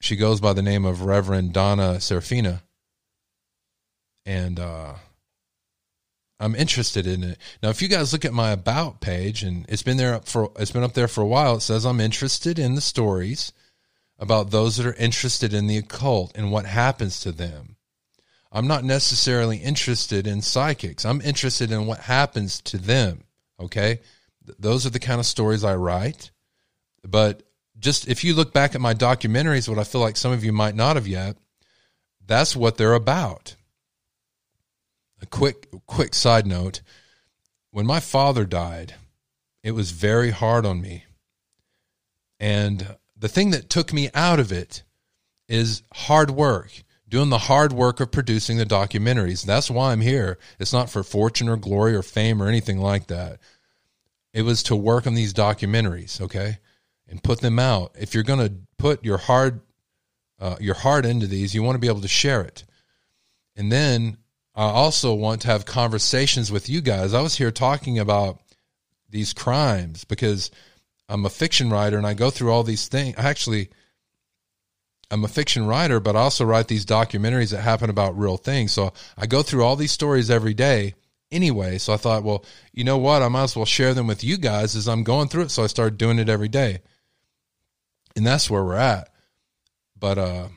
she 0.00 0.16
goes 0.16 0.40
by 0.40 0.52
the 0.52 0.62
name 0.62 0.84
of 0.84 1.02
Reverend 1.02 1.52
Donna 1.52 2.00
Serafina. 2.00 2.62
And, 4.24 4.60
uh, 4.60 4.94
I'm 6.42 6.56
interested 6.56 7.06
in 7.06 7.22
it. 7.22 7.38
Now, 7.62 7.68
if 7.68 7.80
you 7.80 7.86
guys 7.86 8.12
look 8.12 8.24
at 8.24 8.32
my 8.32 8.50
about 8.50 9.00
page, 9.00 9.44
and 9.44 9.64
it's 9.68 9.84
been 9.84 9.96
there 9.96 10.20
for 10.22 10.50
it's 10.58 10.72
been 10.72 10.82
up 10.82 10.94
there 10.94 11.06
for 11.06 11.20
a 11.20 11.26
while, 11.26 11.56
it 11.56 11.60
says 11.60 11.86
I'm 11.86 12.00
interested 12.00 12.58
in 12.58 12.74
the 12.74 12.80
stories 12.80 13.52
about 14.18 14.50
those 14.50 14.76
that 14.76 14.86
are 14.86 14.94
interested 14.94 15.54
in 15.54 15.68
the 15.68 15.76
occult 15.76 16.32
and 16.34 16.50
what 16.50 16.66
happens 16.66 17.20
to 17.20 17.30
them. 17.30 17.76
I'm 18.50 18.66
not 18.66 18.82
necessarily 18.82 19.58
interested 19.58 20.26
in 20.26 20.42
psychics. 20.42 21.04
I'm 21.04 21.20
interested 21.20 21.70
in 21.70 21.86
what 21.86 22.00
happens 22.00 22.60
to 22.62 22.76
them. 22.76 23.22
Okay, 23.60 24.00
those 24.58 24.84
are 24.84 24.90
the 24.90 24.98
kind 24.98 25.20
of 25.20 25.26
stories 25.26 25.62
I 25.62 25.76
write. 25.76 26.32
But 27.04 27.44
just 27.78 28.08
if 28.08 28.24
you 28.24 28.34
look 28.34 28.52
back 28.52 28.74
at 28.74 28.80
my 28.80 28.94
documentaries, 28.94 29.68
what 29.68 29.78
I 29.78 29.84
feel 29.84 30.00
like 30.00 30.16
some 30.16 30.32
of 30.32 30.44
you 30.44 30.52
might 30.52 30.74
not 30.74 30.96
have 30.96 31.06
yet, 31.06 31.36
that's 32.26 32.56
what 32.56 32.78
they're 32.78 32.94
about 32.94 33.54
a 35.22 35.26
quick 35.26 35.68
quick 35.86 36.14
side 36.14 36.46
note 36.46 36.82
when 37.70 37.86
my 37.86 38.00
father 38.00 38.44
died 38.44 38.94
it 39.62 39.72
was 39.72 39.92
very 39.92 40.30
hard 40.30 40.66
on 40.66 40.82
me 40.82 41.04
And 42.40 42.96
the 43.16 43.28
thing 43.28 43.50
that 43.52 43.70
took 43.70 43.92
me 43.92 44.10
out 44.14 44.40
of 44.40 44.50
it 44.50 44.82
is 45.48 45.84
hard 45.94 46.32
work, 46.32 46.72
doing 47.08 47.30
the 47.30 47.38
hard 47.38 47.72
work 47.72 48.00
of 48.00 48.10
producing 48.10 48.56
the 48.58 48.66
documentaries. 48.66 49.44
That's 49.44 49.70
why 49.70 49.92
I'm 49.92 50.00
here. 50.00 50.38
It's 50.58 50.72
not 50.72 50.90
for 50.90 51.04
fortune 51.04 51.48
or 51.48 51.56
glory 51.56 51.94
or 51.94 52.02
fame 52.02 52.42
or 52.42 52.48
anything 52.48 52.78
like 52.78 53.06
that. 53.06 53.38
It 54.34 54.42
was 54.42 54.64
to 54.64 54.76
work 54.76 55.06
on 55.06 55.14
these 55.14 55.32
documentaries, 55.32 56.20
okay, 56.20 56.58
and 57.08 57.22
put 57.22 57.40
them 57.40 57.60
out. 57.60 57.94
If 57.96 58.12
you're 58.12 58.24
going 58.24 58.40
to 58.40 58.54
put 58.76 59.04
your 59.04 59.18
hard 59.18 59.60
uh, 60.40 60.56
your 60.60 60.74
heart 60.74 61.06
into 61.06 61.28
these, 61.28 61.54
you 61.54 61.62
want 61.62 61.76
to 61.76 61.80
be 61.80 61.86
able 61.86 62.00
to 62.00 62.08
share 62.08 62.40
it. 62.40 62.64
And 63.54 63.70
then 63.70 64.16
I 64.54 64.64
also 64.64 65.14
want 65.14 65.42
to 65.42 65.48
have 65.48 65.64
conversations 65.64 66.52
with 66.52 66.68
you 66.68 66.80
guys. 66.80 67.14
I 67.14 67.22
was 67.22 67.36
here 67.36 67.50
talking 67.50 67.98
about 67.98 68.40
these 69.08 69.32
crimes 69.32 70.04
because 70.04 70.50
I'm 71.08 71.24
a 71.24 71.30
fiction 71.30 71.70
writer 71.70 71.96
and 71.96 72.06
I 72.06 72.14
go 72.14 72.30
through 72.30 72.52
all 72.52 72.62
these 72.62 72.88
things. 72.88 73.14
Actually, 73.18 73.70
I'm 75.10 75.24
a 75.24 75.28
fiction 75.28 75.66
writer, 75.66 76.00
but 76.00 76.16
I 76.16 76.20
also 76.20 76.44
write 76.44 76.68
these 76.68 76.86
documentaries 76.86 77.50
that 77.52 77.60
happen 77.60 77.90
about 77.90 78.18
real 78.18 78.36
things. 78.36 78.72
So 78.72 78.92
I 79.16 79.26
go 79.26 79.42
through 79.42 79.64
all 79.64 79.76
these 79.76 79.92
stories 79.92 80.30
every 80.30 80.54
day 80.54 80.94
anyway. 81.30 81.78
So 81.78 81.92
I 81.92 81.98
thought, 81.98 82.22
well, 82.22 82.44
you 82.72 82.84
know 82.84 82.98
what? 82.98 83.22
I 83.22 83.28
might 83.28 83.44
as 83.44 83.56
well 83.56 83.66
share 83.66 83.94
them 83.94 84.06
with 84.06 84.22
you 84.24 84.36
guys 84.36 84.76
as 84.76 84.88
I'm 84.88 85.02
going 85.02 85.28
through 85.28 85.44
it. 85.44 85.50
So 85.50 85.64
I 85.64 85.66
started 85.66 85.98
doing 85.98 86.18
it 86.18 86.28
every 86.28 86.48
day. 86.48 86.80
And 88.16 88.26
that's 88.26 88.50
where 88.50 88.62
we're 88.62 88.76
at. 88.76 89.08
But 89.98 90.18
uh 90.18 90.48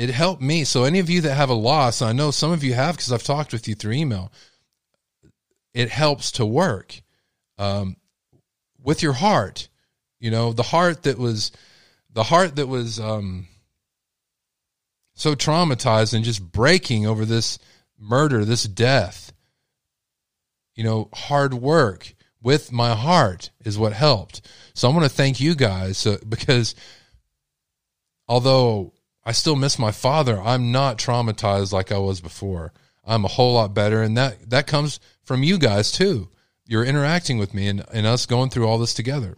it 0.00 0.08
helped 0.08 0.40
me. 0.40 0.64
So 0.64 0.84
any 0.84 0.98
of 0.98 1.10
you 1.10 1.20
that 1.20 1.34
have 1.34 1.50
a 1.50 1.54
loss, 1.54 2.00
I 2.00 2.12
know 2.12 2.30
some 2.30 2.52
of 2.52 2.64
you 2.64 2.72
have 2.72 2.96
because 2.96 3.12
I've 3.12 3.22
talked 3.22 3.52
with 3.52 3.68
you 3.68 3.74
through 3.74 3.92
email. 3.92 4.32
It 5.74 5.90
helps 5.90 6.32
to 6.32 6.46
work 6.46 7.02
um, 7.58 7.96
with 8.82 9.02
your 9.02 9.12
heart. 9.12 9.68
You 10.18 10.30
know, 10.30 10.54
the 10.54 10.62
heart 10.62 11.02
that 11.02 11.18
was 11.18 11.52
the 12.10 12.22
heart 12.22 12.56
that 12.56 12.66
was 12.66 12.98
um, 12.98 13.46
so 15.16 15.34
traumatized 15.34 16.14
and 16.14 16.24
just 16.24 16.50
breaking 16.50 17.06
over 17.06 17.26
this 17.26 17.58
murder, 17.98 18.46
this 18.46 18.64
death. 18.64 19.34
You 20.76 20.84
know, 20.84 21.10
hard 21.12 21.52
work 21.52 22.14
with 22.40 22.72
my 22.72 22.94
heart 22.94 23.50
is 23.66 23.78
what 23.78 23.92
helped. 23.92 24.40
So 24.72 24.88
I 24.88 24.94
want 24.94 25.04
to 25.04 25.14
thank 25.14 25.40
you 25.40 25.54
guys 25.54 26.06
uh, 26.06 26.16
because 26.26 26.74
although 28.26 28.94
I 29.24 29.32
still 29.32 29.56
miss 29.56 29.78
my 29.78 29.92
father, 29.92 30.40
I'm 30.40 30.72
not 30.72 30.98
traumatized 30.98 31.72
like 31.72 31.92
I 31.92 31.98
was 31.98 32.20
before. 32.20 32.72
I'm 33.04 33.24
a 33.24 33.28
whole 33.28 33.54
lot 33.54 33.74
better, 33.74 34.02
and 34.02 34.16
that 34.16 34.50
that 34.50 34.66
comes 34.66 35.00
from 35.22 35.42
you 35.42 35.58
guys 35.58 35.90
too. 35.90 36.28
You're 36.66 36.84
interacting 36.84 37.38
with 37.38 37.52
me 37.52 37.68
and, 37.68 37.84
and 37.92 38.06
us 38.06 38.26
going 38.26 38.50
through 38.50 38.66
all 38.66 38.78
this 38.78 38.94
together. 38.94 39.36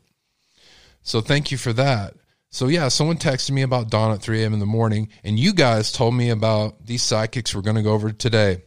So 1.03 1.21
thank 1.21 1.51
you 1.51 1.57
for 1.57 1.73
that. 1.73 2.15
So 2.51 2.69
yeah, 2.69 2.89
someone 2.89 3.17
texted 3.17 3.53
me 3.53 3.63
about 3.63 3.89
Dawn 3.89 4.13
at 4.13 4.21
3 4.21 4.43
a.m. 4.43 4.53
in 4.53 4.61
the 4.61 4.67
morning, 4.67 5.09
and 5.25 5.39
you 5.39 5.55
guys 5.55 5.91
told 5.91 6.15
me 6.15 6.29
about 6.29 6.85
these 6.85 7.03
psychics 7.03 7.55
we're 7.55 7.63
going 7.63 7.77
to 7.77 7.83
go 7.83 7.93
over 7.93 8.13
today. 8.13 8.63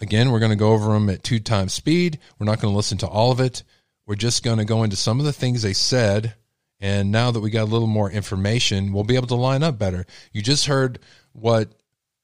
Again, 0.00 0.30
we're 0.30 0.40
going 0.40 0.50
to 0.50 0.56
go 0.56 0.72
over 0.72 0.92
them 0.92 1.08
at 1.08 1.22
two 1.22 1.40
times 1.40 1.72
speed. 1.72 2.18
We're 2.38 2.46
not 2.46 2.60
going 2.60 2.72
to 2.72 2.76
listen 2.76 2.98
to 2.98 3.08
all 3.08 3.32
of 3.32 3.40
it. 3.40 3.62
We're 4.06 4.14
just 4.14 4.42
going 4.42 4.58
to 4.58 4.64
go 4.64 4.82
into 4.82 4.96
some 4.96 5.20
of 5.20 5.26
the 5.26 5.32
things 5.32 5.62
they 5.62 5.72
said. 5.72 6.34
And 6.80 7.12
now 7.12 7.30
that 7.30 7.40
we 7.40 7.50
got 7.50 7.64
a 7.64 7.72
little 7.72 7.86
more 7.86 8.10
information, 8.10 8.92
we'll 8.92 9.04
be 9.04 9.16
able 9.16 9.26
to 9.28 9.34
line 9.34 9.62
up 9.62 9.78
better. 9.78 10.06
You 10.32 10.42
just 10.42 10.66
heard 10.66 10.98
what 11.32 11.72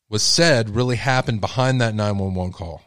was 0.09 0.23
said 0.23 0.71
really 0.71 0.97
happened 0.97 1.41
behind 1.41 1.81
that 1.81 1.95
911 1.95 2.53
call. 2.53 2.83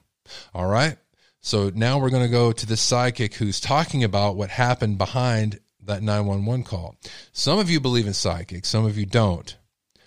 All 0.53 0.67
right. 0.67 0.97
So 1.41 1.71
now 1.73 1.99
we're 1.99 2.09
going 2.09 2.23
to 2.23 2.29
go 2.29 2.51
to 2.51 2.65
the 2.65 2.75
psychic 2.75 3.35
who's 3.35 3.59
talking 3.59 4.03
about 4.03 4.35
what 4.35 4.49
happened 4.49 4.97
behind 4.97 5.59
that 5.83 6.01
911 6.01 6.63
call. 6.63 6.95
Some 7.31 7.59
of 7.59 7.69
you 7.69 7.79
believe 7.79 8.07
in 8.07 8.13
psychics, 8.13 8.67
some 8.67 8.85
of 8.85 8.97
you 8.97 9.05
don't. 9.05 9.55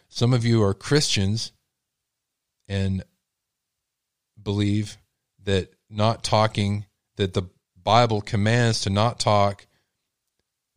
Some 0.08 0.34
of 0.34 0.44
you 0.44 0.62
are 0.62 0.74
Christians 0.74 1.52
and 2.68 3.02
believe 4.40 4.98
that 5.44 5.72
not 5.88 6.22
talking 6.22 6.86
that 7.16 7.34
the 7.34 7.44
Bible 7.82 8.20
commands 8.20 8.82
to 8.82 8.90
not 8.90 9.18
talk 9.18 9.66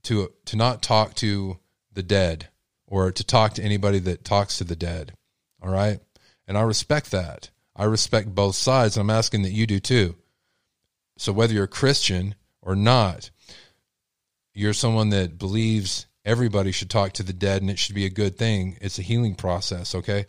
to 0.06 0.32
to 0.46 0.56
not 0.56 0.82
talk 0.82 1.14
to 1.16 1.60
the 1.94 2.04
dead 2.04 2.50
or 2.88 3.12
to 3.12 3.24
talk 3.24 3.54
to 3.54 3.64
anybody 3.64 4.00
that 4.00 4.24
talks 4.24 4.58
to 4.58 4.64
the 4.64 4.76
dead. 4.76 5.14
All 5.62 5.72
right? 5.72 6.00
And 6.48 6.58
I 6.58 6.62
respect 6.62 7.12
that. 7.12 7.50
I 7.76 7.86
respect 7.86 8.34
both 8.34 8.56
sides. 8.56 8.98
I'm 8.98 9.10
asking 9.10 9.42
that 9.42 9.52
you 9.52 9.68
do 9.68 9.80
too. 9.80 10.16
So 11.18 11.34
whether 11.34 11.54
you're 11.54 11.64
a 11.64 11.68
Christian 11.68 12.36
or 12.62 12.76
not, 12.76 13.32
you're 14.54 14.74
someone 14.74 15.10
that 15.10 15.38
believes 15.38 16.06
everybody 16.24 16.72
should 16.72 16.90
talk 16.90 17.14
to 17.14 17.24
the 17.24 17.34
dead 17.34 17.62
and 17.62 17.72
it 17.72 17.80
should 17.80 17.96
be 17.96 18.06
a 18.06 18.10
good 18.10 18.38
thing. 18.38 18.78
It's 18.82 19.00
a 19.00 19.04
healing 19.04 19.36
process, 19.36 19.96
okay? 19.96 20.26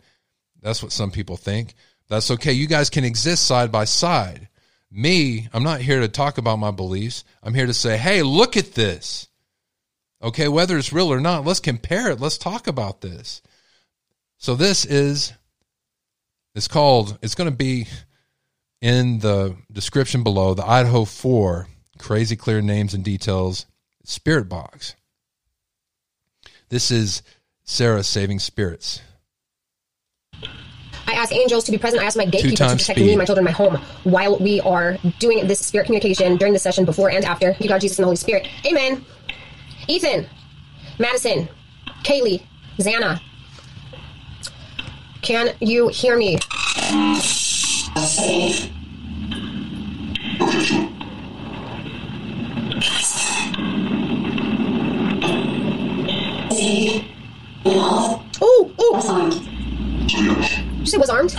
That's 0.61 0.81
what 0.81 0.91
some 0.91 1.11
people 1.11 1.37
think. 1.37 1.75
That's 2.09 2.31
okay. 2.31 2.53
You 2.53 2.67
guys 2.67 2.89
can 2.89 3.03
exist 3.03 3.45
side 3.45 3.71
by 3.71 3.85
side. 3.85 4.49
Me, 4.91 5.47
I'm 5.53 5.63
not 5.63 5.81
here 5.81 5.99
to 5.99 6.07
talk 6.07 6.37
about 6.37 6.59
my 6.59 6.71
beliefs. 6.71 7.23
I'm 7.43 7.53
here 7.53 7.65
to 7.65 7.73
say, 7.73 7.97
hey, 7.97 8.23
look 8.23 8.55
at 8.55 8.73
this. 8.73 9.27
Okay, 10.21 10.47
whether 10.47 10.77
it's 10.77 10.91
real 10.91 11.13
or 11.13 11.19
not, 11.19 11.45
let's 11.45 11.59
compare 11.59 12.09
it. 12.09 12.19
Let's 12.19 12.37
talk 12.37 12.67
about 12.67 13.01
this. 13.01 13.41
So 14.37 14.55
this 14.55 14.85
is 14.85 15.33
it's 16.55 16.67
called 16.67 17.17
it's 17.21 17.35
going 17.35 17.49
to 17.49 17.55
be 17.55 17.87
in 18.81 19.19
the 19.19 19.55
description 19.71 20.23
below 20.23 20.53
the 20.53 20.67
Idaho 20.67 21.05
4 21.05 21.67
crazy 21.97 22.35
clear 22.35 22.61
names 22.61 22.93
and 22.93 23.03
details 23.03 23.65
spirit 24.03 24.47
box. 24.47 24.95
This 26.69 26.91
is 26.91 27.21
Sarah 27.63 28.03
saving 28.03 28.39
spirits. 28.39 29.01
I 31.07 31.13
ask 31.13 31.31
angels 31.31 31.63
to 31.65 31.71
be 31.71 31.77
present. 31.77 32.03
I 32.03 32.05
ask 32.05 32.17
my 32.17 32.25
gatekeepers 32.25 32.59
to 32.59 32.75
protect 32.75 32.99
me, 32.99 33.15
my 33.15 33.25
children, 33.25 33.45
my 33.45 33.51
home 33.51 33.77
while 34.03 34.37
we 34.37 34.59
are 34.61 34.97
doing 35.19 35.47
this 35.47 35.65
spirit 35.65 35.85
communication 35.85 36.35
during 36.35 36.53
the 36.53 36.59
session 36.59 36.85
before 36.85 37.09
and 37.09 37.23
after. 37.23 37.55
You 37.59 37.69
God, 37.69 37.79
Jesus, 37.79 37.97
and 37.97 38.03
the 38.03 38.07
Holy 38.07 38.17
Spirit. 38.17 38.47
Amen. 38.65 39.05
Ethan, 39.87 40.27
Madison, 40.99 41.47
Kaylee, 42.03 42.41
Xana. 42.77 43.21
Can 45.21 45.53
you 45.61 45.87
hear 45.87 46.17
me? 46.17 46.37
Oh, 57.65 58.23
oh! 58.41 58.73
Was 58.93 59.09
armed. 59.09 59.33
You 60.11 60.99
was 60.99 61.09
armed? 61.09 61.33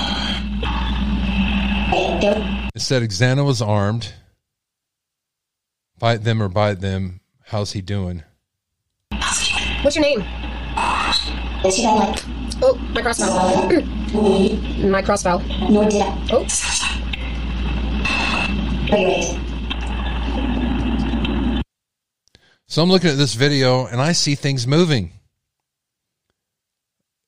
It 2.75 2.81
said 2.81 3.03
Xana 3.03 3.45
was 3.45 3.61
armed. 3.61 4.15
Bite 5.99 6.25
them 6.25 6.43
or 6.43 6.49
bite 6.49 6.81
them. 6.81 7.21
How's 7.47 7.73
he 7.73 7.81
doing? 7.81 8.23
What's 9.83 9.97
your 9.97 10.05
name? 10.05 10.25
Oh, 12.61 12.75
my 12.93 13.03
crossbow. 13.03 14.89
my 14.89 15.03
crossbow. 15.03 15.39
Nor 15.71 15.89
did 15.89 16.03
I. 16.03 16.29
Oh. 16.33 16.47
So 22.67 22.83
I'm 22.83 22.91
looking 22.91 23.11
at 23.11 23.17
this 23.17 23.35
video 23.35 23.87
and 23.87 24.01
I 24.01 24.13
see 24.13 24.35
things 24.35 24.67
moving. 24.67 25.13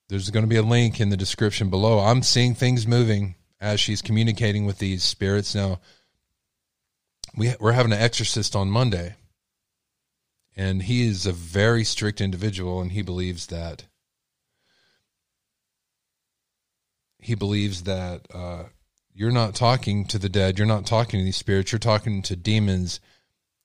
There's 0.09 0.29
going 0.29 0.43
to 0.43 0.49
be 0.49 0.57
a 0.57 0.61
link 0.61 0.99
in 0.99 1.09
the 1.09 1.17
description 1.17 1.69
below. 1.69 1.99
I'm 1.99 2.21
seeing 2.21 2.53
things 2.53 2.85
moving 2.85 3.35
as 3.61 3.79
she's 3.79 4.01
communicating 4.01 4.65
with 4.65 4.77
these 4.77 5.03
spirits. 5.03 5.55
Now, 5.55 5.79
we, 7.37 7.53
we're 7.59 7.71
having 7.71 7.93
an 7.93 8.01
exorcist 8.01 8.55
on 8.55 8.69
Monday, 8.69 9.15
and 10.61 10.83
he 10.83 11.07
is 11.07 11.25
a 11.25 11.31
very 11.31 11.83
strict 11.83 12.21
individual, 12.21 12.81
and 12.81 12.91
he 12.91 13.01
believes 13.01 13.47
that 13.47 13.85
he 17.19 17.35
believes 17.35 17.83
that 17.83 18.27
uh, 18.33 18.63
you're 19.13 19.31
not 19.31 19.55
talking 19.55 20.05
to 20.05 20.17
the 20.17 20.29
dead, 20.29 20.57
you're 20.57 20.67
not 20.67 20.85
talking 20.85 21.19
to 21.19 21.23
these 21.23 21.37
spirits, 21.37 21.71
you're 21.71 21.79
talking 21.79 22.21
to 22.23 22.35
demons 22.35 22.99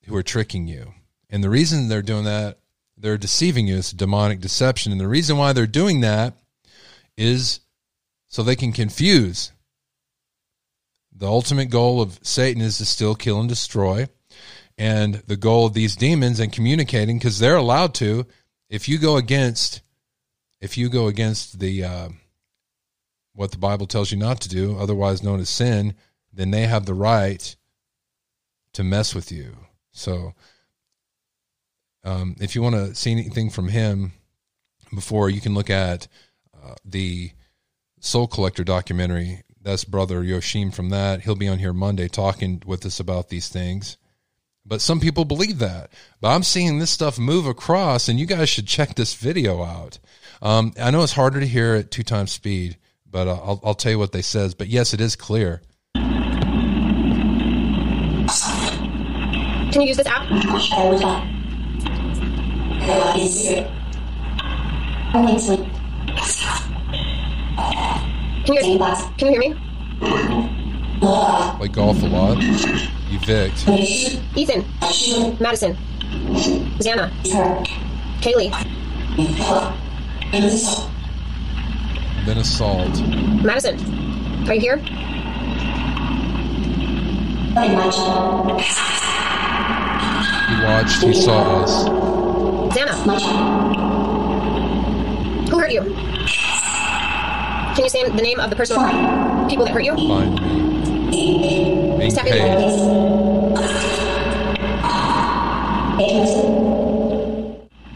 who 0.04 0.14
are 0.14 0.22
tricking 0.22 0.68
you. 0.68 0.92
And 1.30 1.42
the 1.42 1.50
reason 1.50 1.88
they're 1.88 2.02
doing 2.02 2.24
that 2.24 2.58
they're 2.96 3.18
deceiving 3.18 3.66
you. 3.66 3.76
It's 3.76 3.92
demonic 3.92 4.40
deception. 4.40 4.92
And 4.92 5.00
the 5.00 5.08
reason 5.08 5.36
why 5.36 5.52
they're 5.52 5.66
doing 5.66 6.00
that 6.00 6.34
is 7.16 7.60
so 8.28 8.42
they 8.42 8.56
can 8.56 8.72
confuse. 8.72 9.52
The 11.14 11.26
ultimate 11.26 11.70
goal 11.70 12.00
of 12.00 12.18
Satan 12.22 12.62
is 12.62 12.78
to 12.78 12.84
still 12.84 13.14
kill 13.14 13.40
and 13.40 13.48
destroy. 13.48 14.08
And 14.78 15.14
the 15.26 15.36
goal 15.36 15.66
of 15.66 15.74
these 15.74 15.96
demons 15.96 16.40
and 16.40 16.52
communicating, 16.52 17.18
because 17.18 17.38
they're 17.38 17.56
allowed 17.56 17.94
to, 17.94 18.26
if 18.68 18.88
you 18.88 18.98
go 18.98 19.16
against, 19.16 19.82
if 20.60 20.76
you 20.76 20.88
go 20.88 21.06
against 21.06 21.58
the, 21.58 21.84
uh, 21.84 22.08
what 23.34 23.50
the 23.50 23.58
Bible 23.58 23.86
tells 23.86 24.10
you 24.10 24.18
not 24.18 24.40
to 24.42 24.48
do, 24.48 24.76
otherwise 24.78 25.22
known 25.22 25.40
as 25.40 25.48
sin, 25.48 25.94
then 26.32 26.50
they 26.50 26.66
have 26.66 26.86
the 26.86 26.94
right 26.94 27.56
to 28.72 28.84
mess 28.84 29.14
with 29.14 29.32
you. 29.32 29.56
So 29.92 30.34
Um, 32.04 32.36
if 32.38 32.54
you 32.54 32.62
want 32.62 32.76
to 32.76 32.94
see 32.94 33.10
anything 33.10 33.50
from 33.50 33.68
him 33.68 34.12
before, 34.94 35.28
you 35.28 35.40
can 35.40 35.54
look 35.54 35.70
at 35.70 36.06
uh, 36.54 36.76
the 36.84 37.32
Soul 37.98 38.28
Collector 38.28 38.62
documentary. 38.62 39.42
That's 39.60 39.84
brother 39.84 40.22
Yoshim 40.22 40.72
from 40.72 40.90
that. 40.90 41.22
He'll 41.22 41.34
be 41.34 41.48
on 41.48 41.58
here 41.58 41.72
Monday 41.72 42.06
talking 42.06 42.62
with 42.64 42.86
us 42.86 43.00
about 43.00 43.28
these 43.28 43.48
things. 43.48 43.96
But 44.68 44.80
some 44.80 44.98
people 44.98 45.24
believe 45.24 45.60
that. 45.60 45.90
But 46.20 46.34
I'm 46.34 46.42
seeing 46.42 46.78
this 46.78 46.90
stuff 46.90 47.18
move 47.18 47.46
across, 47.46 48.08
and 48.08 48.18
you 48.18 48.26
guys 48.26 48.48
should 48.48 48.66
check 48.66 48.96
this 48.96 49.14
video 49.14 49.62
out. 49.62 50.00
Um, 50.42 50.72
I 50.80 50.90
know 50.90 51.02
it's 51.02 51.12
harder 51.12 51.38
to 51.40 51.46
hear 51.46 51.74
at 51.76 51.90
two 51.90 52.02
times 52.02 52.32
speed, 52.32 52.76
but 53.08 53.28
uh, 53.28 53.34
I'll, 53.34 53.60
I'll 53.64 53.74
tell 53.74 53.92
you 53.92 53.98
what 53.98 54.12
they 54.12 54.22
says. 54.22 54.54
But 54.54 54.66
yes, 54.68 54.92
it 54.92 55.00
is 55.00 55.14
clear. 55.14 55.62
Can 59.72 59.82
you 59.82 59.88
use 59.88 59.96
this 59.96 60.06
app? 60.06 60.26
Can 68.44 68.54
you, 68.54 68.78
can 69.18 69.32
you 69.32 69.40
hear 69.40 69.40
me? 69.40 70.65
Like 71.02 71.72
golf 71.72 72.02
a 72.02 72.06
lot. 72.06 72.38
Evict. 72.40 73.68
Ethan. 74.36 74.64
Madison. 75.40 75.76
Xana. 76.78 77.10
Kaylee. 78.20 78.50
Been 82.24 82.38
assault. 82.38 83.00
Madison. 83.44 83.78
Are 84.48 84.54
you 84.54 84.60
here? 84.60 84.78
He 90.46 90.54
watched, 90.64 91.02
he 91.02 91.12
saw 91.14 91.62
us. 91.62 91.88
Xana. 92.74 92.94
Who 95.48 95.58
hurt 95.58 95.72
you? 95.72 95.82
Can 97.74 97.84
you 97.84 97.90
say 97.90 98.08
the 98.08 98.22
name 98.22 98.40
of 98.40 98.50
the 98.50 98.56
person 98.56 98.76
people 99.48 99.64
that 99.66 99.72
hurt 99.72 99.84
you? 99.84 99.94
Find 99.94 100.34
me. 100.40 100.75
Step 102.10 102.26
in. 102.26 102.86
paid. 105.96 106.28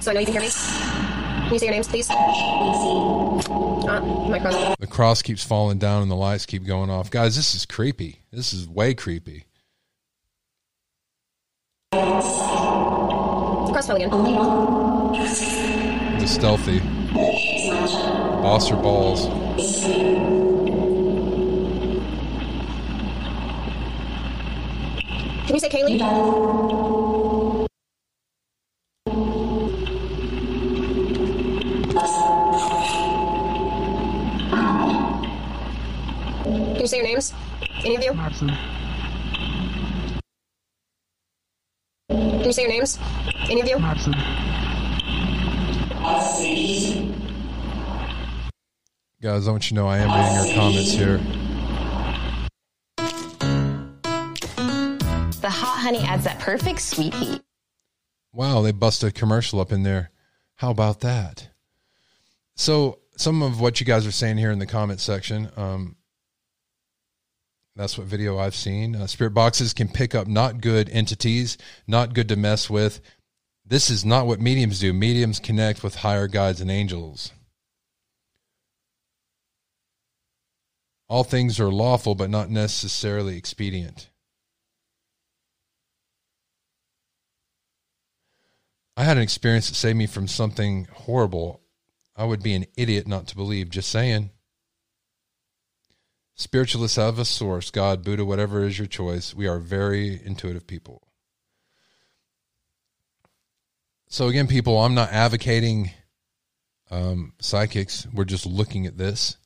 So 0.01 0.11
I 0.11 0.15
know 0.15 0.21
you 0.21 0.27
can 0.27 0.35
hear 0.35 0.43
me. 0.43 0.49
Can 0.49 1.53
you 1.53 1.59
say 1.59 1.67
your 1.67 1.75
names, 1.75 1.89
please? 1.89 2.09
Uh, 2.11 4.01
my 4.29 4.39
cross. 4.39 4.77
The 4.79 4.87
cross 4.87 5.21
keeps 5.23 5.45
falling 5.45 5.79
down 5.79 6.03
and 6.03 6.11
the 6.11 6.17
lights 6.17 6.47
keep 6.47 6.65
going 6.65 6.91
off. 6.91 7.11
Guys, 7.11 7.37
this 7.37 7.55
is 7.55 7.67
creepy. 7.67 8.23
This 8.31 8.53
is 8.53 8.69
way 8.69 8.95
creepy. 8.95 9.47
Cross 11.93 13.87
fell 13.87 13.97
again. 13.97 14.11
The 16.19 16.27
stealthy. 16.27 16.81
Boss 18.43 18.71
or 18.71 18.77
balls. 18.77 19.27
Can 25.51 25.57
you 25.57 25.61
say 25.61 25.69
Kaylee? 25.69 25.99
Can 36.45 36.81
you 36.81 36.87
say 36.87 36.99
your 36.99 37.07
names? 37.07 37.35
Any 37.85 37.97
of 37.97 38.05
you? 38.05 38.13
Can 42.09 42.45
you 42.45 42.53
say 42.53 42.63
your 42.63 42.71
names? 42.71 43.01
Any 43.49 43.61
of 43.61 43.67
you? 43.67 43.79
Guys, 49.21 49.49
I 49.49 49.51
want 49.51 49.65
you 49.65 49.69
to 49.71 49.75
know 49.75 49.89
I 49.89 49.99
am 49.99 50.11
reading 50.17 50.47
your 50.47 50.55
comments 50.55 50.93
here. 50.93 51.50
Honey 55.81 56.01
adds 56.01 56.25
that 56.25 56.39
perfect 56.39 56.81
sweet 56.81 57.15
heat. 57.15 57.43
Wow, 58.33 58.63
they 58.63 58.73
busted 58.73 59.09
a 59.09 59.13
commercial 59.13 59.61
up 59.61 59.73
in 59.73 59.83
there. 59.83 60.11
How 60.57 60.71
about 60.71 61.01
that? 61.01 61.49
So, 62.55 62.99
some 63.17 63.43
of 63.43 63.61
what 63.61 63.81
you 63.81 63.87
guys 63.87 64.07
are 64.07 64.13
saying 64.13 64.39
here 64.39 64.51
in 64.51 64.59
the 64.59 64.67
comment 64.67 65.01
section, 65.01 65.51
um, 65.57 65.97
that's 67.77 67.97
what 67.97 68.07
video 68.07 68.39
I've 68.39 68.55
seen. 68.55 68.95
Uh, 68.95 69.07
spirit 69.07 69.31
boxes 69.31 69.73
can 69.73 69.89
pick 69.89 70.15
up 70.15 70.27
not 70.27 70.61
good 70.61 70.91
entities, 70.91 71.57
not 71.87 72.13
good 72.13 72.29
to 72.29 72.37
mess 72.37 72.69
with. 72.69 73.01
This 73.65 73.89
is 73.89 74.05
not 74.05 74.27
what 74.27 74.41
mediums 74.41 74.81
do. 74.81 74.93
Mediums 74.93 75.41
connect 75.41 75.83
with 75.83 75.97
higher 75.97 76.29
guides 76.29 76.61
and 76.61 76.71
angels. 76.71 77.33
All 81.09 81.25
things 81.25 81.59
are 81.59 81.73
lawful, 81.73 82.15
but 82.15 82.31
not 82.31 82.51
necessarily 82.51 83.37
expedient. 83.37 84.10
I 89.01 89.05
had 89.05 89.17
an 89.17 89.23
experience 89.23 89.71
that 89.71 89.77
saved 89.77 89.97
me 89.97 90.07
from 90.07 90.29
something 90.29 90.87
horrible. 90.93 91.63
I 92.15 92.25
would 92.25 92.43
be 92.43 92.53
an 92.53 92.67
idiot 92.77 93.09
not 93.09 93.29
to 93.29 93.35
believe. 93.35 93.71
Just 93.71 93.89
saying. 93.89 94.29
Spiritualists 96.35 96.99
have 96.99 97.19
a 97.19 97.25
source 97.25 97.71
God, 97.71 98.05
Buddha, 98.05 98.27
whatever 98.27 98.63
is 98.63 98.79
your 98.79 98.87
choice. 98.87 99.35
We 99.35 99.49
are 99.49 99.59
very 99.59 100.21
intuitive 100.23 100.67
people. 100.67 101.09
So, 104.07 104.29
again, 104.29 104.47
people, 104.47 104.79
I'm 104.79 104.93
not 104.93 105.13
advocating 105.13 105.93
um, 106.91 107.33
psychics. 107.41 108.07
We're 108.13 108.25
just 108.27 108.45
looking 108.45 108.85
at 108.85 108.99
this. 108.99 109.39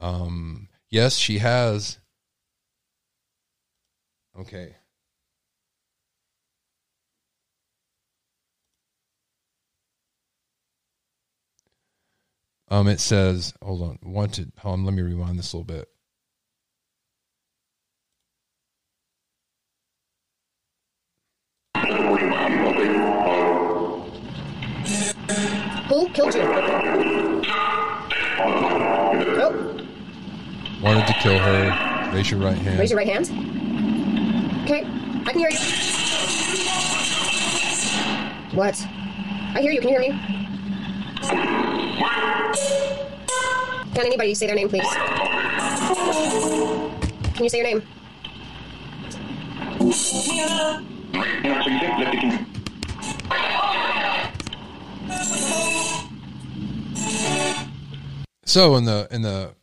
Um, 0.00 0.68
yes, 0.88 1.14
she 1.14 1.38
has. 1.38 2.00
Okay. 4.36 4.74
Um, 12.70 12.86
it 12.86 13.00
says, 13.00 13.52
hold 13.62 13.82
on, 13.82 13.98
wanted. 14.02 14.52
Hold 14.58 14.80
on, 14.80 14.84
let 14.84 14.94
me 14.94 15.02
rewind 15.02 15.38
this 15.38 15.52
a 15.52 15.56
little 15.56 15.64
bit. 15.64 15.88
Who 25.88 26.08
killed 26.10 26.34
you? 26.34 26.42
Oh, 28.42 29.86
Wanted 30.82 31.06
to 31.08 31.12
kill 31.14 31.38
her. 31.38 32.10
Raise 32.14 32.30
your 32.30 32.40
right 32.40 32.56
hand. 32.56 32.78
raise 32.78 32.90
your 32.90 32.98
right 32.98 33.08
hand. 33.08 33.26
Okay, 34.64 34.80
I 35.26 35.32
can 35.32 35.38
hear 35.40 35.50
you. 35.50 35.58
What? 38.56 38.80
I 39.54 39.60
hear 39.60 39.72
you. 39.72 39.80
Can 39.80 39.90
you 39.90 39.98
hear 39.98 40.12
me? 40.12 40.48
Can 43.94 44.06
anybody 44.06 44.34
say 44.34 44.46
their 44.46 44.56
name, 44.56 44.68
please? 44.68 44.86
Can 47.34 47.44
you 47.44 47.48
say 47.48 47.58
your 47.58 47.66
name? 47.66 47.82
So 58.44 58.74
in 58.76 58.84
the 58.84 59.06
in 59.10 59.22
the 59.22 59.54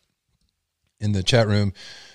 in 0.98 1.12
the 1.12 1.22
chat 1.22 1.46
room, 1.46 1.72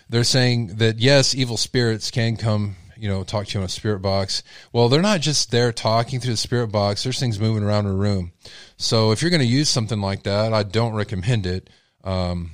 they're 0.09 0.23
saying 0.23 0.77
that 0.77 0.99
yes, 0.99 1.35
evil 1.35 1.57
spirits 1.57 2.09
can 2.11 2.35
come, 2.35 2.75
you 3.03 3.09
know, 3.09 3.25
talk 3.25 3.45
to 3.47 3.55
you 3.55 3.59
on 3.59 3.65
a 3.65 3.69
spirit 3.69 3.99
box. 3.99 4.43
Well, 4.71 4.87
they're 4.87 5.01
not 5.01 5.19
just 5.19 5.51
there 5.51 5.73
talking 5.73 6.21
through 6.21 6.35
the 6.35 6.37
spirit 6.37 6.69
box. 6.69 7.03
There's 7.03 7.19
things 7.19 7.37
moving 7.37 7.61
around 7.61 7.85
a 7.85 7.91
room. 7.91 8.31
So 8.77 9.11
if 9.11 9.21
you're 9.21 9.29
going 9.29 9.41
to 9.41 9.45
use 9.45 9.67
something 9.67 9.99
like 9.99 10.23
that, 10.23 10.53
I 10.53 10.63
don't 10.63 10.93
recommend 10.93 11.45
it. 11.45 11.69
Um, 12.05 12.51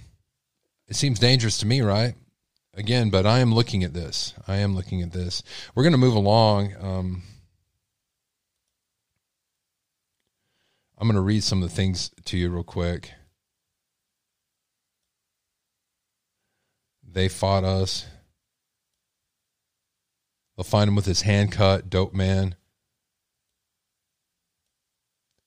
it 0.88 0.96
seems 0.96 1.20
dangerous 1.20 1.60
to 1.60 1.68
me, 1.68 1.82
right? 1.82 2.16
Again, 2.74 3.12
but 3.12 3.28
I 3.28 3.42
am 3.42 3.54
looking 3.54 3.84
at 3.84 3.94
this. 3.94 4.34
I 4.48 4.56
am 4.56 4.74
looking 4.74 5.04
at 5.04 5.12
this. 5.12 5.44
We're 5.76 5.84
going 5.84 5.94
to 5.94 6.00
move 6.00 6.16
along. 6.16 6.74
Um, 6.82 7.22
I'm 10.98 11.08
going 11.08 11.14
to 11.14 11.22
read 11.22 11.44
some 11.44 11.62
of 11.62 11.70
the 11.70 11.76
things 11.76 12.10
to 12.26 12.40
you 12.40 12.50
real 12.50 12.64
quick. 12.64 13.12
They 17.08 17.30
fought 17.30 17.64
us. 17.64 18.08
They'll 20.60 20.66
find 20.66 20.90
him 20.90 20.96
with 20.98 21.06
his 21.06 21.22
hand 21.22 21.54
cut, 21.54 21.90
dope 21.90 22.14
man. 22.14 22.56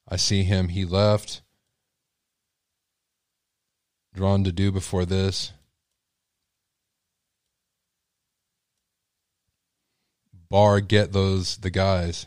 I 0.08 0.16
see 0.16 0.42
him. 0.42 0.68
He 0.68 0.86
left. 0.86 1.42
Drawn 4.14 4.42
to 4.44 4.52
do 4.52 4.72
before 4.72 5.04
this. 5.04 5.52
Bar, 10.48 10.80
get 10.80 11.12
those, 11.12 11.58
the 11.58 11.68
guys. 11.68 12.24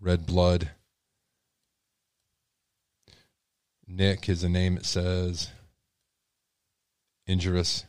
red 0.00 0.26
blood. 0.26 0.72
Nick 3.86 4.28
is 4.28 4.44
a 4.44 4.50
name 4.50 4.76
it 4.76 4.84
says. 4.84 5.48
Injurious. 7.26 7.86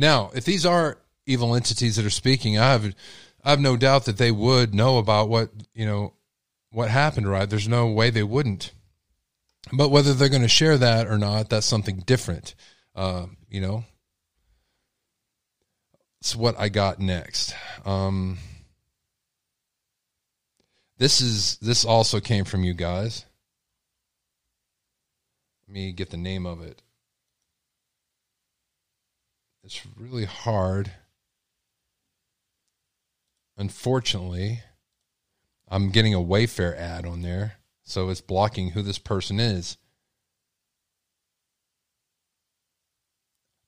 Now, 0.00 0.30
if 0.34 0.46
these 0.46 0.64
are 0.64 0.96
evil 1.26 1.54
entities 1.54 1.96
that 1.96 2.06
are 2.06 2.10
speaking, 2.10 2.56
I 2.56 2.72
have 2.72 2.94
I 3.44 3.50
have 3.50 3.60
no 3.60 3.76
doubt 3.76 4.06
that 4.06 4.16
they 4.16 4.32
would 4.32 4.74
know 4.74 4.96
about 4.96 5.28
what, 5.28 5.50
you 5.74 5.84
know, 5.84 6.14
what 6.70 6.88
happened, 6.88 7.28
right? 7.28 7.48
There's 7.48 7.68
no 7.68 7.86
way 7.86 8.08
they 8.08 8.22
wouldn't. 8.22 8.72
But 9.70 9.90
whether 9.90 10.14
they're 10.14 10.30
going 10.30 10.40
to 10.40 10.48
share 10.48 10.78
that 10.78 11.06
or 11.06 11.18
not, 11.18 11.50
that's 11.50 11.66
something 11.66 11.98
different. 12.06 12.54
Uh, 12.94 13.26
you 13.50 13.60
know, 13.60 13.84
it's 16.22 16.34
what 16.34 16.58
I 16.58 16.70
got 16.70 16.98
next. 16.98 17.54
Um, 17.84 18.38
this 20.96 21.20
is 21.20 21.58
this 21.58 21.84
also 21.84 22.20
came 22.20 22.46
from 22.46 22.64
you 22.64 22.72
guys. 22.72 23.26
Let 25.68 25.74
me 25.74 25.92
get 25.92 26.08
the 26.08 26.16
name 26.16 26.46
of 26.46 26.62
it. 26.62 26.80
It's 29.70 29.86
really 29.96 30.24
hard. 30.24 30.90
Unfortunately, 33.56 34.62
I'm 35.68 35.90
getting 35.90 36.12
a 36.12 36.18
Wayfair 36.18 36.76
ad 36.76 37.06
on 37.06 37.22
there, 37.22 37.52
so 37.84 38.08
it's 38.08 38.20
blocking 38.20 38.70
who 38.70 38.82
this 38.82 38.98
person 38.98 39.38
is. 39.38 39.76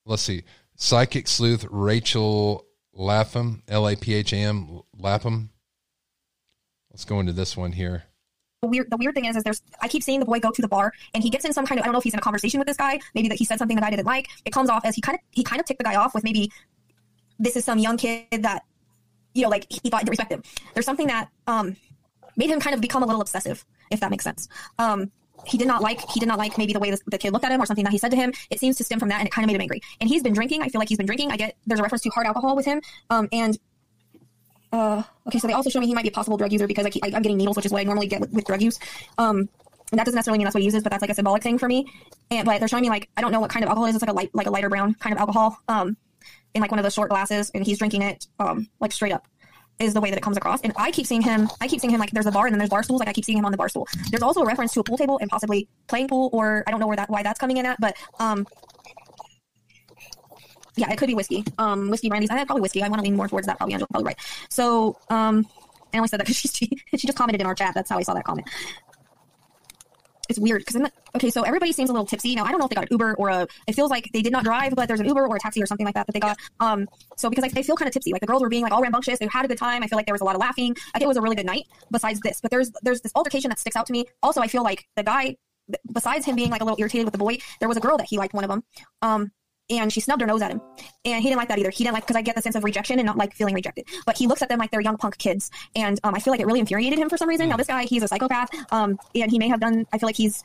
Let's 0.04 0.22
see. 0.22 0.42
Psychic 0.74 1.28
sleuth 1.28 1.64
Rachel 1.70 2.66
Lapham, 2.92 3.62
L 3.68 3.88
A 3.88 3.94
P 3.94 4.14
H 4.14 4.32
A 4.32 4.38
M 4.38 4.80
Lapham. 4.98 5.50
Let's 6.90 7.04
go 7.04 7.20
into 7.20 7.32
this 7.32 7.56
one 7.56 7.70
here. 7.70 8.06
The 8.62 8.68
weird, 8.68 8.90
the 8.90 8.96
weird 8.96 9.16
thing 9.16 9.24
is, 9.24 9.34
is 9.34 9.42
there's, 9.42 9.60
I 9.80 9.88
keep 9.88 10.04
seeing 10.04 10.20
the 10.20 10.24
boy 10.24 10.38
go 10.38 10.52
to 10.52 10.62
the 10.62 10.68
bar 10.68 10.92
and 11.14 11.22
he 11.22 11.30
gets 11.30 11.44
in 11.44 11.52
some 11.52 11.66
kind 11.66 11.80
of, 11.80 11.82
I 11.82 11.86
don't 11.86 11.94
know 11.94 11.98
if 11.98 12.04
he's 12.04 12.14
in 12.14 12.20
a 12.20 12.22
conversation 12.22 12.60
with 12.60 12.68
this 12.68 12.76
guy, 12.76 13.00
maybe 13.12 13.26
that 13.28 13.38
he 13.38 13.44
said 13.44 13.58
something 13.58 13.74
that 13.74 13.84
I 13.84 13.90
didn't 13.90 14.06
like. 14.06 14.28
It 14.44 14.52
comes 14.52 14.70
off 14.70 14.84
as 14.84 14.94
he 14.94 15.00
kind 15.00 15.16
of, 15.16 15.20
he 15.32 15.42
kind 15.42 15.58
of 15.58 15.66
ticked 15.66 15.78
the 15.78 15.84
guy 15.84 15.96
off 15.96 16.14
with 16.14 16.22
maybe 16.22 16.52
this 17.40 17.56
is 17.56 17.64
some 17.64 17.80
young 17.80 17.96
kid 17.96 18.26
that, 18.30 18.62
you 19.34 19.42
know, 19.42 19.48
like 19.48 19.66
he 19.68 19.90
thought 19.90 20.06
to 20.06 20.10
respect 20.10 20.30
him. 20.30 20.44
There's 20.74 20.86
something 20.86 21.08
that, 21.08 21.28
um, 21.48 21.74
made 22.36 22.50
him 22.50 22.60
kind 22.60 22.72
of 22.72 22.80
become 22.80 23.02
a 23.02 23.06
little 23.06 23.20
obsessive, 23.20 23.64
if 23.90 23.98
that 23.98 24.12
makes 24.12 24.22
sense. 24.22 24.48
Um, 24.78 25.10
he 25.44 25.58
did 25.58 25.66
not 25.66 25.82
like 25.82 26.00
he 26.10 26.20
did 26.20 26.28
not 26.28 26.38
like 26.38 26.56
maybe 26.56 26.72
the 26.72 26.78
way 26.78 26.94
the 27.06 27.18
kid 27.18 27.32
looked 27.32 27.44
at 27.44 27.50
him 27.50 27.60
or 27.60 27.66
something 27.66 27.84
that 27.84 27.90
he 27.90 27.98
said 27.98 28.12
to 28.12 28.16
him. 28.16 28.32
It 28.50 28.60
seems 28.60 28.76
to 28.76 28.84
stem 28.84 29.00
from 29.00 29.08
that, 29.08 29.18
and 29.18 29.26
it 29.26 29.32
kind 29.32 29.44
of 29.44 29.48
made 29.48 29.56
him 29.56 29.62
angry. 29.62 29.80
And 30.00 30.08
he's 30.08 30.22
been 30.22 30.34
drinking. 30.34 30.62
I 30.62 30.68
feel 30.68 30.78
like 30.78 30.88
he's 30.88 30.98
been 30.98 31.06
drinking. 31.06 31.32
I 31.32 31.36
get 31.36 31.56
there's 31.66 31.80
a 31.80 31.82
reference 31.82 32.02
to 32.02 32.10
hard 32.10 32.28
alcohol 32.28 32.54
with 32.54 32.64
him. 32.64 32.80
Um, 33.10 33.28
and 33.32 33.58
uh, 34.72 35.02
okay, 35.26 35.38
so 35.38 35.46
they 35.46 35.52
also 35.52 35.70
show 35.70 35.80
me 35.80 35.86
he 35.86 35.94
might 35.94 36.02
be 36.02 36.08
a 36.08 36.12
possible 36.12 36.36
drug 36.36 36.52
user 36.52 36.66
because 36.66 36.86
I 36.86 36.90
keep, 36.90 37.04
I, 37.04 37.08
am 37.08 37.22
getting 37.22 37.36
needles, 37.36 37.56
which 37.56 37.66
is 37.66 37.72
what 37.72 37.80
I 37.80 37.84
normally 37.84 38.06
get 38.06 38.20
with, 38.20 38.32
with 38.32 38.44
drug 38.44 38.62
use. 38.62 38.78
Um, 39.18 39.48
and 39.90 39.98
that 39.98 40.04
doesn't 40.06 40.16
necessarily 40.16 40.38
mean 40.38 40.46
that's 40.46 40.54
what 40.54 40.62
he 40.62 40.66
uses, 40.66 40.82
but 40.82 40.90
that's 40.90 41.02
like 41.02 41.10
a 41.10 41.14
symbolic 41.14 41.42
thing 41.42 41.58
for 41.58 41.68
me. 41.68 41.86
And 42.30 42.46
but 42.46 42.58
they're 42.58 42.68
showing 42.68 42.82
me 42.82 42.88
like 42.88 43.10
I 43.16 43.20
don't 43.20 43.30
know 43.30 43.40
what 43.40 43.50
kind 43.50 43.62
of 43.62 43.68
alcohol 43.68 43.86
it 43.86 43.90
is. 43.90 43.96
It's 43.96 44.02
like 44.02 44.10
a 44.10 44.14
light 44.14 44.30
like 44.32 44.46
a 44.46 44.50
lighter 44.50 44.70
brown 44.70 44.94
kind 44.94 45.12
of 45.12 45.20
alcohol. 45.20 45.58
Um, 45.68 45.96
in 46.54 46.60
like 46.60 46.70
one 46.70 46.78
of 46.78 46.84
the 46.84 46.90
short 46.90 47.10
glasses, 47.10 47.50
and 47.54 47.64
he's 47.64 47.78
drinking 47.78 48.02
it 48.02 48.26
um 48.38 48.68
like 48.80 48.92
straight 48.92 49.12
up 49.12 49.26
is 49.78 49.94
the 49.94 50.00
way 50.00 50.10
that 50.10 50.16
it 50.16 50.22
comes 50.22 50.36
across. 50.36 50.60
And 50.62 50.72
I 50.76 50.90
keep 50.90 51.06
seeing 51.06 51.22
him, 51.22 51.48
I 51.60 51.68
keep 51.68 51.80
seeing 51.80 51.92
him 51.92 52.00
like 52.00 52.10
there's 52.10 52.26
a 52.26 52.30
bar 52.30 52.46
and 52.46 52.54
then 52.54 52.58
there's 52.58 52.70
bar 52.70 52.82
stools. 52.82 53.00
Like 53.00 53.08
I 53.08 53.12
keep 53.12 53.24
seeing 53.24 53.38
him 53.38 53.44
on 53.44 53.52
the 53.52 53.58
bar 53.58 53.68
stool. 53.68 53.86
There's 54.10 54.22
also 54.22 54.40
a 54.40 54.46
reference 54.46 54.72
to 54.74 54.80
a 54.80 54.84
pool 54.84 54.96
table 54.96 55.18
and 55.20 55.30
possibly 55.30 55.68
playing 55.88 56.08
pool, 56.08 56.30
or 56.32 56.62
I 56.66 56.70
don't 56.70 56.80
know 56.80 56.86
where 56.86 56.96
that 56.96 57.10
why 57.10 57.22
that's 57.22 57.38
coming 57.38 57.58
in 57.58 57.66
at, 57.66 57.80
but 57.80 57.96
um 58.18 58.46
yeah, 60.76 60.90
it 60.90 60.96
could 60.96 61.08
be 61.08 61.14
whiskey. 61.14 61.44
Um 61.58 61.90
whiskey 61.90 62.08
brandies. 62.08 62.30
I 62.30 62.38
had 62.38 62.46
probably 62.46 62.62
whiskey. 62.62 62.82
I 62.82 62.88
want 62.88 63.00
to 63.00 63.04
lean 63.04 63.16
more 63.16 63.28
towards 63.28 63.46
that 63.46 63.56
probably 63.58 63.74
Angela 63.74 63.88
probably 63.88 64.06
right. 64.06 64.18
So 64.50 64.98
um 65.10 65.46
I 65.92 65.98
only 65.98 66.08
said 66.08 66.20
that 66.20 66.26
because 66.26 66.36
she, 66.54 66.68
she 66.96 67.06
just 67.06 67.18
commented 67.18 67.40
in 67.40 67.46
our 67.46 67.54
chat. 67.54 67.74
That's 67.74 67.90
how 67.90 67.98
I 67.98 68.02
saw 68.02 68.14
that 68.14 68.24
comment 68.24 68.48
it's 70.32 70.38
weird 70.38 70.64
because 70.64 70.90
okay, 71.14 71.30
so 71.30 71.42
everybody 71.42 71.72
seems 71.72 71.90
a 71.90 71.92
little 71.92 72.06
tipsy. 72.06 72.34
Now 72.34 72.44
I 72.44 72.50
don't 72.50 72.58
know 72.58 72.64
if 72.64 72.70
they 72.70 72.74
got 72.74 72.84
an 72.84 72.88
Uber 72.90 73.14
or 73.14 73.28
a. 73.28 73.46
It 73.66 73.74
feels 73.74 73.90
like 73.90 74.08
they 74.12 74.22
did 74.22 74.32
not 74.32 74.44
drive, 74.44 74.74
but 74.74 74.88
there's 74.88 75.00
an 75.00 75.06
Uber 75.06 75.26
or 75.26 75.36
a 75.36 75.38
taxi 75.38 75.62
or 75.62 75.66
something 75.66 75.84
like 75.84 75.94
that 75.94 76.06
that 76.06 76.12
they 76.12 76.20
got. 76.20 76.38
Um, 76.60 76.88
so 77.16 77.28
because 77.28 77.42
like 77.42 77.52
they 77.52 77.62
feel 77.62 77.76
kind 77.76 77.88
of 77.88 77.92
tipsy, 77.92 78.12
like 78.12 78.20
the 78.20 78.26
girls 78.26 78.42
were 78.42 78.48
being 78.48 78.62
like 78.62 78.72
all 78.72 78.82
rambunctious. 78.82 79.18
They 79.18 79.26
had 79.26 79.44
a 79.44 79.48
good 79.48 79.58
time. 79.58 79.82
I 79.82 79.86
feel 79.86 79.96
like 79.96 80.06
there 80.06 80.14
was 80.14 80.22
a 80.22 80.24
lot 80.24 80.34
of 80.34 80.40
laughing. 80.40 80.74
I 80.94 80.98
think 80.98 81.04
it 81.04 81.08
was 81.08 81.16
a 81.16 81.20
really 81.20 81.36
good 81.36 81.46
night. 81.46 81.66
Besides 81.90 82.20
this, 82.20 82.40
but 82.40 82.50
there's 82.50 82.70
there's 82.82 83.00
this 83.02 83.12
altercation 83.14 83.50
that 83.50 83.58
sticks 83.58 83.76
out 83.76 83.86
to 83.86 83.92
me. 83.92 84.06
Also, 84.22 84.40
I 84.40 84.48
feel 84.48 84.62
like 84.62 84.86
the 84.96 85.02
guy, 85.02 85.36
besides 85.92 86.24
him 86.24 86.36
being 86.36 86.50
like 86.50 86.62
a 86.62 86.64
little 86.64 86.80
irritated 86.80 87.04
with 87.04 87.12
the 87.12 87.18
boy, 87.18 87.38
there 87.60 87.68
was 87.68 87.76
a 87.76 87.80
girl 87.80 87.98
that 87.98 88.06
he 88.08 88.16
liked 88.16 88.34
one 88.34 88.44
of 88.44 88.50
them. 88.50 88.64
Um, 89.02 89.32
and 89.72 89.92
she 89.92 90.00
snubbed 90.00 90.20
her 90.20 90.26
nose 90.26 90.42
at 90.42 90.50
him. 90.50 90.60
And 91.04 91.22
he 91.22 91.28
didn't 91.28 91.38
like 91.38 91.48
that 91.48 91.58
either. 91.58 91.70
He 91.70 91.82
didn't 91.82 91.94
like 91.94 92.04
because 92.04 92.16
I 92.16 92.22
get 92.22 92.36
the 92.36 92.42
sense 92.42 92.54
of 92.54 92.62
rejection 92.62 92.98
and 92.98 93.06
not 93.06 93.16
like 93.16 93.34
feeling 93.34 93.54
rejected. 93.54 93.86
But 94.06 94.16
he 94.16 94.26
looks 94.26 94.42
at 94.42 94.48
them 94.48 94.58
like 94.58 94.70
they're 94.70 94.82
young 94.82 94.98
punk 94.98 95.18
kids, 95.18 95.50
and 95.74 95.98
um, 96.04 96.14
I 96.14 96.20
feel 96.20 96.32
like 96.32 96.40
it 96.40 96.46
really 96.46 96.60
infuriated 96.60 96.98
him 96.98 97.08
for 97.08 97.16
some 97.16 97.28
reason. 97.28 97.48
Now 97.48 97.56
this 97.56 97.66
guy, 97.66 97.84
he's 97.84 98.02
a 98.02 98.08
psychopath, 98.08 98.50
um, 98.70 98.98
and 99.14 99.30
he 99.30 99.38
may 99.38 99.48
have 99.48 99.60
done. 99.60 99.86
I 99.92 99.98
feel 99.98 100.08
like 100.08 100.16
he's 100.16 100.44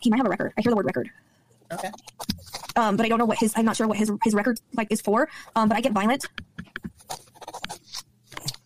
he 0.00 0.10
might 0.10 0.16
have 0.16 0.26
a 0.26 0.30
record. 0.30 0.52
I 0.58 0.62
hear 0.62 0.70
the 0.70 0.76
word 0.76 0.86
record. 0.86 1.10
Okay. 1.72 1.90
Um, 2.76 2.96
but 2.96 3.06
I 3.06 3.08
don't 3.08 3.18
know 3.18 3.24
what 3.24 3.38
his. 3.38 3.52
I'm 3.56 3.64
not 3.64 3.76
sure 3.76 3.86
what 3.86 3.96
his 3.96 4.10
his 4.24 4.34
record 4.34 4.60
like 4.74 4.88
is 4.90 5.00
for. 5.00 5.28
Um, 5.54 5.68
but 5.68 5.78
I 5.78 5.80
get 5.80 5.92
violent, 5.92 6.26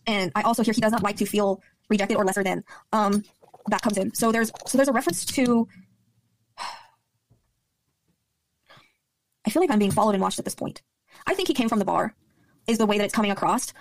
and 0.07 0.31
I 0.35 0.41
also 0.41 0.63
hear 0.63 0.73
he 0.73 0.81
does 0.81 0.91
not 0.91 1.03
like 1.03 1.17
to 1.17 1.25
feel 1.25 1.61
rejected 1.89 2.17
or 2.17 2.25
lesser 2.25 2.43
than. 2.43 2.63
Um, 2.91 3.23
that 3.67 3.81
comes 3.81 3.97
in. 3.97 4.13
So 4.13 4.31
there's 4.31 4.51
so 4.65 4.77
there's 4.77 4.89
a 4.89 4.93
reference 4.93 5.25
to. 5.25 5.67
I 9.45 9.49
feel 9.49 9.61
like 9.61 9.71
I'm 9.71 9.79
being 9.79 9.91
followed 9.91 10.15
and 10.15 10.21
watched 10.21 10.39
at 10.39 10.45
this 10.45 10.55
point. 10.55 10.81
I 11.27 11.33
think 11.33 11.47
he 11.47 11.53
came 11.53 11.69
from 11.69 11.79
the 11.79 11.85
bar, 11.85 12.13
is 12.67 12.77
the 12.77 12.85
way 12.85 12.97
that 12.97 13.05
it's 13.05 13.13
coming 13.13 13.31
across, 13.31 13.73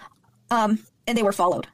um, 0.51 0.79
and 1.07 1.17
they 1.17 1.23
were 1.23 1.33
followed. 1.33 1.67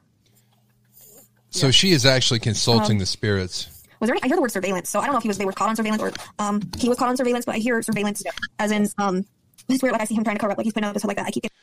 So 1.49 1.67
yeah. 1.67 1.71
she 1.71 1.91
is 1.91 2.05
actually 2.05 2.39
consulting 2.39 2.95
um, 2.95 2.99
the 2.99 3.05
spirits 3.05 3.81
was 4.01 4.07
there 4.07 4.15
any, 4.15 4.23
I 4.23 4.27
hear 4.27 4.35
the 4.35 4.41
word 4.41 4.51
surveillance, 4.51 4.89
so 4.89 4.99
I 4.99 5.05
don't 5.05 5.13
know 5.13 5.19
if 5.19 5.23
he 5.23 5.29
was 5.29 5.37
they 5.37 5.45
were 5.45 5.53
caught 5.53 5.69
on 5.69 5.75
surveillance 5.75 6.01
or 6.01 6.11
um 6.39 6.59
he 6.77 6.89
was 6.89 6.97
caught 6.97 7.07
on 7.07 7.15
surveillance, 7.15 7.45
but 7.45 7.55
I 7.55 7.59
hear 7.59 7.81
surveillance 7.83 8.23
yeah. 8.25 8.31
as 8.59 8.71
in 8.71 8.89
um 8.97 9.25
this 9.67 9.75
is 9.75 9.83
weird 9.83 9.93
like 9.93 10.01
I 10.01 10.05
see 10.05 10.15
him 10.15 10.23
trying 10.23 10.37
to 10.37 10.41
cover 10.41 10.51
up 10.51 10.57
like 10.57 10.65
he's 10.65 10.73
putting 10.73 10.89
up 10.89 10.93
this 10.95 11.05
like 11.05 11.17
that. 11.17 11.27
I 11.27 11.31
keep 11.31 11.43
getting 11.43 11.55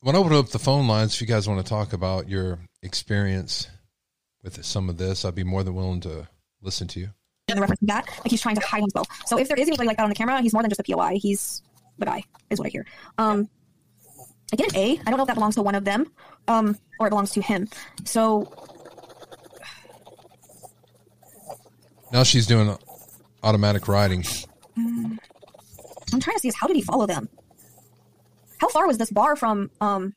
when 0.00 0.14
I 0.14 0.18
open 0.18 0.34
up 0.34 0.50
the 0.50 0.58
phone 0.58 0.86
lines, 0.86 1.14
if 1.14 1.22
you 1.22 1.26
guys 1.26 1.48
want 1.48 1.64
to 1.64 1.68
talk 1.68 1.94
about 1.94 2.28
your 2.28 2.58
experience 2.82 3.68
with 4.42 4.62
some 4.64 4.90
of 4.90 4.98
this, 4.98 5.24
I'd 5.24 5.34
be 5.34 5.42
more 5.42 5.64
than 5.64 5.74
willing 5.74 6.00
to 6.02 6.28
listen 6.60 6.86
to 6.88 7.00
you. 7.00 7.08
And 7.48 7.56
the 7.56 7.62
reference 7.62 7.80
to 7.80 7.86
that, 7.86 8.06
like 8.06 8.30
he's 8.30 8.42
trying 8.42 8.56
to 8.56 8.66
hide 8.66 8.80
himself. 8.80 9.08
So 9.24 9.38
if 9.38 9.48
there 9.48 9.56
is 9.56 9.66
anybody 9.66 9.88
like 9.88 9.96
that 9.96 10.02
on 10.02 10.10
the 10.10 10.14
camera, 10.14 10.40
he's 10.42 10.52
more 10.52 10.62
than 10.62 10.70
just 10.70 10.80
a 10.80 10.84
POI. 10.84 11.18
He's 11.18 11.62
the 11.98 12.06
guy, 12.06 12.22
is 12.50 12.58
what 12.58 12.66
I 12.66 12.70
hear. 12.70 12.86
Um, 13.18 13.48
I 14.52 14.56
get 14.56 14.72
an 14.72 14.78
A. 14.78 14.92
I 14.92 15.10
don't 15.10 15.16
know 15.16 15.22
if 15.22 15.28
that 15.28 15.34
belongs 15.34 15.56
to 15.56 15.62
one 15.62 15.74
of 15.74 15.84
them, 15.84 16.10
um, 16.48 16.78
or 17.00 17.06
it 17.06 17.10
belongs 17.10 17.32
to 17.32 17.42
him. 17.42 17.68
So 18.04 18.52
Now 22.12 22.22
she's 22.22 22.46
doing 22.46 22.76
automatic 23.42 23.88
writing. 23.88 24.22
Mm. 24.22 25.18
I'm 26.12 26.20
trying 26.20 26.36
to 26.36 26.40
see 26.40 26.48
is 26.48 26.56
how 26.56 26.66
did 26.66 26.76
he 26.76 26.82
follow 26.82 27.06
them? 27.06 27.28
How 28.58 28.68
far 28.68 28.86
was 28.86 28.98
this 28.98 29.10
bar 29.10 29.36
from 29.36 29.70
um 29.80 30.14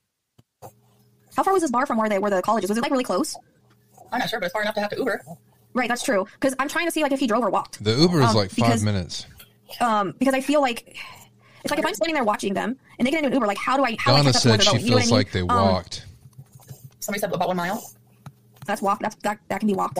how 1.36 1.44
far 1.44 1.54
was 1.54 1.62
this 1.62 1.72
bar 1.72 1.86
from 1.86 1.98
where 1.98 2.10
they 2.10 2.20
were 2.20 2.30
the 2.30 2.42
colleges? 2.42 2.70
Was 2.70 2.78
it 2.78 2.82
like 2.82 2.92
really 2.92 3.04
close? 3.04 3.36
I'm 4.12 4.20
not 4.20 4.30
sure, 4.30 4.40
but 4.40 4.46
it's 4.46 4.54
far 4.54 4.62
enough 4.62 4.76
to 4.76 4.82
have 4.82 4.90
to 4.92 4.98
Uber. 4.98 5.22
Right, 5.74 5.88
that's 5.88 6.04
true. 6.04 6.26
Because 6.34 6.56
I'm 6.58 6.68
trying 6.68 6.88
to 6.88 6.92
see 6.92 7.04
like 7.04 7.12
if 7.12 7.20
he 7.20 7.28
drove 7.28 7.44
or 7.44 7.50
walked. 7.50 7.84
The 7.84 7.96
Uber 7.96 8.22
is 8.22 8.30
um, 8.30 8.36
like 8.36 8.50
five 8.50 8.56
because, 8.56 8.84
minutes. 8.84 9.28
Um, 9.80 10.16
because 10.18 10.34
I 10.34 10.42
feel 10.42 10.62
like 10.62 10.98
it's 11.64 11.72
like 11.72 11.80
if 11.80 11.86
I'm 11.86 11.94
standing 11.94 12.16
there 12.16 12.24
watching 12.24 12.54
them 12.54 12.78
and 12.98 13.06
they 13.06 13.12
get 13.12 13.18
into 13.18 13.28
an 13.28 13.34
Uber, 13.34 13.48
like 13.48 13.58
how 13.58 13.78
do 13.78 13.84
I? 13.84 13.96
How 14.00 14.12
Donna 14.12 14.24
do 14.24 14.30
I 14.30 14.32
said 14.32 14.64
she 14.64 14.70
feels 14.78 14.84
you 14.84 14.92
know 14.92 14.96
like 14.98 15.36
I 15.36 15.40
mean? 15.40 15.48
they 15.48 15.54
um, 15.54 15.66
walked. 15.66 16.06
Somebody 17.00 17.20
said 17.20 17.34
about 17.34 17.48
one 17.48 17.58
mile. 17.58 17.92
That's 18.66 18.82
walk. 18.82 19.00
That's 19.02 19.16
that. 19.24 19.40
That 19.50 19.60
can 19.60 19.68
be 19.68 19.74
walked. 19.74 20.00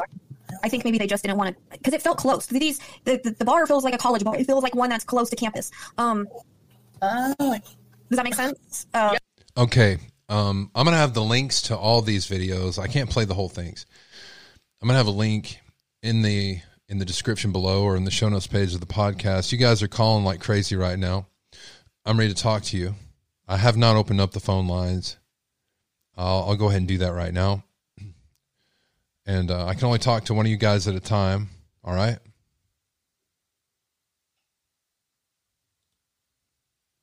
I 0.64 0.70
think 0.70 0.84
maybe 0.84 0.98
they 0.98 1.08
just 1.08 1.24
didn't 1.24 1.38
want 1.38 1.56
to 1.56 1.78
because 1.78 1.94
it 1.94 2.02
felt 2.02 2.18
close. 2.18 2.46
These 2.46 2.80
the, 3.04 3.20
the, 3.24 3.32
the, 3.32 3.46
bar 3.46 3.66
feels 3.66 3.84
like 3.84 3.94
a 3.94 3.98
college 3.98 4.24
bar. 4.24 4.36
It 4.36 4.46
feels 4.46 4.64
like 4.64 4.76
one 4.76 4.90
that's 4.90 5.04
close 5.04 5.30
to 5.30 5.36
campus. 5.36 5.72
Um, 5.98 6.28
uh, 7.02 7.34
does 7.38 7.62
that 8.12 8.24
make 8.24 8.36
sense? 8.36 8.88
Uh, 8.94 9.16
okay. 9.58 9.98
Um, 10.28 10.70
I'm 10.76 10.86
gonna 10.86 10.98
have 10.98 11.14
the 11.14 11.24
links 11.24 11.64
to 11.64 11.78
all 11.78 12.02
these 12.02 12.28
videos. 12.28 12.78
I 12.78 12.88
can't 12.88 13.10
play 13.10 13.26
the 13.26 13.34
whole 13.34 13.50
things. 13.50 13.86
I'm 14.82 14.88
gonna 14.88 14.98
have 14.98 15.08
a 15.08 15.12
link 15.12 15.60
in 16.04 16.22
the 16.22 16.60
in 16.88 16.98
the 16.98 17.06
description 17.06 17.52
below 17.52 17.84
or 17.84 17.96
in 17.96 18.04
the 18.04 18.12
show 18.12 18.30
notes 18.30 18.48
page 18.48 18.74
of 18.74 18.80
the 18.80 18.86
podcast. 18.86 19.52
You 19.52 19.58
guys 19.58 19.82
are 19.84 19.88
calling 19.88 20.24
like 20.24 20.40
crazy 20.40 20.76
right 20.76 20.98
now. 20.98 21.28
I'm 22.10 22.18
ready 22.18 22.34
to 22.34 22.42
talk 22.42 22.64
to 22.64 22.78
you. 22.78 22.96
I 23.48 23.58
have 23.58 23.78
not 23.78 23.96
opened 23.96 24.20
up 24.20 24.32
the 24.32 24.40
phone 24.40 24.68
lines. 24.68 25.18
I'll, 26.18 26.46
I'll 26.50 26.56
go 26.56 26.68
ahead 26.68 26.80
and 26.80 26.88
do 26.88 26.98
that 26.98 27.14
right 27.14 27.34
now 27.34 27.64
and 29.30 29.52
uh, 29.52 29.68
I 29.68 29.76
can 29.76 29.86
only 29.86 30.00
talk 30.00 30.26
to 30.26 30.34
one 30.34 30.48
of 30.48 30.50
you 30.50 30.58
guys 30.58 30.88
at 30.88 30.96
a 30.96 31.00
time. 31.00 31.50
All 31.84 31.94
right. 31.94 32.18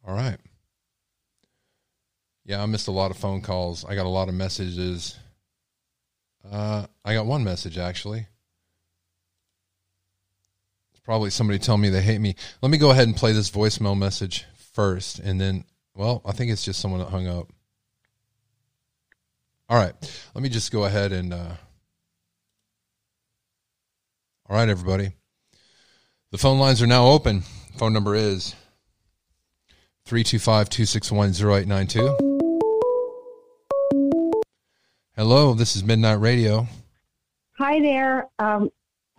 All 0.05 0.13
right. 0.13 0.39
Yeah, 2.45 2.61
I 2.61 2.67
missed 2.67 2.89
a 2.89 2.93
lot 2.93 3.13
of 3.13 3.17
phone 3.17 3.43
calls. 3.43 3.85
I 3.85 3.95
got 3.95 4.07
a 4.07 4.09
lot 4.09 4.29
of 4.29 4.35
messages. 4.35 5.17
Uh, 6.51 6.87
I 7.05 7.15
got 7.15 7.27
one 7.27 7.45
message 7.45 7.79
actually. 7.79 8.27
It's 10.91 11.01
probably 11.05 11.31
somebody 11.31 11.61
telling 11.61 11.83
me 11.83 11.91
they 11.91 12.03
hate 12.03 12.21
me. 12.21 12.35
Let 12.61 12.71
me 12.73 12.79
go 12.79 12.91
ahead 12.91 13.07
and 13.07 13.17
play 13.17 13.31
this 13.31 13.53
voicemail 13.53 13.97
message 13.97 14.47
first, 14.77 15.19
and 15.19 15.41
then, 15.41 15.65
well, 15.95 16.21
I 16.25 16.33
think 16.33 16.53
it's 16.53 16.63
just 16.63 16.81
someone 16.81 17.01
that 17.01 17.09
hung 17.09 17.27
up. 17.27 17.51
All 19.69 19.79
right. 19.79 19.95
Let 20.35 20.43
me 20.43 20.49
just 20.51 20.71
go 20.71 20.85
ahead 20.85 21.11
and. 21.13 21.33
Uh... 21.33 21.55
All 24.49 24.57
right, 24.57 24.69
everybody. 24.69 25.11
The 26.31 26.39
phone 26.39 26.59
lines 26.59 26.81
are 26.83 26.87
now 26.87 27.09
open. 27.09 27.43
Phone 27.79 27.93
number 27.93 28.15
is 28.15 28.55
325 30.05 30.69
261 30.69 31.31
0892. 31.31 32.17
Hello, 35.17 35.55
this 35.55 35.75
is 35.75 35.83
Midnight 35.83 36.21
Radio. 36.21 36.69
Hi 37.59 37.81
there. 37.81 38.29
Um, 38.39 38.71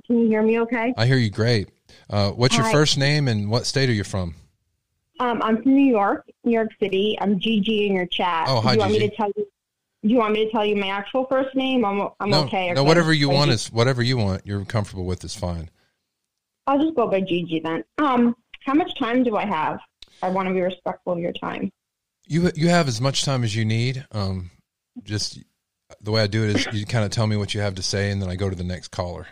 can 0.06 0.20
you 0.20 0.28
hear 0.28 0.44
me 0.44 0.60
okay? 0.62 0.94
I 0.96 1.08
hear 1.08 1.18
you 1.18 1.32
great. 1.32 1.70
Uh, 2.10 2.30
what's 2.30 2.56
your 2.56 2.68
first 2.68 2.98
name 2.98 3.28
and 3.28 3.50
what 3.50 3.66
state 3.66 3.90
are 3.90 3.94
you 3.94 4.04
from? 4.04 4.36
Um, 5.20 5.42
I'm 5.42 5.62
from 5.62 5.76
New 5.76 5.90
York, 5.90 6.30
New 6.44 6.52
York 6.52 6.70
City. 6.80 7.18
I'm 7.20 7.40
Gigi 7.40 7.88
in 7.88 7.94
your 7.94 8.06
chat. 8.06 8.46
Oh, 8.48 8.62
hi, 8.62 8.72
do 8.72 8.76
you 8.76 8.80
want 8.80 8.94
Gigi. 8.94 9.04
me 9.06 9.10
to 9.10 9.16
tell 9.16 9.32
you? 9.36 9.48
Do 10.04 10.10
you 10.10 10.18
want 10.18 10.34
me 10.34 10.46
to 10.46 10.52
tell 10.52 10.66
you 10.66 10.76
my 10.76 10.90
actual 10.90 11.26
first 11.26 11.56
name? 11.56 11.84
I'm 11.84 12.10
I'm 12.20 12.30
no, 12.30 12.44
okay. 12.44 12.72
no, 12.74 12.84
whatever 12.84 13.14
you 13.14 13.30
want 13.30 13.50
Gigi. 13.50 13.56
is 13.56 13.72
whatever 13.72 14.04
you 14.04 14.18
want. 14.18 14.46
You're 14.46 14.64
comfortable 14.66 15.06
with 15.06 15.24
is 15.24 15.36
fine. 15.36 15.70
I'll 16.68 16.80
just 16.80 16.96
go 16.96 17.08
by 17.08 17.22
Gigi 17.22 17.60
then. 17.60 17.84
Um, 17.98 18.36
how 18.66 18.74
much 18.74 18.98
time 19.00 19.24
do 19.24 19.38
I 19.38 19.46
have? 19.46 19.80
I 20.22 20.30
want 20.30 20.48
to 20.48 20.54
be 20.54 20.62
respectful 20.62 21.14
of 21.14 21.20
your 21.20 21.34
time. 21.34 21.72
You 22.26 22.52
you 22.56 22.70
have 22.70 22.88
as 22.88 23.02
much 23.02 23.24
time 23.26 23.44
as 23.44 23.56
you 23.56 23.66
need. 23.66 24.06
Um, 24.12 24.52
just 25.04 25.40
the 26.02 26.12
way 26.12 26.22
I 26.22 26.28
do 26.28 26.44
it 26.44 26.56
is 26.56 26.68
you 26.74 26.86
kind 26.86 27.06
of 27.06 27.12
tell 27.12 27.26
me 27.26 27.38
what 27.38 27.54
you 27.56 27.62
have 27.62 27.76
to 27.76 27.84
say, 27.84 28.12
and 28.12 28.22
then 28.22 28.30
I 28.30 28.36
go 28.36 28.50
to 28.50 28.56
the 28.56 28.64
next 28.64 28.90
caller. 28.90 29.26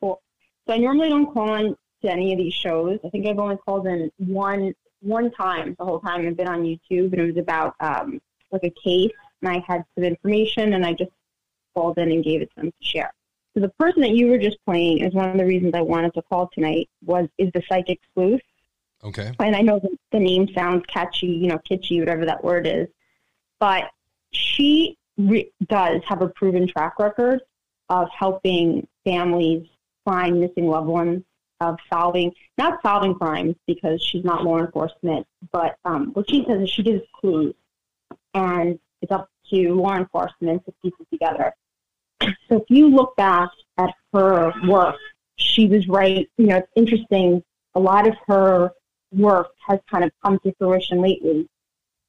Cool. 0.00 0.22
So 0.66 0.74
I 0.74 0.78
normally 0.78 1.10
don't 1.10 1.32
call 1.34 1.54
in 1.56 1.76
to 2.02 2.10
any 2.10 2.32
of 2.32 2.38
these 2.38 2.54
shows. 2.54 2.98
I 3.04 3.10
think 3.10 3.26
I've 3.26 3.38
only 3.38 3.56
called 3.56 3.86
in 3.86 4.10
one 4.18 4.74
one 5.00 5.30
time 5.30 5.76
the 5.78 5.84
whole 5.84 6.00
time 6.00 6.26
I've 6.26 6.36
been 6.36 6.48
on 6.48 6.62
YouTube, 6.62 7.12
and 7.12 7.20
it 7.20 7.26
was 7.26 7.36
about 7.36 7.74
um, 7.80 8.20
like 8.50 8.64
a 8.64 8.70
case, 8.70 9.12
and 9.42 9.50
I 9.50 9.62
had 9.66 9.84
some 9.94 10.04
information, 10.04 10.74
and 10.74 10.84
I 10.84 10.92
just 10.92 11.10
called 11.74 11.98
in 11.98 12.10
and 12.10 12.24
gave 12.24 12.42
it 12.42 12.50
to 12.50 12.62
them 12.62 12.70
to 12.70 12.86
share. 12.86 13.12
So 13.54 13.60
the 13.60 13.68
person 13.78 14.02
that 14.02 14.10
you 14.10 14.28
were 14.28 14.38
just 14.38 14.58
playing 14.66 14.98
is 14.98 15.14
one 15.14 15.30
of 15.30 15.36
the 15.38 15.44
reasons 15.44 15.72
I 15.74 15.80
wanted 15.80 16.12
to 16.14 16.22
call 16.22 16.50
tonight. 16.52 16.88
Was 17.04 17.28
is 17.38 17.50
the 17.54 17.62
psychic 17.68 18.00
sleuth? 18.14 18.42
Okay. 19.04 19.32
And 19.38 19.54
I 19.54 19.60
know 19.60 19.78
the, 19.78 19.96
the 20.12 20.18
name 20.18 20.48
sounds 20.54 20.84
catchy, 20.86 21.26
you 21.26 21.48
know, 21.48 21.60
kitschy, 21.70 22.00
whatever 22.00 22.26
that 22.26 22.42
word 22.42 22.66
is, 22.66 22.88
but 23.60 23.90
she 24.32 24.96
re- 25.16 25.50
does 25.68 26.02
have 26.06 26.22
a 26.22 26.28
proven 26.28 26.66
track 26.66 26.98
record 26.98 27.40
of 27.88 28.08
helping 28.10 28.86
families 29.04 29.66
find 30.04 30.40
missing 30.40 30.66
loved 30.66 30.88
ones, 30.88 31.22
of 31.60 31.78
solving, 31.92 32.32
not 32.58 32.80
solving 32.82 33.14
crimes 33.14 33.54
because 33.66 34.02
she's 34.02 34.24
not 34.24 34.44
law 34.44 34.58
enforcement, 34.58 35.26
but 35.52 35.76
um, 35.84 36.12
what 36.12 36.28
she 36.28 36.44
says 36.46 36.60
is 36.60 36.70
she 36.70 36.82
gives 36.82 37.02
clues, 37.18 37.54
and 38.34 38.78
it's 39.02 39.12
up 39.12 39.28
to 39.50 39.74
law 39.74 39.96
enforcement 39.96 40.64
to 40.64 40.72
piece 40.82 40.92
it 41.00 41.08
together. 41.10 41.54
So 42.48 42.56
if 42.56 42.64
you 42.68 42.88
look 42.88 43.16
back 43.16 43.50
at 43.78 43.94
her 44.12 44.52
work, 44.66 44.96
she 45.36 45.66
was 45.66 45.86
right. 45.88 46.28
You 46.38 46.46
know, 46.46 46.56
it's 46.56 46.72
interesting. 46.74 47.42
A 47.74 47.80
lot 47.80 48.08
of 48.08 48.14
her 48.26 48.72
work 49.12 49.48
has 49.66 49.80
kind 49.90 50.04
of 50.04 50.10
come 50.24 50.38
to 50.40 50.54
fruition 50.58 51.00
lately. 51.00 51.48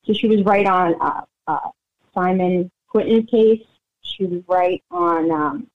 So 0.06 0.14
she 0.14 0.28
was 0.28 0.44
right 0.44 0.66
on 0.66 0.96
uh, 1.02 1.22
uh, 1.48 1.70
Simon 2.14 2.72
Quinton 2.88 3.26
case. 3.26 3.64
She 4.02 4.26
was 4.26 4.42
right 4.48 4.82
on 4.90 5.32
um, 5.32 5.68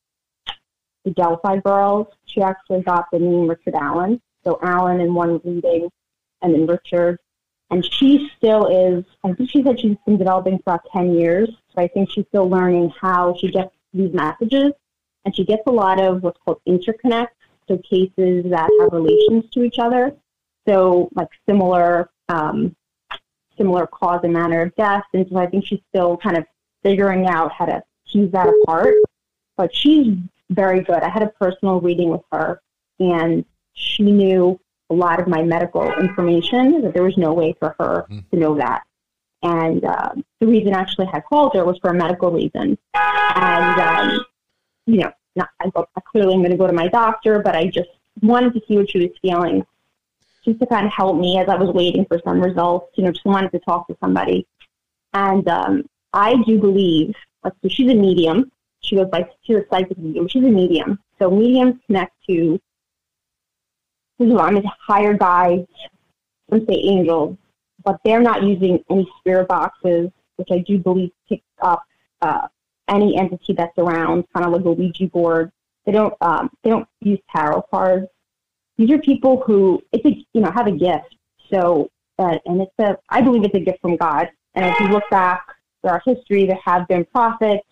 the 1.05 1.11
Delphi 1.11 1.59
girls. 1.59 2.09
She 2.25 2.41
actually 2.43 2.83
got 2.83 3.07
the 3.13 3.19
name 3.19 3.49
Richard 3.49 3.75
Allen. 3.75 4.21
So 4.45 4.59
Allen 4.63 5.01
in 5.01 5.15
one 5.15 5.41
reading, 5.45 5.89
and 6.43 6.55
then 6.55 6.67
Richard. 6.67 7.19
And 7.71 7.85
she 7.85 8.31
still 8.37 8.67
is, 8.67 9.05
I 9.25 9.33
think 9.33 9.51
she 9.51 9.63
said 9.63 9.81
she's 9.81 9.97
been 10.05 10.19
developing 10.19 10.59
for 10.59 10.75
about 10.75 10.83
10 10.93 11.15
years. 11.15 11.49
So 11.75 11.81
I 11.81 11.89
think 11.89 12.11
she's 12.11 12.27
still 12.29 12.49
learning 12.49 12.93
how 13.01 13.35
she 13.41 13.51
gets 13.51 13.75
these 13.95 14.13
messages. 14.13 14.73
And 15.25 15.35
she 15.35 15.45
gets 15.45 15.63
a 15.67 15.71
lot 15.71 15.99
of 15.99 16.23
what's 16.23 16.39
called 16.45 16.61
interconnects, 16.69 17.29
so 17.69 17.79
cases 17.79 18.45
that 18.51 18.69
have 18.81 18.93
relations 18.93 19.49
to 19.53 19.63
each 19.63 19.79
other. 19.79 20.15
So 20.69 21.09
like 21.15 21.29
similar, 21.49 22.11
um, 22.29 22.77
similar 23.57 23.87
cause 23.87 24.21
and 24.25 24.33
manner 24.33 24.63
of 24.63 24.75
death. 24.75 25.05
And 25.15 25.27
so 25.31 25.39
I 25.39 25.47
think 25.47 25.65
she's 25.65 25.81
still 25.89 26.17
kind 26.19 26.37
of 26.37 26.45
figuring 26.83 27.27
out 27.27 27.53
how 27.53 27.67
to 27.67 27.83
tease 28.07 28.33
that 28.33 28.49
apart. 28.49 28.95
But 29.57 29.75
she's 29.75 30.15
very 30.55 30.81
good. 30.81 31.03
I 31.03 31.09
had 31.09 31.23
a 31.23 31.29
personal 31.29 31.81
reading 31.81 32.11
with 32.11 32.23
her, 32.33 32.61
and 32.99 33.45
she 33.75 34.03
knew 34.03 34.59
a 34.91 34.95
lot 34.95 35.21
of 35.21 35.27
my 35.27 35.43
medical 35.43 35.91
information 35.95 36.83
that 36.83 36.93
there 36.95 37.03
was 37.03 37.17
no 37.17 37.33
way 37.33 37.55
for 37.59 37.75
her 37.79 38.07
to 38.09 38.37
know 38.37 38.57
that. 38.57 38.83
And 39.43 39.85
uh, 39.85 40.11
the 40.41 40.47
reason 40.47 40.75
I 40.75 40.81
actually 40.81 41.09
I 41.13 41.21
called 41.21 41.55
her 41.55 41.65
was 41.65 41.79
for 41.79 41.91
a 41.91 41.95
medical 41.95 42.31
reason. 42.31 42.79
And, 42.95 43.81
um, 43.81 44.25
you 44.87 44.99
know, 44.99 45.13
not, 45.35 45.49
I, 45.61 45.71
go, 45.71 45.87
I 45.97 46.01
clearly 46.01 46.35
am 46.35 46.41
going 46.41 46.53
to 46.53 46.57
go 46.57 46.67
to 46.67 46.73
my 46.73 46.89
doctor, 46.89 47.41
but 47.41 47.57
I 47.57 47.67
just 47.67 47.89
wanted 48.21 48.53
to 48.55 48.61
see 48.69 48.77
what 48.77 48.91
she 48.91 48.99
was 48.99 49.11
feeling 49.21 49.65
just 50.45 50.61
to 50.61 50.67
kind 50.67 50.87
of 50.87 50.93
help 50.93 51.17
me 51.17 51.39
as 51.39 51.49
I 51.49 51.57
was 51.57 51.71
waiting 51.71 52.05
for 52.05 52.21
some 52.25 52.41
results, 52.41 52.93
you 52.97 53.05
know, 53.05 53.13
just 53.13 53.25
wanted 53.25 53.51
to 53.53 53.61
talk 53.61 53.87
to 53.89 53.97
somebody. 54.01 54.47
And 55.15 55.49
um, 55.49 55.85
I 56.13 56.37
do 56.45 56.59
believe, 56.59 57.15
like, 57.45 57.55
so 57.63 57.69
she's 57.69 57.91
a 57.91 57.95
medium. 57.95 58.51
She 58.85 58.97
goes 58.97 59.09
by, 59.09 59.29
she's 59.43 59.57
a 59.57 59.65
psychic 59.71 59.99
medium. 59.99 60.29
She's 60.29 60.45
a 60.45 60.49
medium. 60.49 60.99
So 61.19 61.31
mediums 61.31 61.81
connect 61.87 62.15
to, 62.29 62.61
what 64.19 64.65
higher 64.87 65.15
guides, 65.15 65.69
some 66.49 66.65
say 66.67 66.75
angels, 66.75 67.37
but 67.85 67.99
they're 68.05 68.23
not 68.23 68.43
using 68.45 68.85
any 68.89 69.11
spirit 69.19 69.49
boxes, 69.49 70.11
which 70.37 70.49
I 70.53 70.59
do 70.59 70.79
believe 70.79 71.11
pick 71.29 71.43
up 71.61 71.83
uh, 72.21 72.47
any 72.89 73.19
entity 73.19 73.53
that's 73.53 73.77
around, 73.79 74.25
kind 74.33 74.47
of 74.47 74.53
like 74.53 74.65
a 74.65 74.71
Ouija 74.71 75.07
board. 75.07 75.51
They 75.87 75.93
don't, 75.93 76.15
um, 76.21 76.51
they 76.63 76.71
don't 76.71 76.87
use 77.01 77.19
tarot 77.35 77.63
cards 77.63 78.07
these 78.77 78.91
are 78.91 78.99
people 78.99 79.43
who 79.47 79.83
it's 79.93 80.05
a 80.05 80.27
you 80.33 80.41
know 80.41 80.51
have 80.51 80.67
a 80.67 80.73
gift 80.73 81.17
so 81.51 81.91
uh, 82.19 82.39
and 82.47 82.61
it's 82.61 82.73
a 82.79 82.97
i 83.09 83.21
believe 83.21 83.45
it's 83.45 83.55
a 83.55 83.61
gift 83.61 83.81
from 83.81 83.97
god 83.97 84.29
and 84.55 84.67
if 84.67 84.79
you 84.81 84.89
look 84.89 85.05
back 85.11 85.47
through 85.81 85.91
our 85.91 86.03
history 86.05 86.47
there 86.47 86.59
have 86.65 86.87
been 86.89 87.05
prophets 87.07 87.67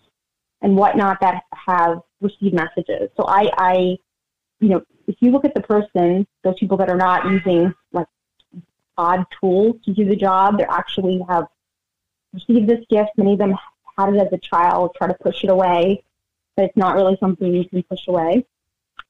and 0.61 0.75
whatnot 0.75 1.19
that 1.21 1.43
have 1.51 2.01
received 2.21 2.53
messages 2.53 3.09
so 3.17 3.25
i 3.27 3.49
i 3.57 3.97
you 4.59 4.69
know 4.69 4.81
if 5.07 5.15
you 5.19 5.31
look 5.31 5.45
at 5.45 5.53
the 5.53 5.61
person 5.61 6.25
those 6.43 6.55
people 6.59 6.77
that 6.77 6.89
are 6.89 6.97
not 6.97 7.25
using 7.25 7.73
like 7.91 8.07
odd 8.97 9.25
tools 9.39 9.75
to 9.83 9.93
do 9.93 10.05
the 10.05 10.15
job 10.15 10.57
they 10.57 10.65
actually 10.65 11.23
have 11.27 11.47
received 12.33 12.67
this 12.67 12.83
gift 12.89 13.09
many 13.17 13.33
of 13.33 13.39
them 13.39 13.55
had 13.97 14.13
it 14.13 14.17
as 14.17 14.31
a 14.31 14.37
child 14.37 14.91
try 14.95 15.07
to 15.07 15.15
push 15.15 15.43
it 15.43 15.49
away 15.49 16.03
but 16.55 16.65
it's 16.65 16.77
not 16.77 16.95
really 16.95 17.17
something 17.19 17.53
you 17.53 17.67
can 17.67 17.81
push 17.83 18.07
away 18.07 18.45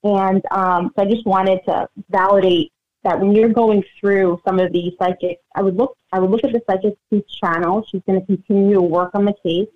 and 0.03 0.43
um, 0.51 0.91
so 0.95 1.03
I 1.03 1.05
just 1.05 1.25
wanted 1.25 1.63
to 1.65 1.87
validate 2.09 2.71
that 3.03 3.19
when 3.19 3.33
you're 3.33 3.49
going 3.49 3.83
through 3.99 4.41
some 4.45 4.59
of 4.59 4.71
these 4.71 4.93
psychics, 4.97 5.41
I 5.55 5.61
would 5.61 5.75
look 5.75 5.97
I 6.11 6.19
would 6.19 6.29
look 6.29 6.43
at 6.43 6.51
the 6.51 6.61
psychic 6.67 6.97
sleuth 7.09 7.27
channel. 7.27 7.85
She's 7.89 8.01
going 8.05 8.19
to 8.19 8.25
continue 8.25 8.75
to 8.75 8.81
work 8.81 9.11
on 9.13 9.25
the 9.25 9.33
case. 9.43 9.69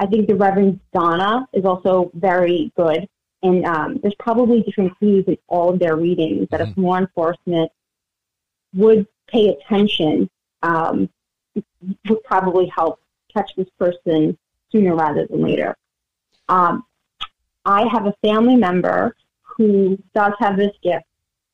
I 0.00 0.06
think 0.06 0.28
the 0.28 0.34
Reverend 0.34 0.80
Donna 0.94 1.46
is 1.52 1.66
also 1.66 2.10
very 2.14 2.72
good, 2.74 3.06
and 3.42 3.66
um, 3.66 3.98
there's 4.02 4.14
probably 4.18 4.62
different 4.62 4.98
clues 4.98 5.26
in 5.26 5.36
all 5.46 5.68
of 5.68 5.78
their 5.78 5.94
readings 5.94 6.48
that 6.50 6.62
if 6.62 6.74
law 6.78 6.96
enforcement 6.96 7.70
would 8.74 9.06
pay 9.28 9.50
attention, 9.50 10.30
um, 10.62 11.10
would 12.08 12.24
probably 12.24 12.66
help 12.74 12.98
catch 13.32 13.54
this 13.56 13.68
person 13.78 14.38
sooner 14.72 14.94
rather 14.94 15.26
than 15.26 15.42
later. 15.42 15.76
Um, 16.48 16.84
I 17.66 17.86
have 17.88 18.06
a 18.06 18.14
family 18.22 18.56
member 18.56 19.14
who 19.42 19.98
does 20.14 20.32
have 20.38 20.56
this 20.56 20.74
gift, 20.82 21.04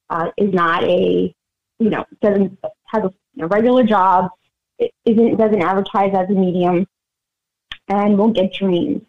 uh, 0.09 0.31
is 0.37 0.55
not 0.55 0.85
a, 0.85 1.35
you 1.81 1.91
know, 1.91 2.05
doesn't 2.23 2.57
has 2.85 3.03
a 3.03 3.13
you 3.35 3.47
regular 3.49 3.83
job, 3.83 4.31
it 4.79 4.93
isn't 5.05 5.37
doesn't 5.37 5.63
advertise 5.63 6.15
as 6.15 6.31
a 6.31 6.33
medium, 6.33 6.87
and 7.89 8.19
won't 8.19 8.37
get 8.37 8.53
dreams. 8.53 9.03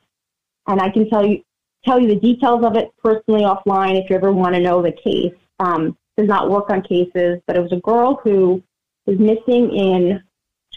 And 0.68 0.82
I 0.82 0.90
can 0.90 1.10
tell 1.10 1.26
you 1.26 1.44
tell 1.86 2.00
you 2.00 2.08
the 2.08 2.20
details 2.20 2.64
of 2.64 2.76
it 2.76 2.92
personally 3.02 3.44
offline 3.44 4.02
if 4.02 4.10
you 4.10 4.16
ever 4.16 4.32
want 4.32 4.56
to 4.56 4.62
know 4.62 4.82
the 4.82 4.92
case. 4.92 5.34
Um, 5.60 5.98
does 6.18 6.28
not 6.28 6.50
work 6.50 6.70
on 6.70 6.82
cases, 6.82 7.40
but 7.46 7.56
it 7.56 7.62
was 7.62 7.72
a 7.72 7.80
girl 7.82 8.20
who 8.24 8.62
was 9.06 9.20
missing 9.20 9.72
in 9.72 10.22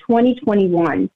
2021, 0.07 1.11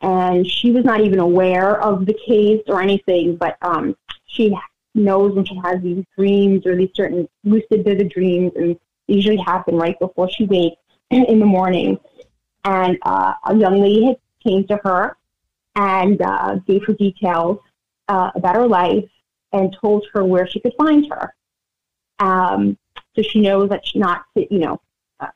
and 0.00 0.46
she 0.46 0.72
was 0.72 0.84
not 0.84 1.00
even 1.00 1.20
aware 1.20 1.80
of 1.80 2.04
the 2.04 2.14
case 2.26 2.62
or 2.66 2.82
anything, 2.82 3.36
but 3.36 3.56
um, 3.62 3.96
she 4.26 4.56
knows 4.94 5.34
when 5.34 5.44
she 5.44 5.54
has 5.62 5.80
these 5.82 6.04
dreams 6.16 6.66
or 6.66 6.76
these 6.76 6.90
certain 6.94 7.28
lucid 7.44 7.84
vivid 7.84 8.10
dreams, 8.10 8.52
and 8.56 8.76
they 9.06 9.14
usually 9.14 9.36
happen 9.36 9.76
right 9.76 9.98
before 10.00 10.28
she 10.28 10.44
wakes 10.44 10.76
in 11.10 11.38
the 11.38 11.46
morning. 11.46 11.98
And 12.64 12.98
uh, 13.02 13.34
a 13.44 13.56
young 13.56 13.80
lady 13.80 14.04
had 14.04 14.16
came 14.42 14.66
to 14.66 14.80
her 14.84 15.16
and 15.74 16.20
uh, 16.22 16.56
gave 16.66 16.84
her 16.86 16.94
details 16.94 17.58
uh, 18.08 18.30
about 18.34 18.56
her 18.56 18.66
life 18.66 19.08
and 19.52 19.76
told 19.80 20.06
her 20.12 20.24
where 20.24 20.46
she 20.46 20.60
could 20.60 20.74
find 20.76 21.06
her. 21.10 21.34
Um, 22.18 22.78
so 23.14 23.22
she 23.22 23.40
knows 23.40 23.68
that 23.70 23.86
she's 23.86 24.00
not, 24.00 24.24
you 24.34 24.58
know, 24.58 24.80
uh, 25.20 25.28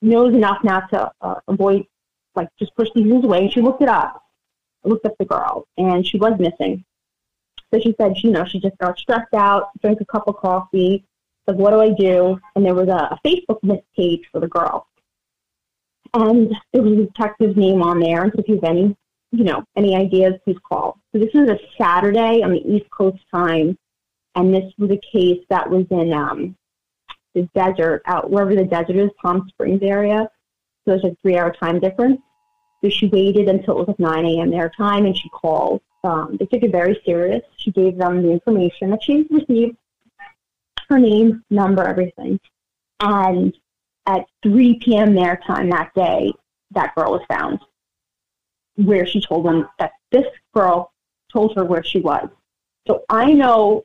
knows 0.00 0.34
enough 0.34 0.62
not 0.64 0.90
to 0.90 1.10
uh, 1.20 1.40
avoid, 1.48 1.86
like, 2.34 2.48
just 2.58 2.74
push 2.74 2.88
these 2.94 3.06
things 3.06 3.24
away. 3.24 3.42
And 3.42 3.52
she 3.52 3.60
looked 3.60 3.82
it 3.82 3.88
up. 3.88 4.22
looked 4.84 5.06
up 5.06 5.16
the 5.18 5.24
girl, 5.24 5.66
and 5.78 6.04
she 6.04 6.18
was 6.18 6.38
missing. 6.40 6.84
So 7.72 7.80
she 7.80 7.94
said, 8.00 8.16
you 8.18 8.30
know, 8.30 8.44
she 8.44 8.58
just 8.58 8.76
got 8.78 8.98
stressed 8.98 9.32
out, 9.32 9.70
drank 9.80 10.00
a 10.00 10.04
cup 10.04 10.24
of 10.26 10.36
coffee, 10.36 11.04
said, 11.46 11.56
what 11.56 11.70
do 11.70 11.80
I 11.80 11.90
do? 11.90 12.38
And 12.54 12.64
there 12.64 12.74
was 12.74 12.88
a, 12.88 13.16
a 13.16 13.20
Facebook 13.24 13.60
page 13.96 14.28
for 14.30 14.40
the 14.40 14.48
girl. 14.48 14.88
And 16.14 16.54
there 16.72 16.82
was 16.82 16.92
a 16.92 17.06
detective's 17.06 17.56
name 17.56 17.82
on 17.82 18.00
there. 18.00 18.24
And 18.24 18.34
if 18.34 18.48
you 18.48 18.56
have 18.56 18.64
any, 18.64 18.96
you 19.32 19.44
know, 19.44 19.64
any 19.76 19.96
ideas, 19.96 20.34
please 20.44 20.58
call. 20.68 20.98
So 21.12 21.18
this 21.18 21.32
was 21.34 21.48
a 21.48 21.58
Saturday 21.80 22.42
on 22.42 22.52
the 22.52 22.62
East 22.70 22.88
Coast 22.90 23.18
time. 23.32 23.76
And 24.34 24.54
this 24.54 24.72
was 24.78 24.90
a 24.90 25.00
case 25.12 25.44
that 25.50 25.68
was 25.68 25.86
in 25.90 26.12
um, 26.12 26.56
the 27.34 27.48
desert, 27.54 28.02
out 28.06 28.30
wherever 28.30 28.54
the 28.54 28.64
desert 28.64 28.96
is, 28.96 29.10
Palm 29.20 29.46
Springs 29.48 29.82
area. 29.82 30.30
So 30.84 30.94
it's 30.94 31.04
a 31.04 31.16
three 31.22 31.36
hour 31.36 31.52
time 31.52 31.80
difference. 31.80 32.20
So 32.82 32.90
she 32.90 33.06
waited 33.08 33.48
until 33.48 33.80
it 33.80 33.86
was 33.86 33.88
like 33.88 33.98
9 33.98 34.24
a.m. 34.26 34.50
their 34.50 34.70
time 34.70 35.06
and 35.06 35.16
she 35.16 35.28
called. 35.30 35.82
Um, 36.04 36.36
they 36.38 36.46
took 36.46 36.62
it 36.62 36.72
very 36.72 37.00
serious. 37.04 37.42
She 37.56 37.70
gave 37.70 37.96
them 37.96 38.22
the 38.22 38.30
information 38.30 38.90
that 38.90 39.04
she 39.04 39.26
received, 39.30 39.76
her 40.88 40.98
name, 40.98 41.44
number, 41.48 41.84
everything. 41.84 42.40
And 43.00 43.56
at 44.06 44.26
3 44.42 44.80
p.m. 44.80 45.14
their 45.14 45.36
time 45.46 45.70
that 45.70 45.94
day, 45.94 46.32
that 46.72 46.94
girl 46.96 47.12
was 47.12 47.22
found 47.28 47.60
where 48.76 49.06
she 49.06 49.20
told 49.20 49.46
them 49.46 49.68
that 49.78 49.92
this 50.10 50.26
girl 50.54 50.92
told 51.32 51.54
her 51.56 51.64
where 51.64 51.82
she 51.82 52.00
was. 52.00 52.28
So 52.86 53.04
I 53.08 53.32
know 53.32 53.84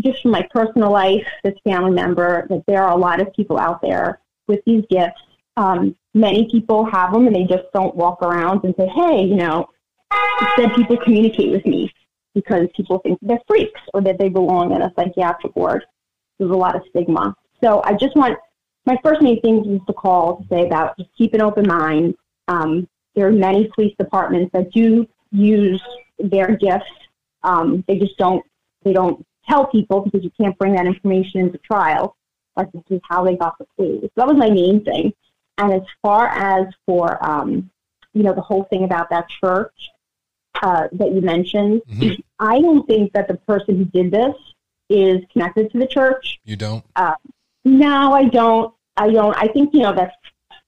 just 0.00 0.22
from 0.22 0.30
my 0.30 0.46
personal 0.50 0.90
life, 0.90 1.26
this 1.44 1.54
family 1.64 1.90
member, 1.90 2.46
that 2.48 2.62
there 2.66 2.82
are 2.82 2.92
a 2.92 2.96
lot 2.96 3.20
of 3.20 3.32
people 3.34 3.58
out 3.58 3.82
there 3.82 4.20
with 4.48 4.60
these 4.64 4.84
gifts. 4.90 5.20
Um, 5.56 5.96
many 6.14 6.48
people 6.50 6.84
have 6.86 7.12
them 7.12 7.26
and 7.26 7.36
they 7.36 7.44
just 7.44 7.64
don't 7.74 7.94
walk 7.94 8.22
around 8.22 8.64
and 8.64 8.74
say, 8.78 8.86
hey, 8.86 9.22
you 9.22 9.36
know, 9.36 9.68
instead 10.40 10.74
people 10.74 10.96
communicate 10.96 11.50
with 11.50 11.66
me 11.66 11.92
because 12.34 12.68
people 12.74 12.98
think 13.00 13.18
they're 13.20 13.38
freaks 13.46 13.80
or 13.92 14.00
that 14.00 14.18
they 14.18 14.28
belong 14.28 14.72
in 14.72 14.82
a 14.82 14.92
psychiatric 14.96 15.54
ward. 15.54 15.84
There's 16.38 16.50
a 16.50 16.54
lot 16.54 16.74
of 16.74 16.82
stigma. 16.88 17.36
So 17.62 17.82
I 17.84 17.92
just 17.94 18.16
want, 18.16 18.38
my 18.86 18.98
first 19.04 19.20
main 19.20 19.40
thing 19.42 19.64
is 19.74 19.80
to 19.86 19.92
call 19.92 20.38
to 20.38 20.48
say 20.48 20.66
about 20.66 20.96
just 20.96 21.10
keep 21.16 21.34
an 21.34 21.42
open 21.42 21.66
mind. 21.68 22.14
Um, 22.48 22.88
there 23.14 23.26
are 23.26 23.32
many 23.32 23.70
police 23.74 23.94
departments 23.98 24.50
that 24.52 24.72
do 24.72 25.06
use 25.30 25.82
their 26.18 26.56
gifts. 26.56 26.90
Um, 27.42 27.84
they 27.88 27.98
just 27.98 28.16
don't, 28.18 28.44
they 28.84 28.92
don't 28.92 29.24
tell 29.48 29.66
people 29.66 30.00
because 30.00 30.22
you 30.22 30.30
can't 30.40 30.56
bring 30.58 30.74
that 30.74 30.86
information 30.86 31.40
into 31.40 31.58
trial. 31.58 32.16
Like 32.56 32.70
this 32.72 32.82
is 32.90 33.00
how 33.08 33.24
they 33.24 33.36
got 33.36 33.58
the 33.58 33.66
clues. 33.76 34.02
So 34.02 34.10
that 34.16 34.26
was 34.26 34.36
my 34.36 34.50
main 34.50 34.84
thing. 34.84 35.12
And 35.58 35.72
as 35.72 35.82
far 36.02 36.28
as 36.28 36.66
for 36.86 37.22
um, 37.24 37.70
you 38.14 38.22
know 38.22 38.34
the 38.34 38.40
whole 38.40 38.64
thing 38.64 38.84
about 38.84 39.10
that 39.10 39.28
church 39.28 39.72
uh, 40.62 40.88
that 40.92 41.12
you 41.12 41.20
mentioned, 41.20 41.82
mm-hmm. 41.88 42.20
I 42.38 42.60
don't 42.60 42.86
think 42.86 43.12
that 43.12 43.28
the 43.28 43.36
person 43.36 43.78
who 43.78 43.84
did 43.86 44.10
this 44.10 44.34
is 44.88 45.22
connected 45.32 45.70
to 45.72 45.78
the 45.78 45.86
church. 45.86 46.40
You 46.44 46.56
don't? 46.56 46.84
Uh, 46.96 47.14
no, 47.64 48.12
I 48.12 48.24
don't. 48.24 48.74
I 48.96 49.10
don't. 49.10 49.36
I 49.36 49.48
think 49.48 49.72
you 49.72 49.80
know 49.80 49.94
that 49.94 50.14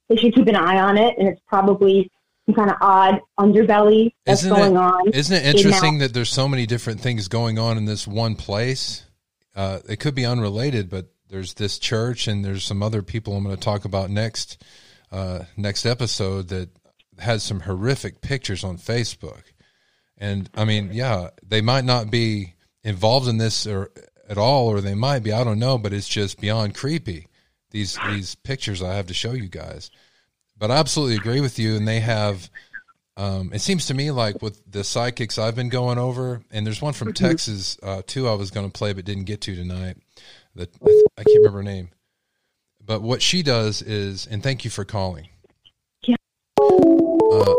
they 0.08 0.16
should 0.16 0.34
keep 0.34 0.46
an 0.46 0.56
eye 0.56 0.78
on 0.78 0.96
it, 0.96 1.16
and 1.18 1.28
it's 1.28 1.40
probably 1.46 2.10
some 2.46 2.54
kind 2.54 2.70
of 2.70 2.76
odd 2.80 3.20
underbelly 3.38 4.12
that's 4.26 4.42
isn't 4.42 4.54
going 4.54 4.74
it, 4.74 4.78
on. 4.78 5.08
Isn't 5.08 5.36
it 5.36 5.46
interesting 5.46 5.98
that 5.98 6.12
there's 6.12 6.30
so 6.30 6.48
many 6.48 6.66
different 6.66 7.00
things 7.00 7.28
going 7.28 7.58
on 7.58 7.78
in 7.78 7.84
this 7.84 8.06
one 8.06 8.36
place? 8.36 9.04
Uh, 9.54 9.80
it 9.88 10.00
could 10.00 10.14
be 10.14 10.26
unrelated, 10.26 10.90
but 10.90 11.08
there's 11.28 11.54
this 11.54 11.78
church 11.78 12.28
and 12.28 12.44
there's 12.44 12.64
some 12.64 12.82
other 12.82 13.02
people 13.02 13.36
I'm 13.36 13.44
going 13.44 13.56
to 13.56 13.60
talk 13.60 13.84
about 13.84 14.10
next 14.10 14.62
uh, 15.10 15.44
next 15.56 15.86
episode 15.86 16.48
that 16.48 16.70
has 17.18 17.42
some 17.42 17.60
horrific 17.60 18.20
pictures 18.20 18.64
on 18.64 18.78
Facebook. 18.78 19.42
And 20.18 20.50
I 20.54 20.64
mean, 20.64 20.90
yeah, 20.92 21.30
they 21.46 21.60
might 21.60 21.84
not 21.84 22.10
be 22.10 22.54
involved 22.82 23.28
in 23.28 23.38
this 23.38 23.66
or 23.66 23.90
at 24.28 24.38
all, 24.38 24.66
or 24.68 24.80
they 24.80 24.94
might 24.94 25.20
be. 25.20 25.32
I 25.32 25.44
don't 25.44 25.58
know, 25.58 25.78
but 25.78 25.92
it's 25.92 26.08
just 26.08 26.40
beyond 26.40 26.74
creepy. 26.74 27.28
These 27.70 27.98
these 28.08 28.34
pictures 28.34 28.82
I 28.82 28.94
have 28.94 29.06
to 29.06 29.14
show 29.14 29.32
you 29.32 29.48
guys. 29.48 29.90
But 30.56 30.70
I 30.70 30.76
absolutely 30.76 31.16
agree 31.16 31.40
with 31.40 31.58
you, 31.58 31.76
and 31.76 31.86
they 31.86 32.00
have. 32.00 32.50
Um, 33.16 33.52
it 33.52 33.60
seems 33.60 33.86
to 33.86 33.94
me 33.94 34.10
like 34.10 34.42
with 34.42 34.60
the 34.68 34.82
psychics 34.82 35.38
I've 35.38 35.54
been 35.54 35.68
going 35.68 35.98
over, 35.98 36.42
and 36.50 36.66
there's 36.66 36.82
one 36.82 36.92
from 36.92 37.12
mm-hmm. 37.12 37.26
Texas 37.26 37.78
uh, 37.82 38.02
too. 38.06 38.28
I 38.28 38.34
was 38.34 38.50
going 38.50 38.66
to 38.66 38.72
play 38.72 38.92
but 38.92 39.04
didn't 39.04 39.24
get 39.24 39.40
to 39.42 39.54
tonight. 39.54 39.96
That 40.56 40.74
I 40.82 41.22
can't 41.22 41.38
remember 41.38 41.58
her 41.58 41.64
name, 41.64 41.90
but 42.84 43.02
what 43.02 43.22
she 43.22 43.42
does 43.42 43.82
is, 43.82 44.26
and 44.26 44.42
thank 44.42 44.64
you 44.64 44.70
for 44.70 44.84
calling. 44.84 45.28
Yeah. 46.02 46.16
Uh, 46.60 47.54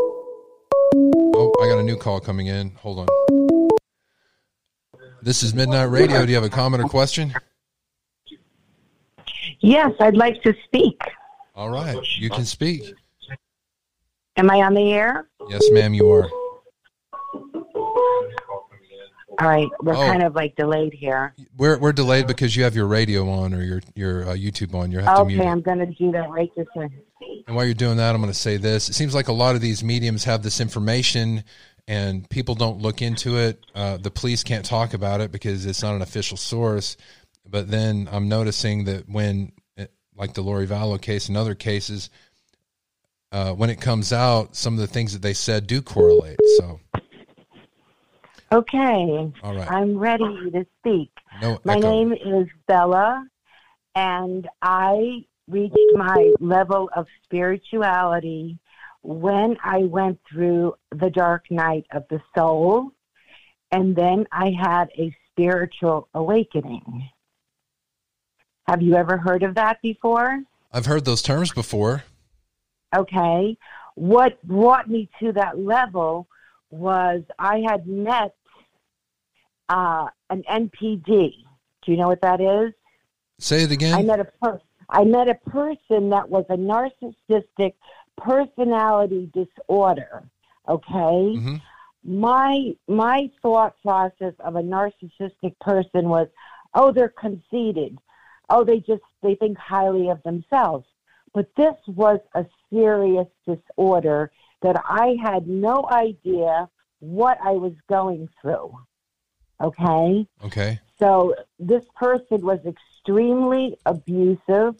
oh, 1.35 1.53
I 1.61 1.67
got 1.69 1.79
a 1.79 1.83
new 1.83 1.97
call 1.97 2.19
coming 2.19 2.47
in. 2.47 2.71
Hold 2.75 2.99
on. 2.99 3.07
This 5.21 5.41
is 5.41 5.53
Midnight 5.53 5.89
Radio. 5.89 6.25
Do 6.25 6.29
you 6.29 6.35
have 6.35 6.43
a 6.43 6.49
comment 6.49 6.83
or 6.83 6.87
question? 6.87 7.33
Yes, 9.59 9.91
I'd 9.99 10.15
like 10.15 10.41
to 10.43 10.53
speak. 10.65 11.01
All 11.55 11.69
right, 11.69 11.97
you 12.17 12.29
can 12.29 12.45
speak. 12.45 12.83
Am 14.37 14.49
I 14.51 14.61
on 14.61 14.73
the 14.73 14.91
air? 14.91 15.29
Yes, 15.47 15.63
ma'am, 15.71 15.93
you 15.93 16.11
are. 16.11 16.29
All 19.39 19.49
right, 19.49 19.67
we're 19.81 19.95
oh. 19.95 20.05
kind 20.05 20.23
of 20.23 20.35
like 20.35 20.55
delayed 20.55 20.93
here. 20.93 21.33
We're 21.57 21.77
we're 21.77 21.93
delayed 21.93 22.27
because 22.27 22.55
you 22.55 22.63
have 22.63 22.75
your 22.75 22.87
radio 22.87 23.29
on 23.29 23.53
or 23.53 23.61
your 23.61 23.81
your 23.95 24.23
uh, 24.23 24.33
YouTube 24.33 24.73
on. 24.73 24.91
You 24.91 24.99
have 24.99 25.19
okay, 25.19 25.21
to 25.21 25.25
mute. 25.25 25.39
Okay, 25.39 25.49
I'm 25.49 25.61
going 25.61 25.79
to 25.79 25.85
do 25.85 26.11
that 26.11 26.29
right 26.29 26.49
this 26.55 26.67
second. 26.73 27.01
And 27.47 27.55
while 27.55 27.65
you're 27.65 27.73
doing 27.73 27.97
that, 27.97 28.15
I'm 28.15 28.21
going 28.21 28.31
to 28.31 28.37
say 28.37 28.57
this: 28.57 28.89
It 28.89 28.93
seems 28.93 29.13
like 29.13 29.27
a 29.27 29.33
lot 29.33 29.55
of 29.55 29.61
these 29.61 29.83
mediums 29.83 30.23
have 30.25 30.43
this 30.43 30.61
information, 30.61 31.43
and 31.87 32.29
people 32.29 32.55
don't 32.55 32.81
look 32.81 33.01
into 33.01 33.37
it. 33.37 33.65
Uh, 33.73 33.97
the 33.97 34.11
police 34.11 34.43
can't 34.43 34.65
talk 34.65 34.93
about 34.93 35.21
it 35.21 35.31
because 35.31 35.65
it's 35.65 35.81
not 35.81 35.95
an 35.95 36.01
official 36.01 36.37
source. 36.37 36.97
But 37.47 37.69
then 37.69 38.09
I'm 38.11 38.27
noticing 38.27 38.85
that 38.85 39.07
when, 39.07 39.51
like 40.17 40.33
the 40.33 40.41
Lori 40.41 40.67
Vallow 40.67 41.01
case 41.01 41.27
and 41.27 41.37
other 41.37 41.55
cases, 41.55 42.09
uh, 43.31 43.53
when 43.53 43.69
it 43.69 43.81
comes 43.81 44.13
out, 44.13 44.55
some 44.55 44.73
of 44.73 44.79
the 44.79 44.87
things 44.87 45.13
that 45.13 45.21
they 45.21 45.33
said 45.33 45.67
do 45.67 45.81
correlate. 45.81 46.39
So 46.57 46.79
Okay. 48.51 49.31
All 49.43 49.55
right. 49.55 49.69
I'm 49.69 49.97
ready 49.97 50.51
to 50.51 50.65
speak. 50.79 51.11
No 51.41 51.59
my 51.65 51.73
echo. 51.73 51.89
name 51.89 52.13
is 52.13 52.47
Bella, 52.67 53.25
and 53.95 54.47
I 54.61 55.25
reached 55.47 55.77
my 55.93 56.33
level 56.39 56.89
of 56.95 57.07
spirituality 57.23 58.57
when 59.01 59.57
I 59.63 59.79
went 59.79 60.19
through 60.31 60.75
the 60.91 61.09
dark 61.09 61.49
night 61.51 61.85
of 61.91 62.05
the 62.09 62.21
soul, 62.35 62.91
and 63.71 63.95
then 63.95 64.25
I 64.31 64.51
had 64.51 64.89
a 64.97 65.15
spiritual 65.31 66.07
awakening. 66.13 67.09
Have 68.67 68.81
you 68.81 68.95
ever 68.95 69.17
heard 69.17 69.43
of 69.43 69.55
that 69.55 69.81
before? 69.81 70.43
I've 70.71 70.85
heard 70.85 71.05
those 71.05 71.21
terms 71.21 71.51
before. 71.51 72.03
Okay. 72.95 73.57
What 73.95 74.41
brought 74.43 74.89
me 74.89 75.09
to 75.19 75.31
that 75.33 75.59
level 75.59 76.27
was 76.69 77.21
I 77.39 77.63
had 77.67 77.87
met 77.87 78.35
uh, 79.69 80.07
an 80.29 80.43
NPD. 80.49 81.05
Do 81.05 81.91
you 81.91 81.97
know 81.97 82.07
what 82.07 82.21
that 82.21 82.41
is? 82.41 82.73
Say 83.39 83.63
it 83.63 83.71
again. 83.71 83.93
I 83.93 84.01
met 84.01 84.19
a 84.19 84.25
person. 84.25 84.61
I 84.89 85.03
met 85.03 85.29
a 85.29 85.35
person 85.49 86.09
that 86.09 86.29
was 86.29 86.45
a 86.49 86.57
narcissistic 86.57 87.73
personality 88.17 89.31
disorder. 89.33 90.23
Okay. 90.67 90.85
Mm-hmm. 90.93 91.55
My 92.03 92.75
my 92.87 93.29
thought 93.41 93.75
process 93.81 94.33
of 94.39 94.55
a 94.55 94.61
narcissistic 94.61 95.57
person 95.59 96.09
was, 96.09 96.27
oh, 96.73 96.91
they're 96.91 97.09
conceited. 97.09 97.97
Oh, 98.49 98.63
they 98.63 98.79
just 98.79 99.03
they 99.21 99.35
think 99.35 99.57
highly 99.57 100.09
of 100.09 100.21
themselves. 100.23 100.85
But 101.33 101.53
this 101.55 101.75
was 101.87 102.19
a 102.33 102.45
serious 102.71 103.27
disorder 103.45 104.31
that 104.61 104.81
I 104.87 105.17
had 105.21 105.47
no 105.47 105.87
idea 105.91 106.69
what 106.99 107.37
I 107.43 107.51
was 107.51 107.73
going 107.89 108.29
through. 108.41 108.77
Okay? 109.61 110.27
Okay. 110.43 110.79
So 110.97 111.35
this 111.59 111.85
person 111.95 112.41
was 112.41 112.59
extremely 112.65 113.77
abusive 113.85 114.75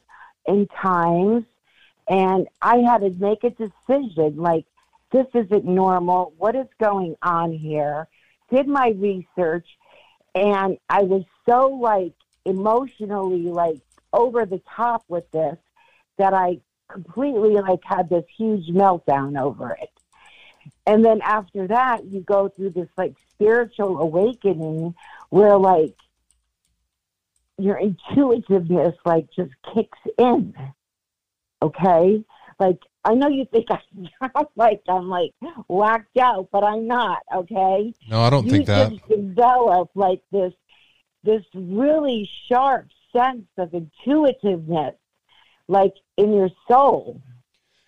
in 0.46 0.68
times, 0.68 1.46
and 2.08 2.48
I 2.62 2.78
had 2.78 3.00
to 3.00 3.10
make 3.20 3.44
a 3.44 3.50
decision 3.50 4.38
like, 4.38 4.66
this 5.12 5.28
isn't 5.34 5.66
normal. 5.66 6.34
What 6.38 6.56
is 6.56 6.68
going 6.80 7.16
on 7.22 7.52
here? 7.52 8.08
Did 8.50 8.68
my 8.68 8.90
research, 8.90 9.68
and 10.34 10.78
I 10.90 11.04
was 11.04 11.24
so 11.46 11.68
like 11.68 12.14
emotionally 12.46 13.44
like 13.44 13.80
over 14.14 14.46
the 14.46 14.62
top 14.76 15.04
with 15.08 15.30
this 15.32 15.58
that 16.18 16.34
I 16.34 16.60
completely 16.90 17.56
like 17.56 17.84
had 17.84 18.10
this 18.10 18.26
huge 18.38 18.68
meltdown 18.68 19.40
over 19.40 19.72
it. 19.82 19.90
And 20.88 21.04
then 21.04 21.22
after 21.22 21.68
that, 21.68 22.06
you 22.06 22.22
go 22.22 22.50
through 22.50 22.72
this 22.72 22.90
like 22.98 23.16
spiritual 23.32 24.00
awakening 24.00 24.96
where 25.30 25.58
like 25.58 25.96
your 27.58 27.80
intuitiveness 27.80 28.96
like 29.06 29.28
just 29.36 29.52
kicks 29.74 30.00
in. 30.18 30.54
Okay? 31.62 32.24
Like 32.60 32.80
I 33.04 33.14
know 33.14 33.28
you 33.28 33.46
think 33.46 33.68
I 33.72 33.80
sound 34.20 34.48
like 34.56 34.82
I'm 34.88 35.10
like 35.10 35.32
whacked 35.68 36.18
out, 36.18 36.50
but 36.52 36.64
I'm 36.64 36.88
not. 36.88 37.20
Okay. 37.34 37.94
No, 38.10 38.22
I 38.22 38.30
don't 38.30 38.46
you 38.46 38.52
think 38.52 38.66
that. 38.68 38.92
just 38.92 39.08
develop 39.08 39.92
like 39.96 40.22
this 40.32 40.54
this 41.26 41.44
really 41.54 42.30
sharp 42.48 42.88
sense 43.16 43.48
of 43.58 43.74
intuitiveness, 43.74 44.96
like 45.68 45.94
in 46.18 46.34
your 46.34 46.50
soul. 46.70 47.22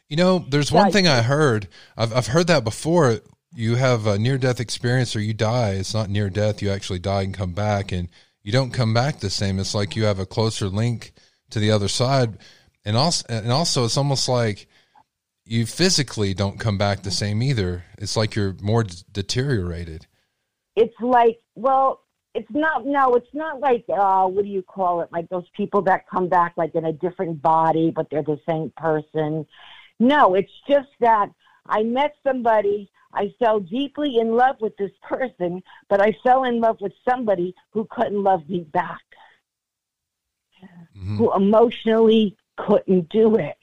You 0.10 0.18
know, 0.18 0.40
there's 0.40 0.72
one 0.72 0.92
thing 0.92 1.08
I 1.08 1.22
heard. 1.22 1.68
I've 1.96 2.14
I've 2.16 2.28
heard 2.28 2.48
that 2.48 2.64
before. 2.64 3.20
You 3.54 3.76
have 3.76 4.08
a 4.08 4.18
near 4.18 4.38
death 4.38 4.60
experience, 4.60 5.16
or 5.16 5.20
you 5.20 5.34
die. 5.34 5.72
It's 5.72 5.94
not 5.94 6.10
near 6.10 6.30
death. 6.30 6.62
You 6.62 6.70
actually 6.70 7.00
die 7.00 7.24
and 7.24 7.34
come 7.34 7.54
back, 7.54 7.92
and 7.92 8.10
you 8.42 8.52
don't 8.52 8.72
come 8.72 8.94
back 8.94 9.20
the 9.20 9.30
same. 9.30 9.60
It's 9.60 9.76
like 9.76 9.96
you 9.96 10.06
have 10.06 10.20
a 10.20 10.26
closer 10.26 10.68
link 10.68 11.14
to 11.50 11.60
the 11.60 11.72
other 11.72 11.88
side, 11.88 12.38
and 12.86 12.96
also 12.96 13.26
and 13.30 13.52
also 13.52 13.86
it's 13.86 13.98
almost 13.98 14.30
like 14.30 14.68
you 15.46 15.66
physically 15.66 16.34
don't 16.34 16.60
come 16.60 16.78
back 16.78 17.04
the 17.04 17.12
same 17.12 17.42
either. 17.42 17.84
It's 17.98 18.16
like 18.16 18.36
you're 18.36 18.56
more 18.62 18.84
d- 18.84 18.96
deteriorated. 19.12 20.08
It's 20.76 20.96
like 21.02 21.40
well, 21.56 22.02
it's 22.38 22.52
not 22.52 22.86
no, 22.86 23.16
it's 23.16 23.34
not 23.34 23.60
like 23.60 23.84
uh 23.90 24.28
what 24.28 24.44
do 24.44 24.50
you 24.50 24.62
call 24.62 25.02
it? 25.02 25.10
Like 25.12 25.28
those 25.30 25.50
people 25.56 25.82
that 25.84 26.08
come 26.08 26.30
back 26.30 26.54
like 26.56 26.76
in 26.76 26.86
a 26.86 26.94
different 26.94 27.42
body, 27.42 27.92
but 27.92 28.10
they're 28.10 28.22
the 28.22 28.40
same 28.48 28.72
person. 28.78 29.46
No, 30.00 30.36
it's 30.36 30.52
just 30.70 30.90
that 31.00 31.30
I 31.66 31.82
met 31.82 32.16
somebody 32.24 32.92
I 33.12 33.34
fell 33.40 33.60
deeply 33.60 34.18
in 34.20 34.36
love 34.36 34.58
with 34.62 34.78
this 34.78 34.92
person, 35.02 35.64
but 35.90 36.00
I 36.00 36.16
fell 36.24 36.44
in 36.44 36.60
love 36.60 36.78
with 36.80 36.94
somebody 37.10 37.56
who 37.72 37.88
couldn't 37.90 38.22
love 38.22 38.48
me 38.48 38.60
back, 38.60 39.02
mm-hmm. 40.96 41.18
who 41.18 41.34
emotionally 41.34 42.38
couldn't 42.58 43.10
do 43.10 43.36
it. 43.38 43.58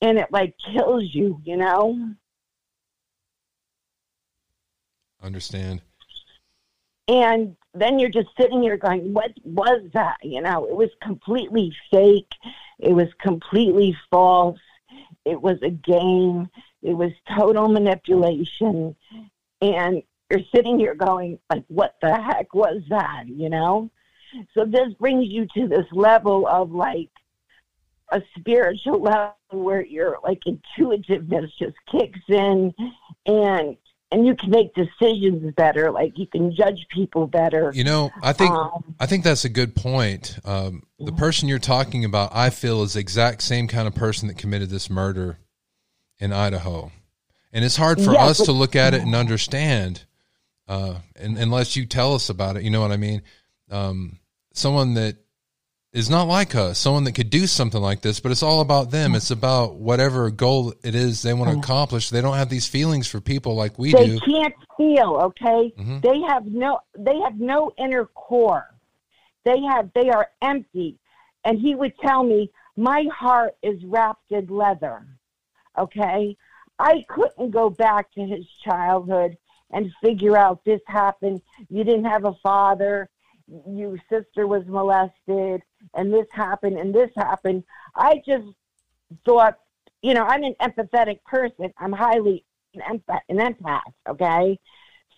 And 0.00 0.18
it 0.18 0.30
like 0.30 0.54
kills 0.72 1.12
you, 1.12 1.40
you 1.44 1.56
know? 1.56 2.14
Understand. 5.20 5.80
And 7.08 7.56
then 7.74 7.98
you're 7.98 8.10
just 8.10 8.28
sitting 8.38 8.62
here 8.62 8.76
going, 8.76 9.12
what 9.12 9.32
was 9.44 9.82
that? 9.94 10.16
You 10.22 10.40
know, 10.40 10.66
it 10.66 10.74
was 10.74 10.90
completely 11.02 11.72
fake. 11.90 12.30
It 12.78 12.92
was 12.92 13.08
completely 13.20 13.96
false. 14.10 14.58
It 15.24 15.40
was 15.40 15.58
a 15.62 15.70
game. 15.70 16.48
It 16.82 16.94
was 16.94 17.12
total 17.36 17.68
manipulation. 17.68 18.96
And 19.60 20.02
you're 20.30 20.40
sitting 20.54 20.78
here 20.78 20.94
going, 20.94 21.38
like, 21.50 21.64
what 21.68 21.96
the 22.02 22.14
heck 22.14 22.54
was 22.54 22.82
that? 22.88 23.24
You 23.28 23.50
know? 23.50 23.90
So 24.54 24.64
this 24.64 24.92
brings 24.94 25.26
you 25.28 25.46
to 25.56 25.68
this 25.68 25.86
level 25.92 26.46
of 26.46 26.72
like 26.72 27.10
a 28.10 28.22
spiritual 28.38 29.02
level 29.02 29.34
where 29.50 29.84
your 29.84 30.18
like 30.22 30.42
intuitiveness 30.46 31.50
just 31.58 31.76
kicks 31.90 32.20
in 32.28 32.74
and 33.26 33.76
and 34.16 34.26
you 34.26 34.34
can 34.34 34.50
make 34.50 34.74
decisions 34.74 35.52
better 35.56 35.90
like 35.90 36.18
you 36.18 36.26
can 36.26 36.54
judge 36.54 36.86
people 36.90 37.26
better 37.26 37.70
you 37.74 37.84
know 37.84 38.10
i 38.22 38.32
think 38.32 38.50
um, 38.50 38.94
i 38.98 39.06
think 39.06 39.22
that's 39.22 39.44
a 39.44 39.48
good 39.48 39.74
point 39.74 40.38
um, 40.44 40.82
the 40.98 41.12
person 41.12 41.48
you're 41.48 41.58
talking 41.58 42.04
about 42.04 42.30
i 42.34 42.50
feel 42.50 42.82
is 42.82 42.94
the 42.94 43.00
exact 43.00 43.42
same 43.42 43.68
kind 43.68 43.86
of 43.86 43.94
person 43.94 44.28
that 44.28 44.38
committed 44.38 44.70
this 44.70 44.88
murder 44.88 45.38
in 46.18 46.32
Idaho. 46.32 46.90
And 47.52 47.64
it's 47.64 47.76
hard 47.76 48.00
for 48.00 48.16
us 48.16 48.38
to 48.44 48.52
look 48.52 48.76
at 48.76 48.94
it 48.94 49.02
and 49.02 49.14
understand, 49.14 50.04
uh, 50.68 50.96
and, 51.14 51.38
unless 51.38 51.76
you 51.76 51.86
tell 51.86 52.14
us 52.14 52.28
about 52.28 52.56
it. 52.56 52.64
You 52.64 52.70
know 52.70 52.80
what 52.80 52.92
I 52.92 52.96
mean? 52.96 53.22
Um, 53.70 54.18
someone 54.52 54.94
that 54.94 55.16
is 55.96 56.10
not 56.10 56.24
like 56.24 56.54
us, 56.54 56.78
someone 56.78 57.04
that 57.04 57.12
could 57.12 57.30
do 57.30 57.46
something 57.46 57.80
like 57.80 58.02
this, 58.02 58.20
but 58.20 58.30
it's 58.32 58.42
all 58.42 58.60
about 58.60 58.90
them. 58.90 59.14
It's 59.14 59.30
about 59.30 59.76
whatever 59.76 60.30
goal 60.30 60.74
it 60.82 60.94
is 60.94 61.22
they 61.22 61.34
want 61.34 61.50
to 61.50 61.58
accomplish. 61.58 62.10
They 62.10 62.20
don't 62.20 62.36
have 62.36 62.48
these 62.48 62.66
feelings 62.66 63.08
for 63.08 63.20
people 63.20 63.54
like 63.54 63.78
we 63.78 63.92
they 63.92 64.06
do. 64.06 64.12
They 64.12 64.18
can't 64.18 64.54
feel, 64.76 65.18
okay? 65.22 65.72
Mm-hmm. 65.78 66.00
They 66.00 66.20
have 66.28 66.46
no 66.46 66.80
they 66.98 67.18
have 67.20 67.38
no 67.38 67.72
inner 67.78 68.04
core. 68.06 68.66
They 69.44 69.60
have 69.62 69.90
they 69.94 70.10
are 70.10 70.28
empty. 70.42 70.98
And 71.44 71.58
he 71.58 71.74
would 71.74 71.96
tell 71.98 72.24
me, 72.24 72.50
My 72.76 73.04
heart 73.12 73.56
is 73.62 73.82
wrapped 73.84 74.32
in 74.32 74.46
leather 74.48 75.06
okay? 75.78 76.36
I 76.78 77.04
couldn't 77.08 77.50
go 77.50 77.70
back 77.70 78.12
to 78.12 78.22
his 78.22 78.44
childhood 78.64 79.36
and 79.70 79.90
figure 80.02 80.36
out 80.36 80.64
this 80.64 80.80
happened. 80.86 81.40
You 81.68 81.84
didn't 81.84 82.04
have 82.04 82.24
a 82.24 82.34
father. 82.42 83.08
Your 83.68 83.96
sister 84.10 84.46
was 84.46 84.64
molested, 84.66 85.62
and 85.94 86.12
this 86.12 86.26
happened, 86.32 86.78
and 86.78 86.94
this 86.94 87.10
happened. 87.16 87.64
I 87.94 88.22
just 88.26 88.46
thought, 89.24 89.58
you 90.02 90.14
know, 90.14 90.24
I'm 90.24 90.42
an 90.42 90.54
empathetic 90.60 91.22
person. 91.24 91.72
I'm 91.78 91.92
highly 91.92 92.44
an 92.74 92.82
empath, 92.98 93.20
an 93.28 93.38
empath 93.38 93.92
okay? 94.08 94.58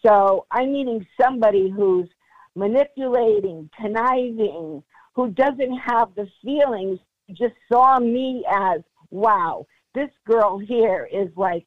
So 0.04 0.46
I'm 0.50 0.72
meeting 0.72 1.06
somebody 1.20 1.70
who's 1.70 2.08
manipulating, 2.54 3.68
conniving, 3.80 4.82
who 5.14 5.30
doesn't 5.30 5.76
have 5.78 6.14
the 6.14 6.28
feelings, 6.44 6.98
just 7.32 7.54
saw 7.70 7.98
me 7.98 8.44
as, 8.48 8.80
wow, 9.10 9.66
this 9.94 10.10
girl 10.26 10.58
here 10.58 11.08
is 11.12 11.28
like 11.36 11.66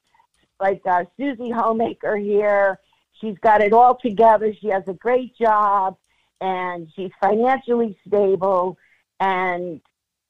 like 0.59 0.81
uh, 0.87 1.03
Susie 1.17 1.49
Homemaker 1.49 2.15
here. 2.15 2.79
She's 3.19 3.37
got 3.41 3.61
it 3.61 3.73
all 3.73 3.97
together. 3.97 4.53
She 4.61 4.67
has 4.67 4.83
a 4.87 4.93
great 4.93 5.35
job, 5.35 5.97
and 6.39 6.87
she's 6.95 7.11
financially 7.21 7.97
stable, 8.07 8.77
and 9.21 9.79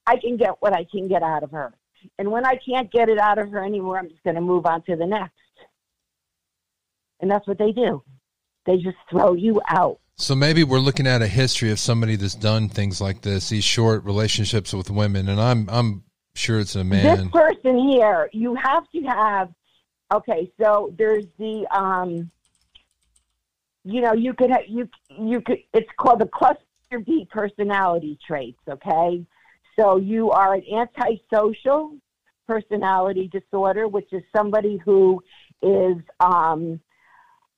I 0.06 0.18
can 0.18 0.38
get 0.38 0.56
what 0.60 0.74
I 0.74 0.86
can 0.92 1.08
get 1.08 1.24
out 1.24 1.42
of 1.42 1.52
her. 1.52 1.74
And 2.20 2.32
when 2.32 2.46
I 2.46 2.56
can't 2.58 2.92
get 2.92 3.10
it 3.10 3.18
out 3.18 3.40
of 3.40 3.50
her 3.50 3.64
anymore, 3.64 3.98
I'm 3.98 4.10
just 4.10 4.24
going 4.24 4.36
to 4.36 4.42
move 4.42 4.66
on 4.68 4.84
to 4.84 4.96
the 4.96 5.06
next. 5.06 5.34
And 7.20 7.32
that's 7.32 7.48
what 7.48 7.58
they 7.58 7.72
do. 7.72 8.04
They 8.66 8.78
just 8.78 8.98
throw 9.10 9.34
you 9.34 9.62
out. 9.68 10.00
So 10.18 10.36
maybe 10.36 10.64
we're 10.64 10.80
looking 10.80 11.08
at 11.08 11.22
a 11.24 11.28
history 11.28 11.72
of 11.72 11.80
somebody 11.80 12.16
that's 12.16 12.36
done 12.36 12.70
things 12.70 13.02
like 13.02 13.22
this, 13.22 13.50
these 13.50 13.64
short 13.64 14.04
relationships 14.04 14.74
with 14.74 14.92
women, 14.92 15.30
and 15.30 15.40
I'm 15.40 15.68
I'm 15.70 16.04
Sure, 16.34 16.60
it's 16.60 16.76
a 16.76 16.84
man. 16.84 17.04
This 17.04 17.28
person 17.28 17.78
here, 17.90 18.30
you 18.32 18.56
have 18.56 18.90
to 18.92 19.02
have. 19.02 19.50
Okay, 20.14 20.52
so 20.60 20.94
there's 20.98 21.26
the 21.38 21.68
um. 21.76 22.32
You 23.84 24.02
know, 24.02 24.14
you 24.14 24.34
could 24.34 24.52
have 24.52 24.62
you 24.68 24.88
you 25.10 25.42
could. 25.42 25.60
It's 25.74 25.90
called 25.98 26.20
the 26.20 26.28
cluster 26.28 26.64
B 27.00 27.28
personality 27.30 28.18
traits. 28.26 28.60
Okay, 28.68 29.26
so 29.80 29.98
you 29.98 30.32
are 30.32 30.56
an 30.56 30.64
antisocial 30.72 31.96
personality 32.48 33.30
disorder, 33.30 33.88
which 33.88 34.12
is 34.12 34.24
somebody 34.36 34.78
who 34.78 35.24
is 35.62 35.98
um 36.20 36.80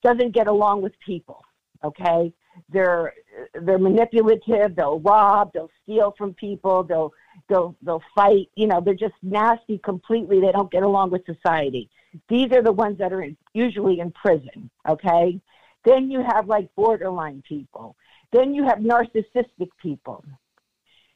doesn't 0.03 0.31
get 0.31 0.47
along 0.47 0.81
with 0.81 0.93
people. 1.05 1.43
Okay, 1.83 2.33
they're 2.69 3.13
they're 3.61 3.79
manipulative. 3.79 4.75
They'll 4.75 4.99
rob. 4.99 5.51
They'll 5.53 5.71
steal 5.83 6.13
from 6.17 6.33
people. 6.33 6.83
They'll 6.83 7.13
they'll 7.49 7.75
they'll 7.81 8.03
fight. 8.13 8.49
You 8.55 8.67
know, 8.67 8.81
they're 8.81 8.93
just 8.93 9.15
nasty 9.21 9.79
completely. 9.79 10.39
They 10.39 10.51
don't 10.51 10.71
get 10.71 10.83
along 10.83 11.11
with 11.11 11.25
society. 11.25 11.89
These 12.29 12.51
are 12.51 12.61
the 12.61 12.71
ones 12.71 12.99
that 12.99 13.11
are 13.11 13.23
in, 13.23 13.35
usually 13.53 13.99
in 13.99 14.11
prison. 14.11 14.69
Okay. 14.87 15.39
Then 15.85 16.09
you 16.11 16.23
have 16.23 16.47
like 16.47 16.73
borderline 16.75 17.43
people. 17.47 17.95
Then 18.33 18.53
you 18.53 18.63
have 18.65 18.79
narcissistic 18.79 19.69
people. 19.81 20.25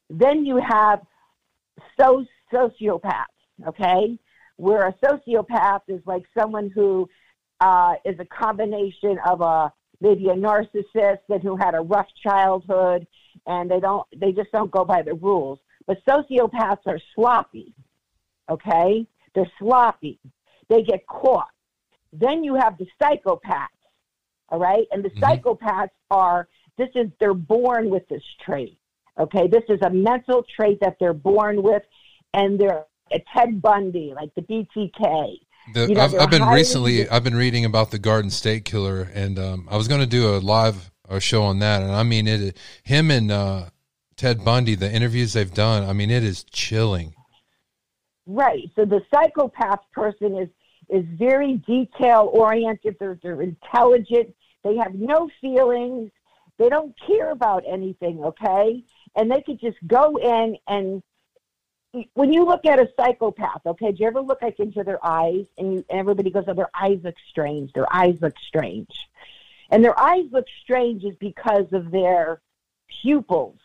Then 0.09 0.45
you 0.45 0.61
have 0.65 1.01
so 1.99 2.25
sociopaths. 2.53 3.25
Okay, 3.67 4.19
where 4.57 4.87
a 4.87 4.93
sociopath 5.03 5.81
is 5.87 6.01
like 6.05 6.23
someone 6.37 6.69
who 6.73 7.09
uh, 7.59 7.95
is 8.05 8.15
a 8.19 8.25
combination 8.25 9.17
of 9.25 9.41
a 9.41 9.73
maybe 9.99 10.29
a 10.29 10.33
narcissist 10.33 11.19
and 11.29 11.41
who 11.41 11.55
had 11.55 11.73
a 11.73 11.81
rough 11.81 12.07
childhood 12.21 13.07
and 13.47 13.69
they 13.69 13.79
don't 13.79 14.05
they 14.15 14.31
just 14.31 14.51
don't 14.51 14.71
go 14.71 14.85
by 14.85 15.01
the 15.01 15.13
rules 15.15 15.59
but 15.87 15.97
sociopaths 16.07 16.85
are 16.85 16.99
sloppy 17.15 17.73
okay 18.49 19.07
they're 19.33 19.51
sloppy 19.57 20.19
they 20.69 20.83
get 20.83 21.05
caught 21.07 21.49
then 22.13 22.43
you 22.43 22.53
have 22.55 22.77
the 22.77 22.85
psychopaths 23.01 23.67
all 24.49 24.59
right 24.59 24.85
and 24.91 25.03
the 25.03 25.09
mm-hmm. 25.09 25.23
psychopaths 25.23 25.89
are 26.11 26.47
this 26.77 26.89
is 26.95 27.07
they're 27.19 27.33
born 27.33 27.89
with 27.89 28.07
this 28.09 28.23
trait 28.43 28.77
okay 29.19 29.47
this 29.47 29.63
is 29.69 29.79
a 29.81 29.89
mental 29.89 30.43
trait 30.55 30.79
that 30.81 30.95
they're 30.99 31.13
born 31.13 31.61
with 31.61 31.83
and 32.33 32.59
they're 32.59 32.85
a 33.11 33.19
ted 33.33 33.61
bundy 33.61 34.13
like 34.15 34.33
the 34.35 34.41
btk 34.41 35.39
the, 35.73 35.87
you 35.87 35.95
know, 35.95 36.01
I've, 36.01 36.15
I've, 36.15 36.29
been 36.29 36.47
recently. 36.47 37.09
I've 37.09 37.25
been 37.25 37.35
reading 37.35 37.65
about 37.65 37.91
the 37.91 37.99
Golden 37.99 38.29
State 38.29 38.63
Killer, 38.63 39.11
and 39.13 39.37
um, 39.37 39.67
I 39.69 39.75
was 39.75 39.89
going 39.89 39.99
to 39.99 40.07
do 40.07 40.33
a 40.33 40.39
live 40.39 40.91
a 41.09 41.19
show 41.19 41.43
on 41.43 41.59
that. 41.59 41.81
And 41.81 41.91
I 41.91 42.03
mean, 42.03 42.27
it 42.27 42.57
him 42.83 43.11
and 43.11 43.31
uh, 43.31 43.65
Ted 44.15 44.43
Bundy, 44.43 44.75
the 44.75 44.91
interviews 44.91 45.33
they've 45.33 45.53
done. 45.53 45.83
I 45.83 45.93
mean, 45.93 46.09
it 46.09 46.23
is 46.23 46.43
chilling. 46.43 47.13
Right. 48.25 48.69
So 48.75 48.85
the 48.85 49.01
psychopath 49.13 49.79
person 49.93 50.37
is 50.37 50.49
is 50.89 51.05
very 51.17 51.55
detail 51.67 52.29
oriented. 52.31 52.95
They're 52.99 53.19
they're 53.21 53.41
intelligent. 53.41 54.33
They 54.63 54.75
have 54.77 54.93
no 54.95 55.29
feelings. 55.39 56.11
They 56.57 56.69
don't 56.69 56.95
care 57.05 57.31
about 57.31 57.63
anything. 57.67 58.23
Okay, 58.23 58.83
and 59.15 59.31
they 59.31 59.41
could 59.41 59.59
just 59.59 59.77
go 59.87 60.17
in 60.17 60.57
and 60.67 61.03
when 62.13 62.33
you 62.33 62.45
look 62.45 62.65
at 62.65 62.79
a 62.79 62.89
psychopath, 62.99 63.65
okay, 63.65 63.91
do 63.91 63.97
you 63.99 64.07
ever 64.07 64.21
look 64.21 64.41
like 64.41 64.59
into 64.59 64.83
their 64.83 65.03
eyes 65.05 65.45
and 65.57 65.73
you, 65.73 65.85
everybody 65.89 66.29
goes, 66.29 66.43
oh, 66.47 66.53
their 66.53 66.69
eyes 66.79 66.99
look 67.03 67.15
strange. 67.29 67.73
Their 67.73 67.91
eyes 67.93 68.17
look 68.21 68.35
strange. 68.45 68.89
And 69.69 69.83
their 69.83 69.99
eyes 69.99 70.25
look 70.31 70.45
strange 70.61 71.03
is 71.03 71.15
because 71.15 71.71
of 71.71 71.91
their 71.91 72.41
pupils. 73.01 73.57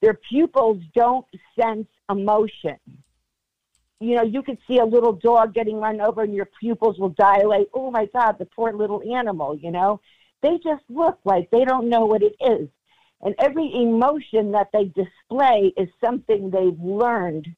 Their 0.00 0.14
pupils 0.14 0.82
don't 0.94 1.26
sense 1.58 1.86
emotion. 2.10 2.76
You 4.00 4.16
know, 4.16 4.22
you 4.22 4.42
could 4.42 4.58
see 4.66 4.78
a 4.78 4.84
little 4.84 5.12
dog 5.12 5.54
getting 5.54 5.76
run 5.76 6.00
over 6.00 6.22
and 6.22 6.34
your 6.34 6.48
pupils 6.58 6.98
will 6.98 7.10
dilate. 7.10 7.68
Oh 7.72 7.90
my 7.90 8.06
God, 8.06 8.38
the 8.38 8.46
poor 8.46 8.72
little 8.72 9.00
animal, 9.14 9.56
you 9.56 9.70
know? 9.70 10.00
They 10.42 10.58
just 10.62 10.82
look 10.88 11.18
like 11.24 11.50
they 11.50 11.64
don't 11.64 11.88
know 11.88 12.04
what 12.04 12.22
it 12.22 12.34
is. 12.40 12.68
And 13.20 13.34
every 13.38 13.72
emotion 13.74 14.52
that 14.52 14.68
they 14.72 14.86
display 14.86 15.72
is 15.76 15.88
something 16.04 16.50
they've 16.50 16.80
learned 16.80 17.48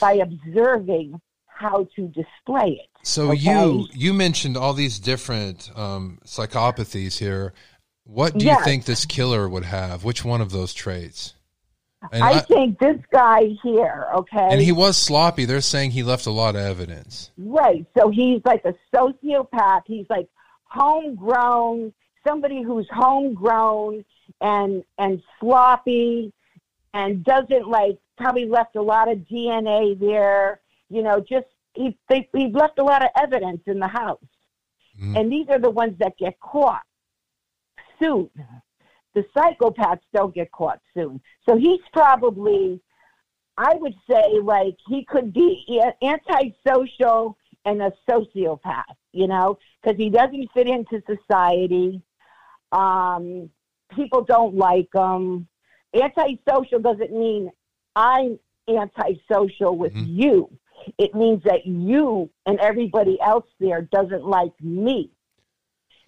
by 0.00 0.14
observing 0.14 1.20
how 1.46 1.88
to 1.96 2.08
display 2.08 2.80
it. 2.82 2.88
So 3.02 3.30
okay? 3.30 3.40
you 3.40 3.86
you 3.92 4.12
mentioned 4.12 4.56
all 4.56 4.72
these 4.72 4.98
different 4.98 5.70
um, 5.76 6.18
psychopathies 6.24 7.18
here. 7.18 7.54
What 8.04 8.36
do 8.36 8.44
yes. 8.44 8.58
you 8.58 8.64
think 8.64 8.84
this 8.84 9.04
killer 9.04 9.48
would 9.48 9.64
have? 9.64 10.04
Which 10.04 10.24
one 10.24 10.40
of 10.40 10.50
those 10.50 10.74
traits? 10.74 11.34
And 12.12 12.22
I, 12.22 12.34
I 12.34 12.40
think 12.40 12.78
this 12.78 12.98
guy 13.10 13.48
here, 13.62 14.06
okay. 14.14 14.48
And 14.50 14.60
he 14.60 14.70
was 14.70 14.96
sloppy. 14.96 15.44
They're 15.44 15.60
saying 15.60 15.90
he 15.90 16.02
left 16.02 16.26
a 16.26 16.30
lot 16.30 16.54
of 16.54 16.60
evidence. 16.60 17.30
Right. 17.36 17.84
So 17.98 18.10
he's 18.10 18.42
like 18.44 18.64
a 18.64 18.74
sociopath. 18.94 19.82
He's 19.86 20.06
like 20.08 20.28
homegrown, 20.64 21.92
somebody 22.26 22.62
who's 22.62 22.88
homegrown 22.90 24.04
and 24.40 24.82
and 24.98 25.22
sloppy 25.40 26.32
and 26.94 27.24
doesn't 27.24 27.68
like 27.68 27.98
probably 28.16 28.46
left 28.46 28.76
a 28.76 28.82
lot 28.82 29.10
of 29.10 29.18
DNA 29.18 29.98
there. 29.98 30.60
You 30.88 31.02
know, 31.02 31.20
just 31.20 31.46
he 31.74 31.96
they, 32.08 32.28
he 32.34 32.48
left 32.48 32.78
a 32.78 32.84
lot 32.84 33.02
of 33.02 33.10
evidence 33.20 33.60
in 33.66 33.78
the 33.78 33.88
house, 33.88 34.18
mm. 35.00 35.18
and 35.18 35.30
these 35.30 35.46
are 35.50 35.58
the 35.58 35.70
ones 35.70 35.96
that 35.98 36.16
get 36.18 36.38
caught 36.40 36.82
soon. 38.00 38.30
The 39.14 39.24
psychopaths 39.34 40.00
don't 40.14 40.34
get 40.34 40.50
caught 40.52 40.80
soon, 40.94 41.20
so 41.48 41.56
he's 41.56 41.80
probably, 41.92 42.80
I 43.56 43.74
would 43.74 43.94
say, 44.08 44.38
like 44.42 44.76
he 44.86 45.04
could 45.04 45.32
be 45.32 45.82
antisocial 46.02 47.36
and 47.64 47.82
a 47.82 47.92
sociopath. 48.08 48.84
You 49.12 49.26
know, 49.26 49.58
because 49.82 49.96
he 49.98 50.10
doesn't 50.10 50.50
fit 50.52 50.66
into 50.66 51.02
society. 51.06 52.02
Um, 52.76 53.50
people 53.94 54.24
don't 54.24 54.56
like 54.56 54.90
them. 54.92 55.48
Antisocial 55.94 56.80
doesn't 56.80 57.12
mean 57.12 57.50
I'm 57.94 58.38
antisocial 58.68 59.76
with 59.76 59.94
mm-hmm. 59.94 60.20
you. 60.20 60.50
It 60.98 61.14
means 61.14 61.42
that 61.44 61.66
you 61.66 62.30
and 62.44 62.60
everybody 62.60 63.18
else 63.20 63.46
there 63.58 63.82
doesn't 63.82 64.26
like 64.26 64.52
me 64.60 65.10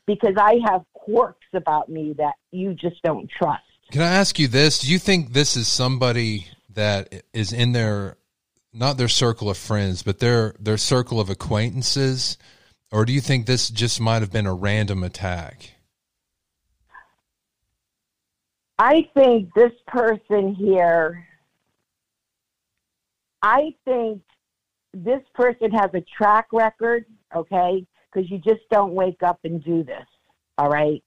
because 0.06 0.34
I 0.36 0.58
have 0.66 0.82
quirks 0.92 1.46
about 1.54 1.88
me 1.88 2.14
that 2.18 2.34
you 2.52 2.74
just 2.74 3.02
don't 3.02 3.30
trust. 3.30 3.62
Can 3.90 4.02
I 4.02 4.12
ask 4.12 4.38
you 4.38 4.48
this? 4.48 4.80
Do 4.80 4.92
you 4.92 4.98
think 4.98 5.32
this 5.32 5.56
is 5.56 5.66
somebody 5.68 6.48
that 6.74 7.24
is 7.32 7.52
in 7.52 7.72
their 7.72 8.16
not 8.72 8.98
their 8.98 9.08
circle 9.08 9.48
of 9.48 9.56
friends, 9.56 10.02
but 10.02 10.18
their 10.18 10.54
their 10.60 10.76
circle 10.76 11.18
of 11.20 11.30
acquaintances, 11.30 12.36
or 12.92 13.06
do 13.06 13.12
you 13.12 13.20
think 13.20 13.46
this 13.46 13.70
just 13.70 14.00
might 14.00 14.20
have 14.20 14.30
been 14.30 14.46
a 14.46 14.54
random 14.54 15.02
attack? 15.02 15.77
I 18.78 19.08
think 19.14 19.52
this 19.54 19.72
person 19.86 20.54
here, 20.54 21.26
I 23.42 23.74
think 23.84 24.22
this 24.94 25.22
person 25.34 25.72
has 25.72 25.90
a 25.94 26.00
track 26.16 26.46
record, 26.52 27.04
okay? 27.34 27.84
Because 28.12 28.30
you 28.30 28.38
just 28.38 28.60
don't 28.70 28.94
wake 28.94 29.22
up 29.22 29.40
and 29.44 29.62
do 29.64 29.82
this, 29.82 30.06
all 30.56 30.68
right? 30.68 31.02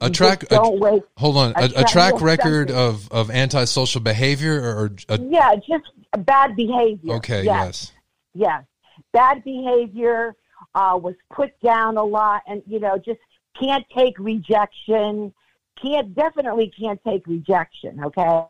A 0.00 0.10
track, 0.10 0.44
a, 0.50 0.70
wait, 0.70 1.02
hold 1.16 1.38
on, 1.38 1.52
a, 1.56 1.64
a, 1.64 1.68
track, 1.84 2.16
track 2.16 2.20
record 2.20 2.70
of, 2.70 3.10
of 3.10 3.30
antisocial 3.30 4.02
behavior 4.02 4.60
or, 4.60 4.92
or 5.08 5.18
yeah, 5.30 5.54
just 5.56 5.84
bad 6.18 6.54
behavior. 6.54 7.14
Okay, 7.14 7.44
yes, 7.44 7.92
yes, 8.34 8.62
yes. 8.98 8.98
bad 9.12 9.42
behavior 9.42 10.34
uh, 10.74 10.98
was 11.02 11.14
put 11.32 11.58
down 11.60 11.96
a 11.96 12.04
lot, 12.04 12.42
and 12.46 12.62
you 12.66 12.78
know, 12.78 12.98
just 12.98 13.20
can't 13.58 13.86
take 13.96 14.18
rejection 14.18 15.32
can't 15.80 16.14
definitely 16.14 16.72
can't 16.78 17.00
take 17.04 17.26
rejection, 17.26 18.02
okay? 18.04 18.44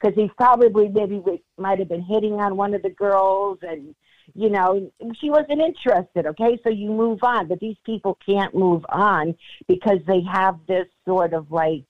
Because 0.00 0.14
he's 0.16 0.30
probably 0.36 0.88
maybe 0.88 1.22
might 1.56 1.78
have 1.78 1.88
been 1.88 2.02
hitting 2.02 2.34
on 2.34 2.56
one 2.56 2.74
of 2.74 2.82
the 2.82 2.90
girls, 2.90 3.58
and 3.62 3.94
you 4.34 4.48
know 4.48 4.90
she 5.20 5.30
wasn't 5.30 5.60
interested. 5.60 6.26
Okay, 6.26 6.58
so 6.62 6.70
you 6.70 6.90
move 6.90 7.18
on, 7.22 7.48
but 7.48 7.60
these 7.60 7.76
people 7.84 8.18
can't 8.24 8.54
move 8.54 8.84
on 8.90 9.34
because 9.66 9.98
they 10.06 10.20
have 10.22 10.58
this 10.68 10.86
sort 11.04 11.32
of 11.32 11.50
like 11.50 11.84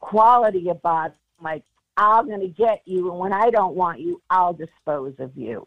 quality 0.00 0.68
about 0.68 1.14
like 1.40 1.62
I'm 1.96 2.26
going 2.26 2.40
to 2.40 2.48
get 2.48 2.82
you, 2.84 3.10
and 3.10 3.18
when 3.18 3.32
I 3.32 3.50
don't 3.50 3.74
want 3.74 4.00
you, 4.00 4.20
I'll 4.28 4.52
dispose 4.52 5.14
of 5.18 5.36
you. 5.36 5.64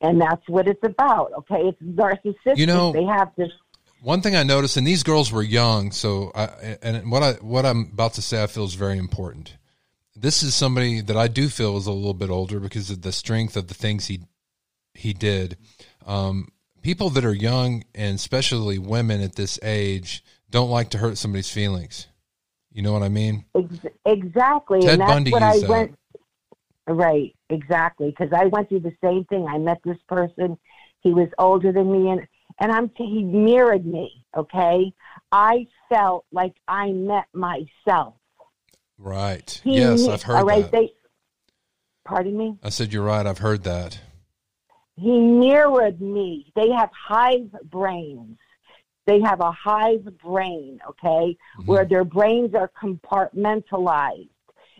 And 0.00 0.20
that's 0.20 0.48
what 0.48 0.68
it's 0.68 0.84
about. 0.84 1.32
Okay, 1.38 1.62
it's 1.68 1.82
narcissistic. 1.82 2.56
You 2.56 2.66
know, 2.66 2.92
they 2.92 3.04
have 3.04 3.32
this 3.36 3.50
one 4.00 4.20
thing 4.20 4.36
I 4.36 4.42
noticed, 4.42 4.76
and 4.76 4.86
these 4.86 5.02
girls 5.02 5.32
were 5.32 5.42
young, 5.42 5.90
so 5.92 6.30
I, 6.34 6.76
and 6.82 7.10
what 7.10 7.22
I 7.22 7.32
what 7.34 7.66
I'm 7.66 7.90
about 7.92 8.14
to 8.14 8.22
say, 8.22 8.42
I 8.42 8.46
feel 8.46 8.64
is 8.64 8.74
very 8.74 8.98
important. 8.98 9.56
This 10.16 10.42
is 10.42 10.54
somebody 10.54 11.00
that 11.00 11.16
I 11.16 11.28
do 11.28 11.48
feel 11.48 11.76
is 11.76 11.86
a 11.86 11.92
little 11.92 12.14
bit 12.14 12.30
older 12.30 12.58
because 12.60 12.90
of 12.90 13.02
the 13.02 13.12
strength 13.12 13.56
of 13.56 13.68
the 13.68 13.74
things 13.74 14.06
he 14.06 14.20
he 14.94 15.12
did. 15.12 15.56
Um, 16.06 16.48
people 16.82 17.10
that 17.10 17.24
are 17.24 17.34
young 17.34 17.84
and 17.94 18.16
especially 18.16 18.78
women 18.78 19.20
at 19.20 19.36
this 19.36 19.58
age 19.62 20.24
don't 20.50 20.70
like 20.70 20.90
to 20.90 20.98
hurt 20.98 21.18
somebody's 21.18 21.50
feelings. 21.50 22.06
You 22.72 22.82
know 22.82 22.92
what 22.92 23.02
I 23.02 23.08
mean? 23.08 23.44
Exactly. 24.04 24.80
Ted 24.80 24.92
and 24.92 25.00
that's 25.00 25.12
Bundy 25.12 25.30
what 25.30 25.42
I 25.42 25.58
that. 25.58 25.68
went. 25.68 25.98
Right. 26.86 27.34
Exactly. 27.50 28.10
Because 28.10 28.32
I 28.32 28.46
went 28.46 28.68
through 28.68 28.80
the 28.80 28.96
same 29.02 29.24
thing. 29.24 29.46
I 29.46 29.58
met 29.58 29.78
this 29.84 29.98
person. 30.08 30.58
He 31.00 31.12
was 31.12 31.28
older 31.38 31.72
than 31.72 31.90
me, 31.92 32.10
and 32.10 32.26
and 32.58 32.72
I'm 32.72 32.90
he 32.96 33.22
mirrored 33.22 33.86
me. 33.86 34.24
Okay, 34.36 34.92
I 35.32 35.66
felt 35.88 36.24
like 36.32 36.54
I 36.66 36.92
met 36.92 37.26
myself. 37.32 38.14
Right. 38.98 39.60
He 39.62 39.76
yes, 39.76 40.06
I've 40.08 40.22
heard 40.22 40.44
right, 40.44 40.62
that. 40.62 40.72
They, 40.72 40.92
pardon 42.04 42.36
me. 42.36 42.58
I 42.62 42.68
said 42.70 42.92
you're 42.92 43.04
right. 43.04 43.26
I've 43.26 43.38
heard 43.38 43.62
that. 43.64 44.00
He 44.96 45.18
mirrored 45.18 46.00
me. 46.00 46.52
They 46.56 46.70
have 46.70 46.90
hive 46.92 47.54
brains. 47.64 48.38
They 49.06 49.20
have 49.20 49.40
a 49.40 49.52
hive 49.52 50.06
brain, 50.18 50.80
okay, 50.86 51.08
mm-hmm. 51.08 51.64
where 51.64 51.86
their 51.86 52.04
brains 52.04 52.54
are 52.54 52.70
compartmentalized 52.82 54.28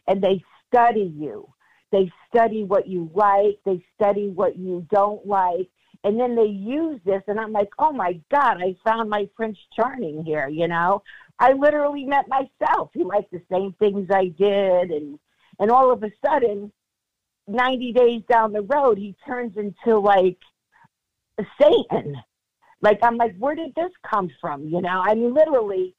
and 0.07 0.23
they 0.23 0.45
study 0.67 1.15
you. 1.17 1.49
They 1.93 2.13
study 2.29 2.65
what 2.65 2.87
you 2.87 3.11
like, 3.15 3.59
they 3.65 3.83
study 3.95 4.29
what 4.29 4.59
you 4.59 4.87
don't 4.91 5.27
like, 5.27 5.71
and 6.05 6.19
then 6.19 6.35
they 6.37 6.45
use 6.45 7.01
this 7.05 7.23
and 7.27 7.39
i'm 7.41 7.53
like 7.53 7.71
oh 7.79 7.93
my 7.93 8.19
god 8.31 8.59
i 8.63 8.75
found 8.85 9.11
my 9.11 9.29
prince 9.35 9.59
charming 9.75 10.25
here 10.25 10.49
you 10.49 10.69
know? 10.69 11.03
I 11.41 11.53
literally 11.53 12.05
met 12.05 12.27
myself. 12.29 12.91
He 12.93 13.05
liked 13.05 13.31
the 13.31 13.43
same 13.51 13.73
things 13.79 14.09
i 14.13 14.27
did 14.27 14.91
and 14.91 15.19
and 15.61 15.71
all 15.71 15.93
of 15.93 16.03
a 16.03 16.11
sudden 16.25 16.73
90 17.47 17.93
days 17.93 18.23
down 18.29 18.53
the 18.53 18.63
road 18.63 18.99
he 18.99 19.17
turns 19.27 19.57
into 19.57 19.99
like 19.99 20.39
satan. 21.61 22.17
Like 22.81 22.99
i'm 23.03 23.17
like 23.17 23.37
where 23.39 23.55
did 23.55 23.75
this 23.75 23.93
come 24.09 24.31
from? 24.41 24.67
You 24.67 24.81
know? 24.81 25.03
I 25.05 25.15
mean 25.15 25.35
literally 25.35 25.95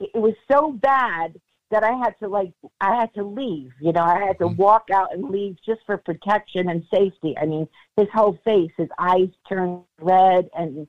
it 0.00 0.14
was 0.14 0.34
so 0.50 0.72
bad 0.72 1.34
that 1.72 1.82
I 1.82 1.92
had 1.92 2.16
to 2.20 2.28
like 2.28 2.52
I 2.80 2.94
had 2.94 3.12
to 3.14 3.24
leave. 3.24 3.72
You 3.80 3.92
know, 3.92 4.02
I 4.02 4.18
had 4.20 4.38
to 4.38 4.44
mm-hmm. 4.44 4.62
walk 4.62 4.88
out 4.92 5.12
and 5.12 5.30
leave 5.30 5.56
just 5.66 5.80
for 5.86 5.96
protection 5.96 6.68
and 6.68 6.84
safety. 6.94 7.34
I 7.36 7.46
mean, 7.46 7.66
his 7.96 8.08
whole 8.12 8.38
face, 8.44 8.70
his 8.76 8.90
eyes 8.98 9.30
turned 9.48 9.82
red, 9.98 10.48
and 10.56 10.86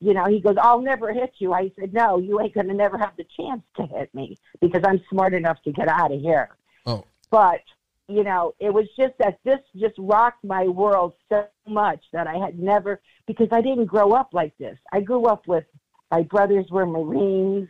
you 0.00 0.12
know, 0.12 0.26
he 0.26 0.40
goes, 0.40 0.56
"I'll 0.60 0.82
never 0.82 1.12
hit 1.12 1.34
you." 1.38 1.54
I 1.54 1.70
said, 1.78 1.94
"No, 1.94 2.18
you 2.18 2.40
ain't 2.40 2.54
gonna 2.54 2.74
never 2.74 2.98
have 2.98 3.16
the 3.16 3.26
chance 3.36 3.62
to 3.76 3.86
hit 3.86 4.12
me 4.14 4.36
because 4.60 4.82
I'm 4.84 5.00
smart 5.08 5.32
enough 5.32 5.62
to 5.62 5.72
get 5.72 5.88
out 5.88 6.12
of 6.12 6.20
here." 6.20 6.50
Oh, 6.84 7.04
but 7.30 7.62
you 8.08 8.24
know, 8.24 8.54
it 8.58 8.74
was 8.74 8.86
just 8.96 9.14
that 9.18 9.38
this 9.44 9.60
just 9.76 9.94
rocked 9.98 10.44
my 10.44 10.64
world 10.64 11.14
so 11.28 11.46
much 11.66 12.04
that 12.12 12.26
I 12.26 12.36
had 12.36 12.58
never 12.58 13.00
because 13.26 13.48
I 13.52 13.60
didn't 13.60 13.86
grow 13.86 14.12
up 14.12 14.30
like 14.32 14.56
this. 14.58 14.78
I 14.92 15.00
grew 15.00 15.26
up 15.26 15.46
with 15.46 15.64
my 16.10 16.22
brothers 16.22 16.66
were 16.70 16.86
Marines 16.86 17.68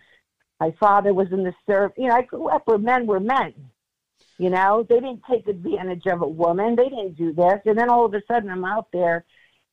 my 0.60 0.72
father 0.78 1.12
was 1.12 1.30
in 1.32 1.44
the 1.44 1.54
service. 1.66 1.96
You 1.96 2.08
know, 2.08 2.14
I 2.14 2.22
grew 2.22 2.48
up 2.48 2.62
where 2.66 2.78
men 2.78 3.06
were 3.06 3.20
men. 3.20 3.54
You 4.38 4.50
know, 4.50 4.86
they 4.88 4.96
didn't 4.96 5.22
take 5.30 5.46
advantage 5.48 6.06
of 6.06 6.20
a 6.20 6.28
woman. 6.28 6.76
They 6.76 6.88
didn't 6.88 7.16
do 7.16 7.32
this. 7.32 7.60
And 7.64 7.78
then 7.78 7.88
all 7.88 8.04
of 8.04 8.14
a 8.14 8.22
sudden 8.28 8.50
I'm 8.50 8.64
out 8.64 8.88
there 8.92 9.24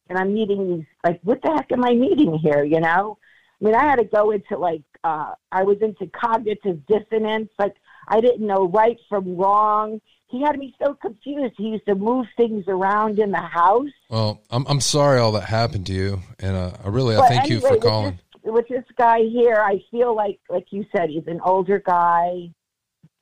and 0.10 0.18
I'm 0.18 0.34
meeting 0.34 0.78
these, 0.78 0.86
like, 1.04 1.20
what 1.24 1.42
the 1.42 1.50
heck 1.50 1.72
am 1.72 1.84
I 1.84 1.94
meeting 1.94 2.38
here? 2.38 2.64
You 2.64 2.80
know? 2.80 3.18
I 3.62 3.66
mean, 3.66 3.76
I 3.76 3.84
had 3.84 3.98
to 3.98 4.06
go 4.06 4.32
into, 4.32 4.58
like, 4.58 4.84
uh, 5.04 5.34
I 5.52 5.64
was 5.64 5.78
into 5.82 6.08
cognitive 6.08 6.86
dissonance. 6.86 7.50
Like, 7.60 7.76
I 8.08 8.22
didn't 8.22 8.46
know 8.46 8.68
right 8.68 8.98
from 9.10 9.36
wrong. 9.38 10.02
he 10.28 10.42
had 10.42 10.58
me 10.58 10.74
so 10.82 10.94
confused. 10.96 11.54
He 11.58 11.70
used 11.70 11.86
to 11.86 11.96
move 11.96 12.26
things 12.36 12.66
around 12.68 13.20
in 13.20 13.32
the 13.32 13.38
house. 13.38 13.92
Well, 14.10 14.42
I'm 14.50 14.66
I'm 14.68 14.82
sorry 14.82 15.20
all 15.20 15.32
that 15.34 15.46
happened 15.46 15.86
to 15.88 15.94
you, 15.94 16.22
and 16.40 16.56
uh, 16.56 16.72
I 16.84 16.90
really 16.90 17.16
I 17.16 17.28
thank 17.28 17.46
anyway, 17.46 17.70
you 17.70 17.76
for 17.76 17.78
calling. 17.78 18.20
With 18.44 18.68
this, 18.68 18.84
guy 18.98 19.22
here, 19.24 19.56
I 19.56 19.82
feel 19.90 20.16
like, 20.16 20.40
like 20.50 20.68
you 20.72 20.86
said, 20.96 21.10
he's 21.10 21.28
an 21.28 21.40
older 21.44 21.80
guy, 21.80 22.52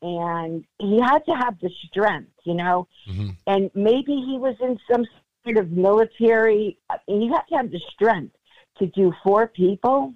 and 0.02 0.66
he 0.80 1.00
had 1.00 1.20
to 1.26 1.32
have 1.32 1.60
the 1.60 1.70
strength, 1.88 2.32
you 2.44 2.56
know. 2.56 2.88
Mm-hmm. 3.08 3.30
And 3.46 3.72
maybe 3.76 4.14
he 4.14 4.38
was 4.40 4.56
in 4.60 4.80
some 4.92 5.06
sort 5.44 5.58
of 5.58 5.72
military. 5.72 6.78
And 7.08 7.24
you 7.24 7.34
have 7.34 7.46
to 7.48 7.56
have 7.56 7.72
the 7.72 7.82
strength 7.94 8.36
to 8.80 8.88
do 8.88 9.14
four 9.24 9.48
people. 9.48 10.16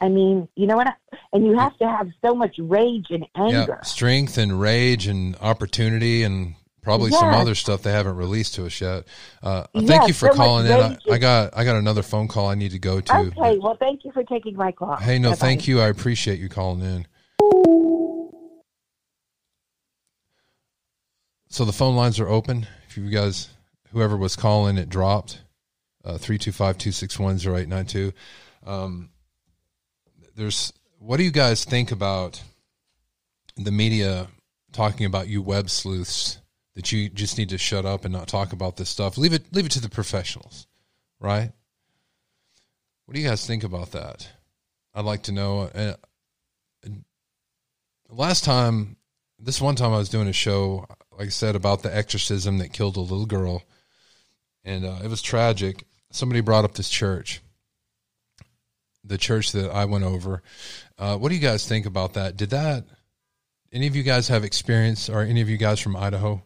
I 0.00 0.08
mean, 0.08 0.46
you 0.54 0.66
know 0.66 0.76
what? 0.76 0.88
I, 0.88 0.92
and 1.32 1.44
you 1.44 1.58
have 1.58 1.76
to 1.78 1.88
have 1.88 2.08
so 2.24 2.34
much 2.34 2.56
rage 2.58 3.06
and 3.10 3.26
anger, 3.34 3.66
yeah, 3.68 3.82
strength 3.82 4.38
and 4.38 4.60
rage 4.60 5.06
and 5.06 5.36
opportunity 5.40 6.22
and 6.22 6.54
probably 6.88 7.10
yes. 7.10 7.20
some 7.20 7.34
other 7.34 7.54
stuff 7.54 7.82
they 7.82 7.92
haven't 7.92 8.16
released 8.16 8.54
to 8.54 8.64
us 8.64 8.80
yet. 8.80 9.04
Uh, 9.42 9.64
yes, 9.74 9.86
thank 9.86 10.08
you 10.08 10.14
for 10.14 10.28
so 10.28 10.34
calling 10.34 10.64
in. 10.64 10.72
I, 10.72 10.96
I, 11.10 11.18
got 11.18 11.54
I 11.54 11.62
got 11.64 11.76
another 11.76 12.02
phone 12.02 12.28
call 12.28 12.46
I 12.46 12.54
need 12.54 12.70
to 12.70 12.78
go 12.78 12.98
to. 12.98 13.14
Okay, 13.14 13.58
well, 13.58 13.76
thank 13.78 14.06
you 14.06 14.12
for 14.12 14.24
taking 14.24 14.56
my 14.56 14.72
call. 14.72 14.96
Hey, 14.96 15.18
no, 15.18 15.30
Bye-bye. 15.32 15.36
thank 15.36 15.68
you. 15.68 15.82
I 15.82 15.88
appreciate 15.88 16.40
you 16.40 16.48
calling 16.48 16.80
in. 16.80 17.06
So 21.50 21.66
the 21.66 21.74
phone 21.74 21.94
lines 21.94 22.18
are 22.20 22.28
open. 22.28 22.66
If 22.88 22.96
you 22.96 23.10
guys, 23.10 23.50
whoever 23.92 24.16
was 24.16 24.34
calling, 24.34 24.78
it 24.78 24.88
dropped. 24.88 25.42
Uh, 26.02 26.16
three 26.16 26.38
two 26.38 26.52
five 26.52 26.78
two 26.78 26.92
six 26.92 27.18
one 27.18 27.36
zero 27.36 27.58
eight 27.58 27.68
nine 27.68 27.84
two. 27.84 28.14
Um, 28.64 29.10
there's 30.36 30.72
what 30.98 31.18
do 31.18 31.22
you 31.22 31.32
guys 31.32 31.66
think 31.66 31.92
about 31.92 32.42
the 33.58 33.72
media 33.72 34.28
talking 34.72 35.04
about 35.04 35.28
you 35.28 35.42
web 35.42 35.68
sleuths 35.68 36.38
that 36.78 36.92
you 36.92 37.08
just 37.08 37.38
need 37.38 37.48
to 37.48 37.58
shut 37.58 37.84
up 37.84 38.04
and 38.04 38.12
not 38.14 38.28
talk 38.28 38.52
about 38.52 38.76
this 38.76 38.88
stuff? 38.88 39.18
Leave 39.18 39.32
it 39.32 39.52
leave 39.52 39.66
it 39.66 39.72
to 39.72 39.80
the 39.80 39.88
professionals, 39.88 40.68
right? 41.18 41.50
What 43.04 43.14
do 43.14 43.20
you 43.20 43.26
guys 43.26 43.44
think 43.44 43.64
about 43.64 43.90
that? 43.92 44.28
I'd 44.94 45.04
like 45.04 45.24
to 45.24 45.32
know. 45.32 45.62
Uh, 45.62 45.94
last 48.08 48.44
time, 48.44 48.96
this 49.40 49.60
one 49.60 49.74
time 49.74 49.92
I 49.92 49.98
was 49.98 50.08
doing 50.08 50.28
a 50.28 50.32
show, 50.32 50.86
like 51.10 51.26
I 51.26 51.30
said, 51.30 51.56
about 51.56 51.82
the 51.82 51.92
exorcism 51.92 52.58
that 52.58 52.72
killed 52.72 52.96
a 52.96 53.00
little 53.00 53.26
girl, 53.26 53.64
and 54.64 54.84
uh, 54.84 55.00
it 55.02 55.08
was 55.08 55.20
tragic. 55.20 55.84
Somebody 56.12 56.42
brought 56.42 56.64
up 56.64 56.74
this 56.74 56.88
church, 56.88 57.40
the 59.02 59.18
church 59.18 59.50
that 59.50 59.68
I 59.72 59.86
went 59.86 60.04
over. 60.04 60.44
Uh, 60.96 61.16
what 61.16 61.30
do 61.30 61.34
you 61.34 61.40
guys 61.40 61.66
think 61.66 61.86
about 61.86 62.14
that? 62.14 62.36
Did 62.36 62.50
that? 62.50 62.84
Any 63.72 63.88
of 63.88 63.96
you 63.96 64.04
guys 64.04 64.28
have 64.28 64.44
experience, 64.44 65.08
or 65.08 65.22
any 65.22 65.40
of 65.40 65.48
you 65.48 65.56
guys 65.56 65.80
from 65.80 65.96
Idaho? 65.96 66.44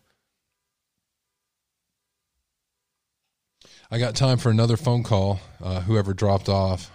I 3.93 3.99
got 3.99 4.17
time 4.17 4.39
for 4.39 4.49
another 4.49 4.79
phone 4.79 5.03
call. 5.03 5.39
Uh, 5.63 5.83
whoever 5.83 6.15
dropped 6.15 6.49
off. 6.49 6.91